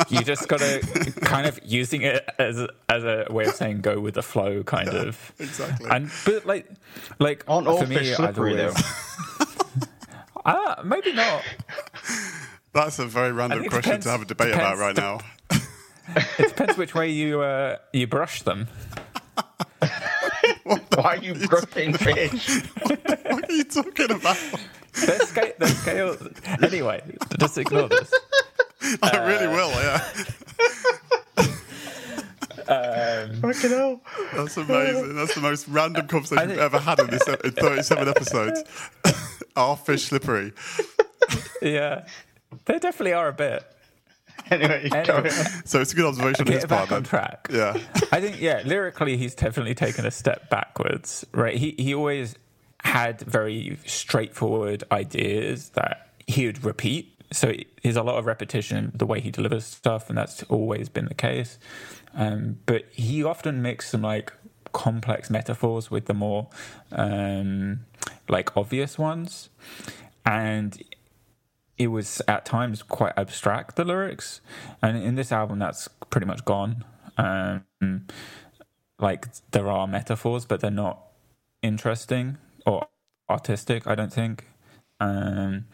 you 0.08 0.22
just 0.22 0.48
got 0.48 0.60
to 0.60 1.12
kind 1.22 1.46
of 1.46 1.60
using 1.64 2.02
it 2.02 2.28
as 2.38 2.58
a, 2.58 2.68
as 2.88 3.04
a 3.04 3.26
way 3.30 3.46
of 3.46 3.54
saying 3.54 3.80
go 3.80 4.00
with 4.00 4.14
the 4.14 4.22
flow, 4.22 4.62
kind 4.62 4.90
yeah, 4.92 5.02
of. 5.02 5.32
Exactly. 5.38 5.88
And 5.90 6.10
but 6.24 6.46
like 6.46 6.66
like 7.18 7.44
aren't 7.48 7.66
all 7.66 7.84
fish 7.84 7.88
me, 7.88 8.14
slippery 8.14 8.60
always, 8.60 8.74
though? 8.74 9.86
uh, 10.44 10.82
maybe 10.84 11.12
not. 11.12 11.42
That's 12.72 12.98
a 12.98 13.06
very 13.06 13.32
random 13.32 13.60
question 13.60 13.82
depends, 13.82 14.06
to 14.06 14.10
have 14.10 14.22
a 14.22 14.24
debate 14.24 14.54
about 14.54 14.78
right 14.78 14.96
now. 14.96 15.20
it 16.16 16.48
depends 16.48 16.76
which 16.76 16.94
way 16.94 17.10
you 17.10 17.40
uh, 17.40 17.76
you 17.92 18.06
brush 18.06 18.42
them. 18.42 18.68
Why 20.64 20.80
are 21.04 21.16
you 21.16 21.34
brushing 21.34 21.94
fish? 21.94 22.62
what 22.82 23.48
are 23.48 23.52
you 23.52 23.64
talking 23.64 24.10
about? 24.10 24.36
The 24.92 25.26
scale, 25.26 25.52
the 25.58 25.66
scale. 25.68 26.16
Anyway, 26.62 27.02
just 27.38 27.58
ignore 27.58 27.88
this. 27.88 28.12
I 29.02 29.10
uh, 29.10 29.26
really 29.26 29.46
will, 29.46 29.70
yeah. 29.70 30.02
Um, 32.68 33.40
Fucking 33.40 33.70
hell. 33.70 34.00
That's 34.34 34.56
amazing. 34.58 35.16
That's 35.16 35.34
the 35.34 35.40
most 35.40 35.68
random 35.68 36.06
conversation 36.06 36.48
think, 36.48 36.60
we've 36.60 36.60
ever 36.60 36.78
had 36.78 37.00
in 37.00 37.06
this 37.06 37.26
in 37.26 37.52
37 37.52 38.08
episodes. 38.08 38.62
are 39.56 39.76
fish 39.76 40.04
slippery? 40.04 40.52
Yeah. 41.62 42.04
They 42.66 42.78
definitely 42.78 43.14
are 43.14 43.28
a 43.28 43.32
bit. 43.32 43.64
anyway, 44.52 44.88
anyway. 44.92 45.30
so 45.64 45.80
it's 45.80 45.92
a 45.92 45.96
good 45.96 46.06
observation 46.06 46.46
on 46.46 46.52
his 46.52 46.64
part. 46.64 46.88
Back 46.88 46.96
on 46.96 47.02
track. 47.02 47.48
Yeah, 47.52 47.76
I 48.12 48.20
think 48.20 48.40
yeah, 48.40 48.62
lyrically 48.64 49.16
he's 49.16 49.34
definitely 49.34 49.74
taken 49.74 50.06
a 50.06 50.10
step 50.10 50.48
backwards. 50.50 51.26
Right, 51.32 51.56
he 51.56 51.74
he 51.78 51.94
always 51.94 52.34
had 52.82 53.20
very 53.20 53.78
straightforward 53.84 54.84
ideas 54.92 55.70
that 55.70 56.10
he 56.26 56.46
would 56.46 56.64
repeat. 56.64 57.14
So 57.32 57.52
there's 57.82 57.96
a 57.96 58.02
lot 58.02 58.18
of 58.18 58.26
repetition 58.26 58.92
the 58.94 59.04
way 59.04 59.20
he 59.20 59.30
delivers 59.30 59.64
stuff, 59.64 60.08
and 60.08 60.16
that's 60.16 60.42
always 60.44 60.88
been 60.88 61.06
the 61.06 61.14
case. 61.14 61.58
Um, 62.14 62.58
but 62.66 62.86
he 62.90 63.22
often 63.22 63.60
mixed 63.60 63.90
some 63.90 64.02
like 64.02 64.32
complex 64.72 65.30
metaphors 65.30 65.90
with 65.90 66.06
the 66.06 66.14
more 66.14 66.48
um, 66.92 67.80
like 68.28 68.56
obvious 68.56 68.98
ones, 68.98 69.50
and 70.24 70.82
it 71.78 71.88
was 71.88 72.20
at 72.28 72.44
times 72.44 72.82
quite 72.82 73.12
abstract 73.16 73.76
the 73.76 73.84
lyrics. 73.84 74.40
And 74.82 74.96
in 74.96 75.14
this 75.14 75.32
album 75.32 75.58
that's 75.58 75.88
pretty 76.10 76.26
much 76.26 76.44
gone. 76.44 76.84
Um, 77.16 78.06
like 78.98 79.26
there 79.52 79.68
are 79.68 79.86
metaphors 79.86 80.44
but 80.44 80.60
they're 80.60 80.70
not 80.70 81.00
interesting 81.62 82.38
or 82.66 82.86
artistic 83.30 83.86
i 83.86 83.94
don't 83.94 84.12
think. 84.12 84.46
Um, 85.00 85.66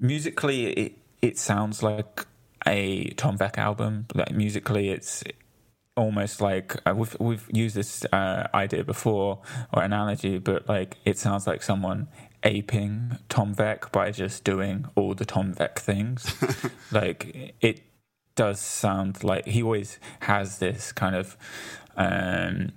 musically, 0.00 0.66
it 0.72 0.92
it 1.22 1.38
sounds 1.38 1.82
like 1.82 2.26
a 2.66 3.10
Tom 3.10 3.38
Vek 3.38 3.58
album. 3.58 4.06
Like 4.14 4.32
musically, 4.32 4.90
it's 4.90 5.24
almost 5.96 6.40
like 6.40 6.76
uh, 6.86 6.94
we've 6.96 7.16
we've 7.20 7.48
used 7.52 7.74
this 7.76 8.04
uh, 8.12 8.48
idea 8.54 8.84
before 8.84 9.40
or 9.72 9.82
analogy, 9.82 10.38
but 10.38 10.68
like 10.68 10.98
it 11.04 11.18
sounds 11.18 11.46
like 11.46 11.62
someone 11.62 12.08
aping 12.46 13.18
Tom 13.28 13.54
Vek 13.54 13.92
by 13.92 14.10
just 14.10 14.44
doing 14.44 14.86
all 14.94 15.14
the 15.14 15.26
Tom 15.26 15.52
Vek 15.52 15.76
things. 15.76 16.34
like 16.92 17.54
it 17.60 17.82
does 18.36 18.60
sound 18.60 19.22
like 19.22 19.46
he 19.46 19.62
always 19.62 19.98
has 20.20 20.58
this 20.58 20.92
kind 20.92 21.16
of 21.16 21.36
um, 21.96 22.72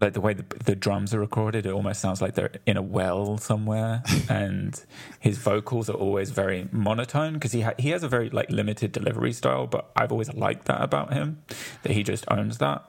like 0.00 0.12
the 0.12 0.20
way 0.20 0.34
the, 0.34 0.44
the, 0.64 0.74
drums 0.74 1.14
are 1.14 1.20
recorded, 1.20 1.64
it 1.64 1.72
almost 1.72 2.00
sounds 2.00 2.20
like 2.20 2.34
they're 2.34 2.50
in 2.66 2.76
a 2.76 2.82
well 2.82 3.38
somewhere. 3.38 4.02
and 4.28 4.84
his 5.20 5.38
vocals 5.38 5.88
are 5.88 5.94
always 5.96 6.30
very 6.30 6.68
monotone 6.72 7.34
because 7.34 7.52
he 7.52 7.60
ha- 7.60 7.74
he 7.78 7.90
has 7.90 8.02
a 8.02 8.08
very 8.08 8.28
like 8.30 8.50
limited 8.50 8.90
delivery 8.92 9.32
style. 9.32 9.66
But 9.66 9.90
I've 9.94 10.10
always 10.10 10.32
liked 10.34 10.64
that 10.66 10.82
about 10.82 11.12
him, 11.12 11.42
that 11.82 11.92
he 11.92 12.02
just 12.02 12.24
owns 12.28 12.58
that. 12.58 12.84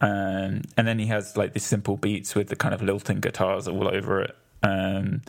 Um, 0.00 0.62
and 0.76 0.86
then 0.86 0.98
he 0.98 1.06
has 1.06 1.36
like 1.36 1.52
these 1.52 1.66
simple 1.66 1.96
beats 1.96 2.34
with 2.34 2.48
the 2.48 2.56
kind 2.56 2.74
of 2.74 2.82
lilting 2.82 3.20
guitars 3.20 3.68
all 3.68 3.88
over 3.88 4.22
it. 4.22 4.36
Um, 4.62 5.22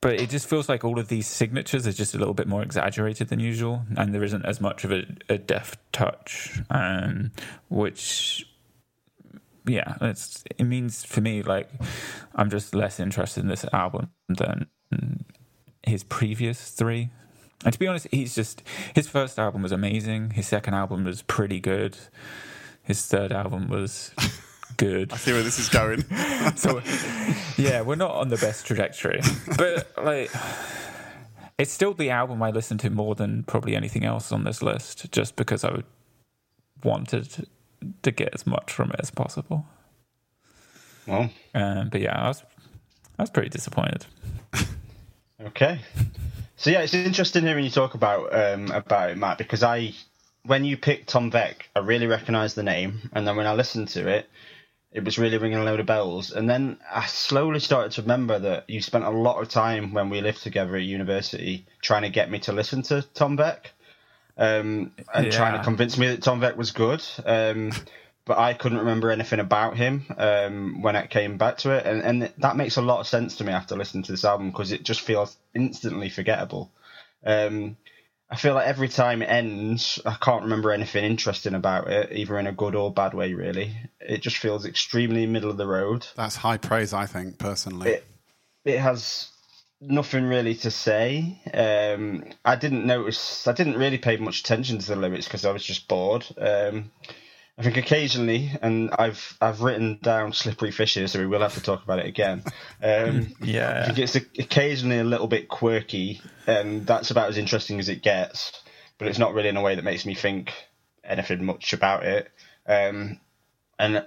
but 0.00 0.20
it 0.20 0.30
just 0.30 0.48
feels 0.48 0.68
like 0.68 0.84
all 0.84 0.98
of 0.98 1.06
these 1.08 1.28
signatures 1.28 1.86
are 1.86 1.92
just 1.92 2.14
a 2.14 2.18
little 2.18 2.34
bit 2.34 2.48
more 2.48 2.62
exaggerated 2.62 3.28
than 3.28 3.38
usual, 3.38 3.84
and 3.96 4.12
there 4.12 4.24
isn't 4.24 4.44
as 4.44 4.60
much 4.60 4.84
of 4.84 4.90
a, 4.90 5.04
a 5.28 5.38
deft 5.38 5.78
touch, 5.92 6.60
um, 6.70 7.30
which 7.68 8.46
yeah, 9.64 9.94
it's 10.00 10.42
it 10.58 10.64
means 10.64 11.04
for 11.04 11.20
me 11.20 11.42
like 11.42 11.70
I'm 12.34 12.50
just 12.50 12.74
less 12.74 12.98
interested 12.98 13.42
in 13.42 13.48
this 13.48 13.64
album 13.72 14.10
than 14.28 14.66
his 15.86 16.04
previous 16.04 16.70
three. 16.70 17.10
And 17.64 17.72
to 17.72 17.78
be 17.78 17.86
honest, 17.86 18.08
he's 18.10 18.34
just 18.34 18.62
his 18.94 19.06
first 19.08 19.38
album 19.38 19.62
was 19.62 19.72
amazing. 19.72 20.30
His 20.30 20.48
second 20.48 20.74
album 20.74 21.04
was 21.04 21.22
pretty 21.22 21.60
good. 21.60 21.96
His 22.82 23.06
third 23.06 23.30
album 23.30 23.68
was 23.68 24.10
good. 24.76 25.12
I 25.12 25.16
see 25.16 25.32
where 25.32 25.42
this 25.42 25.58
is 25.58 25.68
going. 25.68 26.02
so 26.56 26.80
yeah, 27.56 27.82
we're 27.82 27.96
not 27.96 28.12
on 28.12 28.28
the 28.28 28.36
best 28.36 28.66
trajectory, 28.66 29.20
but 29.56 29.92
like. 30.02 30.30
It's 31.58 31.70
still 31.70 31.94
the 31.94 32.10
album 32.10 32.42
I 32.42 32.50
listen 32.50 32.78
to 32.78 32.90
more 32.90 33.14
than 33.14 33.44
probably 33.44 33.76
anything 33.76 34.04
else 34.04 34.32
on 34.32 34.42
this 34.42 34.62
list, 34.62 35.12
just 35.12 35.36
because 35.36 35.64
I 35.64 35.82
wanted 36.82 37.46
to 38.02 38.10
get 38.10 38.34
as 38.34 38.46
much 38.46 38.72
from 38.72 38.90
it 38.90 38.96
as 38.98 39.10
possible. 39.10 39.66
Well, 41.06 41.30
um, 41.54 41.88
but 41.88 42.00
yeah, 42.00 42.18
I 42.18 42.28
was 42.28 42.42
I 43.18 43.22
was 43.22 43.30
pretty 43.30 43.48
disappointed. 43.48 44.06
okay, 45.40 45.80
so 46.56 46.70
yeah, 46.70 46.80
it's 46.80 46.94
interesting 46.94 47.44
hearing 47.44 47.64
you 47.64 47.70
talk 47.70 47.94
about 47.94 48.34
um, 48.34 48.70
about 48.70 49.10
it, 49.10 49.18
Matt, 49.18 49.38
because 49.38 49.62
I 49.62 49.94
when 50.44 50.64
you 50.64 50.76
picked 50.76 51.08
Tom 51.08 51.30
Vek, 51.30 51.54
I 51.74 51.80
really 51.80 52.06
recognised 52.06 52.56
the 52.56 52.62
name, 52.62 53.10
and 53.12 53.26
then 53.26 53.36
when 53.36 53.46
I 53.46 53.54
listened 53.54 53.88
to 53.88 54.08
it, 54.08 54.28
it 54.92 55.04
was 55.04 55.18
really 55.18 55.38
ringing 55.38 55.58
a 55.58 55.64
load 55.64 55.80
of 55.80 55.86
bells. 55.86 56.32
And 56.32 56.48
then 56.48 56.78
I 56.90 57.06
slowly 57.06 57.60
started 57.60 57.92
to 57.92 58.02
remember 58.02 58.38
that 58.40 58.68
you 58.68 58.82
spent 58.82 59.04
a 59.04 59.10
lot 59.10 59.40
of 59.40 59.48
time 59.48 59.94
when 59.94 60.10
we 60.10 60.20
lived 60.20 60.42
together 60.42 60.76
at 60.76 60.82
university 60.82 61.66
trying 61.80 62.02
to 62.02 62.10
get 62.10 62.30
me 62.30 62.38
to 62.40 62.52
listen 62.52 62.82
to 62.82 63.02
Tom 63.14 63.36
Vek 63.36 63.72
um, 64.36 64.92
and 65.14 65.26
yeah. 65.26 65.30
trying 65.30 65.58
to 65.58 65.64
convince 65.64 65.96
me 65.96 66.08
that 66.08 66.22
Tom 66.22 66.40
Vek 66.40 66.56
was 66.56 66.72
good. 66.72 67.02
Um, 67.24 67.72
but 68.24 68.38
I 68.38 68.54
couldn't 68.54 68.78
remember 68.78 69.10
anything 69.10 69.40
about 69.40 69.76
him 69.76 70.06
um, 70.16 70.82
when 70.82 70.94
it 70.94 71.10
came 71.10 71.38
back 71.38 71.58
to 71.58 71.72
it, 71.72 71.86
and, 71.86 72.02
and 72.02 72.32
that 72.38 72.56
makes 72.56 72.76
a 72.76 72.82
lot 72.82 73.00
of 73.00 73.08
sense 73.08 73.36
to 73.36 73.44
me 73.44 73.52
after 73.52 73.76
listening 73.76 74.04
to 74.04 74.12
this 74.12 74.24
album 74.24 74.50
because 74.50 74.70
it 74.70 74.84
just 74.84 75.00
feels 75.00 75.36
instantly 75.54 76.08
forgettable. 76.08 76.70
Um, 77.24 77.76
I 78.32 78.36
feel 78.36 78.54
like 78.54 78.66
every 78.66 78.88
time 78.88 79.20
it 79.20 79.26
ends, 79.26 80.00
I 80.06 80.14
can't 80.14 80.44
remember 80.44 80.72
anything 80.72 81.04
interesting 81.04 81.52
about 81.52 81.88
it, 81.88 82.12
either 82.12 82.38
in 82.38 82.46
a 82.46 82.52
good 82.52 82.74
or 82.74 82.90
bad 82.90 83.12
way. 83.12 83.34
Really, 83.34 83.76
it 84.00 84.22
just 84.22 84.38
feels 84.38 84.64
extremely 84.64 85.26
middle 85.26 85.50
of 85.50 85.58
the 85.58 85.66
road. 85.66 86.06
That's 86.16 86.36
high 86.36 86.56
praise, 86.56 86.94
I 86.94 87.04
think, 87.04 87.36
personally. 87.36 87.90
It, 87.90 88.06
it 88.64 88.78
has 88.78 89.28
nothing 89.82 90.24
really 90.24 90.54
to 90.54 90.70
say. 90.70 91.42
Um, 91.52 92.24
I 92.42 92.56
didn't 92.56 92.86
notice. 92.86 93.46
I 93.46 93.52
didn't 93.52 93.76
really 93.76 93.98
pay 93.98 94.16
much 94.16 94.40
attention 94.40 94.78
to 94.78 94.86
the 94.86 94.96
lyrics 94.96 95.26
because 95.26 95.44
I 95.44 95.52
was 95.52 95.62
just 95.62 95.86
bored. 95.86 96.24
Um, 96.38 96.90
I 97.58 97.62
think 97.62 97.76
occasionally, 97.76 98.50
and 98.62 98.90
I've 98.98 99.36
I've 99.40 99.60
written 99.60 99.98
down 100.02 100.32
slippery 100.32 100.70
fishes, 100.70 101.12
so 101.12 101.18
we 101.18 101.26
will 101.26 101.42
have 101.42 101.54
to 101.54 101.62
talk 101.62 101.84
about 101.84 101.98
it 101.98 102.06
again. 102.06 102.42
Um, 102.82 103.34
yeah, 103.42 103.82
I 103.82 103.86
think 103.86 103.98
it's 103.98 104.16
occasionally 104.16 104.98
a 104.98 105.04
little 105.04 105.26
bit 105.26 105.48
quirky, 105.48 106.22
and 106.46 106.86
that's 106.86 107.10
about 107.10 107.28
as 107.28 107.36
interesting 107.36 107.78
as 107.78 107.90
it 107.90 108.02
gets. 108.02 108.52
But 108.98 109.08
it's 109.08 109.18
not 109.18 109.34
really 109.34 109.48
in 109.48 109.56
a 109.56 109.62
way 109.62 109.74
that 109.74 109.84
makes 109.84 110.06
me 110.06 110.14
think 110.14 110.52
anything 111.04 111.44
much 111.44 111.72
about 111.72 112.04
it. 112.04 112.30
Um, 112.66 113.20
and 113.78 114.06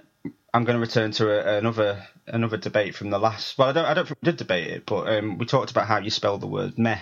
I'm 0.52 0.64
going 0.64 0.76
to 0.76 0.80
return 0.80 1.12
to 1.12 1.30
a, 1.30 1.58
another 1.58 2.04
another 2.26 2.56
debate 2.56 2.94
from 2.96 3.10
the 3.10 3.18
last. 3.18 3.56
Well, 3.58 3.68
I 3.68 3.72
don't 3.72 3.84
I 3.84 3.94
don't 3.94 4.08
think 4.08 4.18
we 4.22 4.26
did 4.26 4.38
debate 4.38 4.68
it, 4.68 4.86
but 4.86 5.08
um, 5.08 5.38
we 5.38 5.46
talked 5.46 5.70
about 5.70 5.86
how 5.86 5.98
you 5.98 6.10
spell 6.10 6.38
the 6.38 6.46
word 6.46 6.78
meh, 6.78 6.98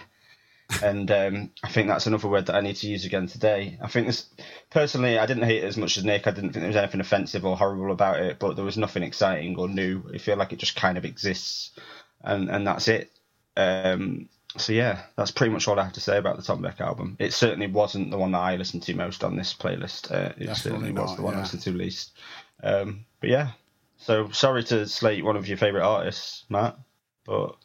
and 0.83 1.11
um, 1.11 1.51
I 1.63 1.69
think 1.69 1.89
that's 1.89 2.07
another 2.07 2.29
word 2.29 2.47
that 2.47 2.57
I 2.57 2.61
need 2.61 2.77
to 2.77 2.89
use 2.89 3.05
again 3.05 3.27
today. 3.27 3.79
I 3.83 3.89
think 3.89 4.07
this 4.07 4.27
personally, 4.71 5.19
I 5.19 5.27
didn't 5.27 5.45
hate 5.45 5.63
it 5.63 5.67
as 5.67 5.77
much 5.77 5.97
as 5.97 6.05
Nick. 6.05 6.27
I 6.27 6.31
didn't 6.31 6.53
think 6.53 6.63
there 6.63 6.69
was 6.69 6.77
anything 6.77 7.01
offensive 7.01 7.45
or 7.45 7.57
horrible 7.57 7.93
about 7.93 8.21
it, 8.21 8.39
but 8.39 8.57
there 8.57 8.65
was 8.65 8.79
nothing 8.79 9.03
exciting 9.03 9.57
or 9.57 9.69
new. 9.69 10.03
I 10.13 10.19
feel 10.19 10.37
like 10.37 10.53
it 10.53 10.59
just 10.59 10.77
kind 10.77 10.99
of 10.99 11.05
exists, 11.05 11.73
and 12.23 12.51
and 12.51 12.67
that's 12.67 12.89
it. 12.89 13.11
Um, 13.57 14.29
so 14.57 14.73
yeah, 14.73 15.03
that's 15.17 15.31
pretty 15.31 15.53
much 15.53 15.67
all 15.69 15.79
I 15.79 15.85
have 15.85 15.93
to 15.95 16.01
say 16.01 16.17
about 16.17 16.37
the 16.37 16.43
Tom 16.43 16.63
Vek 16.63 16.81
album. 16.81 17.17
It 17.19 17.33
certainly 17.33 17.67
wasn't 17.67 18.11
the 18.11 18.19
one 18.19 18.33
that 18.33 18.39
I 18.39 18.57
listened 18.57 18.85
to 18.85 18.95
most 18.95 19.25
on 19.25 19.37
this 19.37 19.53
playlist. 19.55 20.11
Uh, 20.11 20.33
it 20.37 20.47
Definitely 20.47 20.55
certainly 20.55 20.93
was 20.93 21.11
not, 21.11 21.17
the 21.17 21.23
one 21.23 21.33
yeah. 21.35 21.39
I 21.39 21.43
listened 21.43 21.63
to 21.63 21.73
least. 21.73 22.13
Um, 22.63 23.05
but 23.21 23.31
yeah, 23.31 23.51
so 23.99 24.31
sorry 24.31 24.65
to 24.65 24.87
slate 24.87 25.25
one 25.25 25.37
of 25.37 25.49
your 25.49 25.59
favorite 25.59 25.85
artists, 25.85 26.45
Matt, 26.49 26.79
but 27.25 27.57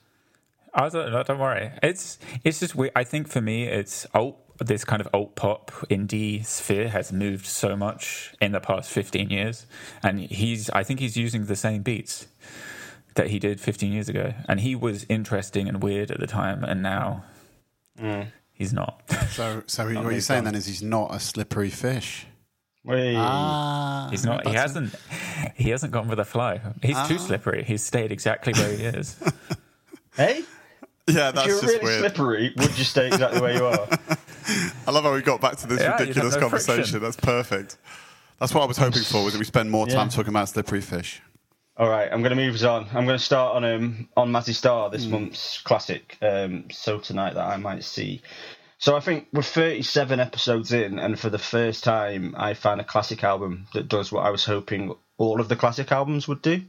I 0.80 0.88
don't, 0.88 1.12
no, 1.12 1.24
don't 1.24 1.40
worry. 1.40 1.72
It's 1.84 2.18
it's 2.44 2.60
just 2.60 2.74
weird. 2.74 2.94
I 2.96 3.04
think 3.04 3.28
for 3.28 3.42
me, 3.42 3.66
it's 3.66 4.08
alt. 4.14 4.38
This 4.60 4.84
kind 4.84 5.02
of 5.02 5.08
alt 5.14 5.36
pop 5.36 5.72
indie 5.90 6.46
sphere 6.46 6.90
has 6.90 7.14
moved 7.14 7.46
so 7.46 7.78
much 7.78 8.34
in 8.42 8.52
the 8.54 8.60
past 8.60 8.90
fifteen 8.90 9.30
years, 9.30 9.66
and 10.04 10.20
he's. 10.20 10.70
I 10.70 10.84
think 10.84 11.00
he's 11.00 11.18
using 11.18 11.46
the 11.46 11.56
same 11.56 11.82
beats 11.82 12.28
that 13.16 13.28
he 13.28 13.40
did 13.40 13.60
fifteen 13.60 13.92
years 13.92 14.08
ago, 14.08 14.34
and 14.48 14.62
he 14.62 14.76
was 14.76 15.06
interesting 15.10 15.68
and 15.68 15.84
weird 15.84 16.12
at 16.12 16.20
the 16.20 16.28
time, 16.28 16.64
and 16.64 16.82
now 16.82 17.24
mm. 18.00 18.28
he's 18.54 18.74
not. 18.74 19.02
So, 19.30 19.64
so 19.68 19.86
what 19.86 20.12
you're 20.12 20.22
saying 20.22 20.44
then 20.44 20.56
is 20.56 20.66
he's 20.66 20.82
not 20.82 21.14
a 21.14 21.20
slippery 21.20 21.70
fish. 21.70 22.26
Wait. 22.84 23.16
Ah, 23.16 24.08
he's 24.10 24.26
not. 24.26 24.46
He 24.48 24.54
hasn't. 24.54 24.96
He 25.56 25.70
hasn't 25.70 25.94
gone 25.94 26.08
with 26.08 26.18
the 26.18 26.26
flow. 26.26 26.60
He's 26.82 26.96
ah. 26.98 27.06
too 27.08 27.20
slippery. 27.20 27.64
He's 27.64 27.84
stayed 27.84 28.12
exactly 28.12 28.54
where 28.54 28.76
he 28.76 28.84
is. 28.84 29.18
hey. 30.16 30.44
Yeah, 31.10 31.32
that's 31.32 31.42
if 31.42 31.48
you're 31.48 31.62
just 31.62 31.74
really 31.74 31.84
weird. 31.84 32.00
slippery, 32.00 32.54
would 32.58 32.78
you 32.78 32.84
stay 32.84 33.08
exactly 33.08 33.42
where 33.42 33.56
you 33.56 33.66
are? 33.66 33.88
I 34.88 34.92
love 34.92 35.04
how 35.04 35.14
we 35.14 35.22
got 35.22 35.42
back 35.42 35.58
to 35.58 35.68
this 35.68 35.82
yeah, 35.82 35.98
ridiculous 35.98 36.36
no 36.36 36.42
conversation. 36.42 36.84
Friction. 36.84 37.02
That's 37.02 37.16
perfect. 37.16 37.78
That's 38.40 38.54
what 38.54 38.64
I 38.64 38.66
was 38.66 38.78
hoping 38.78 39.04
for. 39.04 39.24
Was 39.24 39.34
that 39.34 39.40
we 39.40 39.46
spend 39.46 39.70
more 39.70 39.88
time 39.88 40.08
yeah. 40.08 40.16
talking 40.16 40.30
about 40.30 40.50
slippery 40.50 40.82
fish. 40.82 41.22
All 41.78 41.90
right, 41.90 42.10
I'm 42.12 42.22
going 42.22 42.36
to 42.36 42.36
move 42.36 42.62
on. 42.64 42.88
I'm 42.94 43.06
going 43.06 43.18
to 43.18 43.24
start 43.24 43.56
on 43.56 43.64
um 43.64 44.10
on 44.18 44.32
Mazzy 44.32 44.54
Star, 44.54 44.90
this 44.90 45.06
mm. 45.06 45.12
month's 45.12 45.62
classic. 45.62 46.18
Um, 46.22 46.66
so 46.72 47.00
tonight 47.00 47.36
that 47.36 47.46
I 47.46 47.58
might 47.58 47.84
see. 47.84 48.22
So 48.80 48.96
I 48.96 49.02
think 49.02 49.28
we're 49.34 49.42
37 49.42 50.20
episodes 50.22 50.72
in, 50.72 51.00
and 51.00 51.20
for 51.20 51.30
the 51.30 51.38
first 51.38 51.84
time, 51.84 52.34
I 52.38 52.54
found 52.54 52.80
a 52.80 52.86
classic 52.86 53.24
album 53.26 53.68
that 53.74 53.90
does 53.90 54.12
what 54.12 54.26
I 54.26 54.30
was 54.30 54.46
hoping 54.46 54.96
all 55.18 55.42
of 55.42 55.50
the 55.50 55.58
classic 55.58 55.92
albums 55.92 56.28
would 56.30 56.42
do. 56.42 56.62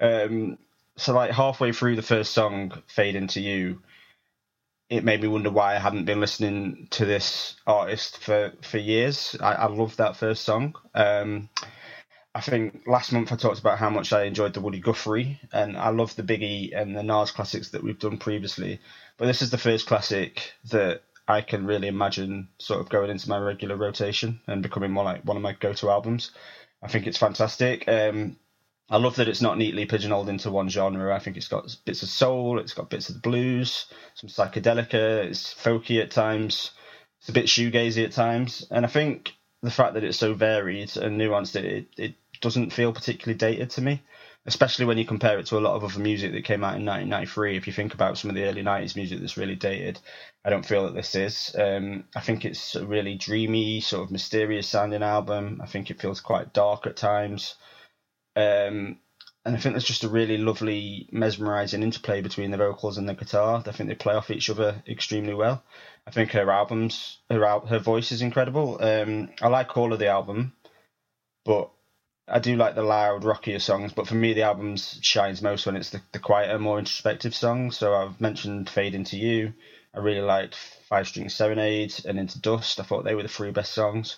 Um, 0.00 0.56
so 1.00 1.14
like 1.14 1.32
halfway 1.32 1.72
through 1.72 1.96
the 1.96 2.02
first 2.02 2.32
song, 2.32 2.82
"Fade 2.86 3.16
Into 3.16 3.40
You," 3.40 3.82
it 4.88 5.04
made 5.04 5.22
me 5.22 5.28
wonder 5.28 5.50
why 5.50 5.74
I 5.74 5.78
hadn't 5.78 6.04
been 6.04 6.20
listening 6.20 6.88
to 6.90 7.04
this 7.06 7.56
artist 7.66 8.18
for 8.18 8.52
for 8.62 8.78
years. 8.78 9.36
I, 9.40 9.52
I 9.54 9.66
love 9.66 9.96
that 9.96 10.16
first 10.16 10.42
song. 10.44 10.74
Um, 10.94 11.48
I 12.34 12.40
think 12.40 12.82
last 12.86 13.12
month 13.12 13.32
I 13.32 13.36
talked 13.36 13.58
about 13.58 13.78
how 13.78 13.90
much 13.90 14.12
I 14.12 14.24
enjoyed 14.24 14.54
the 14.54 14.60
Woody 14.60 14.80
Guthrie, 14.80 15.40
and 15.52 15.76
I 15.76 15.88
love 15.88 16.14
the 16.14 16.22
Biggie 16.22 16.70
and 16.76 16.96
the 16.96 17.02
Nas 17.02 17.32
classics 17.32 17.70
that 17.70 17.82
we've 17.82 17.98
done 17.98 18.18
previously. 18.18 18.80
But 19.16 19.26
this 19.26 19.42
is 19.42 19.50
the 19.50 19.58
first 19.58 19.86
classic 19.86 20.52
that 20.70 21.02
I 21.26 21.40
can 21.40 21.66
really 21.66 21.88
imagine 21.88 22.48
sort 22.58 22.80
of 22.80 22.88
going 22.88 23.10
into 23.10 23.28
my 23.28 23.38
regular 23.38 23.76
rotation 23.76 24.40
and 24.46 24.62
becoming 24.62 24.92
more 24.92 25.04
like 25.04 25.22
one 25.24 25.36
of 25.36 25.42
my 25.42 25.54
go-to 25.54 25.90
albums. 25.90 26.30
I 26.82 26.88
think 26.88 27.06
it's 27.06 27.18
fantastic. 27.18 27.88
Um, 27.88 28.36
I 28.90 28.96
love 28.96 29.16
that 29.16 29.28
it's 29.28 29.40
not 29.40 29.56
neatly 29.56 29.86
pigeonholed 29.86 30.28
into 30.28 30.50
one 30.50 30.68
genre. 30.68 31.14
I 31.14 31.20
think 31.20 31.36
it's 31.36 31.48
got 31.48 31.74
bits 31.84 32.02
of 32.02 32.08
soul, 32.08 32.58
it's 32.58 32.74
got 32.74 32.90
bits 32.90 33.08
of 33.08 33.14
the 33.14 33.20
blues, 33.20 33.86
some 34.14 34.28
psychedelica, 34.28 35.24
it's 35.24 35.54
folky 35.54 36.02
at 36.02 36.10
times, 36.10 36.72
it's 37.20 37.28
a 37.28 37.32
bit 37.32 37.46
shoegazy 37.46 38.04
at 38.04 38.12
times, 38.12 38.66
and 38.70 38.84
I 38.84 38.88
think 38.88 39.34
the 39.62 39.70
fact 39.70 39.94
that 39.94 40.04
it's 40.04 40.18
so 40.18 40.34
varied 40.34 40.96
and 40.96 41.20
nuanced, 41.20 41.56
it, 41.56 41.88
it, 41.96 42.14
doesn't 42.40 42.72
feel 42.72 42.90
particularly 42.90 43.36
dated 43.36 43.68
to 43.68 43.82
me. 43.82 44.02
especially 44.46 44.86
when 44.86 44.96
you 44.96 45.04
compare 45.04 45.38
it 45.38 45.44
to 45.44 45.58
a 45.58 45.60
lot 45.60 45.74
of 45.74 45.84
other 45.84 46.00
music 46.00 46.32
that 46.32 46.42
came 46.42 46.64
out 46.64 46.78
in 46.78 46.86
1993. 46.86 47.58
If 47.58 47.66
you 47.66 47.74
think 47.74 47.92
about 47.92 48.16
some 48.16 48.30
of 48.30 48.34
the 48.34 48.44
early 48.44 48.62
90s 48.62 48.96
music 48.96 49.20
that's 49.20 49.36
really 49.36 49.56
dated, 49.56 50.00
I 50.42 50.48
don't 50.48 50.64
feel 50.64 50.84
that 50.84 50.94
this 50.94 51.14
is. 51.14 51.54
Um, 51.58 52.04
I 52.16 52.20
think 52.20 52.46
it's 52.46 52.74
a 52.76 52.86
really 52.86 53.16
dreamy, 53.16 53.82
sort 53.82 54.04
of 54.04 54.10
mysterious 54.10 54.66
sounding 54.66 55.02
album. 55.02 55.60
I 55.62 55.66
think 55.66 55.90
it 55.90 56.00
feels 56.00 56.22
quite 56.22 56.54
dark 56.54 56.86
at 56.86 56.96
times. 56.96 57.56
Um, 58.36 58.98
and 59.44 59.56
I 59.56 59.58
think 59.58 59.72
there's 59.72 59.84
just 59.84 60.04
a 60.04 60.08
really 60.08 60.36
lovely, 60.36 61.08
mesmerizing 61.10 61.82
interplay 61.82 62.20
between 62.20 62.50
the 62.50 62.58
vocals 62.58 62.98
and 62.98 63.08
the 63.08 63.14
guitar. 63.14 63.62
I 63.66 63.72
think 63.72 63.88
they 63.88 63.94
play 63.94 64.14
off 64.14 64.30
each 64.30 64.50
other 64.50 64.82
extremely 64.86 65.32
well. 65.32 65.62
I 66.06 66.10
think 66.10 66.32
her 66.32 66.50
albums, 66.50 67.18
her 67.30 67.60
her 67.60 67.78
voice 67.78 68.12
is 68.12 68.22
incredible. 68.22 68.78
Um, 68.82 69.30
I 69.40 69.48
like 69.48 69.76
all 69.76 69.92
of 69.92 69.98
the 69.98 70.08
album, 70.08 70.52
but 71.44 71.70
I 72.28 72.38
do 72.38 72.56
like 72.56 72.74
the 72.74 72.82
loud, 72.82 73.24
rockier 73.24 73.58
songs. 73.60 73.92
But 73.94 74.06
for 74.06 74.14
me, 74.14 74.34
the 74.34 74.42
album 74.42 74.76
shines 74.76 75.40
most 75.40 75.64
when 75.64 75.76
it's 75.76 75.90
the, 75.90 76.02
the 76.12 76.18
quieter, 76.18 76.58
more 76.58 76.78
introspective 76.78 77.34
songs. 77.34 77.78
So 77.78 77.94
I've 77.94 78.20
mentioned 78.20 78.68
"Fade 78.68 78.94
Into 78.94 79.16
You." 79.16 79.54
I 79.94 79.98
really 80.00 80.20
liked 80.20 80.54
Five 80.54 81.08
String 81.08 81.30
Serenade 81.30 81.94
and 82.04 82.18
Into 82.18 82.38
Dust. 82.40 82.78
I 82.78 82.82
thought 82.82 83.04
they 83.04 83.14
were 83.14 83.22
the 83.22 83.28
three 83.28 83.52
best 83.52 83.72
songs 83.72 84.16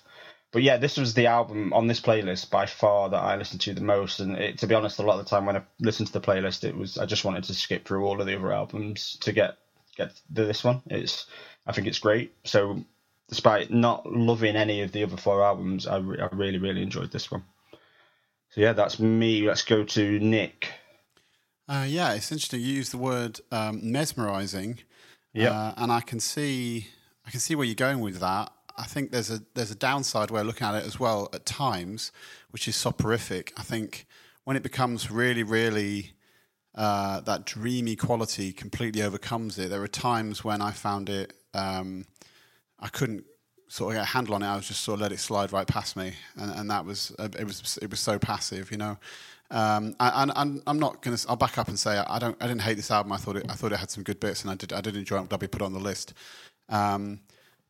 but 0.53 0.63
yeah, 0.63 0.77
this 0.77 0.99
was 0.99 1.15
the 1.15 1.27
album 1.27 1.73
on 1.73 1.87
this 1.87 2.01
playlist 2.01 2.51
by 2.51 2.67
far 2.67 3.09
that 3.09 3.23
I 3.23 3.37
listened 3.37 3.63
to 3.63 3.73
the 3.73 3.81
most. 3.81 4.21
And 4.21 4.37
it, 4.37 4.59
to 4.59 4.67
be 4.67 4.75
honest, 4.75 4.99
a 4.99 5.03
lot 5.03 5.19
of 5.19 5.25
the 5.25 5.31
time 5.31 5.47
when 5.47 5.57
I 5.57 5.63
listened 5.81 6.09
to 6.09 6.13
the 6.13 6.21
playlist, 6.21 6.63
it 6.63 6.77
was 6.77 6.99
I 6.99 7.07
just 7.07 7.25
wanted 7.25 7.45
to 7.45 7.55
skip 7.55 7.87
through 7.87 8.05
all 8.05 8.21
of 8.21 8.27
the 8.27 8.37
other 8.37 8.53
albums 8.53 9.17
to 9.23 9.33
get 9.33 9.57
get 9.97 10.15
to 10.35 10.45
this 10.45 10.63
one. 10.63 10.83
It's 10.87 11.27
I 11.67 11.73
think 11.73 11.87
it's 11.87 11.99
great. 11.99 12.35
So 12.45 12.85
despite 13.29 13.71
not 13.71 14.05
loving 14.05 14.55
any 14.55 14.83
of 14.83 14.93
the 14.93 15.05
other 15.05 15.17
four 15.17 15.43
albums, 15.43 15.87
I, 15.87 15.97
re- 15.97 16.21
I 16.21 16.29
really 16.35 16.59
really 16.59 16.83
enjoyed 16.83 17.11
this 17.11 17.31
one. 17.31 17.45
So 18.51 18.61
yeah, 18.61 18.75
that's 18.75 18.99
me. 18.99 19.49
Let's 19.49 19.63
go 19.63 19.85
to 19.85 20.21
Nick. 20.21 20.69
Uh, 21.67 21.87
yeah, 21.89 22.13
it's 22.13 22.31
interesting. 22.31 22.61
You 22.61 22.67
use 22.67 22.91
the 22.91 22.99
word 22.99 23.41
um, 23.51 23.81
mesmerizing. 23.91 24.81
Yeah, 25.33 25.53
uh, 25.53 25.75
and 25.79 25.91
I 25.91 26.03
can 26.03 26.21
see 26.21 26.89
I 27.27 27.31
can 27.31 27.41
see 27.41 27.55
where 27.55 27.65
you're 27.65 27.75
going 27.75 28.01
with 28.01 28.21
that. 28.21 28.53
I 28.77 28.85
think 28.85 29.11
there's 29.11 29.31
a 29.31 29.43
there's 29.55 29.71
a 29.71 29.77
downside 29.77 30.31
of 30.31 30.47
looking 30.47 30.67
at 30.67 30.75
it 30.75 30.85
as 30.85 30.99
well 30.99 31.29
at 31.33 31.47
times, 31.47 32.13
which 32.51 32.69
is 32.69 32.77
soporific. 32.77 33.53
I 33.57 33.63
think 33.63 34.07
when 34.45 34.57
it 34.57 34.63
becomes 34.63 35.11
really, 35.11 35.43
really 35.43 36.13
uh, 36.75 37.21
that 37.21 37.45
dreamy 37.45 37.97
quality 37.97 38.53
completely 38.53 39.03
overcomes 39.03 39.59
it. 39.59 39.71
There 39.71 39.83
are 39.83 39.89
times 39.89 40.43
when 40.43 40.63
I 40.63 40.71
found 40.71 41.09
it 41.11 41.35
um, 41.55 42.07
I 42.79 42.89
couldn't 42.89 43.25
sort 43.69 43.95
of 43.95 44.01
get 44.01 44.03
a 44.03 44.13
handle 44.13 44.35
on 44.35 44.43
it. 44.43 44.47
I 44.47 44.57
was 44.57 44.69
just 44.69 44.83
sort 44.83 44.97
of 44.97 45.03
let 45.03 45.13
it 45.13 45.19
slide 45.19 45.53
right 45.53 45.67
past 45.67 45.97
me, 45.97 46.15
and, 46.37 46.51
and 46.53 46.71
that 46.71 46.85
was 46.85 47.15
uh, 47.19 47.29
it 47.39 47.45
was 47.45 47.79
it 47.81 47.91
was 47.91 48.01
so 48.01 48.19
passive, 48.19 48.71
you 48.71 48.77
know. 48.77 48.99
Um, 49.51 49.95
and, 50.01 50.33
and, 50.35 50.63
I'm 50.67 50.79
not 50.79 51.03
gonna. 51.03 51.19
I'll 51.29 51.37
back 51.37 51.59
up 51.59 51.69
and 51.69 51.79
say 51.79 51.99
I 51.99 52.19
don't. 52.19 52.37
I 52.41 52.47
didn't 52.47 52.63
hate 52.63 52.75
this 52.75 52.91
album. 52.91 53.13
I 53.13 53.19
thought 53.19 53.37
it. 53.37 53.47
I 53.49 53.55
thought 53.55 53.73
it 53.73 53.77
had 53.77 53.91
some 53.91 54.03
good 54.03 54.19
bits, 54.19 54.43
and 54.43 54.51
I 54.51 54.55
did. 54.55 54.73
I 54.73 54.81
did 54.81 54.97
enjoy 54.97 55.17
it. 55.17 55.21
I'm 55.21 55.27
put 55.27 55.63
on 55.63 55.73
the 55.73 55.79
list. 55.79 56.15
Um, 56.69 57.21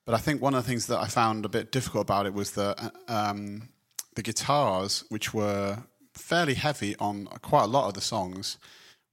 but 0.04 0.14
I 0.14 0.18
think 0.18 0.42
one 0.42 0.54
of 0.54 0.64
the 0.64 0.68
things 0.68 0.86
that 0.86 0.98
I 0.98 1.06
found 1.06 1.44
a 1.44 1.48
bit 1.48 1.72
difficult 1.72 2.02
about 2.02 2.26
it 2.26 2.34
was 2.34 2.52
that 2.52 2.92
um, 3.08 3.68
the 4.14 4.22
guitars, 4.22 5.04
which 5.08 5.32
were 5.32 5.78
fairly 6.14 6.54
heavy 6.54 6.96
on 6.96 7.26
quite 7.42 7.64
a 7.64 7.68
lot 7.68 7.88
of 7.88 7.94
the 7.94 8.00
songs, 8.00 8.58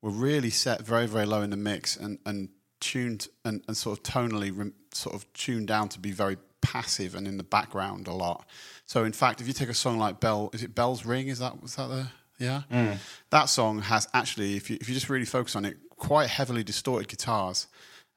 were 0.01 0.11
really 0.11 0.49
set 0.49 0.85
very, 0.85 1.07
very 1.07 1.25
low 1.25 1.41
in 1.41 1.49
the 1.49 1.57
mix 1.57 1.95
and, 1.95 2.19
and 2.25 2.49
tuned 2.79 3.27
and, 3.45 3.63
and 3.67 3.75
sort 3.75 3.97
of 3.97 4.03
tonally 4.03 4.73
sort 4.93 5.15
of 5.15 5.31
tuned 5.33 5.67
down 5.67 5.89
to 5.89 5.99
be 5.99 6.11
very 6.11 6.37
passive 6.61 7.15
and 7.15 7.27
in 7.27 7.37
the 7.37 7.43
background 7.43 8.07
a 8.07 8.13
lot. 8.13 8.45
So 8.85 9.03
in 9.03 9.11
fact, 9.11 9.41
if 9.41 9.47
you 9.47 9.53
take 9.53 9.69
a 9.69 9.73
song 9.73 9.97
like 9.97 10.19
Bell, 10.19 10.49
is 10.53 10.63
it 10.63 10.75
Bell's 10.75 11.05
Ring? 11.05 11.27
Is 11.27 11.39
that 11.39 11.61
was 11.61 11.75
that 11.75 11.87
the 11.87 12.07
yeah? 12.39 12.61
Mm. 12.71 12.97
That 13.29 13.45
song 13.45 13.81
has 13.81 14.07
actually, 14.13 14.55
if 14.55 14.69
you 14.69 14.77
if 14.79 14.87
you 14.87 14.93
just 14.93 15.09
really 15.09 15.25
focus 15.25 15.55
on 15.55 15.65
it, 15.65 15.77
quite 15.97 16.29
heavily 16.29 16.63
distorted 16.63 17.07
guitars. 17.07 17.67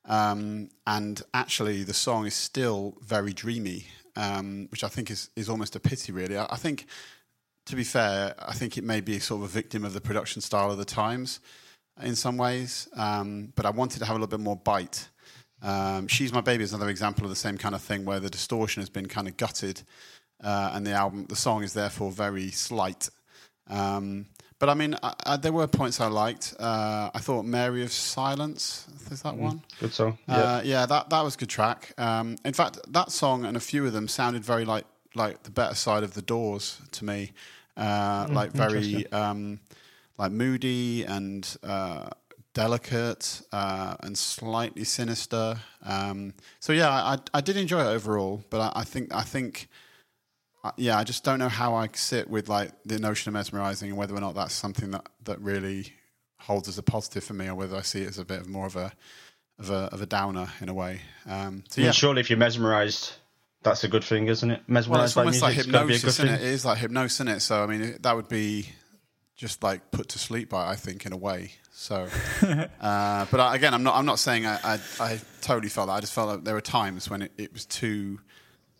Um, 0.04 0.70
and 0.86 1.22
actually, 1.32 1.84
the 1.84 1.94
song 1.94 2.26
is 2.26 2.34
still 2.34 2.96
very 3.02 3.32
dreamy, 3.32 3.86
um, 4.16 4.68
which 4.70 4.84
I 4.84 4.88
think 4.88 5.10
is, 5.10 5.30
is 5.36 5.48
almost 5.48 5.76
a 5.76 5.80
pity, 5.80 6.12
really. 6.12 6.36
I, 6.36 6.46
I, 6.50 6.56
think, 6.56 6.86
to 7.66 7.76
be 7.76 7.84
fair, 7.84 8.34
I 8.38 8.52
think 8.52 8.76
it 8.76 8.84
may 8.84 9.00
be 9.00 9.18
sort 9.18 9.40
of 9.40 9.44
a 9.44 9.48
victim 9.48 9.84
of 9.84 9.92
the 9.94 10.00
production 10.00 10.42
style 10.42 10.70
of 10.70 10.78
the 10.78 10.84
times 10.84 11.40
in 12.02 12.16
some 12.16 12.36
ways, 12.36 12.88
um, 12.96 13.52
but 13.54 13.66
I 13.66 13.70
wanted 13.70 14.00
to 14.00 14.04
have 14.06 14.16
a 14.16 14.18
little 14.18 14.38
bit 14.38 14.40
more 14.40 14.56
bite. 14.56 15.08
Um, 15.62 16.08
She's 16.08 16.32
My 16.32 16.40
Baby 16.40 16.64
is 16.64 16.72
another 16.72 16.90
example 16.90 17.24
of 17.24 17.30
the 17.30 17.36
same 17.36 17.56
kind 17.56 17.74
of 17.74 17.82
thing 17.82 18.04
where 18.04 18.18
the 18.18 18.30
distortion 18.30 18.80
has 18.80 18.90
been 18.90 19.06
kind 19.06 19.28
of 19.28 19.36
gutted, 19.36 19.82
uh, 20.42 20.72
and 20.74 20.86
the 20.86 20.92
album, 20.92 21.26
the 21.28 21.36
song 21.36 21.62
is 21.62 21.72
therefore 21.72 22.10
very 22.10 22.50
slight. 22.50 23.08
Um, 23.68 24.26
but 24.62 24.68
I 24.68 24.74
mean, 24.74 24.96
I, 25.02 25.12
I, 25.26 25.36
there 25.38 25.52
were 25.52 25.66
points 25.66 26.00
I 26.00 26.06
liked. 26.06 26.54
Uh, 26.56 27.10
I 27.12 27.18
thought 27.18 27.44
Mary 27.44 27.82
of 27.82 27.90
Silence 27.90 28.86
is 29.10 29.22
that 29.22 29.34
mm, 29.34 29.38
one? 29.38 29.62
Good 29.80 29.92
song. 29.92 30.18
Uh, 30.28 30.60
yeah, 30.64 30.86
that 30.86 31.10
that 31.10 31.24
was 31.24 31.34
a 31.34 31.38
good 31.38 31.48
track. 31.48 31.92
Um, 31.98 32.36
in 32.44 32.52
fact, 32.52 32.78
that 32.86 33.10
song 33.10 33.44
and 33.44 33.56
a 33.56 33.60
few 33.60 33.84
of 33.84 33.92
them 33.92 34.06
sounded 34.06 34.44
very 34.44 34.64
like 34.64 34.84
like 35.16 35.42
the 35.42 35.50
better 35.50 35.74
side 35.74 36.04
of 36.04 36.14
the 36.14 36.22
Doors 36.22 36.80
to 36.92 37.04
me. 37.04 37.32
Uh, 37.76 38.26
mm, 38.26 38.34
like 38.34 38.52
very 38.52 39.10
um, 39.10 39.58
like 40.16 40.30
moody 40.30 41.02
and 41.02 41.56
uh, 41.64 42.10
delicate 42.54 43.42
uh, 43.50 43.96
and 43.98 44.16
slightly 44.16 44.84
sinister. 44.84 45.56
Um, 45.84 46.34
so 46.60 46.72
yeah, 46.72 46.88
I, 46.88 47.18
I 47.34 47.40
did 47.40 47.56
enjoy 47.56 47.80
it 47.80 47.88
overall, 47.96 48.44
but 48.48 48.60
I, 48.60 48.82
I 48.82 48.84
think 48.84 49.12
I 49.12 49.22
think 49.22 49.68
yeah, 50.76 50.98
I 50.98 51.04
just 51.04 51.24
don't 51.24 51.38
know 51.38 51.48
how 51.48 51.74
I 51.74 51.88
sit 51.92 52.30
with 52.30 52.48
like 52.48 52.70
the 52.84 52.98
notion 52.98 53.30
of 53.30 53.34
mesmerizing 53.34 53.90
and 53.90 53.98
whether 53.98 54.14
or 54.14 54.20
not 54.20 54.34
that's 54.34 54.54
something 54.54 54.92
that, 54.92 55.08
that 55.24 55.40
really 55.40 55.92
holds 56.38 56.68
as 56.68 56.78
a 56.78 56.82
positive 56.82 57.24
for 57.24 57.34
me, 57.34 57.48
or 57.48 57.54
whether 57.54 57.76
I 57.76 57.82
see 57.82 58.02
it 58.02 58.08
as 58.08 58.18
a 58.18 58.24
bit 58.24 58.40
of 58.40 58.48
more 58.48 58.66
of 58.66 58.76
a 58.76 58.92
of 59.58 59.70
a 59.70 59.88
of 59.92 60.02
a 60.02 60.06
downer 60.06 60.48
in 60.60 60.68
a 60.68 60.74
way. 60.74 61.00
Um, 61.26 61.64
so 61.68 61.80
yeah, 61.80 61.90
surely 61.90 62.20
if 62.20 62.30
you're 62.30 62.38
mesmerized, 62.38 63.12
that's 63.62 63.84
a 63.84 63.88
good 63.88 64.04
thing, 64.04 64.28
isn't 64.28 64.50
it? 64.50 64.62
Mesmerized 64.66 65.16
well, 65.16 65.28
it's 65.28 65.40
almost 65.40 65.42
like 65.42 65.54
hypnosis, 65.54 66.04
isn't 66.04 66.28
it? 66.28 66.40
It 66.40 66.48
is 66.48 66.64
like 66.64 66.78
hypnosis, 66.78 67.16
isn't 67.16 67.28
it? 67.28 67.40
So 67.40 67.62
I 67.62 67.66
mean, 67.66 67.96
that 68.00 68.14
would 68.14 68.28
be 68.28 68.68
just 69.36 69.62
like 69.62 69.90
put 69.90 70.10
to 70.10 70.18
sleep 70.18 70.50
by, 70.50 70.68
I 70.68 70.76
think, 70.76 71.06
in 71.06 71.12
a 71.12 71.16
way. 71.16 71.52
So, 71.72 72.06
uh, 72.42 73.26
but 73.30 73.40
I, 73.40 73.56
again, 73.56 73.74
I'm 73.74 73.82
not. 73.82 73.96
I'm 73.96 74.06
not 74.06 74.18
saying 74.18 74.46
I, 74.46 74.58
I, 74.62 74.78
I. 75.00 75.20
totally 75.40 75.68
felt 75.68 75.88
that. 75.88 75.94
I 75.94 76.00
just 76.00 76.12
felt 76.12 76.30
that 76.30 76.44
there 76.44 76.54
were 76.54 76.60
times 76.60 77.10
when 77.10 77.22
it, 77.22 77.32
it 77.36 77.52
was 77.52 77.66
too 77.66 78.20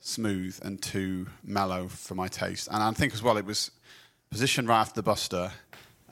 smooth 0.03 0.59
and 0.63 0.83
too 0.83 1.29
mellow 1.43 1.89
for 1.89 2.15
my 2.15 2.29
taste. 2.29 2.69
And 2.71 2.83
I 2.83 2.91
think 2.93 3.15
as 3.15 3.23
well 3.23 3.37
it 3.39 3.47
was 3.47 3.71
positioned 4.31 4.69
right 4.69 4.81
after 4.81 5.01
the 5.01 5.11
Busta 5.11 5.53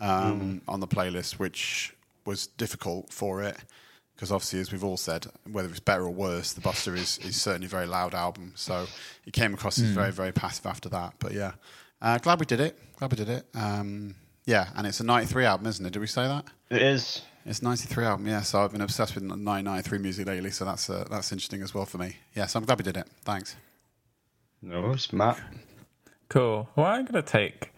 um, 0.01 0.41
mm. 0.41 0.61
on 0.66 0.80
the 0.80 0.88
playlist, 0.88 1.32
which 1.32 1.95
was 2.24 2.47
difficult 2.47 3.12
for 3.12 3.43
it 3.43 3.57
because 4.14 4.30
obviously, 4.30 4.61
as 4.61 4.70
we've 4.70 4.84
all 4.84 4.99
said, 4.99 5.26
whether 5.51 5.70
it's 5.70 5.80
better 5.80 6.05
or 6.05 6.11
worse, 6.11 6.53
the 6.53 6.61
Busta 6.61 6.95
is, 6.95 7.18
is 7.24 7.41
certainly 7.41 7.66
a 7.66 7.70
very 7.70 7.86
loud 7.86 8.14
album. 8.14 8.53
So 8.55 8.86
it 9.26 9.32
came 9.32 9.55
across 9.55 9.78
as 9.78 9.86
mm. 9.86 9.95
very 9.95 10.12
very 10.12 10.32
passive 10.32 10.66
after 10.66 10.91
that. 10.91 11.14
But 11.18 11.32
yeah, 11.32 11.53
uh, 12.03 12.18
glad 12.18 12.38
we 12.38 12.45
did 12.45 12.61
it. 12.61 12.78
Glad 12.99 13.12
we 13.12 13.16
did 13.16 13.30
it. 13.30 13.47
Um, 13.55 14.14
yeah, 14.45 14.68
and 14.76 14.86
it's 14.86 15.01
a 15.01 15.05
'93 15.05 15.47
album, 15.47 15.66
isn't 15.68 15.86
it? 15.86 15.93
Did 15.95 16.01
we 16.01 16.07
say 16.07 16.26
that? 16.28 16.45
It 16.68 16.82
is. 16.82 17.22
It's 17.47 17.62
'93 17.62 18.05
album, 18.05 18.26
yeah. 18.26 18.43
So 18.43 18.62
I've 18.62 18.72
been 18.72 18.82
obsessed 18.82 19.14
with 19.14 19.24
1993 19.24 19.99
music 19.99 20.26
lately, 20.26 20.51
so 20.51 20.66
that's 20.66 20.91
uh, 20.91 21.07
that's 21.11 21.32
interesting 21.32 21.62
as 21.62 21.74
well 21.74 21.86
for 21.86 21.97
me. 21.97 22.16
Yeah, 22.34 22.45
so 22.45 22.59
I'm 22.59 22.66
glad 22.66 22.78
we 22.78 22.84
did 22.84 22.99
it. 22.99 23.07
Thanks. 23.24 23.57
No, 24.63 24.91
it's 24.93 25.13
Matt. 25.13 25.41
Cool. 26.29 26.69
Well, 26.77 26.87
I'm 26.87 27.05
going 27.05 27.23
to 27.23 27.29
take 27.29 27.73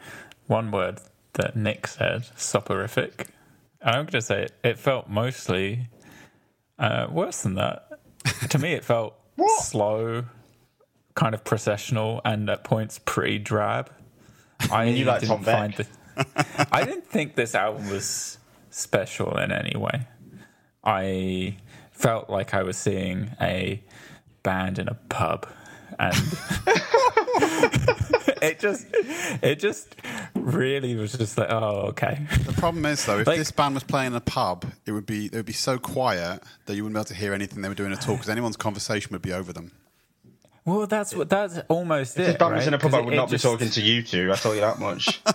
one 0.47 0.70
word 0.70 1.01
that 1.35 1.57
Nick 1.57 1.87
said, 1.87 2.26
soporific. 2.37 3.28
I'm 3.80 4.05
going 4.05 4.07
to 4.09 4.20
say 4.20 4.43
it, 4.45 4.53
it 4.64 4.78
felt 4.78 5.09
mostly 5.09 5.89
uh, 6.78 7.07
worse 7.11 7.43
than 7.43 7.55
that. 7.55 7.89
to 8.51 8.59
me, 8.59 8.72
it 8.72 8.85
felt 8.85 9.14
slow, 9.61 10.24
kind 11.14 11.35
of 11.35 11.45
processional, 11.45 12.20
and 12.24 12.51
at 12.51 12.64
points 12.64 12.99
pretty 12.99 13.39
drab. 13.39 13.91
I 14.70 14.85
you 14.85 15.05
like 15.05 15.22
Tom 15.22 15.45
Vek. 15.45 15.76
The, 15.76 16.68
I 16.72 16.85
didn't 16.85 17.07
think 17.07 17.37
this 17.37 17.55
album 17.55 17.89
was 17.91 18.39
special 18.70 19.39
in 19.39 19.53
any 19.53 19.76
way. 19.76 20.07
I 20.85 21.57
felt 21.93 22.28
like 22.28 22.55
I 22.55 22.64
was 22.64 22.76
seeing 22.76 23.30
a 23.41 23.83
band 24.43 24.80
in 24.80 24.89
a 24.89 24.95
pub 24.95 25.47
and 25.99 26.14
it 28.43 28.59
just 28.59 28.86
it 29.43 29.59
just 29.59 29.95
really 30.34 30.95
was 30.95 31.12
just 31.12 31.38
like 31.38 31.51
oh 31.51 31.86
okay. 31.88 32.26
The 32.47 32.53
problem 32.53 32.84
is 32.86 33.05
though 33.05 33.20
if 33.20 33.26
like, 33.26 33.38
this 33.38 33.51
band 33.51 33.74
was 33.74 33.84
playing 33.84 34.09
in 34.09 34.16
a 34.16 34.20
pub 34.20 34.64
it 34.86 34.93
would 34.93 35.07
be 35.07 35.26
it 35.26 35.34
would 35.34 35.47
be 35.47 35.53
so 35.53 35.78
quiet 35.78 36.43
that 36.66 36.74
you 36.74 36.82
wouldn't 36.82 36.95
be 36.95 36.99
able 36.99 37.05
to 37.07 37.14
hear 37.14 37.32
anything 37.32 37.62
they 37.62 37.68
were 37.68 37.74
doing 37.74 37.93
at 37.93 38.09
all 38.09 38.16
because 38.16 38.28
anyone's 38.28 38.57
conversation 38.57 39.12
would 39.12 39.22
be 39.22 39.32
over 39.32 39.53
them. 39.53 39.72
Well 40.64 40.86
that's 40.86 41.14
what 41.14 41.28
that's 41.28 41.59
almost 41.68 42.16
if 42.16 42.22
it 42.22 42.26
this 42.26 42.36
band 42.36 42.53
right? 42.53 42.59
was 42.59 42.66
in 42.66 42.74
a 42.74 42.78
pub 42.78 42.95
I 42.95 43.01
would 43.01 43.14
not 43.14 43.28
just, 43.28 43.45
be 43.45 43.51
talking 43.51 43.70
to 43.70 43.80
you 43.80 44.03
two. 44.03 44.32
I 44.32 44.36
tell 44.36 44.55
you 44.55 44.61
that 44.61 44.78
much. 44.78 45.22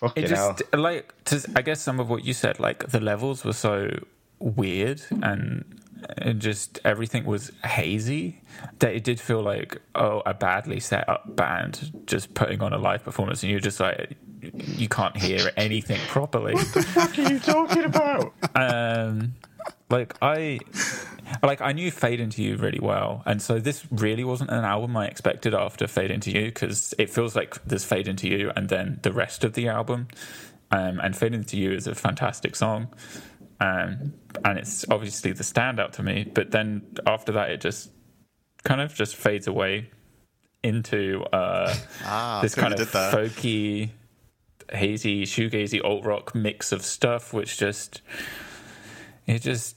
Fucking 0.00 0.24
it 0.24 0.28
just 0.28 0.62
like 0.72 1.12
to, 1.26 1.46
I 1.54 1.62
guess 1.62 1.80
some 1.80 2.00
of 2.00 2.08
what 2.08 2.24
you 2.24 2.32
said 2.32 2.58
like 2.58 2.88
the 2.88 3.00
levels 3.00 3.44
were 3.44 3.52
so 3.52 3.90
weird 4.38 5.02
and 5.22 5.79
and 6.18 6.40
just 6.40 6.80
everything 6.84 7.24
was 7.24 7.50
hazy. 7.64 8.42
That 8.80 8.94
it 8.94 9.04
did 9.04 9.20
feel 9.20 9.42
like 9.42 9.80
oh, 9.94 10.22
a 10.26 10.34
badly 10.34 10.80
set 10.80 11.08
up 11.08 11.36
band 11.36 11.92
just 12.06 12.34
putting 12.34 12.62
on 12.62 12.72
a 12.72 12.78
live 12.78 13.04
performance, 13.04 13.42
and 13.42 13.50
you're 13.50 13.60
just 13.60 13.80
like 13.80 14.16
you 14.42 14.88
can't 14.88 15.16
hear 15.16 15.50
anything 15.56 16.00
properly. 16.08 16.54
What 16.54 16.72
the 16.74 16.82
fuck 16.82 17.18
are 17.18 17.32
you 17.32 17.38
talking 17.38 17.84
about? 17.84 18.32
um, 18.54 19.34
like 19.88 20.14
I, 20.22 20.60
like 21.42 21.60
I 21.60 21.72
knew 21.72 21.90
Fade 21.90 22.20
Into 22.20 22.42
You 22.42 22.56
really 22.56 22.80
well, 22.80 23.22
and 23.26 23.40
so 23.42 23.58
this 23.58 23.86
really 23.90 24.24
wasn't 24.24 24.50
an 24.50 24.64
album 24.64 24.96
I 24.96 25.06
expected 25.06 25.54
after 25.54 25.86
Fade 25.86 26.10
Into 26.10 26.30
You 26.30 26.46
because 26.46 26.94
it 26.98 27.10
feels 27.10 27.36
like 27.36 27.62
there's 27.64 27.84
Fade 27.84 28.08
Into 28.08 28.28
You 28.28 28.52
and 28.56 28.68
then 28.68 29.00
the 29.02 29.12
rest 29.12 29.44
of 29.44 29.54
the 29.54 29.68
album, 29.68 30.08
um, 30.70 31.00
and 31.00 31.16
Fade 31.16 31.34
Into 31.34 31.56
You 31.56 31.72
is 31.72 31.86
a 31.86 31.94
fantastic 31.94 32.56
song, 32.56 32.88
um, 33.60 34.14
and 34.44 34.58
it's 34.58 34.84
obviously 34.90 35.32
the 35.32 35.44
standout 35.44 35.92
to 35.92 36.02
me. 36.02 36.24
But 36.32 36.50
then 36.50 36.82
after 37.06 37.32
that, 37.32 37.50
it 37.50 37.60
just 37.60 37.90
kind 38.64 38.80
of 38.80 38.94
just 38.94 39.16
fades 39.16 39.46
away 39.46 39.90
into 40.62 41.22
uh, 41.32 41.74
Ah, 42.04 42.40
this 42.42 42.54
kind 42.54 42.72
of 42.72 42.78
did 42.78 42.88
there. 42.88 43.12
folky, 43.12 43.90
hazy, 44.72 45.24
shoegazy, 45.24 45.82
alt 45.84 46.04
rock 46.04 46.34
mix 46.34 46.72
of 46.72 46.82
stuff, 46.84 47.32
which 47.32 47.58
just 47.58 48.02
it 49.26 49.40
just 49.42 49.76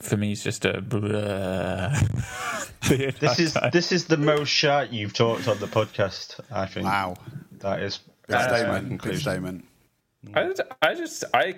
for 0.00 0.16
me 0.16 0.32
is 0.32 0.42
just 0.44 0.64
a 0.64 0.80
blur. 0.80 1.92
This 2.88 3.38
is 3.38 3.56
this 3.72 3.92
is 3.92 4.06
the 4.06 4.16
most 4.16 4.48
shit 4.48 4.90
you've 4.90 5.14
talked 5.14 5.46
on 5.46 5.58
the 5.60 5.66
podcast. 5.68 6.40
I 6.50 6.66
think. 6.66 6.84
Wow. 6.84 7.14
That 7.60 7.80
is 7.80 7.98
Big 8.26 8.36
that 8.36 8.46
is 8.46 8.50
my 8.50 8.58
statement. 8.58 8.82
Big 8.82 8.88
conclusion. 9.00 9.20
statement. 9.20 9.64
I, 10.34 10.88
I 10.90 10.94
just 10.94 11.24
I 11.32 11.54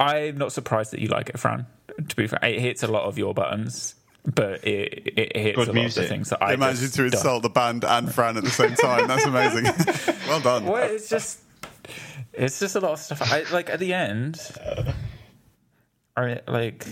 I'm 0.00 0.38
not 0.38 0.52
surprised 0.52 0.92
that 0.92 1.00
you 1.00 1.08
like 1.08 1.28
it, 1.28 1.38
Fran. 1.38 1.66
To 2.08 2.16
be 2.16 2.26
fair, 2.26 2.38
it 2.42 2.60
hits 2.60 2.82
a 2.82 2.86
lot 2.88 3.04
of 3.04 3.18
your 3.18 3.34
buttons, 3.34 3.94
but 4.24 4.64
it 4.66 5.12
it 5.16 5.36
hits 5.36 5.56
Good 5.56 5.68
a 5.68 5.72
lot 5.72 5.84
of 5.86 5.94
the 5.94 6.04
things 6.04 6.30
that 6.30 6.42
I 6.42 6.52
I 6.52 6.56
managed 6.56 6.80
just 6.80 6.94
to 6.94 7.02
don't. 7.02 7.14
insult 7.14 7.42
the 7.42 7.48
band 7.48 7.84
and 7.84 8.12
Fran 8.12 8.36
at 8.36 8.44
the 8.44 8.50
same 8.50 8.74
time. 8.74 9.08
That's 9.08 9.24
amazing. 9.24 9.64
well 10.28 10.40
done. 10.40 10.64
Well, 10.64 10.82
it's 10.82 11.08
just 11.08 11.40
it's 12.32 12.60
just 12.60 12.76
a 12.76 12.80
lot 12.80 12.92
of 12.92 13.00
stuff. 13.00 13.22
I 13.22 13.44
like 13.52 13.70
at 13.70 13.80
the 13.80 13.94
end. 13.94 14.40
I 16.16 16.40
like, 16.48 16.86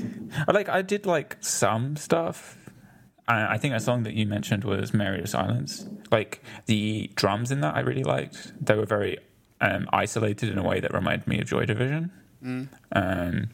I 0.48 0.52
like. 0.52 0.68
I 0.68 0.82
did 0.82 1.06
like 1.06 1.36
some 1.40 1.96
stuff. 1.96 2.56
I, 3.28 3.54
I 3.54 3.58
think 3.58 3.74
a 3.74 3.80
song 3.80 4.04
that 4.04 4.14
you 4.14 4.26
mentioned 4.26 4.64
was 4.64 4.94
"Mary 4.94 5.20
of 5.20 5.28
Silence." 5.28 5.86
Like 6.10 6.42
the 6.66 7.10
drums 7.14 7.50
in 7.50 7.60
that, 7.60 7.74
I 7.74 7.80
really 7.80 8.04
liked. 8.04 8.52
They 8.64 8.74
were 8.74 8.86
very 8.86 9.18
um, 9.60 9.88
isolated 9.92 10.50
in 10.50 10.58
a 10.58 10.62
way 10.62 10.80
that 10.80 10.94
reminded 10.94 11.26
me 11.26 11.40
of 11.40 11.46
Joy 11.46 11.64
Division. 11.66 12.12
Um, 12.42 13.48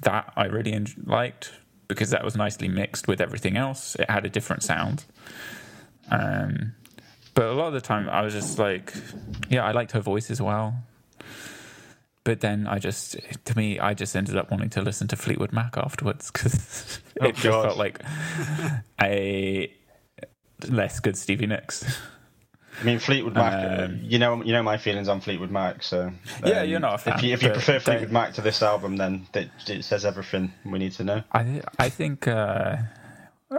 that 0.00 0.32
I 0.36 0.44
really 0.46 0.72
en- 0.72 0.86
liked 1.06 1.52
because 1.88 2.10
that 2.10 2.22
was 2.24 2.36
nicely 2.36 2.68
mixed 2.68 3.08
with 3.08 3.20
everything 3.20 3.56
else. 3.56 3.94
It 3.96 4.08
had 4.10 4.24
a 4.26 4.28
different 4.28 4.62
sound. 4.62 5.04
Um, 6.10 6.74
but 7.34 7.44
a 7.46 7.52
lot 7.52 7.68
of 7.68 7.72
the 7.74 7.80
time, 7.80 8.08
I 8.08 8.22
was 8.22 8.32
just 8.34 8.58
like, 8.58 8.92
yeah, 9.48 9.64
I 9.64 9.72
liked 9.72 9.92
her 9.92 10.00
voice 10.00 10.30
as 10.30 10.40
well. 10.42 10.74
But 12.24 12.40
then 12.40 12.66
I 12.66 12.78
just, 12.78 13.16
to 13.46 13.56
me, 13.56 13.78
I 13.78 13.94
just 13.94 14.14
ended 14.14 14.36
up 14.36 14.50
wanting 14.50 14.68
to 14.70 14.82
listen 14.82 15.08
to 15.08 15.16
Fleetwood 15.16 15.52
Mac 15.52 15.78
afterwards 15.78 16.30
because 16.32 17.00
Oh, 17.20 17.26
it 17.26 17.34
just 17.36 17.44
God. 17.44 17.64
felt 17.64 17.78
like 17.78 18.02
a 19.00 19.72
less 20.68 21.00
good 21.00 21.16
Stevie 21.16 21.46
Nicks. 21.46 21.84
I 22.80 22.84
mean, 22.84 22.98
Fleetwood 22.98 23.34
Mac. 23.34 23.52
uh, 23.52 23.84
Um, 23.84 24.00
you 24.02 24.18
know, 24.18 24.42
you 24.42 24.52
know 24.52 24.62
my 24.62 24.78
feelings 24.78 25.08
on 25.08 25.20
Fleetwood 25.20 25.50
Mac. 25.50 25.82
So 25.82 26.12
Yeah, 26.44 26.60
um, 26.60 26.68
you're 26.68 26.80
not 26.80 26.94
a 26.94 26.98
fan, 26.98 27.14
If 27.18 27.22
you, 27.24 27.32
if 27.34 27.42
you 27.42 27.50
prefer 27.50 27.80
Fleetwood 27.80 28.12
Mac 28.12 28.34
to 28.34 28.40
this 28.40 28.62
album, 28.62 28.96
then 28.96 29.26
it, 29.34 29.50
it 29.66 29.84
says 29.84 30.04
everything 30.04 30.52
we 30.64 30.78
need 30.78 30.92
to 30.92 31.04
know. 31.04 31.22
I 31.32 31.62
I 31.78 31.88
think 31.88 32.28
uh, 32.28 32.76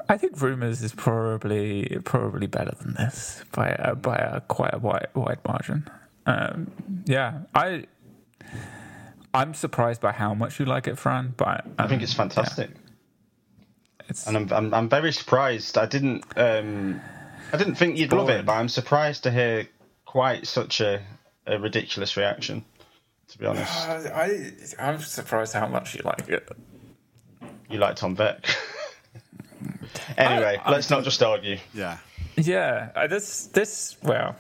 I 0.08 0.18
think 0.18 0.40
Rumors 0.42 0.82
is 0.82 0.94
probably 0.94 1.98
probably 2.06 2.48
better 2.48 2.74
than 2.82 2.94
this 2.94 3.44
by 3.52 3.70
a, 3.80 3.96
by 3.96 4.16
a 4.16 4.42
quite 4.42 4.74
a 4.74 4.80
wide 4.80 5.08
wide 5.14 5.40
margin. 5.46 5.90
Um, 6.26 6.72
yeah, 7.06 7.40
I 7.54 7.86
I'm 9.34 9.54
surprised 9.54 10.00
by 10.02 10.12
how 10.12 10.34
much 10.34 10.60
you 10.60 10.66
like 10.66 10.88
it, 10.88 10.98
Fran. 10.98 11.34
But 11.36 11.66
um, 11.66 11.74
I 11.80 11.88
think 11.88 12.02
it's 12.04 12.14
fantastic, 12.14 12.70
It's, 14.08 14.28
and 14.28 14.38
I'm, 14.38 14.54
I'm 14.54 14.74
I'm 14.74 14.90
very 14.90 15.12
surprised. 15.12 15.78
I 15.78 15.86
didn't 15.88 16.24
um 16.38 17.02
I 17.52 17.58
didn't 17.58 17.76
think 17.76 17.98
you'd 17.98 18.12
love 18.14 18.30
it, 18.30 18.46
but 18.46 18.54
I'm 18.54 18.70
surprised 18.70 19.24
to 19.24 19.32
hear 19.32 19.68
quite 20.06 20.48
such 20.48 20.82
a, 20.82 21.02
a 21.48 21.60
ridiculous 21.60 22.16
reaction. 22.18 22.64
To 23.30 23.38
be 23.38 23.46
honest, 23.46 23.72
I 23.88 24.52
I'm 24.80 25.00
surprised 25.00 25.54
how 25.54 25.68
much 25.68 25.96
you 25.96 26.02
like 26.04 26.28
it. 26.30 26.50
you 27.70 27.78
like 27.80 27.96
Tom 27.96 28.16
Vek. 28.16 28.44
anyway, 30.18 30.58
I- 30.64 30.70
I 30.70 30.72
let's 30.72 30.90
not 30.90 31.04
just 31.04 31.22
argue. 31.22 31.58
Yeah. 31.74 31.98
Yeah, 32.38 32.90
uh, 32.96 33.08
this 33.08 33.48
this 33.48 33.98
well, 34.02 34.36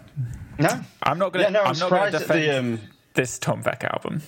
No, 0.57 0.69
I'm 1.03 1.19
not 1.19 1.33
gonna 1.33 1.45
Yeah, 1.45 1.49
no, 1.49 1.59
I'm 1.61 1.67
I'm 1.67 1.77
not 1.79 1.89
gonna 1.89 2.11
surprised 2.11 2.15
at 2.15 2.21
defend 2.21 2.43
the, 2.43 2.57
um, 2.59 2.79
this 3.13 3.37
Tom 3.39 3.61
Vek 3.61 3.83
album. 3.83 4.21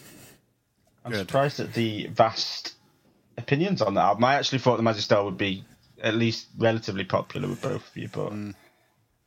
I'm 1.05 1.11
Good. 1.11 1.19
surprised 1.27 1.59
at 1.61 1.73
the 1.73 2.07
vast 2.07 2.73
opinions 3.37 3.81
on 3.81 3.93
that 3.93 4.01
album. 4.01 4.23
I 4.25 4.35
actually 4.35 4.59
thought 4.59 4.77
the 4.77 4.83
Mazzy 4.83 4.99
Star 4.99 5.23
would 5.23 5.37
be 5.37 5.63
at 6.03 6.15
least 6.15 6.47
relatively 6.57 7.05
popular 7.05 7.47
with 7.47 7.61
both 7.61 7.89
of 7.89 7.97
you, 7.97 8.09
but 8.09 8.31
Mm. 8.33 8.55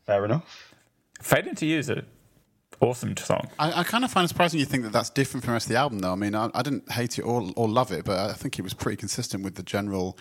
Fair 0.07 0.25
enough. 0.25 0.75
Fade 1.23 1.47
into 1.47 1.67
You 1.67 1.79
is 1.79 1.89
an 1.89 2.07
awesome 2.81 3.17
song. 3.17 3.49
I, 3.59 3.81
I 3.81 3.85
kind 3.85 4.05
of 4.05 4.11
find 4.11 4.25
it 4.25 4.29
surprising 4.29 4.61
you 4.61 4.67
think 4.67 4.83
that 4.85 4.93
that's 4.93 5.11
different 5.11 5.45
from 5.45 5.53
the 5.53 5.55
rest 5.55 5.67
of 5.67 5.73
the 5.73 5.79
album, 5.79 6.01
though. 6.01 6.13
I 6.13 6.17
mean, 6.17 6.35
I, 6.35 6.51
I 6.55 6.63
didn't 6.63 6.91
hate 6.93 7.19
it 7.19 7.23
or, 7.23 7.51
or 7.57 7.69
love 7.69 7.93
it, 7.93 8.05
but 8.05 8.19
I 8.19 8.33
think 8.35 8.59
it 8.59 8.63
was 8.63 8.75
pretty 8.75 8.97
consistent 8.97 9.43
with 9.45 9.55
the 9.55 9.63
general 9.63 10.19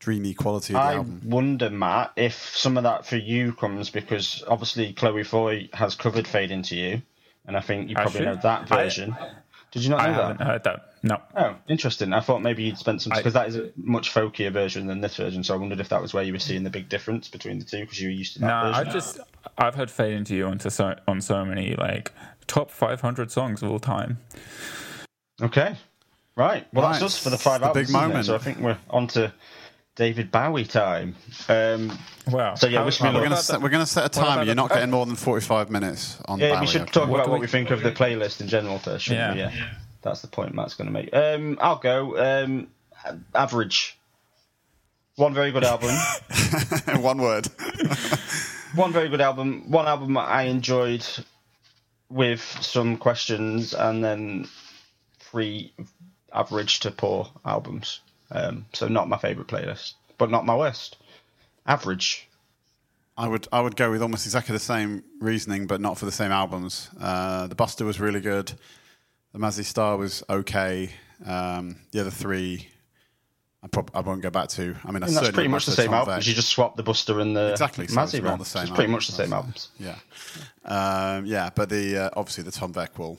dreamy 0.00 0.34
quality 0.34 0.74
of 0.74 0.80
the 0.80 0.84
album. 0.84 0.96
I 0.96 0.96
album. 1.14 1.30
wonder, 1.30 1.70
Matt, 1.70 2.12
if 2.16 2.34
some 2.56 2.76
of 2.76 2.82
that 2.82 3.06
for 3.06 3.16
you 3.16 3.52
comes 3.54 3.90
because 3.90 4.42
obviously 4.46 4.92
Chloe 4.92 5.24
Foy 5.24 5.68
has 5.72 5.94
covered 5.94 6.26
Fade 6.26 6.50
Into 6.50 6.76
You, 6.76 7.02
and 7.46 7.56
I 7.56 7.60
think 7.60 7.88
you 7.88 7.94
probably 7.94 8.20
know 8.24 8.38
that 8.42 8.70
I- 8.70 8.84
version. 8.84 9.16
Did 9.74 9.82
you 9.84 9.90
not 9.90 10.00
hear 10.00 10.12
that? 10.12 10.18
I 10.18 10.22
know 10.22 10.28
haven't 10.28 10.46
heard 10.46 10.64
that. 10.64 10.92
No. 11.02 11.20
Oh, 11.36 11.56
interesting. 11.68 12.12
I 12.14 12.20
thought 12.20 12.40
maybe 12.40 12.62
you'd 12.62 12.78
spent 12.78 13.02
some 13.02 13.12
I- 13.12 13.16
because 13.16 13.34
that 13.34 13.48
is 13.48 13.56
a 13.56 13.70
much 13.76 14.14
folkier 14.14 14.50
version 14.50 14.86
than 14.86 15.02
this 15.02 15.16
version. 15.16 15.44
So 15.44 15.52
I 15.52 15.58
wondered 15.58 15.80
if 15.80 15.90
that 15.90 16.00
was 16.00 16.14
where 16.14 16.22
you 16.24 16.32
were 16.32 16.38
seeing 16.38 16.62
the 16.64 16.70
big 16.70 16.88
difference 16.88 17.28
between 17.28 17.58
the 17.58 17.64
two 17.66 17.80
because 17.80 18.00
you 18.00 18.08
were 18.08 18.12
used 18.14 18.34
to 18.34 18.38
that 18.38 18.46
version. 18.62 18.72
No, 18.72 18.78
I 18.78 18.84
version. 18.84 18.92
just 18.92 19.18
I've 19.58 19.74
heard 19.74 19.90
"Fade 19.90 20.14
Into 20.14 20.34
You" 20.34 20.46
onto 20.46 20.70
so, 20.70 20.94
on 21.06 21.20
so 21.20 21.44
many 21.44 21.74
like 21.76 22.12
top 22.46 22.70
500 22.70 23.30
songs 23.30 23.62
of 23.62 23.70
all 23.70 23.78
time. 23.80 24.18
Okay. 25.42 25.76
Right. 26.36 26.66
Well, 26.72 26.88
that's 26.88 27.00
Right. 27.00 27.06
us 27.06 27.18
for 27.22 27.30
the 27.30 27.38
five 27.38 27.60
The 27.60 27.66
albums. 27.68 27.88
big 27.88 27.92
moment. 27.92 28.26
So 28.26 28.34
I 28.34 28.38
think 28.38 28.58
we're 28.60 28.78
on 28.90 29.06
to 29.08 29.32
David 29.96 30.30
Bowie 30.30 30.64
time. 30.64 31.14
Um, 31.48 31.96
Wow. 32.26 32.54
So, 32.54 32.66
yeah, 32.68 32.82
wish 32.84 33.02
me. 33.02 33.08
We're 33.10 33.18
going 33.18 33.30
to 33.30 33.36
set, 33.36 33.60
we're 33.60 33.68
gonna 33.68 33.84
set 33.84 34.00
a 34.16 34.18
what 34.20 34.26
timer. 34.28 34.42
You're 34.44 34.54
not 34.54 34.70
getting 34.70 34.90
more 34.90 35.04
than 35.04 35.14
45 35.14 35.70
minutes 35.70 36.18
on 36.24 36.38
yeah, 36.38 36.54
Bowie, 36.54 36.60
we 36.62 36.66
should 36.66 36.82
okay? 36.82 36.90
talk 36.90 37.08
What 37.10 37.16
about 37.16 37.24
do 37.26 37.30
what 37.32 37.40
we- 37.40 37.44
we 37.44 37.50
think 37.50 37.70
of 37.70 37.82
the 37.82 37.92
playlist 37.92 38.40
in 38.40 38.48
general 38.48 38.78
first, 38.78 39.04
shouldn't 39.04 39.36
Yeah. 39.36 39.50
we? 39.50 39.56
Yeah. 39.58 39.68
That's 40.02 40.22
the 40.22 40.28
point 40.28 40.54
Matt's 40.54 40.74
going 40.74 40.86
to 40.86 40.92
make. 40.92 41.14
Um, 41.14 41.58
I'll 41.60 41.76
go. 41.76 42.16
Um, 42.44 42.68
average. 43.34 43.98
One 45.16 45.34
very 45.34 45.52
good 45.52 45.64
album. 45.64 45.94
In 46.88 47.02
one 47.02 47.18
word. 47.18 47.46
one 48.74 48.92
very 48.92 49.08
good 49.10 49.20
album. 49.20 49.70
One 49.70 49.86
album 49.86 50.16
I 50.16 50.42
enjoyed 50.44 51.06
with 52.08 52.40
some 52.62 52.96
questions, 52.96 53.74
and 53.74 54.02
then 54.02 54.48
three 55.20 55.72
average 56.32 56.80
to 56.80 56.90
poor 56.90 57.30
albums. 57.44 58.00
Um, 58.34 58.66
so 58.72 58.88
not 58.88 59.08
my 59.08 59.16
favourite 59.16 59.46
playlist, 59.48 59.94
but 60.18 60.30
not 60.30 60.44
my 60.44 60.56
worst. 60.56 60.96
Average. 61.66 62.28
I 63.16 63.28
would 63.28 63.46
I 63.52 63.60
would 63.60 63.76
go 63.76 63.92
with 63.92 64.02
almost 64.02 64.26
exactly 64.26 64.52
the 64.52 64.58
same 64.58 65.04
reasoning, 65.20 65.66
but 65.66 65.80
not 65.80 65.96
for 65.96 66.04
the 66.04 66.12
same 66.12 66.32
albums. 66.32 66.90
Uh, 67.00 67.46
the 67.46 67.54
Busta 67.54 67.86
was 67.86 68.00
really 68.00 68.20
good. 68.20 68.52
The 69.32 69.38
Mazzy 69.38 69.64
Star 69.64 69.96
was 69.96 70.24
okay. 70.28 70.90
Um, 71.24 71.76
the 71.92 72.00
other 72.00 72.10
three, 72.10 72.68
I, 73.62 73.68
prob- 73.68 73.92
I 73.94 74.00
won't 74.00 74.20
go 74.20 74.30
back 74.30 74.48
to. 74.50 74.74
I 74.84 74.90
mean, 74.90 75.04
I 75.04 75.10
that's 75.10 75.30
pretty 75.30 75.48
much 75.48 75.64
the 75.66 75.72
same 75.72 75.94
albums. 75.94 76.26
You 76.26 76.34
just 76.34 76.48
swap 76.48 76.76
the 76.76 76.82
Busta 76.82 77.20
and 77.20 77.36
the 77.36 77.52
Exactly, 77.52 77.86
so 77.86 77.96
Mazzy 77.96 78.20
not 78.20 78.40
the 78.40 78.44
same 78.44 78.64
It's 78.64 78.72
pretty 78.72 78.90
much 78.90 79.06
the 79.06 79.12
same 79.12 79.32
albums. 79.32 79.68
Yeah, 79.78 79.96
um, 80.64 81.24
yeah, 81.24 81.50
but 81.54 81.68
the 81.68 81.96
uh, 81.96 82.10
obviously 82.16 82.42
the 82.42 82.50
Tom 82.50 82.72
Vek 82.72 82.98
will 82.98 83.18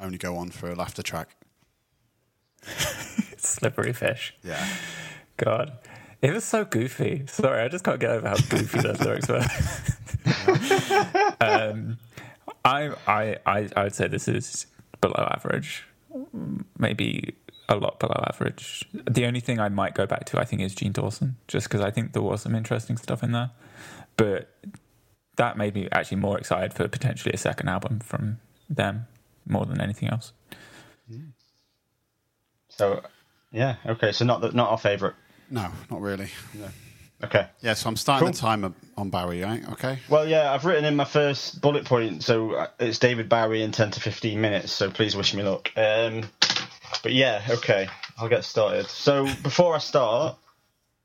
only 0.00 0.18
go 0.18 0.36
on 0.36 0.50
for 0.50 0.70
a 0.70 0.74
laughter 0.74 1.02
track. 1.02 1.28
Slippery 3.50 3.92
fish. 3.92 4.34
Yeah, 4.42 4.66
God. 5.36 5.78
It 6.22 6.34
was 6.34 6.44
so 6.44 6.64
goofy. 6.66 7.24
Sorry, 7.26 7.62
I 7.62 7.68
just 7.68 7.82
can't 7.82 7.98
get 7.98 8.10
over 8.10 8.28
how 8.28 8.36
goofy 8.36 8.80
those 8.80 9.00
lyrics 9.04 9.26
were. 9.28 9.44
um, 11.40 11.96
I, 12.64 12.90
I, 13.06 13.36
I, 13.46 13.68
I 13.74 13.84
would 13.84 13.94
say 13.94 14.06
this 14.06 14.28
is 14.28 14.66
below 15.00 15.26
average, 15.34 15.84
maybe 16.78 17.34
a 17.70 17.76
lot 17.76 17.98
below 18.00 18.22
average. 18.28 18.84
The 18.92 19.24
only 19.24 19.40
thing 19.40 19.60
I 19.60 19.70
might 19.70 19.94
go 19.94 20.04
back 20.06 20.26
to, 20.26 20.38
I 20.38 20.44
think, 20.44 20.60
is 20.60 20.74
Jean 20.74 20.92
Dawson, 20.92 21.36
just 21.48 21.68
because 21.68 21.80
I 21.80 21.90
think 21.90 22.12
there 22.12 22.22
was 22.22 22.42
some 22.42 22.54
interesting 22.54 22.98
stuff 22.98 23.22
in 23.22 23.32
there. 23.32 23.50
But 24.16 24.54
that 25.36 25.56
made 25.56 25.74
me 25.74 25.88
actually 25.92 26.18
more 26.18 26.36
excited 26.38 26.74
for 26.74 26.86
potentially 26.88 27.32
a 27.32 27.38
second 27.38 27.68
album 27.68 28.00
from 28.00 28.40
them 28.68 29.06
more 29.46 29.64
than 29.64 29.80
anything 29.80 30.10
else. 30.10 30.32
So, 32.68 33.02
yeah, 33.52 33.76
okay. 33.86 34.12
So 34.12 34.24
not 34.24 34.40
the, 34.40 34.52
not 34.52 34.70
our 34.70 34.78
favourite 34.78 35.14
No, 35.50 35.68
not 35.90 36.00
really. 36.00 36.28
Okay. 37.22 37.46
Yeah, 37.60 37.74
so 37.74 37.88
I'm 37.88 37.96
starting 37.96 38.26
Cool. 38.26 38.32
the 38.32 38.38
timer 38.38 38.72
on 38.96 39.10
Bowie, 39.10 39.42
right? 39.42 39.62
Okay. 39.72 39.98
Well, 40.08 40.26
yeah, 40.26 40.52
I've 40.52 40.64
written 40.64 40.86
in 40.86 40.96
my 40.96 41.04
first 41.04 41.60
bullet 41.60 41.84
point, 41.84 42.22
so 42.22 42.52
uh, 42.52 42.66
it's 42.78 42.98
David 42.98 43.28
Bowie 43.28 43.62
in 43.62 43.72
10 43.72 43.90
to 43.92 44.00
15 44.00 44.40
minutes, 44.40 44.72
so 44.72 44.90
please 44.90 45.14
wish 45.14 45.34
me 45.34 45.42
luck. 45.42 45.70
Um, 45.76 46.24
but 47.02 47.12
yeah, 47.12 47.42
okay, 47.50 47.88
I'll 48.18 48.28
get 48.28 48.44
started. 48.44 48.86
So 48.86 49.24
before 49.42 49.74
I 49.74 49.78
start, 49.78 50.38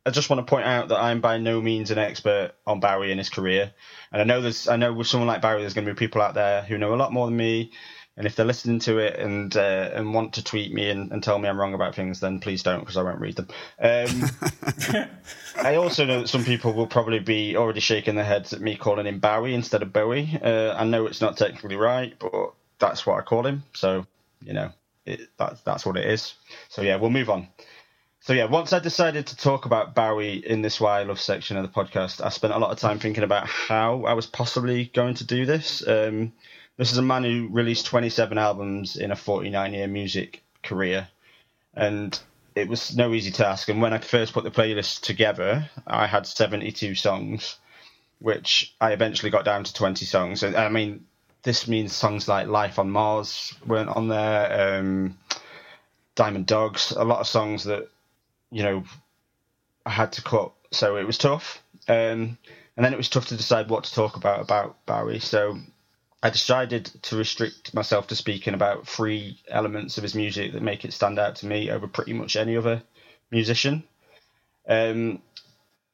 I 0.05 0.11
just 0.11 0.29
want 0.29 0.45
to 0.45 0.49
point 0.49 0.65
out 0.65 0.89
that 0.89 0.99
I'm 0.99 1.19
by 1.19 1.37
no 1.37 1.59
means 1.61 1.91
an 1.91 1.97
expert 1.97 2.51
on 2.65 2.79
Bowie 2.79 3.11
and 3.11 3.19
his 3.19 3.29
career. 3.29 3.73
And 4.11 4.21
I 4.21 4.25
know 4.25 4.39
there's, 4.39 4.67
I 4.69 4.77
know 4.77 4.93
with 4.93 5.07
someone 5.07 5.27
like 5.27 5.41
Bowie, 5.41 5.61
there's 5.61 5.73
going 5.73 5.87
to 5.87 5.93
be 5.93 5.97
people 5.97 6.21
out 6.21 6.33
there 6.35 6.61
who 6.61 6.77
know 6.77 6.93
a 6.93 6.95
lot 6.95 7.11
more 7.11 7.25
than 7.27 7.35
me. 7.35 7.71
And 8.17 8.25
if 8.25 8.35
they're 8.35 8.45
listening 8.45 8.79
to 8.79 8.99
it 8.99 9.19
and 9.19 9.55
uh, 9.57 9.89
and 9.93 10.13
want 10.13 10.33
to 10.33 10.43
tweet 10.43 10.73
me 10.73 10.89
and, 10.89 11.11
and 11.11 11.21
tell 11.21 11.37
me 11.37 11.49
I'm 11.49 11.59
wrong 11.59 11.73
about 11.73 11.95
things, 11.95 12.21
then 12.21 12.39
please 12.39 12.63
don't 12.63 12.79
because 12.79 12.95
I 12.95 13.03
won't 13.03 13.19
read 13.19 13.35
them. 13.35 13.47
Um, 13.77 15.09
I 15.61 15.75
also 15.75 16.05
know 16.05 16.21
that 16.21 16.29
some 16.29 16.45
people 16.45 16.71
will 16.73 16.87
probably 16.87 17.19
be 17.19 17.57
already 17.57 17.81
shaking 17.81 18.15
their 18.15 18.23
heads 18.23 18.53
at 18.53 18.61
me 18.61 18.77
calling 18.77 19.05
him 19.05 19.19
Bowie 19.19 19.53
instead 19.53 19.81
of 19.81 19.91
Bowie. 19.91 20.39
Uh, 20.41 20.73
I 20.73 20.85
know 20.85 21.07
it's 21.07 21.19
not 21.19 21.35
technically 21.35 21.75
right, 21.75 22.17
but 22.17 22.53
that's 22.79 23.05
what 23.05 23.19
I 23.19 23.21
call 23.21 23.45
him. 23.45 23.63
So 23.73 24.05
you 24.41 24.53
know, 24.53 24.71
it, 25.05 25.29
that's 25.37 25.61
that's 25.61 25.85
what 25.85 25.97
it 25.97 26.05
is. 26.05 26.35
So 26.69 26.83
yeah, 26.83 26.95
we'll 26.95 27.09
move 27.09 27.29
on. 27.29 27.49
So 28.21 28.33
yeah, 28.33 28.45
once 28.45 28.73
I 28.73 28.79
decided 28.79 29.27
to 29.27 29.37
talk 29.37 29.65
about 29.65 29.93
Bowie 29.93 30.37
in 30.37 30.63
this 30.63 30.81
Why 30.81 31.01
I 31.01 31.03
Love 31.03 31.19
section 31.19 31.57
of 31.57 31.63
the 31.63 31.69
podcast, 31.69 32.25
I 32.25 32.29
spent 32.29 32.53
a 32.53 32.57
lot 32.57 32.71
of 32.71 32.79
time 32.79 32.97
thinking 32.97 33.23
about 33.23 33.45
how 33.45 34.03
I 34.05 34.13
was 34.13 34.25
possibly 34.25 34.85
going 34.85 35.13
to 35.15 35.25
do 35.25 35.45
this. 35.45 35.87
Um, 35.87 36.33
this 36.77 36.91
is 36.91 36.97
a 36.97 37.03
man 37.03 37.23
who 37.23 37.49
released 37.51 37.85
27 37.85 38.37
albums 38.37 38.97
in 38.97 39.11
a 39.11 39.15
49 39.15 39.73
year 39.73 39.87
music 39.87 40.43
career, 40.63 41.07
and 41.73 42.19
it 42.55 42.67
was 42.67 42.95
no 42.95 43.13
easy 43.13 43.31
task. 43.31 43.69
And 43.69 43.81
when 43.81 43.93
I 43.93 43.99
first 43.99 44.33
put 44.33 44.43
the 44.43 44.51
playlist 44.51 45.01
together, 45.01 45.69
I 45.85 46.07
had 46.07 46.25
72 46.25 46.95
songs, 46.95 47.57
which 48.19 48.73
I 48.79 48.91
eventually 48.91 49.29
got 49.29 49.45
down 49.45 49.63
to 49.63 49.73
20 49.73 50.05
songs. 50.05 50.43
And 50.43 50.55
I 50.55 50.69
mean, 50.69 51.05
this 51.43 51.67
means 51.67 51.93
songs 51.93 52.27
like 52.27 52.47
Life 52.47 52.79
on 52.79 52.89
Mars 52.89 53.53
weren't 53.65 53.89
on 53.89 54.07
there, 54.07 54.79
um, 54.79 55.17
Diamond 56.15 56.45
Dogs, 56.45 56.91
a 56.91 57.03
lot 57.03 57.19
of 57.19 57.27
songs 57.27 57.65
that, 57.65 57.89
you 58.51 58.63
know, 58.63 58.83
I 59.85 59.91
had 59.91 60.13
to 60.13 60.21
cut. 60.21 60.53
So 60.71 60.97
it 60.97 61.05
was 61.05 61.17
tough. 61.17 61.61
Um, 61.87 62.37
and 62.75 62.83
then 62.83 62.93
it 62.93 62.97
was 62.97 63.09
tough 63.09 63.27
to 63.27 63.37
decide 63.37 63.69
what 63.69 63.83
to 63.83 63.93
talk 63.93 64.15
about 64.15 64.41
about 64.41 64.85
Bowie. 64.85 65.19
So 65.19 65.59
I 66.23 66.29
decided 66.29 66.85
to 67.03 67.17
restrict 67.17 67.73
myself 67.73 68.07
to 68.07 68.15
speaking 68.15 68.53
about 68.53 68.87
three 68.87 69.39
elements 69.47 69.97
of 69.97 70.03
his 70.03 70.15
music 70.15 70.53
that 70.53 70.61
make 70.61 70.85
it 70.85 70.93
stand 70.93 71.19
out 71.19 71.35
to 71.37 71.45
me 71.45 71.69
over 71.69 71.87
pretty 71.87 72.13
much 72.13 72.35
any 72.35 72.57
other 72.57 72.81
musician. 73.31 73.83
Um, 74.67 75.21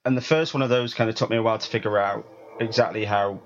and 0.05 0.15
the 0.17 0.21
first 0.21 0.53
one 0.53 0.63
of 0.63 0.69
those 0.69 0.93
kind 0.93 1.09
of 1.09 1.15
took 1.15 1.29
me 1.29 1.37
a 1.37 1.43
while 1.43 1.57
to 1.57 1.69
figure 1.69 1.97
out 1.97 2.25
exactly 2.59 3.05
how 3.05 3.41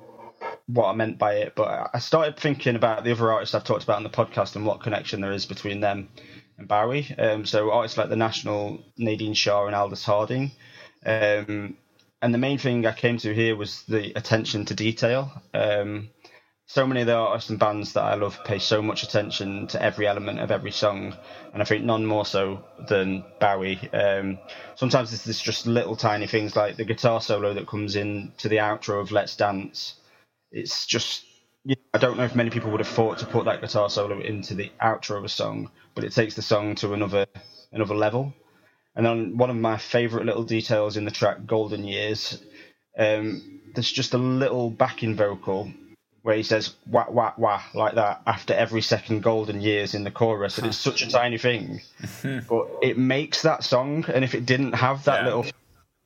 what 0.67 0.87
I 0.89 0.93
meant 0.93 1.17
by 1.17 1.35
it. 1.35 1.53
But 1.55 1.89
I 1.93 1.99
started 1.99 2.37
thinking 2.37 2.75
about 2.75 3.03
the 3.03 3.11
other 3.11 3.31
artists 3.31 3.55
I've 3.55 3.63
talked 3.63 3.83
about 3.83 3.97
on 3.97 4.03
the 4.03 4.09
podcast 4.09 4.55
and 4.55 4.65
what 4.65 4.81
connection 4.81 5.21
there 5.21 5.31
is 5.31 5.45
between 5.45 5.79
them 5.79 6.09
and 6.57 6.67
Bowie. 6.67 7.13
Um, 7.17 7.45
so 7.45 7.71
artists 7.71 7.97
like 7.97 8.09
the 8.09 8.15
National, 8.15 8.83
Nadine 8.97 9.33
Shah, 9.33 9.65
and 9.65 9.75
Aldous 9.75 10.05
Harding. 10.05 10.51
Um, 11.05 11.77
and 12.21 12.33
the 12.33 12.39
main 12.39 12.57
thing 12.57 12.85
I 12.85 12.93
came 12.93 13.17
to 13.19 13.33
here 13.33 13.55
was 13.55 13.83
the 13.83 14.13
attention 14.15 14.65
to 14.65 14.73
detail. 14.73 15.31
Um, 15.53 16.09
so 16.67 16.87
many 16.87 17.01
of 17.01 17.07
the 17.07 17.13
artists 17.13 17.49
and 17.49 17.59
bands 17.59 17.93
that 17.93 18.03
I 18.03 18.15
love 18.15 18.39
pay 18.43 18.57
so 18.57 18.81
much 18.81 19.03
attention 19.03 19.67
to 19.67 19.81
every 19.81 20.07
element 20.07 20.39
of 20.39 20.49
every 20.49 20.71
song, 20.71 21.15
and 21.53 21.61
I 21.61 21.65
think 21.65 21.85
none 21.85 22.05
more 22.05 22.25
so 22.25 22.63
than 22.87 23.23
Bowie. 23.39 23.79
Um, 23.93 24.39
sometimes 24.75 25.13
it's 25.27 25.41
just 25.41 25.67
little 25.67 25.95
tiny 25.95 26.25
things 26.25 26.55
like 26.55 26.75
the 26.75 26.85
guitar 26.85 27.21
solo 27.21 27.53
that 27.53 27.67
comes 27.67 27.95
in 27.95 28.33
to 28.39 28.49
the 28.49 28.57
outro 28.57 28.99
of 28.99 29.11
Let's 29.11 29.35
Dance. 29.35 29.95
It's 30.51 30.85
just 30.87 31.23
I 31.93 31.97
don't 31.97 32.17
know 32.17 32.25
if 32.25 32.35
many 32.35 32.49
people 32.49 32.71
would 32.71 32.79
have 32.79 32.89
thought 32.89 33.19
to 33.19 33.25
put 33.25 33.45
that 33.45 33.61
guitar 33.61 33.89
solo 33.89 34.19
into 34.19 34.55
the 34.55 34.71
outro 34.81 35.17
of 35.17 35.23
a 35.23 35.29
song, 35.29 35.69
but 35.93 36.03
it 36.03 36.13
takes 36.13 36.35
the 36.35 36.41
song 36.41 36.75
to 36.75 36.93
another 36.93 37.27
another 37.71 37.95
level. 37.95 38.33
And 38.95 39.05
then 39.05 39.37
one 39.37 39.49
of 39.49 39.55
my 39.55 39.77
favourite 39.77 40.25
little 40.25 40.43
details 40.43 40.97
in 40.97 41.05
the 41.05 41.11
track 41.11 41.45
"Golden 41.45 41.83
Years," 41.83 42.43
um, 42.97 43.61
there's 43.75 43.91
just 43.91 44.15
a 44.15 44.17
little 44.17 44.71
backing 44.71 45.15
vocal 45.15 45.71
where 46.25 46.35
he 46.35 46.41
says 46.41 46.73
wah 46.87 47.05
wah 47.07 47.33
wah 47.37 47.61
like 47.75 47.93
that 47.93 48.19
after 48.25 48.51
every 48.55 48.81
second 48.81 49.21
golden 49.21 49.61
years 49.61 49.93
in 49.93 50.03
the 50.03 50.09
chorus 50.09 50.57
and 50.57 50.65
it's 50.65 50.77
such 50.79 51.03
a 51.03 51.11
tiny 51.11 51.37
thing 51.37 51.81
but 52.49 52.67
it 52.81 52.97
makes 52.97 53.43
that 53.43 53.63
song 53.63 54.03
and 54.11 54.23
if 54.23 54.33
it 54.33 54.43
didn't 54.43 54.73
have 54.73 55.03
that 55.03 55.19
Yeah. 55.19 55.25
little 55.25 55.45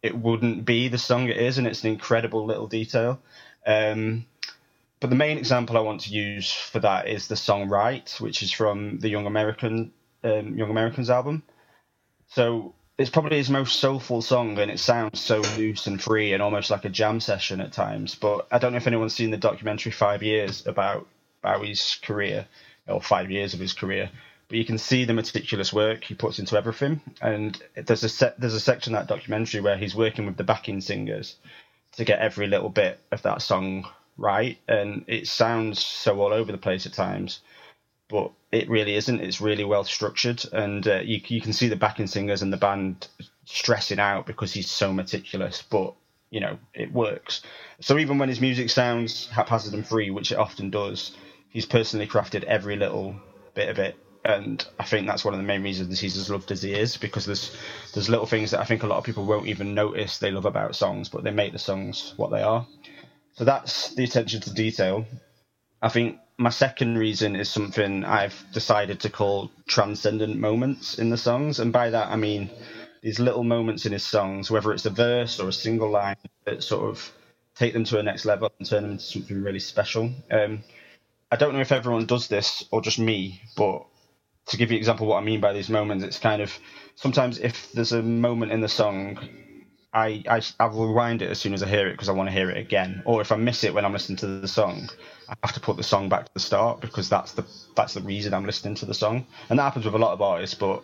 it 0.04 0.14
wouldn't 0.18 0.66
be 0.66 0.90
the 0.90 0.98
song 0.98 1.30
it 1.30 1.38
is 1.38 1.58
and 1.58 1.66
it's 1.66 1.86
an 1.86 1.92
incredible 1.92 2.46
little 2.46 2.68
detail 2.68 3.22
um, 3.66 4.26
but 5.00 5.10
the 5.10 5.16
main 5.16 5.38
example 5.38 5.78
I 5.78 5.82
want 5.82 6.02
to 6.02 6.10
use 6.10 6.52
for 6.52 6.80
that 6.80 7.08
is 7.08 7.30
the 7.30 7.38
song 7.38 7.70
"Right," 7.70 8.14
which 8.20 8.44
is 8.44 8.52
from 8.52 9.00
the 9.00 9.08
Young 9.08 9.26
American 9.26 9.94
um, 10.26 10.58
Young 10.58 10.70
Americans 10.70 11.10
album. 11.10 11.44
So 12.28 12.74
it's 13.00 13.10
probably 13.10 13.38
his 13.38 13.50
most 13.50 13.80
soulful 13.80 14.22
song, 14.22 14.60
and 14.60 14.70
it 14.70 14.78
sounds 14.78 15.22
so 15.22 15.40
loose 15.58 15.88
and 15.88 16.04
free 16.04 16.34
and 16.34 16.44
almost 16.44 16.70
like 16.70 16.84
a 16.84 16.90
jam 16.90 17.22
session 17.22 17.62
at 17.62 17.72
times. 17.72 18.14
But 18.14 18.46
I 18.52 18.60
don't 18.60 18.74
know 18.74 18.78
if 18.78 18.88
anyone's 18.88 19.16
seen 19.16 19.32
the 19.32 19.38
documentary 19.38 19.94
Five 19.94 20.22
Years 20.22 20.68
about 20.68 21.08
Bowie's 21.42 21.98
career, 22.04 22.46
or 22.88 23.02
five 23.02 23.32
years 23.32 23.54
of 23.54 23.62
his 23.62 23.72
career. 23.72 24.12
But 24.50 24.58
you 24.58 24.66
can 24.66 24.78
see 24.78 25.06
the 25.06 25.14
meticulous 25.14 25.72
work 25.72 26.04
he 26.04 26.14
puts 26.14 26.40
into 26.40 26.58
everything, 26.58 27.00
and 27.22 27.58
there's 27.76 28.04
a 28.04 28.10
set, 28.10 28.38
there's 28.38 28.54
a 28.54 28.60
section 28.60 28.94
of 28.94 29.08
that 29.08 29.14
documentary 29.14 29.62
where 29.62 29.78
he's 29.78 29.96
working 29.96 30.26
with 30.26 30.36
the 30.36 30.44
backing 30.44 30.82
singers 30.82 31.38
to 31.94 32.04
get 32.04 32.20
every 32.20 32.48
little 32.48 32.70
bit 32.70 33.00
of 33.12 33.22
that 33.22 33.42
song 33.42 33.88
right, 34.18 34.58
and 34.68 35.06
it 35.08 35.28
sounds 35.28 35.84
so 35.86 36.22
all 36.22 36.34
over 36.34 36.52
the 36.52 36.58
place 36.58 36.86
at 36.86 36.94
times 36.94 37.40
but 38.10 38.32
it 38.52 38.70
really 38.70 38.96
isn't. 38.96 39.22
It's 39.22 39.42
really 39.42 39.64
well 39.64 39.84
structured, 39.84 40.44
and 40.52 40.88
uh, 40.88 41.00
you 41.00 41.22
you 41.28 41.42
can 41.42 41.54
see 41.54 41.68
the 41.68 41.76
backing 41.76 42.08
singers 42.08 42.42
and 42.42 42.52
the 42.52 42.58
band 42.58 43.08
stressing 43.46 44.00
out 44.00 44.26
because 44.26 44.54
he's 44.54 44.70
so 44.70 44.92
meticulous. 44.92 45.62
But 45.62 45.94
you 46.30 46.40
know 46.40 46.58
it 46.74 46.92
works. 46.92 47.42
So 47.80 47.98
even 47.98 48.18
when 48.18 48.30
his 48.30 48.42
music 48.42 48.70
sounds 48.70 49.28
haphazard 49.28 49.74
and 49.74 49.88
free, 49.88 50.10
which 50.10 50.32
it 50.32 50.38
often 50.38 50.70
does, 50.70 51.16
he's 51.50 51.66
personally 51.66 52.08
crafted 52.08 52.44
every 52.44 52.76
little 52.76 53.16
bit 53.54 53.70
of 53.70 53.80
it. 53.80 53.96
And 54.26 54.66
I 54.78 54.84
think 54.84 55.08
that's 55.08 55.24
one 55.24 55.34
of 55.34 55.40
the 55.40 55.46
main 55.46 55.64
reasons 55.64 56.00
he's 56.00 56.18
as 56.18 56.30
loved 56.30 56.52
as 56.52 56.62
he 56.62 56.74
is 56.74 56.98
because 56.98 57.26
there's 57.26 57.56
there's 57.94 58.10
little 58.10 58.26
things 58.26 58.52
that 58.52 58.60
I 58.60 58.66
think 58.66 58.84
a 58.84 58.88
lot 58.88 58.98
of 58.98 59.04
people 59.04 59.26
won't 59.26 59.48
even 59.48 59.74
notice 59.74 60.18
they 60.18 60.32
love 60.32 60.46
about 60.46 60.76
songs, 60.76 61.08
but 61.08 61.24
they 61.24 61.32
make 61.32 61.54
the 61.54 61.60
songs 61.60 62.14
what 62.18 62.32
they 62.32 62.42
are. 62.42 62.68
So 63.34 63.46
that's 63.46 63.96
the 63.96 64.04
attention 64.04 64.42
to 64.42 64.54
detail. 64.54 65.06
I 65.82 65.90
think 65.90 66.20
my 66.38 66.50
second 66.50 66.98
reason 66.98 67.36
is 67.36 67.50
something 67.50 68.04
I've 68.04 68.46
decided 68.54 69.02
to 69.02 69.10
call 69.10 69.52
transcendent 69.68 70.38
moments 70.38 71.00
in 71.00 71.10
the 71.10 71.18
songs, 71.18 71.60
and 71.60 71.72
by 71.72 71.90
that 71.90 72.10
I 72.10 72.16
mean 72.16 72.50
these 73.02 73.20
little 73.20 73.44
moments 73.44 73.86
in 73.86 73.94
his 73.94 74.04
songs, 74.04 74.52
whether 74.52 74.72
it's 74.74 74.86
a 74.86 74.90
verse 74.90 75.40
or 75.40 75.48
a 75.48 75.54
single 75.54 75.90
line, 75.90 76.18
that 76.46 76.64
sort 76.64 76.90
of 76.90 77.12
take 77.56 77.74
them 77.74 77.84
to 77.86 78.00
a 78.00 78.04
next 78.04 78.26
level 78.26 78.52
and 78.60 78.68
turn 78.68 78.84
them 78.84 78.92
into 78.94 79.04
something 79.04 79.42
really 79.42 79.60
special. 79.60 80.12
Um, 80.32 80.64
I 81.32 81.36
don't 81.36 81.54
know 81.54 81.62
if 81.62 81.72
everyone 81.72 82.06
does 82.06 82.28
this 82.28 82.64
or 82.72 82.82
just 82.82 83.00
me, 83.00 83.42
but 83.56 83.86
to 84.48 84.58
give 84.58 84.72
you 84.72 84.78
an 84.78 84.80
example 84.80 85.06
of 85.06 85.10
what 85.10 85.22
I 85.22 85.26
mean 85.26 85.42
by 85.42 85.54
these 85.54 85.70
moments, 85.70 86.04
it's 86.04 86.20
kind 86.20 86.42
of 86.42 86.58
sometimes 86.96 87.38
if 87.38 87.72
there's 87.72 87.92
a 87.92 88.02
moment 88.02 88.52
in 88.52 88.62
the 88.62 88.70
song 88.70 89.20
I, 89.94 90.24
I 90.30 90.42
I 90.60 90.68
rewind 90.68 91.22
it 91.22 91.32
as 91.32 91.40
soon 91.40 91.54
as 91.54 91.64
I 91.64 91.68
hear 91.68 91.88
it 91.88 91.94
because 91.94 92.10
I 92.10 92.14
want 92.14 92.28
to 92.28 92.34
hear 92.34 92.50
it 92.50 92.58
again. 92.58 93.02
Or 93.06 93.22
if 93.22 93.32
I 93.32 93.38
miss 93.38 93.64
it 93.64 93.74
when 93.74 93.86
I'm 93.86 93.94
listening 93.94 94.18
to 94.18 94.28
the 94.28 94.48
song, 94.48 94.90
I 95.30 95.36
have 95.44 95.54
to 95.54 95.60
put 95.60 95.78
the 95.78 95.84
song 95.84 96.10
back 96.10 96.26
to 96.26 96.34
the 96.34 96.40
start 96.40 96.82
because 96.82 97.10
that's 97.10 97.34
the 97.34 97.46
that's 97.76 97.94
the 97.94 98.02
reason 98.02 98.34
I'm 98.34 98.46
listening 98.46 98.76
to 98.76 98.86
the 98.86 98.94
song. 98.94 99.26
And 99.50 99.60
that 99.60 99.64
happens 99.64 99.86
with 99.86 99.94
a 99.94 100.00
lot 100.00 100.14
of 100.14 100.22
artists, 100.22 100.56
but 100.56 100.84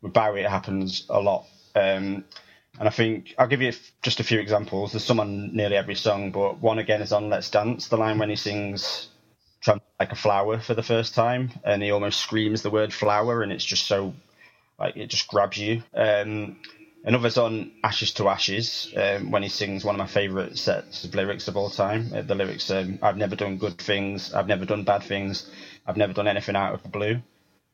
with 0.00 0.12
Bowie 0.12 0.42
it 0.42 0.50
happens 0.50 1.06
a 1.08 1.20
lot. 1.20 1.46
Um, 1.74 2.24
and 2.78 2.88
I 2.88 2.90
think 2.90 3.34
I'll 3.38 3.48
give 3.48 3.62
you 3.62 3.72
just 4.02 4.20
a 4.20 4.24
few 4.24 4.38
examples. 4.38 4.92
There's 4.92 5.04
some 5.04 5.20
on 5.20 5.54
nearly 5.54 5.76
every 5.76 5.96
song, 5.96 6.30
but 6.30 6.60
one 6.60 6.78
again 6.78 7.02
is 7.02 7.12
on 7.12 7.28
"Let's 7.28 7.50
Dance." 7.50 7.88
The 7.88 7.96
line 7.96 8.18
when 8.18 8.30
he 8.30 8.36
sings 8.36 9.08
like 9.98 10.12
a 10.12 10.16
flower" 10.16 10.58
for 10.58 10.74
the 10.74 10.82
first 10.82 11.14
time, 11.14 11.50
and 11.64 11.82
he 11.82 11.90
almost 11.90 12.20
screams 12.20 12.62
the 12.62 12.70
word 12.70 12.94
"flower," 12.94 13.42
and 13.42 13.52
it's 13.52 13.64
just 13.64 13.86
so 13.86 14.14
like 14.78 14.96
it 14.96 15.08
just 15.08 15.28
grabs 15.28 15.58
you. 15.58 15.82
Um, 15.94 16.56
Another's 17.02 17.38
on 17.38 17.72
Ashes 17.82 18.12
to 18.12 18.28
Ashes 18.28 18.92
um, 18.94 19.30
when 19.30 19.42
he 19.42 19.48
sings 19.48 19.84
one 19.84 19.94
of 19.94 19.98
my 19.98 20.06
favourite 20.06 20.58
sets 20.58 21.04
of 21.04 21.14
lyrics 21.14 21.48
of 21.48 21.56
all 21.56 21.70
time. 21.70 22.12
Uh, 22.14 22.22
the 22.22 22.34
lyrics, 22.34 22.70
um, 22.70 22.98
I've 23.00 23.16
never 23.16 23.36
done 23.36 23.56
good 23.56 23.78
things, 23.78 24.34
I've 24.34 24.46
never 24.46 24.66
done 24.66 24.84
bad 24.84 25.02
things, 25.02 25.50
I've 25.86 25.96
never 25.96 26.12
done 26.12 26.28
anything 26.28 26.56
out 26.56 26.74
of 26.74 26.82
the 26.82 26.90
blue. 26.90 27.22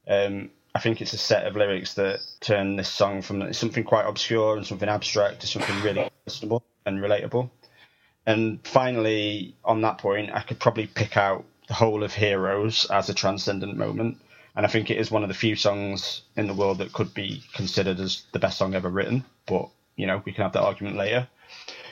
Um, 0.07 0.51
I 0.75 0.79
think 0.79 1.01
it's 1.01 1.13
a 1.13 1.19
set 1.19 1.47
of 1.47 1.57
lyrics 1.57 1.95
that 1.95 2.21
turn 2.41 2.77
this 2.77 2.89
song 2.89 3.23
from 3.23 3.53
something 3.53 3.83
quite 3.83 4.07
obscure 4.07 4.57
and 4.57 4.67
something 4.67 4.89
abstract 4.89 5.41
to 5.41 5.47
something 5.49 5.83
really 5.83 6.09
personable 6.25 6.63
and 6.85 6.99
relatable. 6.99 7.51
And 8.27 8.61
finally, 8.65 9.57
on 9.65 9.81
that 9.81 9.99
point, 9.99 10.31
I 10.33 10.41
could 10.41 10.61
probably 10.61 10.87
pick 10.87 11.17
out 11.17 11.45
the 11.67 11.75
whole 11.75 12.05
of 12.05 12.13
Heroes 12.13 12.87
as 12.91 13.09
a 13.09 13.15
transcendent 13.15 13.77
moment. 13.77 14.19
And 14.57 14.65
I 14.65 14.69
think 14.71 14.91
it 14.91 14.97
is 14.97 15.11
one 15.11 15.23
of 15.23 15.29
the 15.29 15.35
few 15.35 15.55
songs 15.55 16.23
in 16.35 16.47
the 16.47 16.55
world 16.55 16.79
that 16.79 16.93
could 16.93 17.13
be 17.13 17.43
considered 17.53 18.01
as 18.01 18.23
the 18.33 18.39
best 18.39 18.59
song 18.59 18.75
ever 18.75 18.89
written. 18.89 19.25
but 19.47 19.69
you 19.97 20.07
know 20.07 20.23
we 20.25 20.33
can 20.33 20.43
have 20.43 20.53
that 20.53 20.63
argument 20.63 20.97
later. 20.97 21.29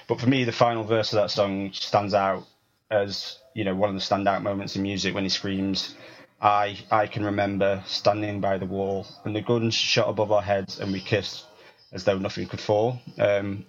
But 0.09 0.21
for 0.21 0.29
me, 0.29 0.45
the 0.45 0.53
final 0.53 0.85
verse 0.85 1.13
of 1.13 1.17
that 1.17 1.31
song 1.31 1.73
stands 1.73 2.15
out 2.15 2.47
as 2.91 3.39
you 3.55 3.65
know 3.65 3.75
one 3.75 3.91
of 3.91 3.95
the 3.95 4.01
standout 4.01 4.43
moments 4.43 4.77
in 4.77 4.83
music 4.83 5.15
when 5.15 5.25
he 5.25 5.31
screams, 5.31 5.95
"I 6.41 6.79
I 6.91 7.07
can 7.07 7.25
remember 7.25 7.83
standing 7.87 8.41
by 8.41 8.59
the 8.59 8.67
wall 8.67 9.07
and 9.25 9.35
the 9.37 9.41
guns 9.43 9.75
shot 9.75 10.09
above 10.09 10.33
our 10.33 10.43
heads 10.43 10.81
and 10.81 10.93
we 10.93 11.01
kissed 11.01 11.45
as 11.93 12.05
though 12.05 12.19
nothing 12.19 12.47
could 12.47 12.61
fall." 12.61 13.01
Um, 13.19 13.65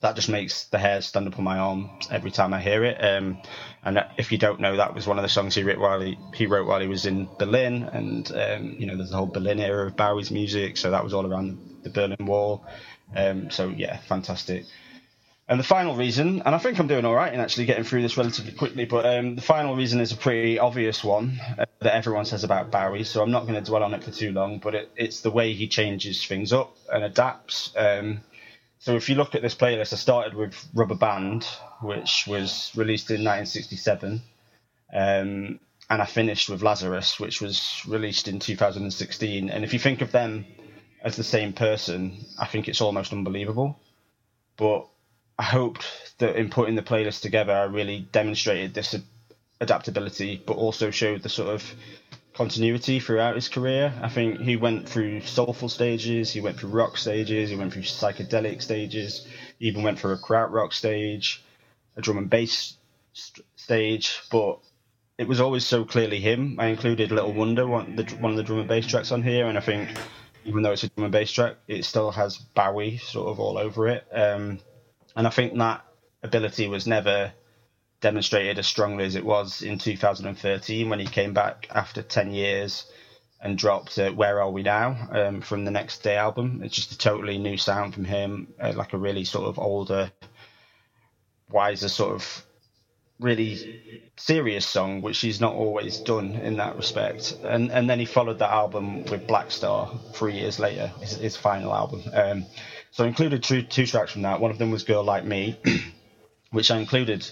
that 0.00 0.14
just 0.14 0.28
makes 0.28 0.64
the 0.64 0.78
hairs 0.78 1.06
stand 1.06 1.26
up 1.26 1.38
on 1.38 1.44
my 1.44 1.58
arm 1.58 1.90
every 2.10 2.30
time 2.30 2.52
I 2.52 2.60
hear 2.60 2.84
it. 2.84 3.02
Um, 3.02 3.38
and 3.82 4.04
if 4.18 4.30
you 4.30 4.38
don't 4.38 4.60
know, 4.60 4.76
that 4.76 4.94
was 4.94 5.06
one 5.06 5.18
of 5.18 5.22
the 5.22 5.28
songs 5.28 5.54
he 5.54 5.62
wrote 5.62 5.78
while 5.78 6.00
he, 6.00 6.18
he 6.34 6.46
wrote 6.46 6.66
while 6.66 6.80
he 6.80 6.86
was 6.86 7.06
in 7.06 7.28
Berlin, 7.38 7.84
and 7.84 8.30
um, 8.32 8.76
you 8.78 8.86
know 8.86 8.96
there's 8.96 9.10
the 9.10 9.16
whole 9.16 9.26
Berlin 9.26 9.60
era 9.60 9.86
of 9.86 9.96
Bowie's 9.96 10.30
music, 10.30 10.76
so 10.76 10.90
that 10.90 11.04
was 11.04 11.14
all 11.14 11.26
around 11.26 11.58
the 11.82 11.90
Berlin 11.90 12.26
Wall. 12.26 12.64
Um, 13.14 13.50
so 13.50 13.68
yeah, 13.68 13.96
fantastic. 13.98 14.64
And 15.48 15.60
the 15.60 15.64
final 15.64 15.94
reason, 15.94 16.42
and 16.44 16.56
I 16.56 16.58
think 16.58 16.80
I'm 16.80 16.88
doing 16.88 17.04
all 17.04 17.14
right 17.14 17.32
in 17.32 17.38
actually 17.38 17.66
getting 17.66 17.84
through 17.84 18.02
this 18.02 18.16
relatively 18.16 18.50
quickly, 18.50 18.84
but 18.84 19.06
um, 19.06 19.36
the 19.36 19.42
final 19.42 19.76
reason 19.76 20.00
is 20.00 20.10
a 20.10 20.16
pretty 20.16 20.58
obvious 20.58 21.04
one 21.04 21.38
uh, 21.56 21.66
that 21.78 21.94
everyone 21.94 22.24
says 22.24 22.42
about 22.42 22.72
Bowie, 22.72 23.04
so 23.04 23.22
I'm 23.22 23.30
not 23.30 23.42
going 23.42 23.54
to 23.54 23.60
dwell 23.60 23.84
on 23.84 23.94
it 23.94 24.02
for 24.02 24.10
too 24.10 24.32
long, 24.32 24.58
but 24.58 24.74
it, 24.74 24.90
it's 24.96 25.20
the 25.20 25.30
way 25.30 25.52
he 25.52 25.68
changes 25.68 26.26
things 26.26 26.52
up 26.52 26.76
and 26.92 27.04
adapts. 27.04 27.72
So 28.78 28.94
if 28.94 29.08
you 29.08 29.14
look 29.14 29.34
at 29.34 29.42
this 29.42 29.54
playlist, 29.54 29.92
I 29.92 29.96
started 29.96 30.34
with 30.34 30.54
Rubber 30.74 30.94
Band, 30.94 31.44
which 31.80 32.26
was 32.26 32.70
released 32.76 33.10
in 33.10 33.24
1967, 33.24 34.22
um, 34.92 35.60
and 35.88 36.02
I 36.02 36.04
finished 36.04 36.48
with 36.48 36.62
Lazarus, 36.62 37.18
which 37.18 37.40
was 37.40 37.82
released 37.86 38.28
in 38.28 38.38
2016. 38.38 39.50
And 39.50 39.64
if 39.64 39.72
you 39.72 39.78
think 39.78 40.02
of 40.02 40.12
them 40.12 40.44
as 41.02 41.16
the 41.16 41.24
same 41.24 41.52
person, 41.52 42.24
I 42.38 42.46
think 42.46 42.68
it's 42.68 42.80
almost 42.80 43.12
unbelievable. 43.12 43.78
But 44.56 44.86
I 45.38 45.44
hoped 45.44 45.86
that 46.18 46.36
in 46.36 46.50
putting 46.50 46.74
the 46.74 46.82
playlist 46.82 47.22
together, 47.22 47.52
I 47.52 47.64
really 47.64 48.00
demonstrated 48.12 48.74
this 48.74 48.94
adaptability, 49.60 50.42
but 50.44 50.56
also 50.56 50.90
showed 50.90 51.22
the 51.22 51.28
sort 51.28 51.54
of 51.54 51.74
continuity 52.36 53.00
throughout 53.00 53.34
his 53.34 53.48
career. 53.48 53.92
I 54.02 54.08
think 54.10 54.40
he 54.40 54.56
went 54.56 54.88
through 54.88 55.22
soulful 55.22 55.70
stages, 55.70 56.30
he 56.30 56.42
went 56.42 56.60
through 56.60 56.70
rock 56.70 56.98
stages, 56.98 57.48
he 57.48 57.56
went 57.56 57.72
through 57.72 57.82
psychedelic 57.82 58.62
stages, 58.62 59.26
he 59.58 59.68
even 59.68 59.82
went 59.82 59.98
through 59.98 60.12
a 60.12 60.18
krautrock 60.18 60.74
stage, 60.74 61.42
a 61.96 62.02
drum 62.02 62.18
and 62.18 62.28
bass 62.28 62.76
st- 63.14 63.46
stage, 63.56 64.20
but 64.30 64.58
it 65.16 65.26
was 65.26 65.40
always 65.40 65.64
so 65.64 65.84
clearly 65.86 66.20
him. 66.20 66.56
I 66.60 66.66
included 66.66 67.10
Little 67.10 67.32
Wonder, 67.32 67.66
one, 67.66 67.96
the, 67.96 68.04
one 68.16 68.32
of 68.32 68.36
the 68.36 68.42
drum 68.42 68.58
and 68.58 68.68
bass 68.68 68.86
tracks 68.86 69.12
on 69.12 69.22
here, 69.22 69.46
and 69.46 69.56
I 69.56 69.62
think 69.62 69.88
even 70.44 70.62
though 70.62 70.72
it's 70.72 70.84
a 70.84 70.90
drum 70.90 71.04
and 71.04 71.12
bass 71.12 71.32
track, 71.32 71.56
it 71.66 71.86
still 71.86 72.10
has 72.10 72.36
Bowie 72.36 72.98
sort 72.98 73.28
of 73.28 73.40
all 73.40 73.56
over 73.56 73.88
it. 73.88 74.06
Um, 74.12 74.60
and 75.16 75.26
I 75.26 75.30
think 75.30 75.56
that 75.56 75.84
ability 76.22 76.68
was 76.68 76.86
never 76.86 77.32
demonstrated 78.06 78.56
as 78.56 78.68
strongly 78.68 79.04
as 79.04 79.16
it 79.16 79.24
was 79.24 79.62
in 79.62 79.78
2013 79.78 80.88
when 80.88 81.00
he 81.00 81.06
came 81.06 81.34
back 81.34 81.66
after 81.74 82.02
10 82.02 82.30
years 82.30 82.88
and 83.40 83.58
dropped 83.58 83.98
uh, 83.98 84.12
Where 84.12 84.40
Are 84.40 84.48
We 84.48 84.62
Now 84.62 85.08
um, 85.10 85.40
from 85.40 85.64
the 85.64 85.72
Next 85.72 86.04
Day 86.04 86.14
album. 86.14 86.60
It's 86.62 86.76
just 86.76 86.92
a 86.92 86.98
totally 86.98 87.36
new 87.36 87.56
sound 87.56 87.94
from 87.94 88.04
him, 88.04 88.54
uh, 88.60 88.74
like 88.76 88.92
a 88.92 88.96
really 88.96 89.24
sort 89.24 89.48
of 89.48 89.58
older, 89.58 90.12
wiser, 91.50 91.88
sort 91.88 92.14
of 92.14 92.46
really 93.18 94.12
serious 94.16 94.64
song, 94.64 95.02
which 95.02 95.18
he's 95.18 95.40
not 95.40 95.54
always 95.54 95.98
done 95.98 96.36
in 96.36 96.58
that 96.58 96.76
respect. 96.76 97.36
And 97.42 97.72
and 97.72 97.90
then 97.90 97.98
he 97.98 98.04
followed 98.04 98.38
that 98.38 98.52
album 98.52 99.02
with 99.06 99.26
Blackstar 99.26 99.98
three 100.14 100.34
years 100.34 100.60
later, 100.60 100.92
his, 101.00 101.16
his 101.16 101.36
final 101.36 101.74
album. 101.74 102.04
Um, 102.14 102.46
so 102.92 103.02
I 103.02 103.08
included 103.08 103.42
two, 103.42 103.62
two 103.62 103.84
tracks 103.84 104.12
from 104.12 104.22
that. 104.22 104.40
One 104.40 104.52
of 104.52 104.58
them 104.58 104.70
was 104.70 104.84
Girl 104.84 105.02
Like 105.02 105.24
Me, 105.24 105.58
which 106.52 106.70
I 106.70 106.78
included 106.78 107.28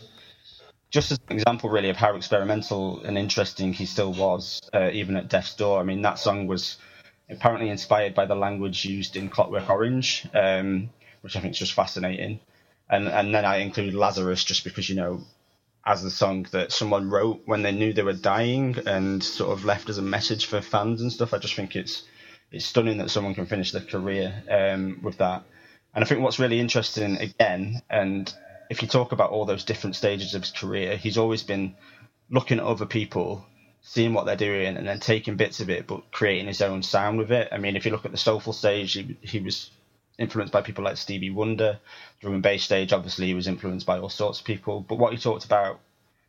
just 0.94 1.10
as 1.10 1.18
an 1.28 1.36
example, 1.36 1.68
really, 1.70 1.90
of 1.90 1.96
how 1.96 2.14
experimental 2.14 3.02
and 3.02 3.18
interesting 3.18 3.72
he 3.72 3.84
still 3.84 4.12
was, 4.12 4.60
uh, 4.72 4.90
even 4.92 5.16
at 5.16 5.28
Death's 5.28 5.56
Door. 5.56 5.80
I 5.80 5.82
mean, 5.82 6.02
that 6.02 6.20
song 6.20 6.46
was 6.46 6.76
apparently 7.28 7.68
inspired 7.68 8.14
by 8.14 8.26
the 8.26 8.36
language 8.36 8.84
used 8.84 9.16
in 9.16 9.28
Clockwork 9.28 9.68
Orange, 9.68 10.24
um, 10.32 10.90
which 11.22 11.34
I 11.34 11.40
think 11.40 11.54
is 11.54 11.58
just 11.58 11.72
fascinating. 11.72 12.38
And 12.88 13.08
and 13.08 13.34
then 13.34 13.44
I 13.44 13.56
included 13.56 13.94
Lazarus 13.94 14.44
just 14.44 14.62
because 14.62 14.88
you 14.88 14.94
know, 14.94 15.22
as 15.84 16.04
the 16.04 16.12
song 16.12 16.46
that 16.52 16.70
someone 16.70 17.10
wrote 17.10 17.42
when 17.44 17.62
they 17.62 17.72
knew 17.72 17.92
they 17.92 18.02
were 18.02 18.12
dying 18.12 18.76
and 18.86 19.20
sort 19.20 19.50
of 19.50 19.64
left 19.64 19.88
as 19.88 19.98
a 19.98 20.02
message 20.02 20.46
for 20.46 20.60
fans 20.60 21.02
and 21.02 21.12
stuff. 21.12 21.34
I 21.34 21.38
just 21.38 21.54
think 21.54 21.74
it's 21.74 22.04
it's 22.52 22.66
stunning 22.66 22.98
that 22.98 23.10
someone 23.10 23.34
can 23.34 23.46
finish 23.46 23.72
their 23.72 23.82
career 23.82 24.44
um, 24.48 25.00
with 25.02 25.18
that. 25.18 25.42
And 25.92 26.04
I 26.04 26.06
think 26.06 26.20
what's 26.20 26.38
really 26.38 26.60
interesting 26.60 27.16
again, 27.16 27.82
and 27.90 28.32
if 28.70 28.82
you 28.82 28.88
talk 28.88 29.12
about 29.12 29.30
all 29.30 29.44
those 29.44 29.64
different 29.64 29.96
stages 29.96 30.34
of 30.34 30.42
his 30.42 30.50
career, 30.50 30.96
he's 30.96 31.18
always 31.18 31.42
been 31.42 31.74
looking 32.30 32.58
at 32.58 32.64
other 32.64 32.86
people, 32.86 33.44
seeing 33.82 34.14
what 34.14 34.26
they're 34.26 34.36
doing, 34.36 34.76
and 34.76 34.86
then 34.86 35.00
taking 35.00 35.36
bits 35.36 35.60
of 35.60 35.70
it, 35.70 35.86
but 35.86 36.10
creating 36.10 36.46
his 36.46 36.62
own 36.62 36.82
sound 36.82 37.18
with 37.18 37.30
it. 37.30 37.48
I 37.52 37.58
mean, 37.58 37.76
if 37.76 37.84
you 37.84 37.92
look 37.92 38.04
at 38.04 38.12
the 38.12 38.16
soulful 38.18 38.52
stage, 38.52 38.92
he, 38.92 39.16
he 39.20 39.40
was 39.40 39.70
influenced 40.18 40.52
by 40.52 40.62
people 40.62 40.84
like 40.84 40.96
Stevie 40.96 41.30
Wonder. 41.30 41.78
Drum 42.20 42.34
and 42.34 42.42
bass 42.42 42.62
stage, 42.62 42.92
obviously, 42.92 43.26
he 43.26 43.34
was 43.34 43.48
influenced 43.48 43.86
by 43.86 43.98
all 43.98 44.08
sorts 44.08 44.40
of 44.40 44.46
people. 44.46 44.80
But 44.80 44.98
what 44.98 45.12
he 45.12 45.18
talked 45.18 45.44
about 45.44 45.80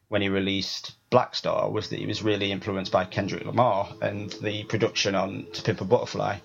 when 0.08 0.22
he 0.22 0.30
released 0.30 0.94
Blackstar 1.12 1.72
was 1.72 1.90
that 1.90 2.00
he 2.00 2.06
was 2.06 2.22
really 2.22 2.52
influenced 2.52 2.92
by 2.92 3.06
Kendrick 3.06 3.46
Lamar 3.46 3.90
and 4.02 4.32
the 4.42 4.64
production 4.66 5.16
on 5.16 5.48
To 5.54 5.62
Pimp 5.62 5.82
a 5.82 5.86
Butterfly. 5.86 6.38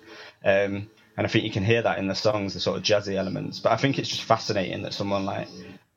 Um, 0.43 0.89
and 1.17 1.27
I 1.27 1.29
think 1.29 1.43
you 1.43 1.51
can 1.51 1.63
hear 1.63 1.81
that 1.81 1.99
in 1.99 2.07
the 2.07 2.15
songs, 2.15 2.53
the 2.53 2.59
sort 2.59 2.77
of 2.77 2.83
jazzy 2.83 3.15
elements. 3.15 3.59
But 3.59 3.73
I 3.73 3.77
think 3.77 3.99
it's 3.99 4.09
just 4.09 4.23
fascinating 4.23 4.83
that 4.83 4.93
someone 4.93 5.25
like 5.25 5.47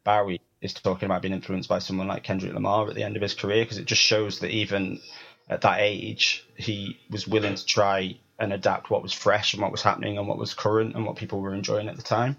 Bowie 0.05 0.41
is 0.61 0.75
talking 0.75 1.07
about 1.07 1.23
being 1.23 1.35
influenced 1.35 1.69
by 1.69 1.79
someone 1.79 2.07
like 2.07 2.23
Kendrick 2.23 2.55
Lamar 2.55 2.89
at 2.89 2.95
the 2.95 3.03
end 3.03 3.17
of 3.17 3.23
his 3.23 3.35
career 3.35 3.65
because 3.65 3.79
it 3.79 3.87
just 3.87 4.03
shows 4.03 4.41
that 4.41 4.51
even 4.51 5.01
at 5.49 5.63
that 5.63 5.81
age 5.81 6.47
he 6.57 6.99
was 7.11 7.27
willing 7.27 7.55
to 7.55 7.67
try 7.67 8.17
and 8.39 8.53
adapt 8.53 8.91
what 8.91 9.03
was 9.03 9.13
fresh 9.13 9.53
and 9.53 9.63
what 9.63 9.73
was 9.73 9.83
happening 9.83 10.19
and 10.19 10.27
what 10.27 10.39
was 10.39 10.55
current 10.55 10.95
and 10.95 11.05
what 11.07 11.17
people 11.17 11.41
were 11.41 11.55
enjoying 11.55 11.89
at 11.89 11.97
the 11.97 12.03
time. 12.03 12.37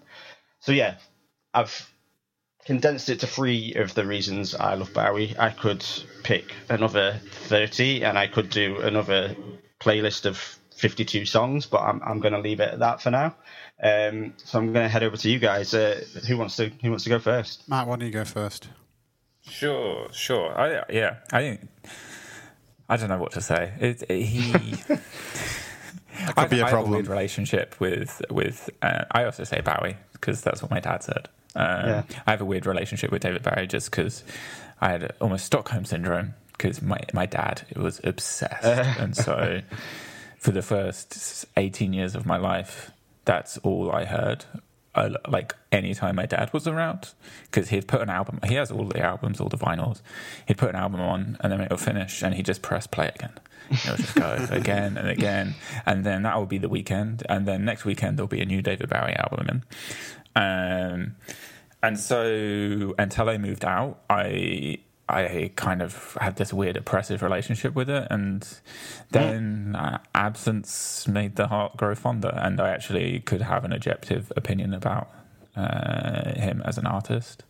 So 0.60 0.72
yeah, 0.72 0.96
I've 1.54 1.90
condensed 2.66 3.10
it 3.10 3.20
to 3.20 3.28
three 3.28 3.74
of 3.76 3.94
the 3.94 4.06
reasons 4.06 4.56
I 4.56 4.74
love 4.74 4.94
Bowie. 4.94 5.36
I 5.38 5.52
could 5.52 5.86
pick 6.24 6.54
another 6.70 7.20
30 7.32 8.04
and 8.04 8.18
I 8.18 8.28
could 8.28 8.50
do 8.50 8.82
another 8.82 9.36
playlist 9.80 10.26
of 10.26 10.58
52 10.76 11.26
songs, 11.26 11.66
but 11.66 11.82
I'm, 11.82 12.02
I'm 12.04 12.20
going 12.20 12.34
to 12.34 12.40
leave 12.40 12.60
it 12.60 12.74
at 12.74 12.80
that 12.80 13.02
for 13.02 13.12
now. 13.12 13.36
Um, 13.82 14.34
so 14.38 14.60
I'm 14.60 14.74
going 14.74 14.86
to 14.86 14.90
head 14.90 15.04
over 15.04 15.18
to 15.18 15.30
you 15.30 15.40
guys. 15.40 15.74
Uh, 15.74 16.04
who 16.28 16.38
wants 16.38 16.56
to 16.58 16.70
Who 16.82 16.90
wants 16.90 17.04
to 17.06 17.10
go 17.10 17.20
first? 17.20 17.68
Matt, 17.68 17.88
why 17.88 17.96
don't 17.96 18.06
you 18.06 18.14
go 18.14 18.26
first? 18.26 18.68
Sure, 19.42 20.08
sure. 20.12 20.58
I, 20.58 20.84
yeah, 20.90 21.18
I 21.32 21.60
I 22.90 22.98
don't 22.98 23.10
know 23.10 23.18
what 23.18 23.32
to 23.34 23.42
say. 23.42 23.74
It, 23.80 24.04
it, 24.10 24.24
he. 24.24 24.52
that 24.88 25.02
could 26.28 26.38
I, 26.38 26.48
be 26.48 26.60
a 26.60 26.68
problem. 26.68 26.94
I 26.94 26.98
have 26.98 27.08
a 27.08 27.12
relationship 27.12 27.80
with 27.80 28.22
with. 28.30 28.70
Uh, 28.82 29.06
I 29.12 29.26
also 29.26 29.44
say 29.44 29.62
Bowie 29.62 29.98
because 30.14 30.42
that's 30.42 30.62
what 30.62 30.72
my 30.72 30.80
dad 30.80 31.04
said. 31.04 31.30
Um, 31.56 31.86
yeah. 31.86 32.04
I 32.28 32.32
have 32.32 32.42
a 32.42 32.46
weird 32.46 32.66
relationship 32.66 33.12
with 33.12 33.22
David 33.22 33.44
Bowie 33.44 33.68
just 33.68 33.92
because 33.92 34.24
I 34.82 34.92
had 34.92 35.14
almost 35.22 35.46
Stockholm 35.46 35.86
syndrome 35.86 36.34
because 36.52 36.82
my 36.82 37.00
my 37.14 37.26
dad 37.26 37.64
was 37.76 38.02
obsessed, 38.04 38.66
and 39.00 39.16
so 39.16 39.62
for 40.46 40.52
the 40.52 40.62
first 40.62 41.48
18 41.58 41.92
years 41.92 42.14
of 42.14 42.28
my 42.28 42.38
life, 42.38 42.92
that's 43.26 43.58
all 43.60 43.92
I 43.92 44.06
heard. 44.06 44.46
Uh, 44.94 45.10
like 45.28 45.56
anytime 45.72 46.18
my 46.18 46.28
dad 46.28 46.54
was 46.54 46.68
around, 46.68 47.14
because 47.46 47.70
he'd 47.70 47.88
put 47.88 48.00
an 48.00 48.12
album. 48.12 48.40
He 48.48 48.54
has 48.54 48.70
all 48.70 48.86
the 48.86 49.02
albums, 49.02 49.42
all 49.42 49.50
the 49.50 49.58
vinyls. 49.58 50.02
He'd 50.48 50.60
put 50.60 50.70
an 50.70 50.76
album 50.76 51.02
on, 51.02 51.38
and 51.40 51.52
then 51.52 51.62
it 51.62 51.72
would 51.72 51.80
finish, 51.80 52.22
and 52.22 52.36
he'd 52.36 52.46
just 52.46 52.62
press 52.62 52.86
play 52.86 53.12
again. 53.16 53.34
It 53.72 53.90
would 53.90 53.98
just 53.98 54.14
go 54.14 54.48
again 54.52 54.98
and 54.98 55.10
again, 55.10 55.56
and 55.84 56.04
then 56.06 56.22
that 56.22 56.40
would 56.40 56.50
be 56.50 56.60
the 56.60 56.70
weekend, 56.70 57.24
and 57.28 57.48
then 57.48 57.66
next 57.66 57.84
weekend 57.84 58.16
there'll 58.16 58.28
be 58.28 58.42
a 58.42 58.46
new 58.46 58.62
David 58.62 58.88
Bowie 58.88 59.16
album. 59.16 59.48
In. 59.50 59.64
Um, 60.42 61.16
and 61.82 62.00
so 62.00 62.94
until 63.00 63.30
I 63.30 63.40
moved 63.40 63.66
out, 63.66 64.00
I 64.12 64.78
I 65.08 65.52
kind 65.56 65.82
of 65.82 66.18
had 66.20 66.38
this 66.38 66.52
weird 66.52 66.78
oppressive 66.78 67.22
relationship 67.22 67.76
with 67.76 67.90
it, 67.90 68.08
and 68.10 68.48
then 69.12 69.76
uh, 69.76 70.00
absence 70.16 71.08
made 71.08 71.36
the 71.36 71.48
heart 71.48 71.78
grow 71.78 71.94
fonder, 71.94 72.32
and 72.36 72.60
I 72.60 72.70
actually 72.70 73.20
could 73.20 73.42
have 73.42 73.66
an 73.66 73.72
objective 73.72 74.34
opinion 74.36 74.74
about 74.74 75.10
uh, 75.56 76.34
him 76.34 76.62
as 76.66 76.78
an 76.78 76.88
artist. 76.88 77.44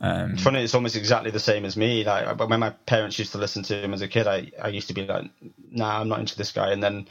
Um, 0.00 0.32
it's 0.32 0.42
funny, 0.42 0.62
it's 0.62 0.74
almost 0.74 0.94
exactly 0.94 1.30
the 1.30 1.40
same 1.40 1.64
as 1.64 1.76
me. 1.76 2.04
Like 2.04 2.38
when 2.38 2.60
my 2.60 2.70
parents 2.70 3.18
used 3.18 3.32
to 3.32 3.38
listen 3.38 3.62
to 3.64 3.82
him 3.82 3.92
as 3.92 4.02
a 4.02 4.08
kid, 4.08 4.26
I, 4.26 4.52
I 4.62 4.68
used 4.68 4.88
to 4.88 4.94
be 4.94 5.06
like, 5.06 5.30
"Nah, 5.70 6.00
I'm 6.00 6.08
not 6.08 6.20
into 6.20 6.36
this 6.36 6.52
guy." 6.52 6.70
And 6.70 6.82
then 6.82 7.08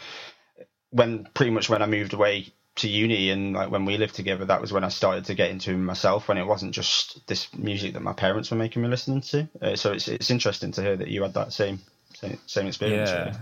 when 0.92 1.28
pretty 1.34 1.52
much 1.52 1.70
when 1.70 1.82
I 1.82 1.86
moved 1.88 2.14
away 2.14 2.54
to 2.78 2.90
uni 2.90 3.30
and 3.30 3.54
like 3.54 3.72
when 3.72 3.86
we 3.86 3.98
lived 3.98 4.16
together, 4.16 4.46
that 4.46 4.62
was 4.62 4.74
when 4.74 4.84
I 4.84 4.90
started 4.90 5.26
to 5.26 5.34
get 5.34 5.50
into 5.50 5.78
myself. 5.78 6.28
When 6.28 6.38
it 6.38 6.46
wasn't 6.46 6.74
just 6.74 7.26
this 7.28 7.48
music 7.54 7.94
that 7.94 8.02
my 8.02 8.14
parents 8.14 8.52
were 8.52 8.58
making 8.58 8.82
me 8.82 8.90
listening 8.90 9.22
to. 9.22 9.48
Uh, 9.62 9.76
so 9.76 9.94
it's 9.94 10.08
it's 10.08 10.30
interesting 10.30 10.72
to 10.74 10.82
hear 10.82 10.96
that 10.96 11.08
you 11.08 11.24
had 11.24 11.34
that 11.36 11.54
same 11.54 11.80
same, 12.16 12.38
same 12.46 12.68
experience. 12.68 13.10
Yeah. 13.10 13.34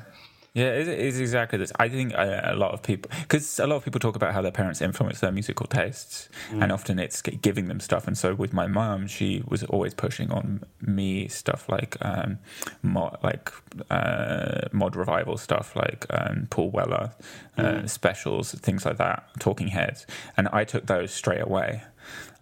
Yeah, 0.53 0.65
it 0.65 0.87
is 0.87 1.19
exactly 1.19 1.57
this. 1.57 1.71
I 1.79 1.89
think 1.89 2.13
uh, 2.13 2.41
a 2.43 2.55
lot 2.55 2.73
of 2.73 2.83
people, 2.83 3.09
because 3.21 3.59
a 3.59 3.65
lot 3.65 3.77
of 3.77 3.83
people 3.83 3.99
talk 3.99 4.15
about 4.15 4.33
how 4.35 4.41
their 4.43 4.51
parents 4.51 4.83
influence 4.83 5.19
their 5.19 5.31
musical 5.31 5.65
tastes, 5.65 6.29
mm. 6.51 6.61
and 6.61 6.71
often 6.71 6.99
it's 6.99 7.23
giving 7.23 7.69
them 7.69 7.79
stuff. 7.79 8.05
And 8.05 8.15
so 8.15 8.35
with 8.35 8.53
my 8.53 8.67
mum, 8.67 9.07
she 9.07 9.41
was 9.47 9.63
always 9.63 9.95
pushing 9.95 10.29
on 10.31 10.63
me 10.79 11.27
stuff 11.27 11.67
like 11.69 11.97
um, 12.01 12.37
mod, 12.83 13.17
like 13.23 13.51
uh, 13.89 14.67
mod 14.71 14.95
revival 14.95 15.37
stuff, 15.37 15.75
like 15.75 16.05
um, 16.11 16.45
Paul 16.51 16.69
Weller 16.69 17.13
uh, 17.57 17.63
mm. 17.63 17.89
specials, 17.89 18.51
things 18.51 18.85
like 18.85 18.97
that, 18.97 19.27
Talking 19.39 19.69
Heads, 19.69 20.05
and 20.37 20.47
I 20.53 20.65
took 20.65 20.85
those 20.85 21.11
straight 21.11 21.41
away. 21.41 21.81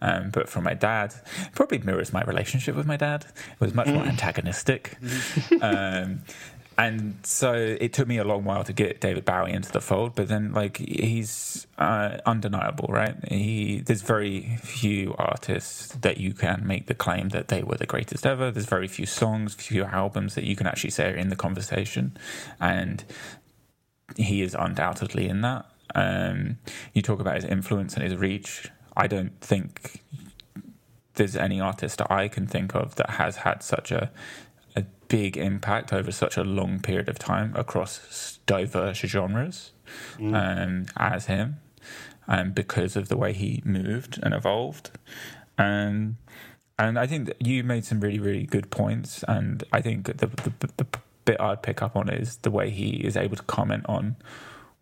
Um, 0.02 0.32
but 0.32 0.50
from 0.50 0.64
my 0.66 0.74
dad, 0.74 1.14
probably 1.54 1.78
mirrors 1.78 2.12
my 2.12 2.24
relationship 2.24 2.76
with 2.76 2.88
my 2.88 2.98
dad. 2.98 3.28
It 3.54 3.62
was 3.62 3.74
much 3.74 3.88
more 3.88 4.04
mm. 4.04 4.10
antagonistic. 4.10 4.98
um, 5.62 6.24
and 6.78 7.20
so 7.24 7.54
it 7.54 7.94
took 7.94 8.08
me 8.08 8.18
a 8.18 8.24
long 8.24 8.46
while 8.46 8.64
to 8.64 8.74
get 8.74 9.02
David 9.02 9.26
Bowie 9.26 9.52
into 9.52 9.72
the 9.72 9.82
fold, 9.82 10.16
but 10.16 10.30
then 10.30 10.54
like 10.54 10.78
he's 10.78 11.68
uh, 11.78 12.18
undeniable, 12.26 12.88
right? 12.90 13.16
He 13.30 13.82
there's 13.82 14.02
very 14.02 14.58
few 14.62 15.14
artists 15.18 15.94
that 15.96 16.18
you 16.18 16.34
can 16.34 16.66
make 16.66 16.88
the 16.88 16.96
claim 16.96 17.30
that 17.30 17.50
they 17.50 17.62
were 17.62 17.76
the 17.76 17.86
greatest 17.86 18.26
ever. 18.26 18.52
There's 18.52 18.66
very 18.66 18.88
few 18.88 19.06
songs, 19.06 19.54
few 19.54 19.84
albums 19.84 20.36
that 20.36 20.46
you 20.46 20.56
can 20.56 20.66
actually 20.66 20.92
say 20.92 21.12
are 21.12 21.16
in 21.16 21.30
the 21.30 21.36
conversation, 21.36 22.18
and 22.60 23.04
he 24.16 24.42
is 24.42 24.56
undoubtedly 24.58 25.28
in 25.28 25.42
that. 25.42 25.66
Um, 25.94 26.58
you 26.94 27.02
talk 27.02 27.20
about 27.20 27.36
his 27.36 27.46
influence 27.46 27.96
and 27.96 28.04
his 28.04 28.16
reach. 28.16 28.70
I 28.96 29.08
don't 29.08 29.40
think 29.42 30.02
there's 31.16 31.36
any 31.36 31.60
artist 31.60 32.02
I 32.10 32.30
can 32.30 32.48
think 32.48 32.74
of 32.76 32.96
that 32.96 33.12
has 33.12 33.38
had 33.38 33.62
such 33.62 33.92
a 33.92 34.10
big 35.12 35.36
impact 35.36 35.92
over 35.92 36.10
such 36.10 36.38
a 36.38 36.44
long 36.44 36.80
period 36.80 37.10
of 37.10 37.20
time 37.20 37.54
across 37.56 38.40
diverse 38.46 38.98
genres 39.00 39.74
mm. 40.18 40.34
um, 40.34 40.86
as 40.96 41.26
him, 41.26 41.58
um, 42.30 42.52
because 42.54 42.96
of 42.96 43.10
the 43.10 43.18
way 43.18 43.34
he 43.34 43.62
moved 43.66 44.18
and 44.24 44.34
evolved. 44.34 44.92
Um, 45.58 46.18
and 46.80 46.98
I 46.98 47.08
think 47.08 47.34
you 47.40 47.64
made 47.64 47.84
some 47.84 48.00
really, 48.00 48.20
really 48.20 48.46
good 48.46 48.72
points. 48.72 49.24
And 49.28 49.64
I 49.74 49.82
think 49.82 50.06
the, 50.06 50.28
the, 50.28 50.70
the 50.78 50.88
bit 51.26 51.40
I'd 51.40 51.62
pick 51.62 51.82
up 51.82 51.96
on 51.96 52.10
is 52.10 52.38
the 52.38 52.50
way 52.50 52.70
he 52.70 53.06
is 53.06 53.18
able 53.18 53.36
to 53.36 53.44
comment 53.44 53.86
on 53.88 54.16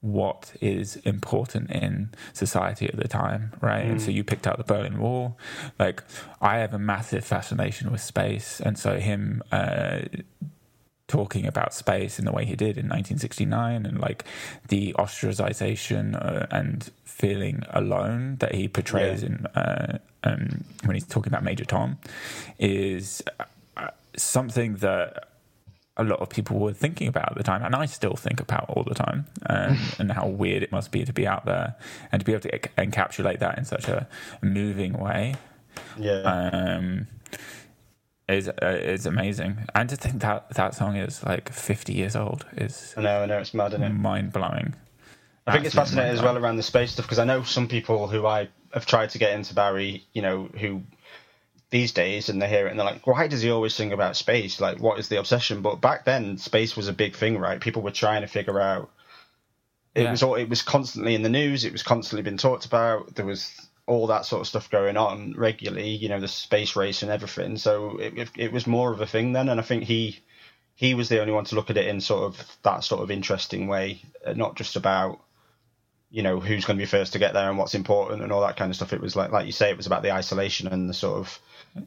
what 0.01 0.53
is 0.61 0.95
important 0.97 1.69
in 1.71 2.09
society 2.33 2.87
at 2.87 2.95
the 2.95 3.07
time, 3.07 3.51
right? 3.61 3.85
Mm. 3.85 3.91
And 3.91 4.01
so 4.01 4.09
mm. 4.09 4.13
you 4.13 4.23
picked 4.23 4.47
out 4.47 4.57
the 4.57 4.63
Berlin 4.63 4.99
Wall. 4.99 5.37
Like, 5.77 6.03
I 6.41 6.57
have 6.59 6.73
a 6.73 6.79
massive 6.79 7.25
fascination 7.25 7.91
with 7.91 8.01
space, 8.01 8.61
and 8.61 8.77
so 8.77 8.97
him 8.97 9.43
uh, 9.51 10.01
talking 11.07 11.45
about 11.45 11.73
space 11.73 12.19
in 12.19 12.25
the 12.25 12.31
way 12.31 12.45
he 12.45 12.55
did 12.55 12.77
in 12.77 12.85
1969, 12.85 13.85
and 13.85 13.99
like 13.99 14.23
the 14.69 14.93
ostracization 14.97 16.15
uh, 16.15 16.47
and 16.49 16.91
feeling 17.03 17.63
alone 17.71 18.37
that 18.39 18.55
he 18.55 18.67
portrays 18.67 19.21
yeah. 19.21 19.27
in 19.27 19.45
uh, 19.47 19.97
um, 20.23 20.63
when 20.85 20.95
he's 20.95 21.05
talking 21.05 21.31
about 21.31 21.43
Major 21.43 21.65
Tom, 21.65 21.97
is 22.57 23.21
uh, 23.75 23.87
something 24.15 24.75
that 24.77 25.28
a 25.99 26.03
lot 26.03 26.19
of 26.19 26.29
people 26.29 26.57
were 26.57 26.73
thinking 26.73 27.07
about 27.07 27.31
at 27.31 27.37
the 27.37 27.43
time, 27.43 27.63
and 27.63 27.75
I 27.75 27.85
still 27.85 28.15
think 28.15 28.39
about 28.39 28.69
all 28.69 28.83
the 28.83 28.95
time, 28.95 29.27
um, 29.47 29.77
and 29.99 30.11
how 30.11 30.27
weird 30.27 30.63
it 30.63 30.71
must 30.71 30.91
be 30.91 31.05
to 31.05 31.13
be 31.13 31.27
out 31.27 31.45
there 31.45 31.75
and 32.11 32.19
to 32.21 32.25
be 32.25 32.31
able 32.31 32.41
to 32.49 32.59
encapsulate 32.77 33.39
that 33.39 33.57
in 33.57 33.65
such 33.65 33.87
a 33.87 34.07
moving 34.41 34.93
way. 34.93 35.35
Yeah. 35.97 36.21
Um, 36.21 37.07
is 38.27 38.47
uh, 38.47 38.53
is 38.61 39.05
amazing, 39.05 39.57
and 39.73 39.89
to 39.89 39.95
think 39.95 40.21
that 40.21 40.51
that 40.51 40.75
song 40.75 40.95
is 40.95 41.23
like 41.23 41.51
fifty 41.51 41.93
years 41.93 42.15
old 42.15 42.45
is 42.55 42.93
I 42.95 43.01
know, 43.01 43.23
I 43.23 43.25
know, 43.25 43.39
it's 43.39 43.53
mad, 43.53 43.73
isn't 43.73 43.83
it? 43.83 43.89
Mind 43.89 44.31
blowing. 44.31 44.75
I 45.47 45.53
think 45.53 45.65
it's 45.65 45.73
fascinating 45.73 46.13
as 46.13 46.21
well 46.21 46.37
around 46.37 46.57
the 46.57 46.63
space 46.63 46.91
stuff 46.91 47.05
because 47.05 47.17
I 47.17 47.25
know 47.25 47.41
some 47.41 47.67
people 47.67 48.07
who 48.07 48.27
I 48.27 48.49
have 48.71 48.85
tried 48.85 49.09
to 49.11 49.17
get 49.17 49.33
into 49.33 49.55
Barry, 49.55 50.05
you 50.13 50.21
know, 50.21 50.47
who 50.59 50.83
these 51.71 51.91
days 51.91 52.29
and 52.29 52.41
they 52.41 52.49
hear 52.49 52.67
it 52.67 52.71
and 52.71 52.79
they're 52.79 52.85
like, 52.85 53.05
why 53.05 53.27
does 53.27 53.41
he 53.41 53.51
always 53.51 53.75
sing 53.75 53.93
about 53.93 54.15
space? 54.15 54.59
Like, 54.59 54.79
what 54.79 54.99
is 54.99 55.07
the 55.07 55.19
obsession? 55.19 55.61
But 55.61 55.81
back 55.81 56.05
then, 56.05 56.37
space 56.37 56.75
was 56.75 56.87
a 56.87 56.93
big 56.93 57.15
thing, 57.15 57.37
right? 57.37 57.59
People 57.59 57.81
were 57.81 57.91
trying 57.91 58.21
to 58.21 58.27
figure 58.27 58.59
out. 58.59 58.89
It 59.95 60.03
yeah. 60.03 60.11
was 60.11 60.23
all. 60.23 60.35
It 60.35 60.49
was 60.49 60.61
constantly 60.61 61.15
in 61.15 61.23
the 61.23 61.29
news. 61.29 61.65
It 61.65 61.71
was 61.71 61.83
constantly 61.83 62.23
being 62.23 62.37
talked 62.37 62.65
about. 62.65 63.15
There 63.15 63.25
was 63.25 63.51
all 63.87 64.07
that 64.07 64.25
sort 64.25 64.41
of 64.41 64.47
stuff 64.47 64.69
going 64.69 64.97
on 64.97 65.33
regularly. 65.35 65.89
You 65.89 66.09
know, 66.09 66.19
the 66.19 66.27
space 66.27 66.75
race 66.75 67.01
and 67.01 67.11
everything. 67.11 67.57
So 67.57 67.97
it, 67.97 68.17
it, 68.17 68.29
it 68.37 68.51
was 68.51 68.67
more 68.67 68.93
of 68.93 69.01
a 69.01 69.07
thing 69.07 69.33
then, 69.33 69.49
and 69.49 69.59
I 69.59 69.63
think 69.63 69.83
he 69.83 70.19
he 70.75 70.93
was 70.93 71.09
the 71.09 71.19
only 71.19 71.33
one 71.33 71.43
to 71.45 71.55
look 71.55 71.69
at 71.69 71.77
it 71.77 71.87
in 71.87 72.01
sort 72.01 72.23
of 72.23 72.57
that 72.61 72.83
sort 72.83 73.01
of 73.01 73.11
interesting 73.11 73.67
way, 73.67 74.01
uh, 74.25 74.33
not 74.33 74.55
just 74.55 74.75
about 74.75 75.19
you 76.11 76.23
know 76.23 76.39
who's 76.39 76.65
going 76.65 76.77
to 76.77 76.81
be 76.81 76.87
first 76.87 77.13
to 77.13 77.19
get 77.19 77.33
there 77.33 77.49
and 77.49 77.57
what's 77.57 77.75
important 77.75 78.21
and 78.21 78.31
all 78.31 78.41
that 78.41 78.57
kind 78.57 78.69
of 78.69 78.75
stuff. 78.75 78.93
It 78.93 79.01
was 79.01 79.15
like 79.15 79.31
like 79.31 79.47
you 79.47 79.51
say, 79.51 79.71
it 79.71 79.77
was 79.77 79.87
about 79.87 80.03
the 80.03 80.13
isolation 80.13 80.67
and 80.67 80.89
the 80.89 80.93
sort 80.93 81.17
of 81.17 81.39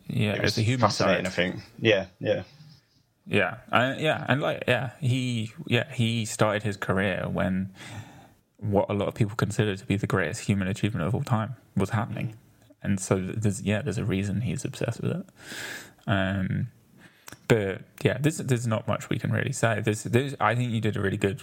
yeah, 0.08 0.32
it 0.32 0.42
was 0.42 0.58
a 0.58 0.62
human 0.62 0.88
fascinating. 0.88 1.24
Side. 1.24 1.32
I 1.32 1.34
think. 1.34 1.56
Yeah, 1.78 2.06
yeah, 2.20 2.42
yeah, 3.26 3.56
uh, 3.70 3.94
yeah, 3.98 4.24
and 4.28 4.40
like 4.40 4.64
yeah, 4.66 4.90
he 5.00 5.52
yeah 5.66 5.92
he 5.92 6.24
started 6.24 6.62
his 6.62 6.76
career 6.76 7.26
when 7.30 7.72
what 8.58 8.88
a 8.88 8.92
lot 8.92 9.08
of 9.08 9.14
people 9.14 9.36
consider 9.36 9.76
to 9.76 9.86
be 9.86 9.96
the 9.96 10.06
greatest 10.06 10.42
human 10.42 10.68
achievement 10.68 11.06
of 11.06 11.14
all 11.14 11.22
time 11.22 11.56
was 11.76 11.90
happening, 11.90 12.28
mm. 12.28 12.34
and 12.82 13.00
so 13.00 13.18
there's 13.18 13.62
yeah 13.62 13.82
there's 13.82 13.98
a 13.98 14.04
reason 14.04 14.40
he's 14.40 14.64
obsessed 14.64 15.00
with 15.00 15.12
it. 15.12 15.26
Um, 16.06 16.68
but 17.48 17.82
yeah, 18.02 18.18
there's 18.18 18.38
there's 18.38 18.66
not 18.66 18.88
much 18.88 19.08
we 19.08 19.18
can 19.18 19.30
really 19.30 19.52
say. 19.52 19.80
There's, 19.80 20.02
there's 20.04 20.34
I 20.40 20.54
think 20.54 20.72
you 20.72 20.80
did 20.80 20.96
a 20.96 21.00
really 21.00 21.16
good 21.16 21.42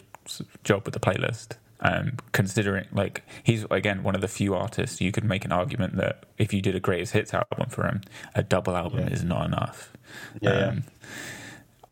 job 0.64 0.84
with 0.86 0.94
the 0.94 1.00
playlist. 1.00 1.58
Um, 1.82 2.18
considering 2.34 2.88
like 2.92 3.24
he's 3.44 3.66
again 3.72 4.04
one 4.04 4.14
of 4.14 4.20
the 4.20 4.28
few 4.28 4.54
artists 4.54 5.00
you 5.00 5.14
could 5.14 5.24
make 5.24 5.46
an 5.46 5.54
argument 5.54 5.96
that 5.96 6.26
if 6.38 6.54
you 6.54 6.62
did 6.62 6.76
a 6.76 6.82
greatest 6.82 7.14
hits 7.14 7.34
album 7.34 7.70
for 7.70 7.86
him, 7.86 8.02
a 8.36 8.44
double 8.44 8.76
album 8.76 9.00
yeah. 9.00 9.14
is 9.14 9.24
not 9.24 9.46
enough. 9.46 9.94
Yeah, 10.42 10.52
um, 10.52 10.84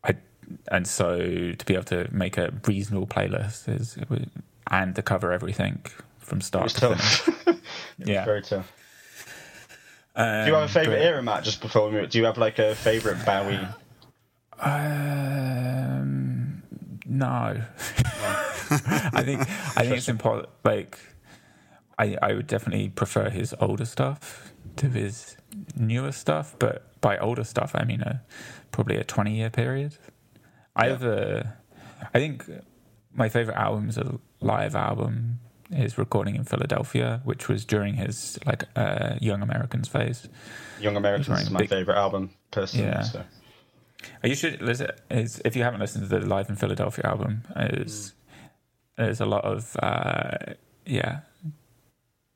I 0.04 0.16
and 0.70 0.86
so 0.86 1.52
to 1.52 1.64
be 1.64 1.72
able 1.72 1.84
to 1.84 2.06
make 2.12 2.36
a 2.36 2.52
reasonable 2.66 3.06
playlist 3.06 3.66
is 3.66 3.96
and 4.70 4.94
to 4.94 5.02
cover 5.02 5.32
everything 5.32 5.82
from 6.18 6.42
start 6.42 6.68
to 6.68 6.80
tough. 6.80 7.00
finish. 7.00 7.60
yeah, 7.98 8.26
very 8.26 8.42
tough. 8.42 8.70
Um, 10.14 10.44
do 10.44 10.50
you 10.50 10.54
have 10.54 10.68
a 10.68 10.72
favorite 10.72 10.96
but, 10.96 11.02
era, 11.02 11.22
Matt? 11.22 11.44
Just 11.44 11.60
before 11.60 11.86
we 11.86 11.92
move, 11.92 12.10
do 12.10 12.18
you 12.18 12.24
have 12.24 12.36
like 12.36 12.58
a 12.58 12.74
favorite 12.74 13.24
Bowie? 13.24 13.60
Um, 14.60 16.62
no. 17.06 17.62
I 19.12 19.22
think 19.22 19.40
I 19.40 19.82
think 19.82 19.96
it's 19.96 20.08
important. 20.08 20.48
Like, 20.64 20.98
I 21.98 22.16
I 22.22 22.32
would 22.34 22.46
definitely 22.46 22.88
prefer 22.88 23.30
his 23.30 23.54
older 23.60 23.84
stuff 23.84 24.52
to 24.76 24.88
his 24.88 25.36
newer 25.76 26.12
stuff. 26.12 26.54
But 26.58 27.00
by 27.00 27.18
older 27.18 27.44
stuff, 27.44 27.72
I 27.74 27.84
mean 27.84 28.00
a 28.02 28.22
probably 28.72 28.96
a 28.96 29.04
twenty 29.04 29.36
year 29.36 29.50
period. 29.50 29.96
I 30.76 30.86
have 30.86 31.02
a. 31.02 31.56
I 32.14 32.18
think 32.18 32.48
my 33.12 33.28
favorite 33.28 33.56
album 33.56 33.88
is 33.88 33.98
a 33.98 34.18
live 34.40 34.74
album. 34.74 35.40
His 35.70 35.98
recording 35.98 36.34
in 36.34 36.44
Philadelphia, 36.44 37.20
which 37.24 37.48
was 37.48 37.66
during 37.66 37.94
his 37.94 38.38
like 38.46 38.64
uh, 38.74 39.16
Young 39.20 39.42
Americans 39.42 39.86
phase. 39.86 40.26
Young 40.80 40.96
Americans 40.96 41.42
is 41.42 41.50
my 41.50 41.60
big, 41.60 41.68
favorite 41.68 41.96
album, 41.96 42.30
personally. 42.50 42.86
Yeah. 42.86 43.02
So. 43.02 43.24
You 44.24 44.34
should 44.34 44.62
listen. 44.62 44.90
Is 45.10 45.42
if 45.44 45.56
you 45.56 45.64
haven't 45.64 45.80
listened 45.80 46.08
to 46.08 46.18
the 46.18 46.24
Live 46.24 46.48
in 46.48 46.56
Philadelphia 46.56 47.04
album, 47.06 47.42
is 47.56 48.14
there's 48.98 49.20
a 49.20 49.26
lot 49.26 49.44
of 49.44 49.76
uh, 49.82 50.54
yeah, 50.84 51.20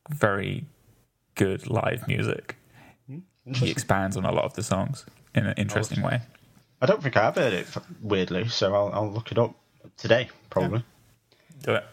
very 0.08 0.64
good 1.34 1.68
live 1.68 2.06
music. 2.08 2.56
He 3.54 3.70
expands 3.70 4.16
on 4.16 4.24
a 4.24 4.30
lot 4.30 4.44
of 4.44 4.54
the 4.54 4.62
songs 4.62 5.04
in 5.34 5.46
an 5.46 5.54
interesting 5.56 6.00
way. 6.00 6.20
I 6.80 6.86
don't 6.86 7.02
think 7.02 7.16
I've 7.16 7.34
heard 7.34 7.52
it 7.52 7.66
weirdly, 8.00 8.48
so 8.48 8.72
I'll, 8.74 8.90
I'll 8.92 9.10
look 9.10 9.32
it 9.32 9.38
up 9.38 9.54
today 9.96 10.30
probably. 10.48 10.78
Yeah. 10.78 11.64
Do 11.64 11.74
it. 11.74 11.84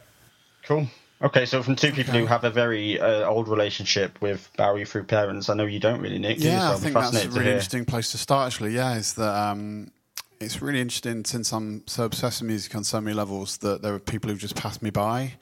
Cool. 0.64 0.88
Okay, 1.22 1.46
so 1.46 1.62
from 1.64 1.76
two 1.76 1.92
people 1.92 2.12
okay. 2.12 2.20
who 2.22 2.28
have 2.28 2.44
a 2.44 2.50
very 2.50 3.00
uh, 3.00 3.28
old 3.28 3.50
relationship 3.50 4.22
with 4.22 4.50
Bowie 4.56 4.86
through 4.86 5.04
parents, 5.04 5.50
I 5.50 5.54
know 5.56 5.66
you 5.66 5.80
don't 5.80 6.00
really, 6.00 6.18
Nick. 6.18 6.40
Yeah, 6.40 6.72
I 6.72 6.76
think 6.76 6.94
that's 6.94 7.26
a 7.26 7.30
really 7.30 7.48
interesting 7.48 7.84
place 7.84 8.12
to 8.12 8.18
start. 8.18 8.54
Actually, 8.54 8.76
yeah, 8.76 8.96
is 8.96 9.14
that 9.16 9.36
um, 9.36 9.92
it's 10.40 10.62
really 10.62 10.80
interesting 10.80 11.26
since 11.26 11.52
I'm 11.52 11.86
so 11.88 12.06
obsessed 12.06 12.42
with 12.42 12.48
music 12.48 12.74
on 12.76 12.84
so 12.84 13.02
many 13.02 13.14
levels 13.14 13.58
that 13.58 13.82
there 13.82 13.94
are 13.94 14.00
people 14.00 14.30
who 14.30 14.38
just 14.38 14.56
passed 14.56 14.82
me 14.82 14.90
by. 14.90 15.34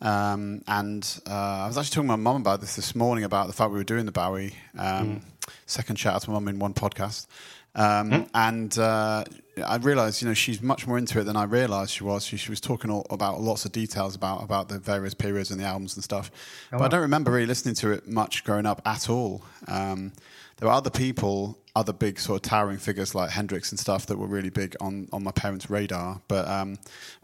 Um, 0.00 0.62
and 0.68 1.20
uh, 1.28 1.32
I 1.32 1.66
was 1.66 1.76
actually 1.76 1.94
talking 1.94 2.08
to 2.08 2.16
my 2.16 2.22
mum 2.22 2.42
about 2.42 2.60
this 2.60 2.76
this 2.76 2.94
morning 2.94 3.24
about 3.24 3.48
the 3.48 3.52
fact 3.52 3.72
we 3.72 3.78
were 3.78 3.84
doing 3.84 4.06
the 4.06 4.12
Bowie. 4.12 4.54
Um, 4.78 5.20
mm. 5.20 5.22
Second 5.66 5.98
shout 5.98 6.14
out 6.14 6.22
to 6.22 6.30
my 6.30 6.34
mum 6.34 6.48
in 6.48 6.58
one 6.58 6.74
podcast. 6.74 7.26
Um, 7.74 8.10
mm. 8.10 8.28
And 8.34 8.78
uh, 8.78 9.24
I 9.64 9.76
realised, 9.78 10.22
you 10.22 10.28
know, 10.28 10.34
she's 10.34 10.62
much 10.62 10.86
more 10.86 10.98
into 10.98 11.18
it 11.18 11.24
than 11.24 11.36
I 11.36 11.44
realised 11.44 11.90
she 11.90 12.04
was. 12.04 12.24
She, 12.24 12.36
she 12.36 12.50
was 12.50 12.60
talking 12.60 12.92
all, 12.92 13.06
about 13.10 13.40
lots 13.40 13.64
of 13.64 13.72
details 13.72 14.14
about, 14.14 14.44
about 14.44 14.68
the 14.68 14.78
various 14.78 15.14
periods 15.14 15.50
and 15.50 15.58
the 15.58 15.64
albums 15.64 15.96
and 15.96 16.04
stuff. 16.04 16.30
Oh, 16.66 16.72
but 16.72 16.80
wow. 16.80 16.86
I 16.86 16.88
don't 16.90 17.00
remember 17.00 17.32
really 17.32 17.46
listening 17.46 17.74
to 17.76 17.90
it 17.90 18.06
much 18.06 18.44
growing 18.44 18.66
up 18.66 18.82
at 18.86 19.10
all. 19.10 19.42
Um, 19.66 20.12
there 20.58 20.68
were 20.68 20.74
other 20.74 20.90
people 20.90 21.58
other 21.76 21.92
big 21.92 22.18
sort 22.20 22.36
of 22.36 22.42
towering 22.42 22.78
figures 22.78 23.14
like 23.14 23.30
Hendrix 23.30 23.70
and 23.72 23.78
stuff 23.78 24.06
that 24.06 24.18
were 24.18 24.26
really 24.26 24.50
big 24.50 24.76
on, 24.80 25.08
on 25.12 25.24
my 25.24 25.32
parents' 25.32 25.68
radar. 25.68 26.20
But 26.28 26.46
um, 26.48 26.78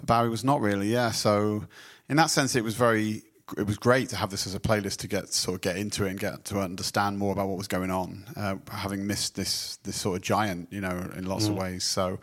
Bowie 0.04 0.28
was 0.28 0.44
not 0.44 0.60
really, 0.60 0.92
yeah. 0.92 1.12
So 1.12 1.66
in 2.08 2.16
that 2.16 2.30
sense, 2.30 2.56
it 2.56 2.64
was 2.64 2.74
very 2.74 3.22
it 3.58 3.66
was 3.66 3.78
great 3.78 4.08
to 4.08 4.16
have 4.16 4.30
this 4.30 4.46
as 4.46 4.54
a 4.54 4.60
playlist 4.60 4.98
to 4.98 5.08
get 5.08 5.32
sort 5.32 5.56
of 5.56 5.60
get 5.60 5.76
into 5.76 6.04
it 6.04 6.10
and 6.10 6.20
get 6.20 6.44
to 6.46 6.60
understand 6.60 7.18
more 7.18 7.32
about 7.32 7.48
what 7.48 7.58
was 7.58 7.68
going 7.68 7.90
on, 7.90 8.24
uh, 8.36 8.56
having 8.70 9.06
missed 9.06 9.34
this 9.34 9.76
this 9.78 9.96
sort 9.96 10.16
of 10.16 10.22
giant, 10.22 10.72
you 10.72 10.80
know, 10.80 11.10
in 11.16 11.26
lots 11.26 11.46
mm. 11.46 11.50
of 11.50 11.56
ways. 11.56 11.84
So 11.84 12.18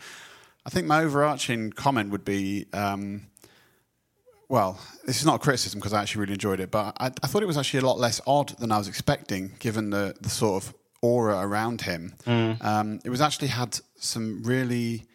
I 0.66 0.70
think 0.70 0.88
my 0.88 1.04
overarching 1.04 1.72
comment 1.72 2.12
would 2.12 2.26
be. 2.26 2.66
Um, 2.74 3.28
well, 4.50 4.80
this 5.06 5.20
is 5.20 5.26
not 5.26 5.36
a 5.36 5.40
criticism 5.40 5.82
because 5.82 5.92
I 5.92 6.02
actually 6.02 6.22
really 6.22 6.34
enjoyed 6.34 6.62
it, 6.62 6.72
but 6.72 6.96
I, 6.98 7.08
I, 7.08 7.28
thought 7.28 7.44
it 7.44 7.48
was 7.48 7.58
actually 7.58 7.82
a 7.82 7.86
lot 7.86 8.00
less 8.00 8.22
odd 8.26 8.58
than 8.60 8.72
I 8.72 8.78
was 8.78 8.88
expecting, 8.88 9.52
given 9.60 9.90
the, 9.90 10.16
the 10.22 10.30
sort 10.30 10.64
of 10.64 10.74
aura 11.02 11.40
around 11.40 11.82
him. 11.82 12.14
Mm. 12.26 12.64
Um, 12.64 13.00
it 13.04 13.10
was 13.10 13.22
actually 13.22 13.50
had 13.50 13.80
some 13.98 14.44
really 14.44 15.06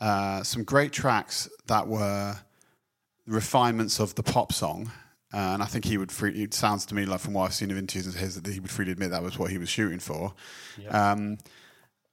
uh, 0.00 0.42
some 0.42 0.64
great 0.64 0.92
tracks 0.92 1.48
that 1.66 1.86
were 1.86 2.36
refinements 3.26 4.00
of 4.00 4.14
the 4.14 4.22
pop 4.22 4.52
song. 4.52 4.90
Uh, 5.32 5.54
and 5.54 5.62
I 5.62 5.66
think 5.66 5.84
he 5.84 5.98
would. 5.98 6.12
Free, 6.12 6.42
it 6.42 6.54
sounds 6.54 6.86
to 6.86 6.94
me 6.94 7.06
like, 7.06 7.20
from 7.20 7.34
what 7.34 7.46
I've 7.46 7.54
seen 7.54 7.70
of 7.70 7.76
interviews 7.76 8.06
of 8.06 8.14
his, 8.14 8.40
that 8.40 8.52
he 8.52 8.60
would 8.60 8.70
freely 8.70 8.92
admit 8.92 9.10
that 9.10 9.22
was 9.22 9.36
what 9.36 9.50
he 9.50 9.58
was 9.58 9.68
shooting 9.68 9.98
for. 9.98 10.32
Yep. 10.78 10.94
Um, 10.94 11.38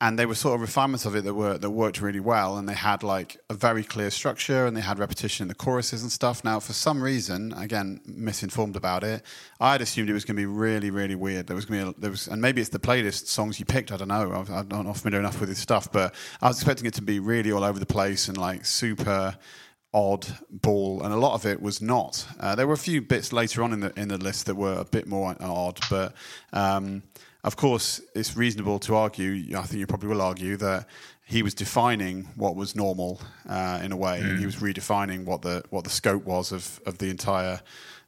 and 0.01 0.17
they 0.17 0.25
were 0.25 0.33
sort 0.33 0.55
of 0.55 0.61
refinements 0.61 1.05
of 1.05 1.15
it 1.15 1.23
that 1.23 1.35
were 1.35 1.57
that 1.59 1.69
worked 1.69 2.01
really 2.01 2.19
well 2.19 2.57
and 2.57 2.67
they 2.67 2.73
had 2.73 3.03
like 3.03 3.37
a 3.49 3.53
very 3.53 3.83
clear 3.83 4.09
structure 4.09 4.65
and 4.65 4.75
they 4.75 4.81
had 4.81 4.97
repetition 4.97 5.43
in 5.43 5.47
the 5.47 5.55
choruses 5.55 6.01
and 6.01 6.11
stuff. 6.11 6.43
Now 6.43 6.59
for 6.59 6.73
some 6.73 7.01
reason 7.01 7.53
again 7.53 8.01
misinformed 8.05 8.75
about 8.75 9.03
it 9.03 9.23
i 9.59 9.71
had 9.71 9.81
assumed 9.81 10.09
it 10.09 10.13
was 10.13 10.25
going 10.25 10.35
to 10.35 10.41
be 10.41 10.47
really 10.47 10.89
really 10.89 11.15
weird. 11.15 11.47
There 11.47 11.55
was 11.55 11.65
going 11.65 11.79
to 11.79 11.85
be 11.85 11.97
a, 11.97 12.01
there 12.01 12.11
was 12.11 12.27
and 12.27 12.41
maybe 12.41 12.59
it's 12.59 12.71
the 12.71 12.79
playlist 12.79 13.27
songs 13.27 13.59
you 13.59 13.65
picked 13.65 13.91
i 13.91 13.97
don't 13.97 14.07
know. 14.07 14.43
I'm 14.49 14.67
not 14.67 14.97
familiar 14.97 15.19
enough 15.19 15.39
with 15.39 15.49
this 15.49 15.59
stuff 15.59 15.91
but 15.91 16.13
i 16.41 16.47
was 16.47 16.57
expecting 16.57 16.87
it 16.87 16.95
to 16.95 17.03
be 17.03 17.19
really 17.19 17.51
all 17.51 17.63
over 17.63 17.79
the 17.79 17.85
place 17.85 18.27
and 18.27 18.37
like 18.37 18.65
super 18.65 19.37
odd 19.93 20.25
ball, 20.49 21.03
and 21.03 21.13
a 21.13 21.17
lot 21.17 21.33
of 21.33 21.45
it 21.45 21.61
was 21.61 21.81
not. 21.81 22.25
Uh, 22.39 22.55
there 22.55 22.65
were 22.65 22.73
a 22.73 22.77
few 22.77 23.01
bits 23.01 23.33
later 23.33 23.61
on 23.61 23.73
in 23.73 23.81
the 23.81 23.99
in 23.99 24.07
the 24.07 24.17
list 24.17 24.45
that 24.45 24.55
were 24.55 24.79
a 24.79 24.85
bit 24.85 25.07
more 25.07 25.35
odd, 25.41 25.79
but 25.89 26.13
um, 26.53 27.03
of 27.43 27.55
course, 27.55 28.01
it's 28.13 28.37
reasonable 28.37 28.79
to 28.79 28.95
argue, 28.95 29.57
I 29.57 29.63
think 29.63 29.79
you 29.79 29.87
probably 29.87 30.09
will 30.09 30.21
argue, 30.21 30.57
that 30.57 30.87
he 31.25 31.41
was 31.41 31.53
defining 31.53 32.25
what 32.35 32.55
was 32.55 32.75
normal 32.75 33.19
uh, 33.49 33.79
in 33.83 33.91
a 33.91 33.97
way, 33.97 34.19
mm. 34.19 34.29
and 34.29 34.37
he 34.37 34.43
mm. 34.43 34.45
was 34.45 34.57
redefining 34.57 35.25
what 35.25 35.41
the 35.41 35.63
what 35.69 35.83
the 35.83 35.89
scope 35.89 36.23
was 36.25 36.51
of, 36.51 36.79
of 36.85 36.97
the 36.97 37.09
entire 37.09 37.61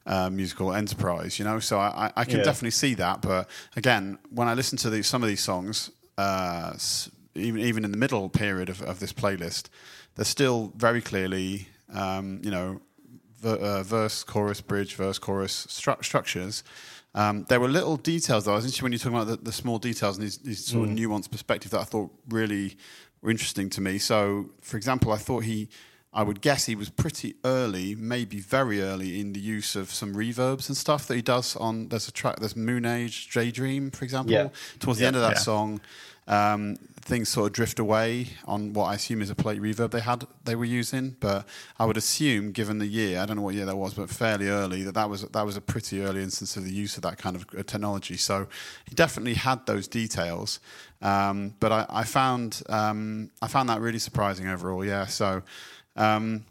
uh, 0.06 0.30
musical 0.30 0.72
enterprise. 0.72 1.38
You 1.38 1.44
know, 1.46 1.58
so 1.58 1.78
I, 1.78 2.12
I 2.14 2.24
can 2.24 2.38
yeah. 2.38 2.44
definitely 2.44 2.72
see 2.72 2.94
that. 2.94 3.22
But 3.22 3.48
again, 3.76 4.18
when 4.30 4.46
I 4.46 4.54
listen 4.54 4.78
to 4.78 4.90
these, 4.90 5.06
some 5.06 5.22
of 5.22 5.28
these 5.28 5.42
songs, 5.42 5.90
uh, 6.16 6.74
even 7.34 7.60
even 7.60 7.84
in 7.84 7.90
the 7.90 7.98
middle 7.98 8.28
period 8.28 8.68
of, 8.68 8.82
of 8.82 9.00
this 9.00 9.12
playlist, 9.12 9.68
they're 10.14 10.24
still 10.24 10.72
very 10.76 11.00
clearly, 11.00 11.68
um, 11.92 12.40
you 12.44 12.50
know, 12.50 12.80
uh, 13.42 13.82
verse, 13.82 14.22
chorus, 14.22 14.60
bridge, 14.60 14.94
verse, 14.94 15.18
chorus 15.18 15.66
stru- 15.66 16.04
structures 16.04 16.62
um, 17.14 17.44
there 17.48 17.60
were 17.60 17.68
little 17.68 17.96
details, 17.96 18.44
though. 18.44 18.52
I 18.52 18.56
was 18.56 18.64
interested 18.64 18.82
when 18.82 18.92
you're 18.92 18.98
talking 18.98 19.16
about 19.16 19.28
the, 19.28 19.36
the 19.36 19.52
small 19.52 19.78
details 19.78 20.16
and 20.18 20.26
these, 20.26 20.38
these 20.38 20.64
sort 20.64 20.88
mm. 20.88 20.92
of 20.92 20.98
nuanced 20.98 21.30
perspective 21.30 21.70
that 21.70 21.80
I 21.80 21.84
thought 21.84 22.10
really 22.28 22.76
were 23.22 23.30
interesting 23.30 23.70
to 23.70 23.80
me. 23.80 23.98
So, 23.98 24.50
for 24.60 24.76
example, 24.76 25.12
I 25.12 25.16
thought 25.16 25.44
he, 25.44 25.68
I 26.12 26.22
would 26.22 26.40
guess 26.40 26.66
he 26.66 26.74
was 26.74 26.90
pretty 26.90 27.34
early, 27.44 27.94
maybe 27.94 28.40
very 28.40 28.82
early, 28.82 29.20
in 29.20 29.32
the 29.32 29.40
use 29.40 29.76
of 29.76 29.90
some 29.90 30.14
reverbs 30.14 30.68
and 30.68 30.76
stuff 30.76 31.06
that 31.06 31.14
he 31.14 31.22
does 31.22 31.56
on. 31.56 31.88
There's 31.88 32.08
a 32.08 32.12
track, 32.12 32.40
there's 32.40 32.56
Moon 32.56 32.84
Age, 32.84 33.30
Daydream, 33.30 33.90
for 33.90 34.04
example. 34.04 34.32
Yeah. 34.32 34.48
Towards 34.80 34.98
the 34.98 35.04
yeah, 35.04 35.08
end 35.08 35.16
of 35.16 35.22
that 35.22 35.36
yeah. 35.36 35.40
song, 35.40 35.80
um, 36.26 36.76
things 37.04 37.28
sort 37.28 37.46
of 37.46 37.52
drift 37.52 37.78
away 37.78 38.28
on 38.46 38.72
what 38.72 38.84
I 38.84 38.94
assume 38.94 39.20
is 39.20 39.28
a 39.28 39.34
plate 39.34 39.60
reverb 39.60 39.90
they 39.90 40.00
had 40.00 40.26
they 40.44 40.54
were 40.54 40.64
using. 40.64 41.16
But 41.20 41.46
I 41.78 41.84
would 41.84 41.96
assume, 41.96 42.52
given 42.52 42.78
the 42.78 42.86
year, 42.86 43.20
I 43.20 43.26
don't 43.26 43.36
know 43.36 43.42
what 43.42 43.54
year 43.54 43.66
that 43.66 43.76
was, 43.76 43.94
but 43.94 44.08
fairly 44.08 44.48
early, 44.48 44.82
that 44.84 44.94
that 44.94 45.10
was 45.10 45.22
that 45.22 45.44
was 45.44 45.56
a 45.56 45.60
pretty 45.60 46.02
early 46.02 46.22
instance 46.22 46.56
of 46.56 46.64
the 46.64 46.72
use 46.72 46.96
of 46.96 47.02
that 47.02 47.18
kind 47.18 47.36
of 47.36 47.46
uh, 47.56 47.62
technology. 47.62 48.16
So 48.16 48.48
he 48.88 48.94
definitely 48.94 49.34
had 49.34 49.66
those 49.66 49.86
details. 49.86 50.60
Um, 51.02 51.54
but 51.60 51.72
I, 51.72 51.86
I 51.90 52.04
found 52.04 52.62
um, 52.68 53.30
I 53.42 53.48
found 53.48 53.68
that 53.68 53.80
really 53.80 53.98
surprising 53.98 54.48
overall. 54.48 54.84
Yeah. 54.84 55.06
So. 55.06 55.42
Um, 55.96 56.44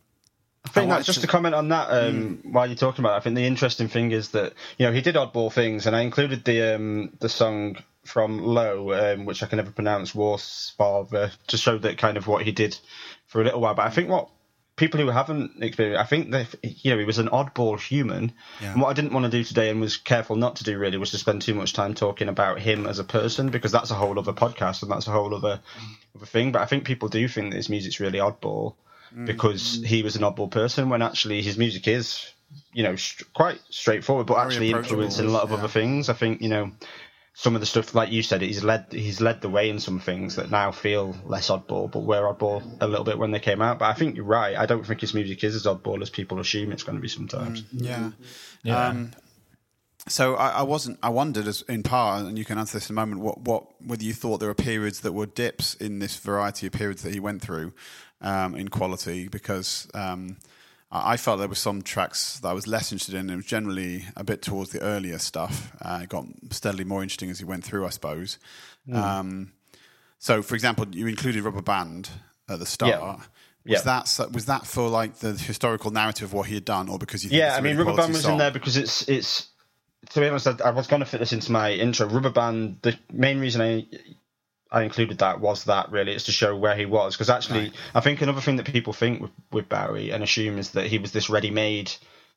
I 0.65 0.69
think 0.69 0.89
that's 0.89 1.05
just 1.05 1.19
to 1.19 1.28
comment 1.28 1.53
on 1.53 1.67
that 1.69 1.89
um, 1.89 2.41
mm. 2.41 2.51
while 2.53 2.65
you're 2.65 2.78
talking 2.78 3.03
about. 3.03 3.15
It, 3.15 3.17
I 3.17 3.19
think 3.19 3.36
the 3.36 3.45
interesting 3.45 3.89
thing 3.89 4.11
is 4.11 4.30
that 4.30 4.53
you 4.78 4.86
know 4.86 4.93
he 4.93 5.01
did 5.01 5.15
oddball 5.15 5.51
things, 5.51 5.88
and 5.88 5.93
I 5.93 6.03
included 6.03 6.45
the 6.45 6.76
um, 6.76 7.11
the 7.19 7.28
song 7.28 7.76
from 8.05 8.43
Low, 8.43 8.93
um, 8.93 9.25
which 9.25 9.43
I 9.43 9.47
can 9.47 9.57
never 9.57 9.71
pronounce, 9.71 10.13
Warsparva, 10.13 11.31
to 11.47 11.57
show 11.57 11.77
that 11.79 11.97
kind 11.97 12.17
of 12.17 12.27
what 12.27 12.43
he 12.43 12.51
did 12.51 12.77
for 13.27 13.41
a 13.41 13.43
little 13.43 13.61
while. 13.61 13.75
But 13.75 13.87
I 13.87 13.89
think 13.89 14.09
what 14.09 14.29
people 14.75 14.99
who 14.99 15.07
haven't 15.07 15.63
experienced, 15.63 16.01
I 16.01 16.05
think 16.05 16.31
that 16.31 16.55
you 16.63 16.91
know 16.91 16.99
he 16.99 17.05
was 17.05 17.19
an 17.19 17.29
oddball 17.29 17.79
human. 17.79 18.33
Yeah. 18.61 18.73
And 18.73 18.81
what 18.81 18.89
I 18.89 18.93
didn't 18.93 19.13
want 19.13 19.25
to 19.25 19.31
do 19.31 19.43
today, 19.43 19.69
and 19.69 19.79
was 19.79 19.97
careful 19.97 20.35
not 20.35 20.57
to 20.57 20.63
do, 20.63 20.77
really, 20.77 20.97
was 20.97 21.11
to 21.11 21.17
spend 21.17 21.41
too 21.41 21.53
much 21.53 21.73
time 21.73 21.93
talking 21.93 22.29
about 22.29 22.59
him 22.59 22.85
as 22.85 22.99
a 22.99 23.03
person 23.03 23.49
because 23.49 23.71
that's 23.71 23.91
a 23.91 23.95
whole 23.95 24.17
other 24.17 24.33
podcast 24.33 24.83
and 24.83 24.91
that's 24.91 25.07
a 25.07 25.11
whole 25.11 25.33
other 25.35 25.61
other 26.15 26.25
thing. 26.25 26.51
But 26.51 26.61
I 26.61 26.65
think 26.65 26.85
people 26.85 27.09
do 27.09 27.27
think 27.27 27.51
that 27.51 27.57
his 27.57 27.69
music's 27.69 27.99
really 27.99 28.19
oddball 28.19 28.75
mm. 29.15 29.25
because 29.25 29.81
he 29.83 30.03
was 30.03 30.15
an 30.15 30.23
oddball 30.23 30.51
person 30.51 30.89
when 30.89 31.01
actually 31.01 31.41
his 31.41 31.57
music 31.57 31.87
is 31.87 32.29
you 32.73 32.83
know 32.83 32.95
st- 32.95 33.31
quite 33.33 33.59
straightforward, 33.69 34.27
but 34.27 34.35
Very 34.35 34.47
actually 34.47 34.71
influencing 34.71 35.25
a 35.25 35.31
lot 35.31 35.43
of 35.43 35.51
yeah. 35.51 35.57
other 35.57 35.67
things. 35.67 36.09
I 36.09 36.13
think 36.13 36.41
you 36.41 36.49
know 36.49 36.71
some 37.36 37.55
of 37.55 37.61
the 37.61 37.65
stuff, 37.65 37.95
like 37.95 38.11
you 38.11 38.21
said, 38.21 38.41
he's 38.41 38.63
led 38.63 38.88
he's 38.91 39.19
led 39.19 39.41
the 39.41 39.49
way 39.49 39.69
in 39.69 39.79
some 39.79 39.99
things 39.99 40.36
that 40.36 40.51
now 40.51 40.71
feel 40.71 41.15
less 41.25 41.49
oddball, 41.49 41.91
but 41.91 42.01
were 42.01 42.31
oddball 42.31 42.63
a 42.79 42.88
little 42.88 43.03
bit 43.03 43.17
when 43.17 43.31
they 43.31 43.39
came 43.39 43.61
out. 43.61 43.79
But 43.79 43.86
I 43.89 43.93
think 43.93 44.15
you're 44.15 44.25
right. 44.25 44.55
I 44.55 44.67
don't 44.67 44.86
think 44.86 45.01
his 45.01 45.15
music 45.15 45.43
is 45.43 45.55
as 45.55 45.63
oddball 45.65 46.01
as 46.01 46.11
people 46.11 46.39
assume 46.39 46.71
it's 46.71 46.84
going 46.84 46.97
to 46.97 47.01
be 47.01 47.07
sometimes. 47.07 47.63
Mm, 47.63 47.67
yeah, 47.71 48.11
yeah. 48.61 48.88
Um, 48.88 49.11
so 50.07 50.36
I, 50.36 50.49
I, 50.49 50.61
wasn't. 50.61 50.99
I 51.01 51.09
wondered, 51.09 51.47
as 51.47 51.63
in 51.63 51.81
part, 51.81 52.25
and 52.25 52.38
you 52.38 52.45
can 52.45 52.59
answer 52.59 52.77
this 52.77 52.89
in 52.89 52.93
a 52.93 52.99
moment. 52.99 53.21
What, 53.21 53.39
what, 53.41 53.63
whether 53.81 54.03
you 54.03 54.13
thought 54.13 54.39
there 54.39 54.49
were 54.49 54.53
periods 54.53 54.99
that 54.99 55.13
were 55.13 55.25
dips 55.25 55.73
in 55.75 55.99
this 55.99 56.17
variety 56.17 56.67
of 56.67 56.73
periods 56.73 57.01
that 57.03 57.13
he 57.13 57.19
went 57.19 57.41
through 57.41 57.73
um, 58.21 58.55
in 58.55 58.69
quality, 58.69 59.27
because. 59.27 59.88
Um, 59.93 60.38
I 60.95 61.17
felt 61.17 61.39
there 61.39 61.47
were 61.47 61.55
some 61.55 61.81
tracks 61.81 62.39
that 62.39 62.47
I 62.47 62.53
was 62.53 62.67
less 62.67 62.91
interested 62.91 63.15
in. 63.15 63.27
It 63.31 63.35
was 63.35 63.45
generally 63.45 64.05
a 64.15 64.23
bit 64.23 64.43
towards 64.43 64.69
the 64.69 64.81
earlier 64.81 65.17
stuff. 65.17 65.71
Uh, 65.81 66.01
it 66.03 66.09
got 66.09 66.25
steadily 66.51 66.83
more 66.83 67.01
interesting 67.01 67.31
as 67.31 67.39
he 67.39 67.45
went 67.45 67.63
through, 67.63 67.87
I 67.87 67.89
suppose. 67.89 68.37
Mm. 68.87 68.95
Um, 68.95 69.51
so, 70.19 70.43
for 70.43 70.53
example, 70.53 70.85
you 70.91 71.07
included 71.07 71.41
Rubber 71.43 71.63
Band 71.63 72.09
at 72.47 72.59
the 72.59 72.67
start. 72.67 72.91
Yeah. 72.91 73.01
Was 73.01 73.25
yeah. 73.65 73.81
that 73.81 74.31
was 74.33 74.45
that 74.45 74.67
for 74.67 74.87
like 74.89 75.15
the 75.15 75.31
historical 75.31 75.89
narrative 75.89 76.25
of 76.25 76.33
what 76.33 76.47
he 76.47 76.55
had 76.55 76.65
done, 76.65 76.89
or 76.89 76.99
because 76.99 77.23
you? 77.23 77.31
yeah, 77.31 77.55
I 77.55 77.61
mean, 77.61 77.77
Rubber 77.77 77.95
Band 77.95 78.13
was 78.13 78.23
song? 78.23 78.33
in 78.33 78.37
there 78.37 78.51
because 78.51 78.77
it's 78.77 79.07
it's. 79.07 79.47
To 80.09 80.19
be 80.19 80.27
honest, 80.27 80.47
I 80.61 80.71
was 80.71 80.87
going 80.87 80.99
to 80.99 81.05
fit 81.05 81.21
this 81.21 81.31
into 81.31 81.49
my 81.53 81.71
intro. 81.71 82.07
Rubber 82.07 82.29
Band. 82.29 82.79
The 82.81 82.99
main 83.11 83.39
reason 83.39 83.61
I 83.61 83.87
I 84.74 84.82
included 84.82 85.19
that 85.19 85.39
was 85.39 85.65
that 85.65 85.91
really 85.91 86.13
it's 86.13 86.26
to 86.26 86.32
show 86.32 86.55
where 86.55 86.76
he 86.76 86.85
was 86.85 87.15
because 87.15 87.30
actually 87.30 87.65
right. 87.65 87.73
I 87.93 87.99
think 88.02 88.22
another 88.22 88.41
thing 88.41 88.56
that 88.56 88.65
people 88.65 88.91
think 88.91 89.22
with, 89.22 89.31
with 89.52 89.69
Bowie 89.69 90.11
and 90.11 90.23
assume 90.23 90.57
is 90.57 90.72
that 90.72 90.88
he 90.88 90.97
was 90.97 91.11
this 91.11 91.30
ready-made 91.30 91.91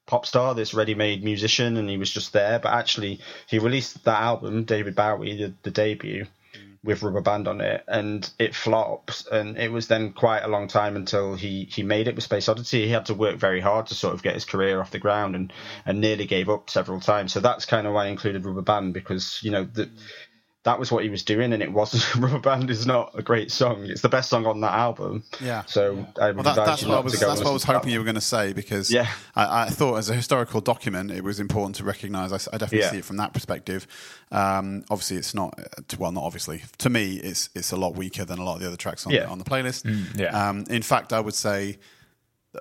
pop 0.06 0.24
star, 0.24 0.54
this 0.54 0.74
ready-made 0.74 1.24
musician, 1.24 1.76
and 1.76 1.90
he 1.90 1.96
was 1.96 2.10
just 2.10 2.32
there. 2.32 2.58
But 2.58 2.72
actually, 2.72 3.20
he 3.46 3.58
released 3.58 4.04
that 4.04 4.20
album, 4.20 4.64
David 4.64 4.94
Bowie, 4.94 5.36
the, 5.36 5.54
the 5.62 5.70
debut, 5.70 6.26
mm. 6.54 6.76
with 6.84 7.02
Rubber 7.02 7.20
Band 7.20 7.48
on 7.48 7.60
it, 7.60 7.84
and 7.88 8.28
it 8.38 8.54
flops. 8.54 9.26
And 9.26 9.58
it 9.58 9.72
was 9.72 9.88
then 9.88 10.12
quite 10.12 10.44
a 10.44 10.48
long 10.48 10.68
time 10.68 10.96
until 10.96 11.34
he 11.34 11.64
he 11.64 11.82
made 11.82 12.06
it 12.08 12.14
with 12.14 12.24
Space 12.24 12.48
Oddity. 12.48 12.86
He 12.86 12.90
had 12.90 13.06
to 13.06 13.14
work 13.14 13.36
very 13.36 13.60
hard 13.60 13.88
to 13.88 13.94
sort 13.94 14.14
of 14.14 14.22
get 14.22 14.34
his 14.34 14.44
career 14.44 14.80
off 14.80 14.92
the 14.92 14.98
ground, 14.98 15.34
and 15.34 15.52
and 15.84 16.00
nearly 16.00 16.26
gave 16.26 16.48
up 16.48 16.70
several 16.70 17.00
times. 17.00 17.32
So 17.32 17.40
that's 17.40 17.66
kind 17.66 17.86
of 17.86 17.92
why 17.92 18.06
I 18.06 18.08
included 18.08 18.44
Rubber 18.44 18.62
Band 18.62 18.94
because 18.94 19.40
you 19.42 19.50
know 19.50 19.64
the 19.64 19.86
mm. 19.86 19.98
That 20.66 20.80
was 20.80 20.90
what 20.90 21.04
he 21.04 21.10
was 21.10 21.22
doing, 21.22 21.52
and 21.52 21.62
it 21.62 21.72
wasn't. 21.72 22.14
Rubber 22.22 22.40
Band 22.40 22.70
is 22.70 22.86
not 22.86 23.12
a 23.14 23.22
great 23.22 23.52
song. 23.52 23.86
It's 23.86 24.00
the 24.00 24.08
best 24.08 24.28
song 24.28 24.46
on 24.46 24.60
that 24.62 24.72
album. 24.72 25.22
Yeah. 25.40 25.64
So 25.66 26.04
I 26.20 26.32
well, 26.32 26.42
that, 26.42 26.56
that's 26.56 26.84
what 26.84 26.98
I 26.98 27.00
was, 27.00 27.20
that's 27.20 27.40
what 27.40 27.50
I 27.50 27.52
was 27.52 27.62
hoping 27.62 27.92
you 27.92 28.00
were 28.00 28.04
going 28.04 28.16
to 28.16 28.20
say 28.20 28.52
because 28.52 28.90
yeah. 28.90 29.08
I, 29.36 29.66
I, 29.66 29.68
thought 29.68 29.94
as 29.94 30.10
a 30.10 30.14
historical 30.14 30.60
document 30.60 31.12
it 31.12 31.22
was 31.22 31.38
important 31.38 31.76
to 31.76 31.84
recognise. 31.84 32.32
I, 32.32 32.36
I, 32.52 32.58
definitely 32.58 32.80
yeah. 32.80 32.90
see 32.90 32.98
it 32.98 33.04
from 33.04 33.18
that 33.18 33.32
perspective. 33.32 33.86
Um, 34.32 34.84
obviously, 34.90 35.18
it's 35.18 35.34
not 35.34 35.56
well, 36.00 36.10
not 36.10 36.24
obviously. 36.24 36.62
To 36.78 36.90
me, 36.90 37.14
it's 37.14 37.48
it's 37.54 37.70
a 37.70 37.76
lot 37.76 37.94
weaker 37.94 38.24
than 38.24 38.40
a 38.40 38.44
lot 38.44 38.54
of 38.54 38.60
the 38.60 38.66
other 38.66 38.76
tracks 38.76 39.06
on, 39.06 39.12
yeah. 39.12 39.20
the, 39.20 39.28
on 39.28 39.38
the 39.38 39.44
playlist. 39.44 39.84
Mm, 39.84 40.18
yeah. 40.18 40.48
Um, 40.48 40.64
in 40.68 40.82
fact, 40.82 41.12
I 41.12 41.20
would 41.20 41.34
say 41.34 41.78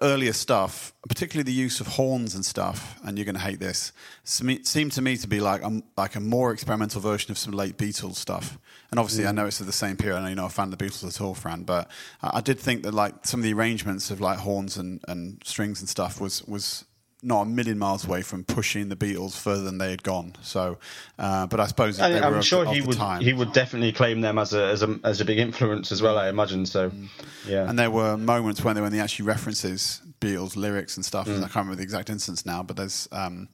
earlier 0.01 0.33
stuff, 0.33 0.93
particularly 1.07 1.43
the 1.43 1.51
use 1.51 1.79
of 1.79 1.87
horns 1.87 2.35
and 2.35 2.45
stuff, 2.45 2.99
and 3.03 3.17
you're 3.17 3.25
going 3.25 3.35
to 3.35 3.41
hate 3.41 3.59
this, 3.59 3.91
seemed 4.23 4.91
to 4.91 5.01
me 5.01 5.17
to 5.17 5.27
be 5.27 5.39
like 5.39 5.61
a, 5.63 5.81
like 5.97 6.15
a 6.15 6.19
more 6.19 6.51
experimental 6.51 7.01
version 7.01 7.31
of 7.31 7.37
some 7.37 7.53
late 7.53 7.77
Beatles 7.77 8.15
stuff. 8.15 8.57
And 8.91 8.99
obviously, 8.99 9.23
mm. 9.23 9.29
I 9.29 9.31
know 9.31 9.45
it's 9.45 9.59
of 9.59 9.65
the 9.65 9.71
same 9.71 9.97
period. 9.97 10.17
I 10.17 10.21
know 10.21 10.27
you're 10.27 10.35
not 10.35 10.51
a 10.51 10.53
fan 10.53 10.71
of 10.71 10.77
the 10.77 10.85
Beatles 10.85 11.05
at 11.07 11.21
all, 11.21 11.33
Fran, 11.33 11.63
but 11.63 11.89
I, 12.21 12.37
I 12.37 12.41
did 12.41 12.59
think 12.59 12.83
that 12.83 12.93
like 12.93 13.25
some 13.25 13.39
of 13.39 13.43
the 13.43 13.53
arrangements 13.53 14.11
of 14.11 14.21
like 14.21 14.39
horns 14.39 14.77
and, 14.77 14.99
and 15.07 15.41
strings 15.43 15.79
and 15.79 15.89
stuff 15.89 16.21
was 16.21 16.43
was 16.43 16.85
not 17.23 17.41
a 17.41 17.45
million 17.45 17.79
miles 17.79 18.05
away 18.05 18.21
from 18.21 18.43
pushing 18.43 18.89
the 18.89 18.95
Beatles 18.95 19.37
further 19.37 19.63
than 19.63 19.77
they 19.77 19.89
had 19.89 20.03
gone. 20.03 20.33
So, 20.41 20.77
uh, 21.17 21.47
but 21.47 21.59
I 21.59 21.67
suppose 21.67 21.99
And 21.99 22.23
I'm 22.23 22.41
sure 22.41 22.71
he 22.71 22.81
would 22.81 22.97
time. 22.97 23.21
he 23.21 23.33
would 23.33 23.51
definitely 23.53 23.91
claim 23.91 24.21
them 24.21 24.37
as 24.37 24.53
a 24.53 24.65
as 24.65 24.83
a 24.83 24.99
as 25.03 25.21
a 25.21 25.25
big 25.25 25.39
influence 25.39 25.91
as 25.91 26.01
well. 26.01 26.17
I 26.17 26.29
imagine 26.29 26.65
so. 26.65 26.91
Yeah. 27.47 27.67
And 27.67 27.79
there 27.79 27.91
were 27.91 28.17
moments 28.17 28.63
when 28.63 28.75
they 28.75 28.81
when 28.81 28.93
he 28.93 28.99
actually 28.99 29.25
references 29.25 30.01
Beatles 30.21 30.55
lyrics 30.55 30.97
and 30.97 31.05
stuff. 31.05 31.27
Mm. 31.27 31.37
I 31.37 31.39
can't 31.41 31.55
remember 31.55 31.75
the 31.75 31.83
exact 31.83 32.09
instance 32.09 32.45
now, 32.45 32.63
but 32.63 32.77
there's 32.77 33.07
um, 33.11 33.49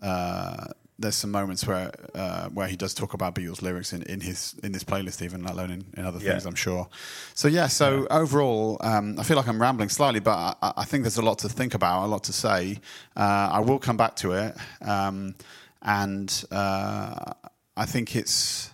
uh, 0.00 0.68
there's 1.02 1.16
some 1.16 1.30
moments 1.30 1.66
where 1.66 1.92
uh, 2.14 2.48
where 2.48 2.66
he 2.66 2.76
does 2.76 2.94
talk 2.94 3.12
about 3.14 3.34
Beatles 3.34 3.60
lyrics 3.60 3.92
in, 3.92 4.02
in 4.04 4.20
his 4.20 4.54
in 4.62 4.72
this 4.72 4.84
playlist, 4.84 5.20
even 5.22 5.42
let 5.42 5.52
alone 5.52 5.70
in, 5.70 5.84
in 5.96 6.06
other 6.06 6.18
things. 6.18 6.44
Yeah. 6.44 6.48
I'm 6.48 6.54
sure. 6.54 6.88
So 7.34 7.48
yeah. 7.48 7.66
So 7.66 8.06
overall, 8.10 8.78
um, 8.80 9.18
I 9.18 9.22
feel 9.24 9.36
like 9.36 9.48
I'm 9.48 9.60
rambling 9.60 9.90
slightly, 9.90 10.20
but 10.20 10.56
I, 10.62 10.72
I 10.78 10.84
think 10.84 11.04
there's 11.04 11.18
a 11.18 11.22
lot 11.22 11.38
to 11.40 11.48
think 11.48 11.74
about, 11.74 12.04
a 12.04 12.06
lot 12.06 12.24
to 12.24 12.32
say. 12.32 12.78
Uh, 13.16 13.50
I 13.52 13.60
will 13.60 13.78
come 13.78 13.96
back 13.96 14.16
to 14.16 14.32
it, 14.32 14.56
um, 14.80 15.34
and 15.82 16.44
uh, 16.50 17.32
I 17.76 17.84
think 17.86 18.16
it's. 18.16 18.70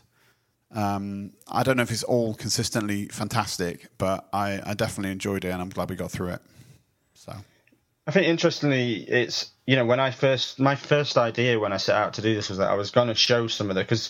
Um, 0.71 1.33
I 1.51 1.63
don't 1.63 1.79
know 1.79 1.83
if 1.83 1.91
it's 1.91 2.03
all 2.03 2.35
consistently 2.35 3.07
fantastic, 3.07 3.89
but 3.97 4.29
I, 4.35 4.61
I 4.67 4.75
definitely 4.75 5.13
enjoyed 5.13 5.47
it, 5.47 5.49
and 5.49 5.63
I'm 5.63 5.71
glad 5.71 5.89
we 5.89 5.97
got 5.97 6.11
through 6.11 6.29
it. 6.29 6.43
So 7.15 7.33
I 8.07 8.11
think 8.11 8.27
interestingly, 8.27 8.97
it's 9.09 9.51
you 9.69 9.77
know 9.77 9.85
when 9.85 10.01
I 10.01 10.11
first 10.11 10.59
my 10.59 10.77
first 10.77 11.19
idea 11.19 11.61
when 11.61 11.75
I 11.75 11.77
set 11.77 11.95
out 11.95 12.15
to 12.15 12.23
do 12.23 12.35
this 12.35 12.49
was 12.49 12.57
that 12.57 12.71
I 12.71 12.75
was 12.75 12.91
going 12.91 13.09
to 13.09 13.15
show 13.15 13.49
some 13.49 13.69
of 13.69 13.77
the 13.77 13.83
because 13.83 14.09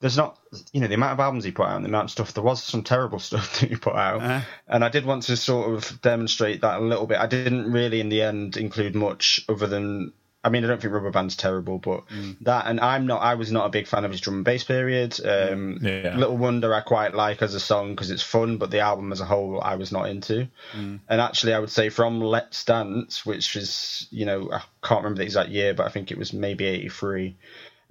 there's 0.00 0.16
not 0.16 0.38
you 0.72 0.80
know 0.80 0.86
the 0.86 0.94
amount 0.94 1.14
of 1.14 1.20
albums 1.20 1.42
he 1.44 1.50
put 1.50 1.66
out 1.66 1.74
and 1.76 1.84
the 1.84 1.88
amount 1.88 2.04
of 2.04 2.10
stuff 2.12 2.32
there 2.32 2.44
was 2.44 2.62
some 2.62 2.84
terrible 2.84 3.18
stuff 3.28 3.58
that 3.58 3.70
he 3.70 3.74
put 3.76 3.96
out 3.96 4.22
Uh-huh. 4.22 4.40
and 4.68 4.84
I 4.84 4.88
did 4.90 5.04
want 5.04 5.24
to 5.24 5.36
sort 5.36 5.74
of 5.74 6.00
demonstrate 6.00 6.60
that 6.60 6.78
a 6.80 6.84
little 6.84 7.08
bit. 7.08 7.18
I 7.18 7.26
didn't 7.26 7.72
really 7.72 7.98
in 8.00 8.08
the 8.08 8.22
end 8.22 8.56
include 8.56 8.94
much 8.94 9.44
other 9.48 9.66
than 9.66 10.12
I 10.44 10.50
mean 10.50 10.62
I 10.62 10.68
don't 10.68 10.80
think 10.80 10.92
Rubber 10.92 11.10
Band's 11.10 11.36
terrible, 11.36 11.78
but 11.78 12.06
Mm. 12.08 12.36
that 12.42 12.66
and 12.66 12.78
I'm 12.78 13.06
not 13.06 13.22
I 13.22 13.34
was 13.34 13.50
not 13.50 13.66
a 13.66 13.70
big 13.70 13.86
fan 13.86 14.04
of 14.04 14.10
his 14.10 14.20
drum 14.20 14.36
and 14.36 14.44
bass 14.44 14.62
period. 14.62 15.18
Um, 15.24 15.78
Yeah. 15.80 16.16
Little 16.16 16.36
Wonder 16.36 16.74
I 16.74 16.80
quite 16.80 17.14
like 17.14 17.40
as 17.42 17.54
a 17.54 17.60
song 17.60 17.94
because 17.94 18.10
it's 18.10 18.22
fun, 18.22 18.58
but 18.58 18.70
the 18.70 18.80
album 18.80 19.10
as 19.10 19.20
a 19.20 19.24
whole 19.24 19.60
I 19.60 19.76
was 19.76 19.90
not 19.90 20.08
into. 20.10 20.48
And 20.74 21.00
actually, 21.08 21.54
I 21.54 21.58
would 21.58 21.70
say 21.70 21.88
from 21.88 22.20
Let's 22.20 22.64
Dance, 22.64 23.24
which 23.24 23.56
is 23.56 24.06
you 24.10 24.26
know 24.26 24.50
I 24.52 24.60
can't 24.86 25.02
remember 25.02 25.18
the 25.18 25.24
exact 25.24 25.50
year, 25.50 25.72
but 25.74 25.86
I 25.86 25.88
think 25.88 26.10
it 26.10 26.18
was 26.18 26.32
maybe 26.32 26.66
'83. 26.66 27.36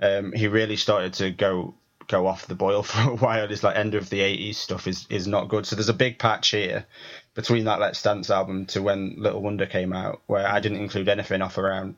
Um, 0.01 0.31
he 0.33 0.47
really 0.47 0.77
started 0.77 1.13
to 1.15 1.31
go 1.31 1.73
go 2.09 2.27
off 2.27 2.47
the 2.47 2.55
boil 2.55 2.83
for 2.91 3.11
a 3.11 3.15
while. 3.15 3.47
His 3.47 3.63
like 3.63 3.75
end 3.77 3.95
of 3.95 4.09
the 4.09 4.19
'80s 4.19 4.55
stuff 4.55 4.87
is 4.87 5.07
is 5.09 5.25
not 5.27 5.47
good. 5.49 5.65
So 5.65 5.75
there's 5.75 5.89
a 5.89 5.93
big 5.93 6.19
patch 6.19 6.49
here 6.49 6.85
between 7.33 7.65
that 7.65 7.79
Let's 7.79 8.01
Dance 8.03 8.29
album 8.29 8.65
to 8.67 8.81
when 8.81 9.15
Little 9.17 9.41
Wonder 9.41 9.65
came 9.65 9.93
out, 9.93 10.21
where 10.27 10.47
I 10.47 10.59
didn't 10.59 10.79
include 10.81 11.09
anything 11.09 11.41
off 11.41 11.57
around 11.57 11.95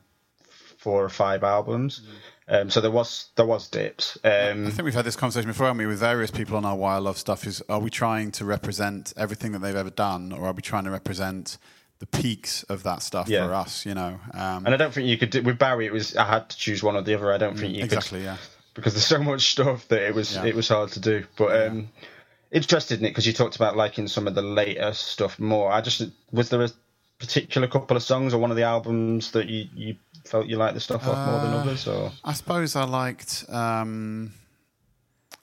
four 0.78 1.04
or 1.04 1.08
five 1.08 1.42
albums. 1.44 2.02
Um, 2.48 2.70
so 2.70 2.80
there 2.80 2.90
was 2.92 3.30
there 3.34 3.46
was 3.46 3.68
dips. 3.68 4.16
Um, 4.22 4.66
I 4.66 4.70
think 4.70 4.84
we've 4.84 4.94
had 4.94 5.04
this 5.04 5.16
conversation 5.16 5.50
before, 5.50 5.66
haven't 5.66 5.78
we, 5.78 5.86
with 5.86 5.98
various 5.98 6.30
people 6.30 6.56
on 6.56 6.64
our 6.64 6.76
Why 6.76 6.94
I 6.94 6.98
Love 6.98 7.18
stuff. 7.18 7.44
Is 7.46 7.60
are 7.68 7.80
we 7.80 7.90
trying 7.90 8.30
to 8.32 8.44
represent 8.44 9.12
everything 9.16 9.52
that 9.52 9.58
they've 9.60 9.74
ever 9.74 9.90
done, 9.90 10.32
or 10.32 10.46
are 10.46 10.52
we 10.52 10.62
trying 10.62 10.84
to 10.84 10.90
represent 10.90 11.58
the 11.98 12.06
peaks 12.06 12.62
of 12.64 12.82
that 12.84 13.02
stuff 13.02 13.28
Yeah. 13.28 13.46
for 13.46 13.54
us? 13.54 13.84
You 13.84 13.94
know, 13.94 14.20
um, 14.32 14.64
and 14.64 14.68
I 14.68 14.76
don't 14.76 14.92
think 14.94 15.08
you 15.08 15.18
could 15.18 15.30
do 15.30 15.42
with 15.42 15.58
Barry. 15.58 15.86
It 15.86 15.92
was 15.92 16.14
I 16.16 16.24
had 16.24 16.48
to 16.50 16.56
choose 16.56 16.82
one 16.84 16.94
or 16.94 17.02
the 17.02 17.14
other. 17.14 17.32
I 17.32 17.38
don't 17.38 17.58
think 17.58 17.74
you 17.74 17.82
exactly, 17.82 18.20
could 18.20 18.26
yeah. 18.26 18.36
because 18.74 18.94
there's 18.94 19.06
so 19.06 19.18
much 19.18 19.50
stuff 19.50 19.88
that 19.88 20.02
it 20.02 20.14
was 20.14 20.36
Yeah. 20.36 20.44
it 20.44 20.54
was 20.54 20.68
hard 20.68 20.92
to 20.92 21.00
do. 21.00 21.24
But 21.36 21.66
um, 21.66 21.88
interested 22.52 23.00
in 23.00 23.06
it 23.06 23.10
because 23.10 23.26
you 23.26 23.32
talked 23.32 23.56
about 23.56 23.76
liking 23.76 24.06
some 24.06 24.28
of 24.28 24.36
the 24.36 24.42
later 24.42 24.92
stuff 24.92 25.40
more. 25.40 25.72
I 25.72 25.80
just 25.80 26.00
was 26.30 26.48
there 26.50 26.62
a 26.62 26.70
particular 27.18 27.66
couple 27.66 27.96
of 27.96 28.02
songs 28.04 28.34
or 28.34 28.38
one 28.38 28.50
of 28.50 28.56
the 28.56 28.62
albums 28.62 29.32
that 29.32 29.48
you 29.48 29.66
you 29.74 29.96
felt 30.26 30.46
you 30.46 30.56
liked 30.56 30.74
the 30.74 30.80
stuff 30.80 31.06
off 31.06 31.28
more 31.30 31.40
than 31.40 31.52
Uh, 31.52 31.58
others 31.62 31.86
or 31.88 32.12
I 32.24 32.32
suppose 32.32 32.76
I 32.76 32.84
liked. 32.84 33.44
Um, 33.48 34.32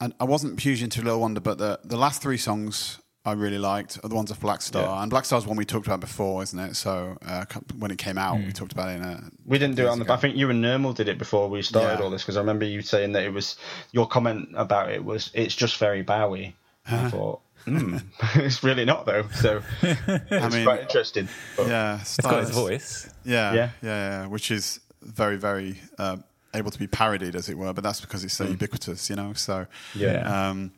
and 0.02 0.14
I 0.20 0.24
wasn't 0.26 0.60
huge 0.60 0.84
into 0.84 1.02
Little 1.02 1.20
Wonder, 1.22 1.40
but 1.42 1.58
the 1.58 1.80
the 1.84 1.98
last 1.98 2.22
three 2.22 2.38
songs 2.38 3.00
I 3.26 3.32
really 3.32 3.58
liked 3.58 4.00
are 4.04 4.10
the 4.10 4.16
ones 4.16 4.32
of 4.32 4.40
Blackstar, 4.42 4.82
Yeah. 4.82 5.02
and 5.02 5.10
Blackstar's 5.10 5.48
one 5.48 5.56
we 5.56 5.64
talked 5.64 5.88
about 5.88 6.02
before, 6.02 6.44
isn't 6.44 6.60
it? 6.60 6.76
So 6.76 7.18
uh, 7.26 7.46
when 7.80 7.90
it 7.90 7.98
came 7.98 8.18
out, 8.18 8.38
we 8.38 8.52
talked 8.52 8.74
about 8.74 8.90
it. 8.90 8.96
In 8.98 9.04
a, 9.04 9.24
we 9.46 9.58
didn't 9.58 9.76
do 9.78 9.86
it 9.86 9.90
on 9.90 10.00
the. 10.00 10.04
ago. 10.06 10.14
I 10.14 10.18
think 10.18 10.36
you 10.36 10.50
and 10.50 10.62
Nermal 10.62 10.94
did 10.94 11.08
it 11.08 11.18
before 11.18 11.50
we 11.50 11.62
started 11.62 12.00
Yeah. 12.00 12.04
all 12.04 12.10
this 12.10 12.22
because 12.24 12.36
I 12.36 12.42
remember 12.42 12.66
you 12.66 12.82
saying 12.82 13.14
that 13.14 13.24
it 13.24 13.32
was 13.34 13.56
your 13.94 14.08
comment 14.08 14.50
about 14.56 14.92
it 14.92 15.06
was 15.06 15.32
it's 15.34 15.56
just 15.56 15.78
very 15.78 16.02
Bowie. 16.02 16.54
Uh-huh. 16.86 17.06
I 17.06 17.10
thought. 17.10 17.40
Hmm. 17.66 17.98
it's 18.36 18.64
really 18.64 18.86
not 18.86 19.06
though, 19.06 19.26
so 19.36 19.62
it's 19.82 20.54
mean, 20.56 20.66
quite 20.66 20.82
interesting. 20.82 21.28
But 21.56 21.68
yeah, 21.68 22.02
It's 22.02 22.18
got 22.18 22.42
his 22.42 22.50
voice. 22.50 23.10
Yeah, 23.24 23.54
Yeah. 23.54 23.70
yeah, 23.82 24.10
yeah, 24.22 24.28
which 24.28 24.52
is 24.52 24.80
very, 25.02 25.38
very 25.38 25.80
uh, 25.98 26.18
able 26.54 26.72
to 26.72 26.80
be 26.80 26.88
parodied, 26.88 27.36
as 27.36 27.50
it 27.50 27.58
were. 27.58 27.72
But 27.74 27.84
that's 27.84 28.02
because 28.02 28.24
it's 28.24 28.34
so 28.34 28.46
ubiquitous, 28.46 29.10
you 29.10 29.16
know. 29.16 29.34
So 29.34 29.66
Yeah. 29.96 30.50
um, 30.50 30.72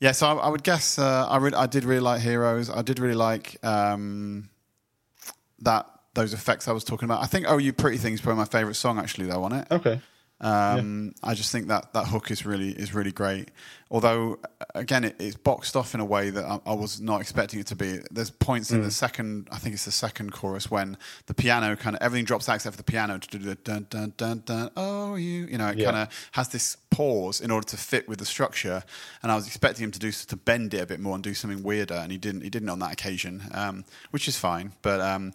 yeah. 0.00 0.12
So 0.12 0.26
I, 0.26 0.34
I 0.34 0.48
would 0.48 0.62
guess 0.62 0.98
uh, 0.98 1.26
I 1.28 1.36
re- 1.38 1.52
I 1.54 1.66
did 1.66 1.84
really 1.84 2.00
like 2.00 2.20
Heroes. 2.20 2.70
I 2.70 2.82
did 2.82 2.98
really 2.98 3.14
like 3.14 3.56
um, 3.64 4.48
that 5.60 5.86
those 6.14 6.32
effects 6.34 6.68
I 6.68 6.72
was 6.72 6.84
talking 6.84 7.06
about. 7.06 7.22
I 7.22 7.26
think 7.26 7.46
"Oh 7.48 7.58
You 7.58 7.72
Pretty 7.72 7.98
Things" 7.98 8.20
is 8.20 8.20
probably 8.20 8.38
my 8.38 8.44
favorite 8.46 8.74
song 8.74 8.98
actually, 8.98 9.26
though. 9.26 9.44
On 9.44 9.52
it, 9.52 9.66
Okay. 9.70 10.00
um, 10.40 11.14
I 11.22 11.34
just 11.34 11.52
think 11.52 11.68
that 11.68 11.92
that 11.94 12.06
hook 12.06 12.30
is 12.30 12.44
really 12.44 12.70
is 12.70 12.94
really 12.94 13.12
great. 13.12 13.48
Although 13.92 14.38
again, 14.74 15.04
it, 15.04 15.16
it's 15.18 15.36
boxed 15.36 15.76
off 15.76 15.92
in 15.94 16.00
a 16.00 16.04
way 16.04 16.30
that 16.30 16.44
I, 16.44 16.58
I 16.64 16.72
was 16.74 16.98
not 16.98 17.20
expecting 17.20 17.60
it 17.60 17.66
to 17.68 17.76
be. 17.76 17.98
There's 18.10 18.30
points 18.30 18.70
in 18.70 18.82
the 18.82 18.90
second, 18.90 19.48
I 19.52 19.58
think 19.58 19.74
it's 19.74 19.84
the 19.84 19.92
second 19.92 20.32
chorus 20.32 20.70
when 20.70 20.96
the 21.26 21.34
piano 21.34 21.76
kind 21.76 21.94
of 21.94 22.00
everything 22.02 22.24
drops 22.24 22.48
out 22.48 22.54
except 22.54 22.74
for 22.74 22.82
the 22.82 22.90
piano 22.90 23.18
to 23.18 23.28
do 23.28 23.36
the 23.38 23.54
dun 23.54 23.86
dun 23.90 24.14
dun 24.16 24.42
dun. 24.46 24.70
Oh, 24.78 25.14
you, 25.16 25.46
you 25.46 25.58
know, 25.58 25.68
it 25.68 25.76
Yeah. 25.78 25.90
kind 25.92 25.96
of 26.08 26.28
has 26.32 26.48
this 26.48 26.78
pause 26.90 27.40
in 27.42 27.50
order 27.50 27.66
to 27.66 27.76
fit 27.76 28.08
with 28.08 28.18
the 28.18 28.24
structure. 28.24 28.82
And 29.22 29.30
I 29.30 29.34
was 29.34 29.46
expecting 29.46 29.84
him 29.84 29.90
to 29.90 29.98
do 29.98 30.10
to 30.10 30.36
bend 30.36 30.72
it 30.72 30.80
a 30.80 30.86
bit 30.86 30.98
more 30.98 31.14
and 31.14 31.22
do 31.22 31.34
something 31.34 31.62
weirder, 31.62 31.94
and 31.94 32.10
he 32.10 32.16
didn't. 32.16 32.40
He 32.42 32.50
didn't 32.50 32.70
on 32.70 32.78
that 32.78 32.92
occasion, 32.94 33.42
um, 33.52 33.84
which 34.10 34.26
is 34.26 34.38
fine. 34.38 34.72
But 34.82 35.00
um, 35.02 35.32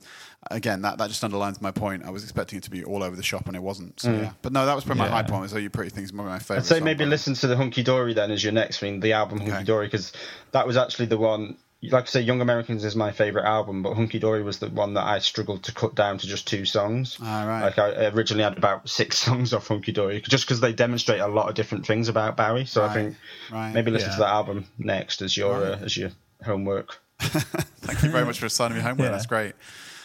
again, 0.49 0.81
that, 0.81 0.97
that 0.97 1.09
just 1.09 1.23
underlines 1.23 1.61
my 1.61 1.71
point. 1.71 2.05
I 2.05 2.09
was 2.09 2.23
expecting 2.23 2.57
it 2.57 2.63
to 2.63 2.71
be 2.71 2.83
all 2.83 3.03
over 3.03 3.15
the 3.15 3.23
shop, 3.23 3.45
and 3.47 3.55
it 3.55 3.61
wasn't. 3.61 3.99
So 3.99 4.11
yeah. 4.11 4.31
But 4.41 4.51
no, 4.51 4.65
that 4.65 4.75
was 4.75 4.83
probably 4.83 5.01
my 5.01 5.07
Yeah. 5.07 5.11
high 5.11 5.23
point. 5.23 5.51
"Oh, 5.53 5.57
you 5.57 5.69
pretty 5.69 5.91
things" 5.91 6.11
my 6.11 6.39
favorite. 6.39 6.57
I'd 6.57 6.65
say 6.65 6.79
maybe 6.79 7.05
listen 7.05 7.33
to 7.35 7.47
the 7.47 7.55
Hunky 7.55 7.83
Dory 7.83 8.13
then 8.13 8.31
as 8.31 8.43
your 8.47 8.53
next 8.53 8.79
thing, 8.79 8.99
the 8.99 9.13
album 9.13 9.39
Hunky 9.39 9.63
Dory, 9.65 9.87
because 9.87 10.11
that 10.51 10.65
was 10.67 10.77
actually 10.77 11.05
the 11.07 11.17
one. 11.17 11.57
Like 11.83 12.05
I 12.05 12.07
say, 12.07 12.21
Young 12.21 12.41
Americans 12.41 12.83
is 12.83 12.95
my 12.95 13.11
favorite 13.11 13.45
album, 13.45 13.83
but 13.83 13.93
Hunky 13.93 14.17
Dory 14.17 14.41
was 14.41 14.57
the 14.57 14.67
one 14.67 14.95
that 14.95 15.05
I 15.05 15.19
struggled 15.19 15.61
to 15.65 15.71
cut 15.71 15.93
down 15.93 16.17
to 16.17 16.25
just 16.25 16.47
two 16.47 16.65
songs. 16.65 17.17
All 17.21 17.45
right. 17.45 17.61
Like 17.61 17.77
I 17.77 18.07
originally 18.07 18.43
had 18.43 18.57
about 18.57 18.89
six 18.89 19.19
songs 19.25 19.53
off 19.53 19.67
Hunky 19.67 19.91
Dory, 19.91 20.21
just 20.21 20.45
because 20.45 20.59
they 20.59 20.73
demonstrate 20.73 21.19
a 21.19 21.27
lot 21.27 21.49
of 21.49 21.53
different 21.55 21.85
things 21.85 22.09
about 22.09 22.35
Barry. 22.35 22.65
So 22.65 22.83
I 22.83 22.91
think 22.93 23.15
right. 23.51 23.71
maybe 23.73 23.91
listen 23.91 24.09
Yeah. 24.09 24.15
to 24.15 24.21
that 24.21 24.29
album 24.29 24.65
next 24.79 25.21
as 25.21 25.37
your 25.37 25.53
uh, 25.63 25.77
as 25.79 25.95
your 25.95 26.09
homework, 26.43 26.97
Thank 27.19 28.01
you 28.03 28.09
very 28.09 28.25
much 28.25 28.39
for 28.39 28.47
assigning 28.47 28.77
me 28.77 28.83
homework. 28.83 29.05
Yeah. 29.05 29.11
That's 29.11 29.25
great. 29.27 29.53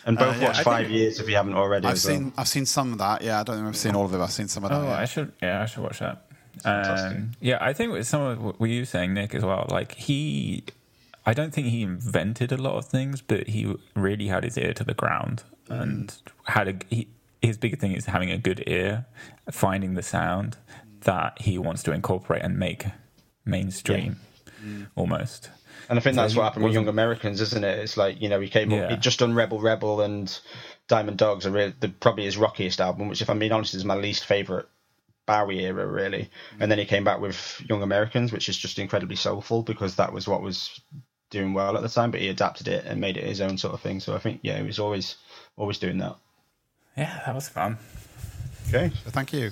and 0.04 0.18
both 0.18 0.36
Uh, 0.36 0.40
yeah, 0.40 0.48
watch 0.48 0.58
I 0.58 0.62
Five 0.64 0.90
Years 0.90 1.20
if 1.20 1.28
you 1.28 1.36
haven't 1.36 1.54
already. 1.54 1.86
I've 1.86 1.94
as 1.94 2.04
well. 2.06 2.16
seen 2.16 2.32
I've 2.36 2.48
seen 2.48 2.66
some 2.66 2.92
of 2.92 2.98
that. 2.98 3.22
Yeah, 3.22 3.40
I 3.40 3.44
don't 3.44 3.56
think 3.56 3.68
I've 3.68 3.76
seen 3.78 3.94
all 3.94 4.04
of 4.04 4.12
it. 4.12 4.18
but 4.18 4.24
I've 4.24 4.30
seen 4.32 4.48
some 4.48 4.64
of 4.64 4.70
that. 4.70 4.76
Oh, 4.80 4.84
yeah. 4.84 4.98
I 4.98 5.04
should. 5.06 5.32
Yeah, 5.42 5.62
I 5.62 5.66
should 5.66 5.82
watch 5.82 6.00
that. 6.00 6.26
Um, 6.64 7.32
yeah, 7.40 7.58
I 7.60 7.72
think 7.72 7.92
with 7.92 8.06
some 8.06 8.22
of 8.22 8.42
what 8.42 8.60
were 8.60 8.66
you 8.66 8.84
saying, 8.84 9.14
Nick, 9.14 9.34
as 9.34 9.44
well. 9.44 9.66
Like 9.70 9.92
he, 9.92 10.64
I 11.26 11.34
don't 11.34 11.52
think 11.52 11.68
he 11.68 11.82
invented 11.82 12.52
a 12.52 12.56
lot 12.56 12.74
of 12.76 12.84
things, 12.86 13.20
but 13.20 13.48
he 13.48 13.74
really 13.94 14.28
had 14.28 14.44
his 14.44 14.56
ear 14.58 14.72
to 14.74 14.84
the 14.84 14.94
ground 14.94 15.44
and 15.68 16.14
had 16.44 16.68
a. 16.68 16.74
He, 16.90 17.08
his 17.40 17.58
big 17.58 17.80
thing 17.80 17.92
is 17.92 18.06
having 18.06 18.30
a 18.30 18.38
good 18.38 18.62
ear, 18.68 19.06
finding 19.50 19.94
the 19.94 20.02
sound 20.02 20.56
that 21.00 21.40
he 21.40 21.58
wants 21.58 21.82
to 21.82 21.92
incorporate 21.92 22.42
and 22.42 22.56
make 22.56 22.84
mainstream, 23.44 24.16
almost. 24.94 25.50
And 25.88 25.98
I 25.98 26.02
think 26.02 26.14
So 26.14 26.22
that's 26.22 26.36
what 26.36 26.44
happened 26.44 26.64
with 26.64 26.74
Young 26.74 26.88
Americans, 26.88 27.40
isn't 27.40 27.64
it? 27.64 27.78
It's 27.80 27.96
like 27.96 28.20
you 28.20 28.28
know 28.28 28.40
he 28.40 28.48
came 28.48 28.70
Yeah. 28.70 28.82
up, 28.84 28.90
he 28.90 28.96
just 28.96 29.18
done 29.18 29.34
Rebel 29.34 29.60
Rebel 29.60 30.00
and 30.00 30.38
Diamond 30.88 31.18
Dogs 31.18 31.46
are 31.46 31.50
really, 31.50 31.74
the, 31.80 31.88
probably 31.88 32.24
his 32.24 32.36
rockiest 32.36 32.80
album, 32.80 33.08
which 33.08 33.20
if 33.22 33.28
I'm 33.28 33.38
being 33.38 33.52
honest 33.52 33.74
is 33.74 33.84
my 33.84 33.96
least 33.96 34.24
favorite 34.24 34.68
Bowie 35.26 35.64
era 35.64 35.86
really. 35.86 36.30
And 36.60 36.70
then 36.70 36.78
he 36.78 36.84
came 36.84 37.04
back 37.04 37.20
with 37.20 37.62
Young 37.68 37.82
Americans, 37.82 38.32
which 38.32 38.48
is 38.48 38.56
just 38.56 38.78
incredibly 38.78 39.16
soulful 39.16 39.62
because 39.62 39.96
that 39.96 40.12
was 40.12 40.26
what 40.26 40.42
was 40.42 40.80
doing 41.30 41.54
well 41.54 41.76
at 41.76 41.82
the 41.82 41.88
time. 41.88 42.10
But 42.10 42.20
he 42.20 42.28
adapted 42.28 42.68
it 42.68 42.84
and 42.84 43.00
made 43.00 43.16
it 43.16 43.24
his 43.24 43.40
own 43.40 43.56
sort 43.58 43.74
of 43.74 43.80
thing. 43.80 44.00
So 44.00 44.14
I 44.14 44.18
think 44.18 44.40
yeah, 44.42 44.58
he 44.58 44.64
was 44.64 44.78
always 44.78 45.16
always 45.56 45.78
doing 45.78 45.98
that. 45.98 46.16
Yeah, 46.96 47.22
that 47.24 47.34
was 47.34 47.48
fun. 47.48 47.78
Okay, 48.68 48.90
So 49.04 49.10
thank 49.10 49.32
you. 49.32 49.50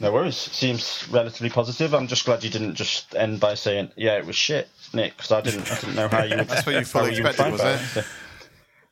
no 0.00 0.12
worries. 0.12 0.36
Seems 0.36 1.06
relatively 1.10 1.50
positive. 1.50 1.94
I'm 1.94 2.06
just 2.06 2.24
glad 2.24 2.44
you 2.44 2.50
didn't 2.50 2.74
just 2.74 3.14
end 3.14 3.40
by 3.40 3.54
saying 3.54 3.90
yeah 3.96 4.16
it 4.18 4.26
was 4.26 4.36
shit, 4.36 4.68
Nick, 4.92 5.16
because 5.16 5.32
I 5.32 5.40
didn't 5.40 5.70
I 5.70 5.74
didn't 5.80 5.94
know 5.96 6.08
how 6.08 6.22
you 6.24 6.36
would. 6.38 6.48
That's 6.48 6.66
what 6.66 6.74
you 6.74 6.84
fully 6.84 7.16
how 7.16 7.22
would 7.22 7.30
expected, 7.30 7.36
find 7.42 7.52
was 7.52 7.62
that. 7.62 7.80
it? 7.80 8.04
So- 8.04 8.10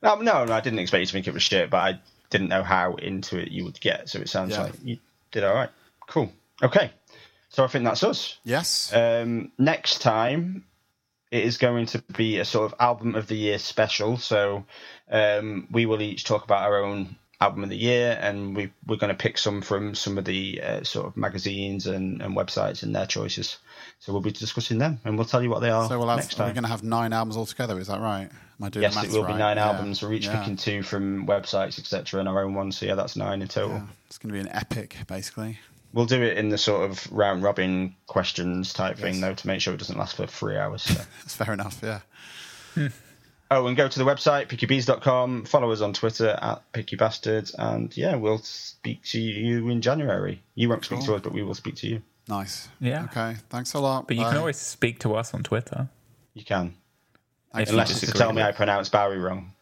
No, 0.03 0.15
no, 0.15 0.45
no, 0.45 0.53
I 0.53 0.61
didn't 0.61 0.79
expect 0.79 0.99
you 1.01 1.05
to 1.07 1.11
think 1.13 1.27
it 1.27 1.33
was 1.33 1.43
shit, 1.43 1.69
but 1.69 1.77
I 1.77 1.99
didn't 2.29 2.49
know 2.49 2.63
how 2.63 2.95
into 2.95 3.37
it 3.39 3.51
you 3.51 3.63
would 3.65 3.79
get. 3.79 4.09
So 4.09 4.19
it 4.19 4.29
sounds 4.29 4.51
Yeah. 4.51 4.63
like 4.63 4.73
you 4.83 4.97
did 5.31 5.43
all 5.43 5.53
right. 5.53 5.69
Cool. 6.07 6.31
Okay. 6.61 6.91
So 7.49 7.63
I 7.63 7.67
think 7.67 7.85
that's 7.85 8.03
us. 8.03 8.37
Yes. 8.43 8.91
Um, 8.93 9.51
next 9.57 9.99
time, 10.01 10.65
it 11.31 11.43
is 11.43 11.57
going 11.57 11.85
to 11.87 12.01
be 12.15 12.39
a 12.39 12.45
sort 12.45 12.71
of 12.71 12.79
album 12.79 13.15
of 13.15 13.27
the 13.27 13.35
year 13.35 13.59
special. 13.59 14.17
So 14.17 14.65
um, 15.09 15.67
we 15.71 15.85
will 15.85 16.01
each 16.01 16.23
talk 16.23 16.43
about 16.43 16.63
our 16.63 16.83
own 16.83 17.15
album 17.41 17.63
of 17.63 17.69
the 17.69 17.77
year, 17.77 18.17
and 18.21 18.55
we 18.55 18.71
we're 18.87 18.95
going 18.97 19.09
to 19.15 19.17
pick 19.17 19.37
some 19.37 19.61
from 19.61 19.95
some 19.95 20.17
of 20.17 20.25
the 20.25 20.61
uh, 20.61 20.83
sort 20.83 21.07
of 21.07 21.17
magazines 21.17 21.85
and, 21.87 22.21
and 22.21 22.35
websites 22.35 22.83
and 22.83 22.95
their 22.95 23.05
choices. 23.05 23.57
So 23.99 24.11
we'll 24.13 24.21
be 24.21 24.31
discussing 24.31 24.77
them, 24.77 24.99
and 25.03 25.17
we'll 25.17 25.25
tell 25.25 25.41
you 25.43 25.49
what 25.49 25.59
they 25.61 25.69
are 25.69 25.87
So 25.87 25.97
we'll 25.99 26.07
have, 26.09 26.19
next 26.19 26.37
we're 26.39 26.51
going 26.53 26.63
to 26.63 26.69
have 26.69 26.83
nine 26.83 27.13
albums 27.13 27.37
altogether. 27.37 27.79
Is 27.79 27.87
that 27.87 27.99
right? 27.99 28.29
Am 28.59 28.63
I 28.65 28.69
doing 28.69 28.83
Yes, 28.83 28.93
it 28.93 28.95
maths 29.01 29.13
will 29.13 29.25
be 29.25 29.33
nine 29.33 29.57
Yeah. 29.57 29.67
albums. 29.71 30.01
We're 30.01 30.13
each 30.13 30.25
Yeah. 30.25 30.39
picking 30.39 30.55
two 30.55 30.81
from 30.83 31.27
websites, 31.27 31.77
etc., 31.79 32.19
and 32.19 32.29
our 32.29 32.43
own 32.43 32.53
one. 32.53 32.71
So 32.71 32.85
yeah, 32.85 32.95
that's 32.95 33.15
nine 33.15 33.41
in 33.41 33.47
total. 33.47 33.77
Yeah. 33.77 33.83
It's 34.07 34.17
going 34.17 34.29
to 34.29 34.33
be 34.33 34.39
an 34.39 34.55
epic, 34.55 34.95
basically. 35.07 35.59
We'll 35.93 36.05
do 36.05 36.21
it 36.21 36.37
in 36.37 36.49
the 36.49 36.57
sort 36.57 36.89
of 36.89 37.09
round 37.11 37.41
robin 37.43 37.95
questions 38.07 38.73
type 38.73 38.97
thing, 38.97 39.21
though, 39.21 39.33
to 39.33 39.47
make 39.47 39.61
sure 39.61 39.73
it 39.73 39.77
doesn't 39.77 39.97
last 39.97 40.15
for 40.17 40.25
three 40.27 40.57
hours. 40.57 40.83
So. 40.83 40.93
That's 41.21 41.35
fair 41.35 41.53
enough. 41.53 41.79
Yeah. 41.83 42.89
Oh, 43.55 43.67
and 43.67 43.75
go 43.77 43.87
to 43.87 43.99
the 43.99 44.05
website 44.05 44.47
pickybees.com. 44.49 45.45
Follow 45.45 45.71
us 45.71 45.81
on 45.81 45.93
Twitter 45.93 46.37
at 46.41 46.61
pickybastards, 46.73 47.55
and 47.57 47.95
yeah, 47.95 48.15
we'll 48.15 48.37
speak 48.39 49.03
to 49.05 49.19
you 49.19 49.69
in 49.69 49.81
January. 49.81 50.41
You 50.55 50.69
won't 50.69 50.85
speak 50.85 50.99
Cool. 50.99 51.07
to 51.07 51.15
us, 51.15 51.21
but 51.21 51.33
we 51.33 51.43
will 51.43 51.53
speak 51.55 51.75
to 51.77 51.87
you. 51.87 52.01
Nice. 52.27 52.67
Yeah. 52.79 53.05
Okay. 53.05 53.37
Thanks 53.49 53.73
a 53.73 53.79
lot. 53.79 54.07
But 54.07 54.17
you 54.17 54.23
can 54.25 54.37
always 54.37 54.57
speak 54.57 54.99
to 54.99 55.15
us 55.15 55.33
on 55.33 55.43
Twitter. 55.43 55.89
You 56.33 56.43
can, 56.43 56.75
If 57.53 57.67
you 57.69 57.73
unless 57.73 57.91
it's 58.03 58.11
to 58.11 58.17
tell 58.17 58.33
me 58.33 58.41
I 58.41 58.51
pronounce 58.51 58.89
Bowie 58.89 59.17
wrong. 59.17 59.53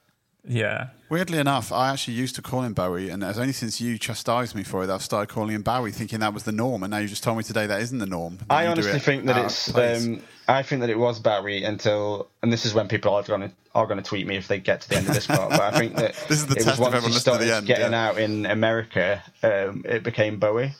Yeah. 0.45 0.87
Weirdly 1.09 1.37
enough, 1.37 1.71
I 1.71 1.91
actually 1.91 2.15
used 2.15 2.35
to 2.35 2.41
call 2.41 2.63
him 2.63 2.73
Bowie, 2.73 3.09
and 3.09 3.23
it's 3.23 3.37
only 3.37 3.53
since 3.53 3.79
you 3.79 3.97
chastised 3.97 4.55
me 4.55 4.63
for 4.63 4.83
it 4.83 4.87
that 4.87 4.93
I've 4.95 5.01
started 5.03 5.33
calling 5.33 5.51
him 5.55 5.61
Bowie, 5.61 5.91
thinking 5.91 6.19
that 6.19 6.33
was 6.33 6.43
the 6.43 6.51
norm. 6.51 6.83
And 6.83 6.91
now 6.91 6.97
you 6.97 7.07
just 7.07 7.23
told 7.23 7.37
me 7.37 7.43
today 7.43 7.67
that 7.67 7.81
isn't 7.81 7.99
the 7.99 8.05
norm. 8.05 8.39
I 8.49 8.67
honestly 8.67 8.99
think 8.99 9.25
that 9.25 9.37
it's. 9.45 9.73
Um, 9.75 10.21
I 10.47 10.61
think 10.63 10.81
that 10.81 10.89
it 10.89 10.97
was 10.97 11.19
Bowie 11.19 11.63
until, 11.63 12.27
and 12.41 12.51
this 12.51 12.65
is 12.65 12.73
when 12.73 12.87
people 12.87 13.13
are 13.13 13.23
going 13.23 13.41
to 13.41 13.51
are 13.75 13.85
going 13.87 13.97
to 13.97 14.03
tweet 14.03 14.27
me 14.27 14.35
if 14.35 14.47
they 14.47 14.59
get 14.59 14.81
to 14.81 14.89
the 14.89 14.97
end 14.97 15.07
of 15.07 15.13
this 15.15 15.27
part. 15.27 15.49
But 15.51 15.61
I 15.61 15.71
think 15.79 15.95
that 15.95 16.13
This 16.27 16.39
is 16.39 16.47
the 16.47 16.53
it 16.55 16.63
test 16.63 16.67
was 16.67 16.73
of 16.79 16.79
once 16.81 16.95
everyone 16.95 17.11
he 17.11 17.15
listening 17.15 17.33
to 17.35 17.39
the 17.39 17.45
started 17.45 17.57
end, 17.57 17.67
getting 17.67 17.91
yeah. 17.91 18.07
out 18.07 18.17
in 18.17 18.45
America, 18.45 19.23
um, 19.43 19.83
it 19.85 20.03
became 20.03 20.39
Bowie, 20.39 20.73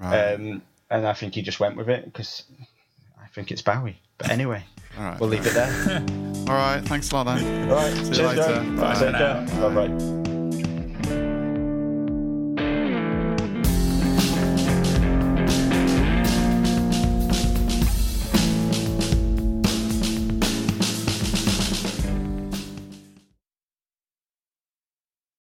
Right. 0.00 0.32
um, 0.34 0.62
and 0.90 1.06
I 1.06 1.12
think 1.12 1.34
he 1.34 1.42
just 1.42 1.60
went 1.60 1.76
with 1.76 1.88
it 1.88 2.04
because 2.04 2.42
I 3.22 3.26
think 3.28 3.50
it's 3.52 3.62
Bowie. 3.62 4.00
But 4.18 4.30
anyway, 4.30 4.64
All 4.98 5.04
right. 5.04 5.20
we'll 5.20 5.28
leave 5.30 5.46
it 5.46 5.54
there. 5.54 6.04
All 6.48 6.54
right. 6.54 6.80
Thanks 6.84 7.10
a 7.10 7.14
lot, 7.14 7.24
then. 7.24 7.70
All 7.70 7.76
right, 7.76 7.92
See 7.94 8.20
you 8.22 8.26
later. 8.28 8.60
Bye. 8.76 8.94
Take 8.94 9.12
care. 9.16 9.46
Bye 9.60 9.86
bye. 9.88 10.20